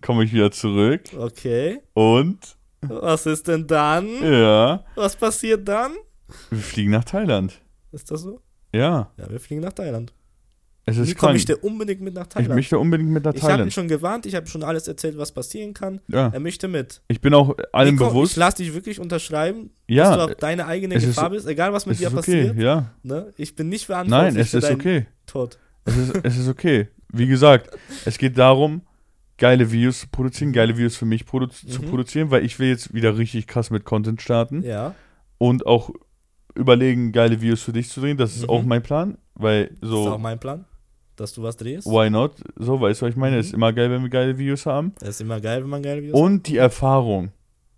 komme 0.01 0.23
ich 0.25 0.33
wieder 0.33 0.51
zurück 0.51 1.01
Okay. 1.17 1.79
und, 1.93 2.37
Was 2.81 3.25
ist 3.25 3.47
denn 3.47 3.65
dann? 3.65 4.07
ja, 4.23 4.83
Was 4.95 5.15
passiert 5.15 5.67
dann? 5.67 5.93
wir 6.51 6.59
fliegen 6.59 6.91
nach 6.91 7.03
Thailand. 7.05 7.59
Ist 7.91 8.11
das 8.11 8.21
so? 8.21 8.41
Ja, 8.77 9.11
Ja, 9.17 9.29
wir 9.29 9.39
fliegen 9.39 9.61
nach 9.61 9.73
Thailand. 9.73 10.13
es 10.85 10.97
ist 10.97 11.07
Nico 11.09 11.27
möchte 11.27 11.57
unbedingt 11.57 12.01
mit 12.01 12.13
nach 12.13 12.23
Ich 12.27 12.29
Thailand. 12.29 12.55
möchte 12.55 12.79
unbedingt 12.79 13.09
mit 13.09 13.25
nach 13.25 13.33
Ich 13.33 13.41
habe 13.41 13.51
ihn 13.51 13.55
Thailand. 13.57 13.73
schon 13.73 13.87
gewarnt, 13.87 14.25
ich 14.25 14.35
habe 14.35 14.47
schon 14.47 14.63
alles 14.63 14.87
erzählt, 14.87 15.17
was 15.17 15.31
passieren 15.33 15.73
kann. 15.73 15.99
Ja, 16.07 16.29
Er 16.29 16.39
möchte 16.39 16.67
mit. 16.67 17.01
ich 17.09 17.19
bin 17.19 17.33
auch 17.33 17.55
allem 17.73 17.95
Nico, 17.95 18.07
bewusst. 18.09 18.31
Ich 18.33 18.37
lass 18.37 18.55
dich 18.55 18.73
wirklich 18.73 18.99
unterschreiben, 18.99 19.71
dass 19.87 19.87
du 19.87 19.93
Ja, 19.93 20.25
auf 20.25 20.35
deine 20.35 20.65
eigene 20.65 20.95
es 20.95 21.03
ist- 21.03 21.09
Gefahr 21.15 21.29
bist, 21.31 21.47
egal 21.47 21.73
was 21.73 21.85
mit 21.85 21.99
dir 21.99 22.07
okay, 22.07 22.15
passiert. 22.15 22.57
ja. 22.57 22.91
Ne? 23.03 23.33
Ich 23.37 23.55
bin 23.55 23.67
nicht 23.69 23.85
verantwortlich 23.85 24.33
Nein, 24.33 24.41
es 24.41 24.51
für 24.51 24.57
ist 24.59 24.71
okay. 24.71 25.05
Tod. 25.25 25.57
Es 25.85 25.97
ist, 25.97 26.15
es 26.23 26.37
ist 26.37 26.47
okay. 26.47 26.87
Wie 27.13 27.27
gesagt, 27.27 27.69
es 28.05 28.17
geht 28.17 28.37
darum, 28.37 28.81
geile 29.37 29.71
Videos 29.71 30.01
zu 30.01 30.07
produzieren, 30.09 30.51
geile 30.51 30.75
Videos 30.77 30.95
für 30.97 31.05
mich 31.05 31.25
produ 31.25 31.47
zu 31.47 31.81
Mhm. 31.81 31.85
produzieren, 31.89 32.31
weil 32.31 32.43
ich 32.43 32.59
will 32.59 32.69
jetzt 32.69 32.93
wieder 32.93 33.17
richtig 33.17 33.45
krass 33.47 33.69
mit 33.69 33.85
Content 33.85 34.21
starten 34.21 34.63
Ja. 34.63 34.95
und 35.37 35.65
auch 35.65 35.91
überlegen, 36.57 37.11
geile 37.11 37.39
Videos 37.41 37.61
für 37.61 37.73
dich 37.73 37.89
zu 37.89 38.01
drehen. 38.01 38.17
Das 38.17 38.35
ist 38.35 38.43
Mhm. 38.43 38.49
auch 38.49 38.63
mein 38.63 38.83
Plan, 38.83 39.17
weil 39.35 39.67
Das 39.81 39.89
ist 39.89 39.95
auch 39.95 40.11
so, 40.13 40.17
mein 40.17 40.39
Plan, 40.39 40.65
dass 41.15 41.33
du 41.33 41.43
was 41.43 41.57
drehst. 41.57 41.87
why 41.87 42.09
not? 42.09 42.33
So, 42.57 42.79
weißt 42.81 43.01
du, 43.01 43.05
was 43.05 43.11
ich 43.11 43.17
meine? 43.17 43.35
Mhm. 43.35 43.39
Es 43.41 43.47
ist 43.47 43.53
immer 43.53 43.71
geil, 43.73 43.89
wenn 43.91 44.01
wir 44.01 44.09
geile 44.09 44.37
Videos 44.37 44.65
haben. 44.65 44.93
Das 44.99 45.09
ist 45.09 45.21
immer 45.21 45.39
geil, 45.39 45.61
wenn 45.63 45.69
man 45.69 45.81
geile 45.81 46.01
Videos 46.01 46.19
Und 46.19 46.47
die 46.47 46.57
Erfahrung. 46.57 47.31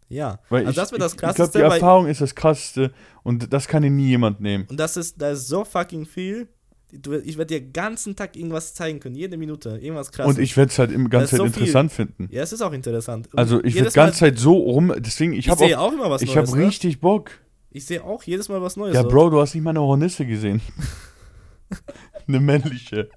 Ja. 0.09 0.39
Weil 0.49 0.61
also 0.65 0.71
ich, 0.71 0.75
das 0.75 0.91
wird 0.91 1.01
das 1.01 1.11
ich, 1.11 1.15
ich 1.15 1.19
glaube, 1.19 1.34
krasseste, 1.36 1.57
die 1.59 1.63
Erfahrung 1.63 2.07
ist 2.07 2.21
das 2.21 2.34
krasseste 2.34 2.91
und 3.23 3.53
das 3.53 3.67
kann 3.67 3.84
dir 3.84 3.91
nie 3.91 4.07
jemand 4.07 4.41
nehmen. 4.41 4.65
Und 4.69 4.80
das 4.80 4.97
ist, 4.97 5.21
da 5.21 5.30
ist 5.32 5.47
so 5.47 5.63
fucking 5.63 6.05
viel. 6.05 6.47
Du, 6.91 7.13
ich 7.13 7.38
werde 7.38 7.53
dir 7.53 7.61
den 7.61 7.71
ganzen 7.71 8.15
Tag 8.15 8.36
irgendwas 8.36 8.73
zeigen 8.73 8.99
können, 8.99 9.13
jede 9.13 9.38
Minute, 9.38 9.77
irgendwas 9.80 10.11
krasses. 10.11 10.36
Und 10.38 10.41
ich 10.41 10.57
werde 10.57 10.71
es 10.71 10.80
halt 10.80 10.91
im 10.91 11.03
Das 11.03 11.11
ganze 11.11 11.25
ist 11.25 11.30
Zeit 11.30 11.38
so 11.38 11.43
viel. 11.45 11.53
interessant 11.61 11.91
finden. 11.91 12.27
ja, 12.32 12.41
es 12.41 12.51
ist 12.51 12.61
auch 12.63 12.73
interessant. 12.73 13.30
Und 13.32 13.38
Also 13.38 13.63
ich 13.63 13.75
werde 13.75 13.89
die 13.89 13.93
ganze 13.93 14.17
Zeit 14.17 14.39
so 14.39 14.53
rum, 14.57 14.91
deswegen, 14.97 15.34
ich 15.34 15.39
ich 15.45 15.49
habe 15.49 15.65
auch, 15.77 15.89
auch 15.89 15.93
immer 15.93 16.09
was 16.09 16.23
ich 16.23 16.36
habe 16.36 16.49
ne? 16.57 16.65
richtig 16.65 16.99
Bock. 16.99 17.30
Ich 17.72 17.86
sehe 17.86 18.03
auch 18.03 18.24
jedes 18.24 18.49
Mal 18.49 18.61
was 18.61 18.76
Neues. 18.78 18.95
Ja. 18.95 19.03
Bro, 19.03 19.30
du 19.30 19.39
hast 19.41 19.53
nicht 19.53 19.63
mal 19.63 19.70
eine 19.72 19.82
Hornisse 19.82 20.26
gesehen. 20.26 20.61
eine 22.28 22.39
männliche. 22.39 23.09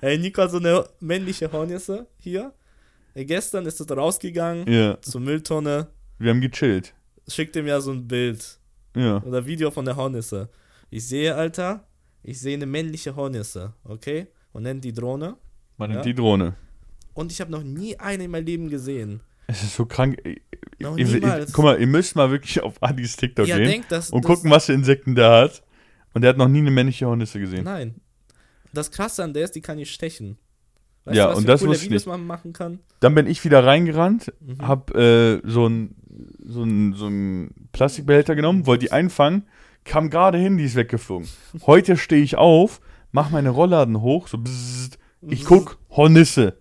Ey, 0.00 0.18
Nico 0.18 0.42
hat 0.42 0.50
so 0.50 0.58
eine 0.58 0.84
männliche 1.00 1.50
Hornisse 1.50 2.06
hier. 2.18 2.52
Ey, 3.14 3.24
gestern 3.24 3.66
ist 3.66 3.80
er 3.80 3.96
rausgegangen 3.96 4.70
Ja, 4.72 5.00
zur 5.00 5.20
Mülltonne, 5.20 5.88
wir 6.18 6.30
haben 6.30 6.40
gechillt. 6.40 6.94
schickt 7.26 7.56
ihm 7.56 7.66
ja 7.66 7.80
so 7.80 7.90
ein 7.90 8.06
Bild 8.06 8.58
Ja. 8.94 9.20
oder 9.22 9.44
Video 9.44 9.70
von 9.70 9.84
der 9.84 9.96
Hornisse. 9.96 10.48
Ich 10.90 11.06
sehe, 11.08 11.34
Alter, 11.34 11.84
ich 12.22 12.38
sehe 12.40 12.54
eine 12.56 12.66
männliche 12.66 13.16
Hornisse, 13.16 13.74
okay? 13.84 14.28
Und 14.52 14.62
nennt 14.62 14.84
die 14.84 14.92
Drohne. 14.92 15.36
Man 15.76 15.90
Ja. 15.92 16.02
die 16.02 16.14
Drohne. 16.14 16.54
Und 17.14 17.32
ich 17.32 17.40
habe 17.40 17.50
noch 17.50 17.62
nie 17.64 17.96
eine 17.98 18.24
in 18.24 18.30
meinem 18.30 18.46
Leben 18.46 18.68
gesehen. 18.70 19.20
Es 19.48 19.62
ist 19.64 19.74
so 19.74 19.86
krank. 19.86 20.20
Ihr, 20.24 20.96
ihr, 20.96 21.06
niemals. 21.06 21.52
guck 21.52 21.64
mal, 21.64 21.80
ihr 21.80 21.86
müsst 21.86 22.14
mal 22.14 22.30
wirklich 22.30 22.62
auf 22.62 22.80
Adis 22.82 23.16
TikTok 23.16 23.46
ja, 23.48 23.56
gehen 23.56 23.66
denkt, 23.68 23.90
das, 23.90 24.10
und 24.10 24.24
das, 24.24 24.30
gucken, 24.30 24.50
was 24.50 24.66
für 24.66 24.74
Insekten 24.74 25.14
der 25.16 25.30
hat. 25.30 25.62
Und 26.14 26.22
der 26.22 26.30
hat 26.30 26.36
noch 26.36 26.48
nie 26.48 26.58
eine 26.58 26.70
männliche 26.70 27.06
Hornisse 27.06 27.40
gesehen. 27.40 27.64
Nein. 27.64 27.96
Das 28.72 28.90
Krasse 28.90 29.24
an 29.24 29.32
der 29.32 29.44
ist, 29.44 29.54
die 29.54 29.60
kann 29.62 29.78
ich 29.78 29.90
stechen. 29.90 30.38
Weißt 31.04 31.16
Ja, 31.16 31.24
du, 31.26 31.30
was 31.32 31.38
und 31.38 31.48
das 31.48 31.60
coole 31.62 31.74
ich 31.74 31.82
Videos 31.82 32.02
nicht. 32.02 32.06
man 32.06 32.26
machen 32.26 32.52
kann? 32.52 32.80
Dann 33.00 33.14
bin 33.14 33.26
ich 33.26 33.42
wieder 33.44 33.64
reingerannt, 33.64 34.32
Mhm. 34.40 34.66
hab 34.68 34.94
äh, 34.94 35.40
so 35.44 35.66
einen 35.66 35.96
so 36.44 36.62
ein, 36.64 36.94
so 36.94 37.06
ein 37.06 37.68
Plastikbehälter 37.72 38.34
genommen, 38.34 38.66
wollte 38.66 38.86
die 38.86 38.92
einfangen, 38.92 39.46
kam 39.84 40.10
gerade 40.10 40.36
hin, 40.38 40.58
die 40.58 40.64
ist 40.64 40.74
weggeflogen. 40.74 41.28
Heute 41.66 41.96
stehe 41.96 42.22
ich 42.22 42.36
auf, 42.36 42.80
mach 43.12 43.30
meine 43.30 43.50
Rollladen 43.50 44.00
hoch, 44.00 44.26
so 44.28 44.38
bzzzt, 44.38 44.98
ich 45.22 45.44
guck, 45.44 45.78
Hornisse. 45.90 46.58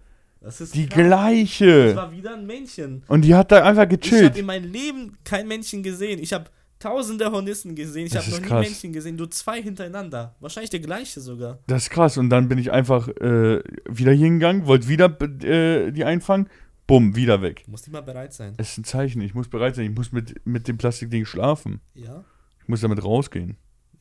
Das 0.47 0.61
ist 0.61 0.73
Die. 0.75 0.85
Das 0.85 0.97
gleiche. 0.97 1.93
war 1.97 2.09
wieder 2.09 2.33
ein 2.33 2.45
Männchen. 2.47 3.03
Und 3.09 3.23
die 3.23 3.35
hat 3.35 3.51
da 3.51 3.57
einfach 3.65 3.83
Ich 3.83 3.89
habe 3.89 3.97
gechillt. 3.97 4.37
in 4.37 4.45
meinem 4.45 4.71
Leben 4.71 5.17
kein 5.25 5.45
Männchen 5.45 5.83
gesehen. 5.83 6.19
Ich 6.19 6.31
habe 6.31 6.45
tausende 6.79 7.29
Hornissen 7.29 7.75
gesehen. 7.75 8.05
Ich 8.05 8.13
Das 8.13 8.23
habe 8.27 8.35
noch 8.37 8.41
nie 8.43 8.47
krass. 8.47 8.65
Männchen 8.65 8.93
gesehen. 8.93 9.17
Du 9.17 9.25
zwei 9.25 9.61
hintereinander. 9.61 10.35
Wahrscheinlich 10.39 10.69
der 10.69 10.79
gleiche 10.79 11.19
sogar. 11.19 11.59
Das 11.67 11.83
ist 11.83 11.89
krass. 11.89 12.17
Und 12.17 12.29
dann 12.29 12.47
bin 12.47 12.59
ich 12.59 12.71
einfach 12.71 13.09
äh, 13.09 13.61
wieder 13.89 14.13
hingegangen, 14.13 14.67
wollte 14.67 14.87
wieder 14.87 15.07
äh, 15.43 15.91
die 15.91 16.05
einfangen, 16.05 16.47
bumm, 16.87 17.17
wieder 17.17 17.41
weg. 17.41 17.63
Du 17.65 17.71
musst 17.71 17.85
immer 17.89 18.01
bereit 18.01 18.31
sein. 18.33 18.53
Es 18.55 18.69
ist 18.71 18.77
ein 18.77 18.83
Zeichen, 18.85 19.19
ich 19.21 19.33
muss 19.33 19.49
bereit 19.49 19.75
sein, 19.75 19.83
ich 19.91 19.95
muss 19.97 20.13
mit, 20.13 20.45
mit 20.45 20.69
dem 20.69 20.77
Plastikding 20.77 21.25
schlafen. 21.25 21.81
Ja? 21.93 22.23
Ich 22.61 22.69
muss 22.69 22.79
damit 22.79 23.03
rausgehen. 23.03 23.57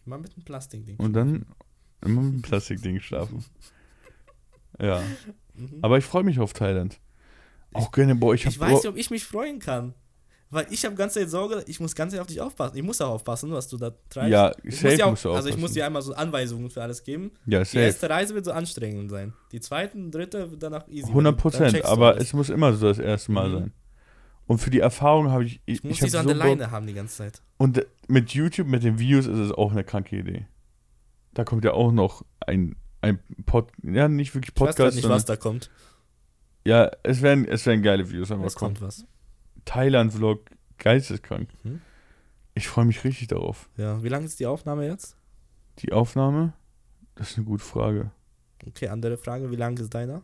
Immer 0.07 0.19
mit 0.19 0.33
einem 0.37 0.45
Plastikding. 0.45 0.97
Und 0.99 1.13
dann 1.13 1.45
immer 2.05 2.21
mit 2.23 2.35
dem 2.35 2.43
Plastikding 2.43 3.01
schlafen. 3.01 3.45
Ja. 4.79 5.03
Mhm. 5.57 5.79
Aber 5.83 5.99
ich 5.99 6.05
freue 6.05 6.25
mich 6.25 6.39
auf 6.41 6.53
Thailand. 6.53 7.01
Auch 7.73 7.91
gerne, 7.93 8.15
boah, 8.15 8.35
ich 8.35 8.47
Ich, 8.47 8.59
weiß 8.59 8.75
nicht, 8.83 8.87
ob 8.87 8.97
ich 8.97 9.11
mich 9.11 9.25
freuen 9.25 9.59
kann. 9.59 9.95
Weil 10.49 10.67
ich 10.71 10.85
habe 10.85 10.95
ganze 10.95 11.19
Zeit 11.19 11.29
Sorge, 11.29 11.65
ich 11.67 11.81
muss 11.81 11.95
ganz 11.97 12.17
auf 12.17 12.29
dich 12.29 12.41
aufpassen. 12.41 12.77
Ich 12.77 12.83
muss 12.85 13.01
auch 13.01 13.11
aufpassen, 13.11 13.51
was 13.51 13.67
du 13.69 13.77
da 13.77 13.91
treibst. 14.09 14.31
Ja, 14.31 14.53
ich 14.63 14.77
safe 14.79 14.93
muss 14.95 15.01
auch, 15.03 15.11
musst 15.11 15.25
du 15.25 15.33
Also 15.33 15.49
ich 15.49 15.57
muss 15.57 15.73
dir 15.73 15.85
einmal 15.85 16.03
so 16.03 16.15
Anweisungen 16.15 16.71
für 16.71 16.83
alles 16.83 17.03
geben. 17.03 17.33
Ja, 17.47 17.59
Die 17.59 17.65
safe. 17.65 17.81
erste 17.81 18.09
Reise 18.09 18.35
wird 18.35 18.45
so 18.45 18.53
anstrengend 18.53 19.11
sein. 19.11 19.33
Die 19.51 19.59
zweite 19.61 19.99
dritte 20.09 20.49
wird 20.53 20.63
danach 20.63 20.87
easy. 20.87 21.09
100 21.09 21.33
Dann 21.33 21.37
Prozent, 21.37 21.85
aber 21.85 22.11
alles. 22.15 22.29
es 22.29 22.33
muss 22.33 22.49
immer 22.49 22.73
so 22.75 22.87
das 22.87 23.01
erste 23.01 23.33
Mal 23.33 23.49
Mhm. 23.49 23.53
sein. 23.55 23.73
Und 24.47 24.59
für 24.59 24.71
die 24.71 24.79
Erfahrung 24.79 25.31
habe 25.33 25.45
ich. 25.45 25.61
Ich, 25.67 25.79
ich 25.79 25.83
muss 25.83 25.95
ich 25.95 25.99
dich 26.05 26.13
so 26.13 26.19
an 26.19 26.29
der 26.29 26.37
Leine 26.37 26.71
haben 26.71 26.87
die 26.87 26.95
ganze 26.95 27.17
Zeit. 27.17 27.43
Und 27.57 27.85
mit 28.07 28.31
YouTube, 28.31 28.69
mit 28.69 28.85
den 28.85 29.01
Videos 29.01 29.27
ist 29.27 29.39
es 29.39 29.51
auch 29.51 29.73
eine 29.73 29.83
kranke 29.83 30.17
Idee. 30.17 30.47
Da 31.35 31.43
kommt 31.43 31.65
ja 31.65 31.73
auch 31.73 31.91
noch 31.91 32.25
ein, 32.47 32.77
ein 33.07 33.19
Pod, 33.47 33.71
ja, 33.83 34.09
nicht 34.09 34.35
wirklich 34.35 34.55
Ich 34.55 34.61
weiß 34.61 34.69
Podcast, 34.77 34.97
nicht, 34.97 35.09
was 35.09 35.25
da 35.25 35.37
kommt. 35.37 35.71
ja, 36.65 36.91
es 37.03 37.23
werden, 37.23 37.45
es 37.47 37.65
werden 37.67 37.83
geile 37.83 38.09
Videos 38.09 38.31
einfach 38.31 38.47
Es 38.47 38.55
kommen. 38.55 38.75
kommt 38.77 38.87
was. 38.89 39.05
Thailand-Vlog, 39.65 40.41
geisteskrank. 40.79 41.49
Mhm. 41.65 41.81
Ich 42.55 42.69
freue 42.69 42.85
mich 42.85 43.05
richtig 43.05 43.29
darauf. 43.29 43.69
Ja, 43.77 44.03
wie 44.03 44.09
lange 44.09 44.27
ist 44.27 44.39
die 44.41 44.47
Aufnahme 44.47 44.87
jetzt? 44.87 45.17
Die 45.81 45.93
Aufnahme, 45.93 46.53
das 47.15 47.31
ist 47.33 47.37
eine 47.39 47.47
gute 47.47 47.65
Frage. 47.65 48.11
Okay, 48.67 48.89
andere 48.89 49.17
Frage. 49.19 49.51
Wie 49.51 49.57
lang 49.57 49.77
ist 49.79 49.93
deiner? 49.93 50.23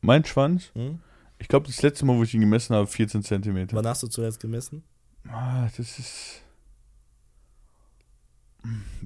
Mein 0.00 0.24
Schwanz, 0.24 0.70
Hm? 0.74 1.00
ich 1.38 1.48
glaube, 1.48 1.66
das 1.66 1.80
letzte 1.82 2.04
Mal, 2.04 2.16
wo 2.16 2.22
ich 2.22 2.34
ihn 2.34 2.40
gemessen 2.40 2.74
habe, 2.74 2.86
14 2.86 3.22
Zentimeter. 3.22 3.76
Wann 3.76 3.86
hast 3.86 4.02
du 4.02 4.08
zuletzt 4.08 4.40
gemessen? 4.40 4.82
Ah, 5.28 5.68
das 5.76 5.98
ist. 5.98 6.42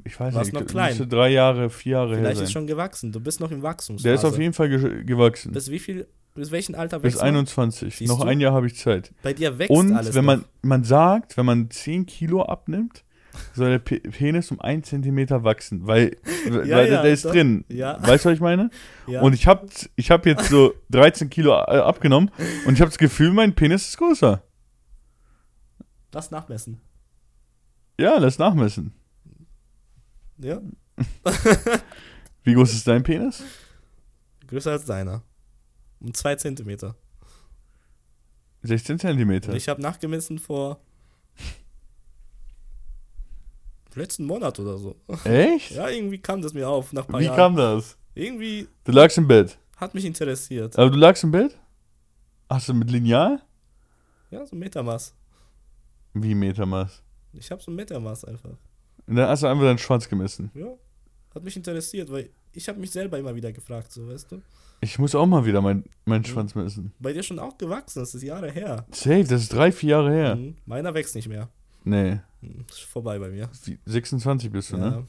Ich 0.05 0.19
weiß 0.19 0.35
Warst 0.35 0.53
nicht, 0.53 0.61
noch 0.61 0.67
klein. 0.69 0.91
müsste 0.91 1.07
drei 1.07 1.31
Jahre, 1.31 1.69
vier 1.71 1.93
Jahre 1.93 2.11
her 2.11 2.19
Vielleicht 2.19 2.37
sein. 2.37 2.45
ist 2.45 2.53
schon 2.53 2.67
gewachsen. 2.67 3.13
Du 3.13 3.21
bist 3.21 3.41
noch 3.41 3.51
im 3.51 3.63
Wachstum. 3.63 3.97
Der 3.99 4.15
ist 4.15 4.25
auf 4.25 4.39
jeden 4.39 4.53
Fall 4.53 4.69
ge 4.69 5.05
gewachsen. 5.05 5.53
Bis 5.53 5.71
wie 5.71 5.79
viel, 5.81 6.07
bis 6.35 6.51
welchem 6.53 6.75
Alter 6.77 7.01
Bis 7.01 7.15
wächst 7.15 7.23
man? 7.25 7.29
21. 7.35 7.97
Siehst 7.97 8.09
noch 8.09 8.21
du? 8.21 8.27
ein 8.27 8.39
Jahr 8.41 8.53
habe 8.53 8.67
ich 8.69 8.77
Zeit. 8.77 9.13
Bei 9.23 9.33
dir 9.33 9.59
wächst 9.59 9.71
Und 9.71 9.95
alles 9.95 10.15
wenn 10.15 10.25
man, 10.25 10.41
noch. 10.41 10.47
man 10.63 10.85
sagt, 10.85 11.37
wenn 11.37 11.47
man 11.47 11.71
10 11.71 12.07
Kilo 12.07 12.43
abnimmt, 12.45 13.05
soll 13.55 13.71
der 13.71 13.79
Pe 13.81 13.99
Penis 14.01 14.51
um 14.53 14.61
1 14.61 14.89
Zentimeter 14.89 15.43
wachsen, 15.45 15.87
weil, 15.87 16.17
weil 16.49 16.67
Ja, 16.69 16.77
der, 16.79 16.87
ja, 16.93 17.03
der 17.03 17.13
ist 17.13 17.25
doch. 17.25 17.33
drin. 17.33 17.65
Ja. 17.69 17.99
Weißt 18.01 18.25
du, 18.25 18.29
was 18.31 18.35
ich 18.37 18.41
meine? 18.41 18.71
Ja. 19.09 19.21
Und 19.23 19.33
ich 19.33 19.47
habe 19.49 19.67
ich 19.97 20.11
hab 20.13 20.25
jetzt 20.27 20.49
so 20.49 20.73
13 20.91 21.31
Kilo 21.31 21.51
äh, 21.53 21.79
abgenommen 21.79 22.31
und 22.67 22.75
ich 22.75 22.81
habe 22.81 22.91
das 22.91 22.99
Gefühl, 22.99 23.33
mein 23.33 23.55
Penis 23.55 23.89
ist 23.89 23.99
größer. 23.99 24.43
Lass 26.13 26.31
nachmessen. 26.31 26.81
Ja, 28.01 28.17
lass 28.19 28.39
nachmessen. 28.39 28.93
Ja. 30.39 30.61
Wie 32.45 32.55
groß 32.55 32.73
ist 32.73 32.87
dein 32.87 33.03
Penis? 33.03 33.43
Größer 34.47 34.73
als 34.73 34.85
deiner. 34.85 35.23
Um 36.01 36.15
zwei 36.15 36.37
Zentimeter. 36.37 36.95
16 38.63 38.99
Zentimeter. 38.99 39.53
Ich 39.55 39.69
habe 39.69 39.81
nachgemessen 39.83 40.39
vor 40.39 40.81
letzten 43.99 44.25
Monat 44.25 44.59
oder 44.59 44.79
so. 44.79 44.97
Echt? 45.25 45.73
Ja, 45.73 45.89
irgendwie 45.89 46.19
kam 46.19 46.41
das 46.41 46.55
mir 46.55 46.69
auf 46.69 46.93
nach 46.93 47.07
ein 47.07 47.11
paar 47.13 47.21
Wie 47.21 47.25
Jahren. 47.25 47.37
kam 47.37 47.57
das? 47.57 47.99
Irgendwie 48.15 48.69
Du 48.85 48.93
lagst 48.93 49.19
im 49.19 49.27
Bett. 49.29 49.59
hat 49.77 49.95
mich 49.95 50.05
interessiert. 50.05 50.79
Aber 50.79 50.91
du 50.91 50.97
lagst 50.97 51.25
im 51.25 51.33
Bett? 51.33 51.59
Hast 52.49 52.69
du 52.69 52.75
mit 52.75 52.91
Lineal? 52.91 53.43
Ja, 54.31 54.45
so 54.47 54.57
ein 54.57 54.61
Metermaß. 54.61 55.15
Wie 56.15 56.35
Metermaß? 56.35 57.03
Ich 57.35 57.51
habe 57.51 57.63
so 57.63 57.71
ein 57.71 57.75
Metermaß 57.75 58.25
einfach. 58.25 58.57
Und 59.09 59.17
dann 59.17 59.29
hast 59.29 59.43
du 59.43 59.47
einfach 59.47 59.65
deinen 59.65 59.79
Schwanz 59.79 60.09
gemessen. 60.09 60.51
Ja, 60.55 60.67
hat 61.35 61.43
mich 61.43 61.57
interessiert, 61.57 62.11
weil 62.13 62.31
ich 62.53 62.69
habe 62.69 62.79
mich 62.79 62.91
selber 62.91 63.19
immer 63.19 63.35
wieder 63.35 63.53
gefragt, 63.53 63.91
so 63.93 64.09
weißt 64.09 64.33
du. 64.33 64.43
Ich 64.81 64.99
muss 64.99 65.15
auch 65.15 65.27
mal 65.27 65.45
wieder 65.45 65.61
mein, 65.61 65.85
meinen 66.05 66.21
Mhm. 66.21 66.27
Schwanz 66.27 66.55
messen. 66.55 66.93
Bei 67.01 67.13
dir 67.13 67.23
schon 67.23 67.39
auch 67.41 67.59
gewachsen, 67.59 67.99
das 68.01 68.15
ist 68.15 68.23
Jahre 68.23 68.51
her. 68.51 68.87
Safe, 68.93 69.25
das 69.25 69.43
ist 69.43 69.53
drei, 69.53 69.73
vier 69.73 69.91
Jahre 69.91 70.13
her. 70.13 70.37
Mhm. 70.37 70.57
Meiner 70.67 70.95
wächst 70.95 71.15
nicht 71.17 71.29
mehr. 71.29 71.49
Nee, 71.85 72.21
Mhm, 72.41 72.65
Ist 72.71 72.83
vorbei 72.83 73.19
bei 73.19 73.31
mir. 73.31 73.51
wie- 73.65 73.79
26 73.87 74.53
bist 74.53 74.71
du, 74.73 74.77
ne? 74.77 75.05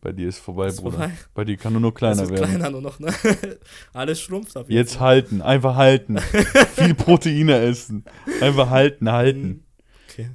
Bei 0.00 0.12
dir 0.12 0.28
ist 0.28 0.38
vorbei, 0.38 0.68
ist 0.68 0.80
Bruder. 0.80 0.96
vorbei. 0.98 1.12
Bei 1.34 1.44
dir 1.44 1.56
kann 1.58 1.72
nur 1.74 1.82
noch 1.82 1.92
kleiner 1.92 2.26
werden. 2.30 2.46
kleiner 2.46 2.70
nur 2.70 2.80
noch, 2.80 2.98
ne? 2.98 3.12
Alles 3.92 4.20
schrumpft 4.22 4.56
ab 4.56 4.66
Jetzt 4.68 4.98
halten, 5.00 5.42
einfach 5.42 5.76
halten. 5.76 6.18
Viel 6.76 6.94
Proteine 6.94 7.58
essen. 7.58 8.04
Einfach 8.40 8.70
halten, 8.70 9.10
halten. 9.12 9.42
Mhm. 9.48 9.64
Okay, 10.08 10.30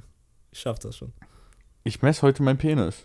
ich 0.52 0.60
schaff 0.60 0.78
das 0.78 0.96
schon. 0.96 1.12
Ich 1.90 2.02
messe 2.02 2.22
heute 2.22 2.44
meinen 2.44 2.56
Penis. 2.56 3.04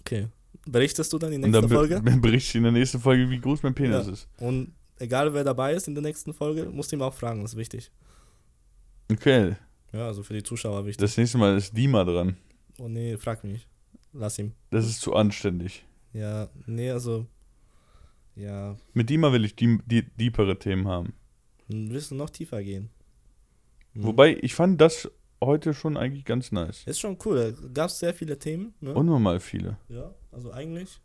Okay. 0.00 0.26
Berichtest 0.66 1.12
du 1.12 1.18
dann 1.18 1.32
in 1.32 1.42
der 1.42 1.52
dann 1.52 1.60
nächsten 1.70 1.76
Folge? 1.76 2.00
berichte 2.20 2.48
ich 2.50 2.54
in 2.56 2.64
der 2.64 2.72
nächsten 2.72 2.98
Folge, 2.98 3.30
wie 3.30 3.38
groß 3.40 3.62
mein 3.62 3.72
Penis 3.74 4.06
Ja. 4.06 4.12
ist. 4.12 4.28
Und 4.38 4.72
egal 4.98 5.32
wer 5.32 5.44
dabei 5.44 5.74
ist 5.74 5.86
in 5.86 5.94
der 5.94 6.02
nächsten 6.02 6.34
Folge, 6.34 6.64
musst 6.64 6.90
du 6.90 6.96
ihm 6.96 7.02
auch 7.02 7.14
fragen, 7.14 7.42
das 7.42 7.52
ist 7.52 7.56
wichtig. 7.56 7.92
Okay, 9.12 9.54
Ja, 9.92 10.06
also 10.08 10.24
für 10.24 10.34
die 10.34 10.42
Zuschauer 10.42 10.84
wichtig. 10.86 10.96
das 11.06 11.16
nächste 11.16 11.38
Mal 11.38 11.56
ist 11.56 11.76
Dima 11.76 12.02
dran. 12.02 12.36
oh 12.80 12.88
nee, 12.88 13.16
frag 13.16 13.44
mich. 13.44 13.68
Lass 14.12 14.40
ihm. 14.40 14.52
Das 14.70 14.86
ist 14.86 15.00
zu 15.02 15.14
anständig. 15.14 15.84
Ja, 16.12 16.48
nee, 16.66 16.90
also. 16.90 17.26
Ja, 18.34 18.76
Mit 18.92 19.08
Dima 19.08 19.32
will 19.32 19.44
ich 19.44 19.54
die, 19.54 19.78
die 19.86 20.02
deepere 20.02 20.58
Themen 20.58 20.88
haben. 20.88 21.14
dann 21.68 21.90
willst 21.90 22.10
du 22.10 22.16
noch 22.16 22.30
tiefer 22.30 22.60
gehen. 22.64 22.90
Mhm. 23.94 24.02
Wobei, 24.02 24.36
ich 24.42 24.54
fand 24.56 24.80
das 24.80 25.08
heute 25.46 25.72
schon 25.72 25.96
eigentlich 25.96 26.24
ganz 26.26 26.52
nice. 26.52 26.82
Ist 26.84 27.00
schon 27.00 27.16
cool. 27.24 27.54
Gab 27.72 27.88
es 27.88 27.98
sehr 27.98 28.12
viele 28.12 28.38
Themen. 28.38 28.74
Ne? 28.80 28.92
Unnormal 28.92 29.40
viele. 29.40 29.78
Ja, 29.88 30.12
also 30.32 30.52
eigentlich. 30.52 31.00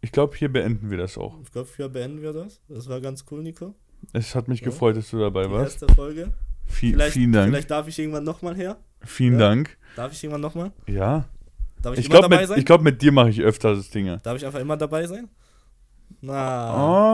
Ich 0.00 0.10
glaube, 0.10 0.34
hier 0.36 0.50
beenden 0.52 0.90
wir 0.90 0.98
das 0.98 1.16
auch. 1.18 1.38
Ich 1.42 1.52
glaube, 1.52 1.68
hier 1.76 1.88
beenden 1.88 2.22
wir 2.22 2.32
das. 2.32 2.60
Das 2.68 2.88
war 2.88 3.00
ganz 3.00 3.24
cool, 3.30 3.42
Nico. 3.42 3.74
Es 4.12 4.34
hat 4.34 4.48
mich 4.48 4.60
Ja. 4.60 4.66
gefreut, 4.66 4.96
dass 4.96 5.10
du 5.10 5.18
dabei 5.18 5.44
Die 5.44 5.50
warst. 5.52 5.82
erste 5.82 5.94
Folge. 5.94 6.32
Vi 6.64 6.90
Vielleicht, 6.92 7.12
vielen 7.12 7.32
Dank. 7.32 7.48
vielleicht 7.50 7.70
darf 7.70 7.86
ich 7.86 7.98
irgendwann 7.98 8.24
nochmal 8.24 8.56
her. 8.56 8.78
Vielen 9.02 9.34
Ja. 9.34 9.38
Dank. 9.48 9.76
Darf 9.96 10.12
ich 10.12 10.22
irgendwann 10.24 10.40
nochmal? 10.40 10.72
Ja. 10.88 11.28
Darf 11.80 11.94
ich, 11.94 12.00
Ich 12.00 12.06
immer 12.06 12.14
glaube, 12.20 12.28
dabei 12.30 12.40
mit, 12.42 12.48
sein? 12.48 12.58
ich 12.58 12.64
glaub, 12.64 12.80
mit 12.82 13.02
dir 13.02 13.12
mache 13.12 13.30
ich 13.30 13.40
öfter 13.42 13.74
das 13.74 13.90
Dinge. 13.90 14.18
Darf 14.22 14.36
ich 14.36 14.46
einfach 14.46 14.60
immer 14.60 14.76
dabei 14.76 15.06
sein? 15.06 15.28
Na. 16.20 16.34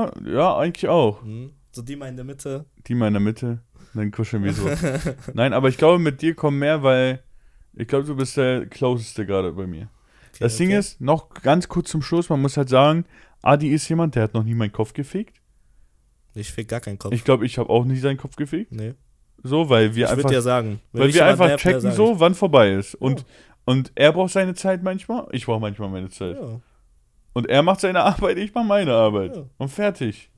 Ah, 0.05 0.13
ja, 0.27 0.57
eigentlich 0.59 0.89
auch. 0.89 1.23
Hm. 1.23 1.53
So 1.73 1.83
die 1.83 1.97
mal 1.97 2.09
in 2.09 2.17
der 2.17 2.25
Mitte. 2.25 2.65
Dima 2.89 3.07
in 3.07 3.15
der 3.15 3.21
Mitte. 3.21 3.63
Dann 3.95 4.11
kuscheln 4.11 4.45
wir 4.45 4.53
so. 4.53 4.69
Nein, 5.35 5.53
aber 5.53 5.69
ich 5.69 5.77
glaube, 5.79 5.99
mit 5.99 6.21
dir 6.23 6.35
kommen 6.35 6.59
mehr, 6.59 6.83
weil 6.83 7.23
ich 7.75 7.89
glaube, 7.89 8.05
du 8.07 8.17
bist 8.17 8.37
der 8.37 8.67
closeste 8.67 9.25
gerade 9.27 9.53
bei 9.53 9.67
mir. 9.67 9.89
Okay, 10.31 10.39
Das 10.41 10.57
Ding 10.57 10.69
okay. 10.69 10.79
ist, 10.79 11.01
noch 11.01 11.31
ganz 11.31 11.69
kurz 11.69 11.91
zum 11.91 12.03
Schluss, 12.03 12.29
man 12.29 12.41
muss 12.41 12.57
halt 12.57 12.69
sagen, 12.69 13.05
Adi 13.43 13.69
ist 13.71 13.89
jemand, 13.89 14.15
der 14.15 14.25
hat 14.25 14.35
noch 14.35 14.45
nie 14.45 14.55
meinen 14.55 14.73
Kopf 14.73 14.93
gefickt. 14.93 15.41
Ich 16.35 16.53
fick 16.53 16.69
gar 16.69 16.81
keinen 16.81 16.99
Kopf. 16.99 17.13
Ich 17.15 17.25
glaube, 17.25 17.47
ich 17.47 17.59
habe 17.59 17.71
auch 17.71 17.85
nicht 17.85 18.01
seinen 18.03 18.17
Kopf 18.19 18.37
gefickt. 18.37 18.73
nee. 18.73 18.95
So, 19.45 19.69
weil 19.71 19.95
wir 19.95 20.07
ich 20.07 20.11
einfach 20.11 20.29
dir 20.29 20.43
sagen. 20.43 20.81
Weil 20.93 21.15
wir 21.15 21.25
einfach 21.25 21.47
nervt, 21.47 21.63
checken 21.63 21.93
so, 21.93 22.19
wann 22.19 22.35
vorbei 22.35 22.73
ist. 22.73 22.97
Und, 22.97 23.21
Ja. 23.21 23.27
und 23.67 23.93
er 23.95 24.13
braucht 24.13 24.33
seine 24.33 24.55
Zeit 24.55 24.83
manchmal, 24.83 25.29
ich 25.31 25.47
brauche 25.47 25.61
manchmal 25.61 25.89
meine. 25.91 26.09
Zeit. 26.09 26.37
Ja, 26.37 26.61
Und 27.35 27.49
er 27.49 27.63
macht 27.63 27.79
seine 27.81 28.01
Arbeit, 28.03 28.37
ich 28.39 28.53
mache 28.53 28.67
meine 28.67 28.93
Arbeit. 28.93 29.37
Ja. 29.37 29.45
Und 29.57 29.69
fertig. 29.69 30.29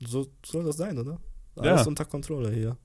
so 0.00 0.26
soll 0.44 0.64
das 0.64 0.76
sein, 0.76 0.98
oder? 0.98 1.18
Ja. 1.64 1.74
Alles 1.74 1.86
unter 1.86 2.04
Kontrolle 2.04 2.50
hier. 2.50 2.76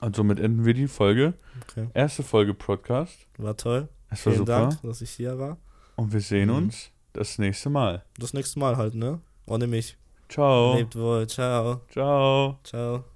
Und 0.00 0.16
somit 0.16 0.38
enden 0.40 0.64
wir 0.64 0.74
die 0.74 0.88
Folge. 0.88 1.34
Okay. 1.68 1.88
Erste 1.94 2.22
Folge 2.22 2.52
Podcast. 2.54 3.26
War 3.38 3.56
toll. 3.56 3.88
Es 4.10 4.24
war 4.26 4.32
Vielen 4.32 4.46
super. 4.46 4.60
Dank, 4.68 4.82
dass 4.82 5.00
ich 5.00 5.10
hier 5.10 5.38
war. 5.38 5.56
Und 5.96 6.12
wir 6.12 6.20
sehen 6.20 6.48
Mhm. 6.50 6.56
uns 6.56 6.90
das 7.12 7.38
nächste 7.38 7.70
Mal. 7.70 8.04
Das 8.18 8.34
nächste 8.34 8.58
Mal 8.58 8.76
halt, 8.76 8.94
ne? 8.94 9.20
Ohne 9.46 9.66
mich. 9.66 9.96
Ciao. 10.28 10.74
Lebt 10.76 10.96
wohl. 10.96 11.26
Ciao. 11.26 11.80
Ciao. 11.90 12.58
Ciao. 12.64 13.13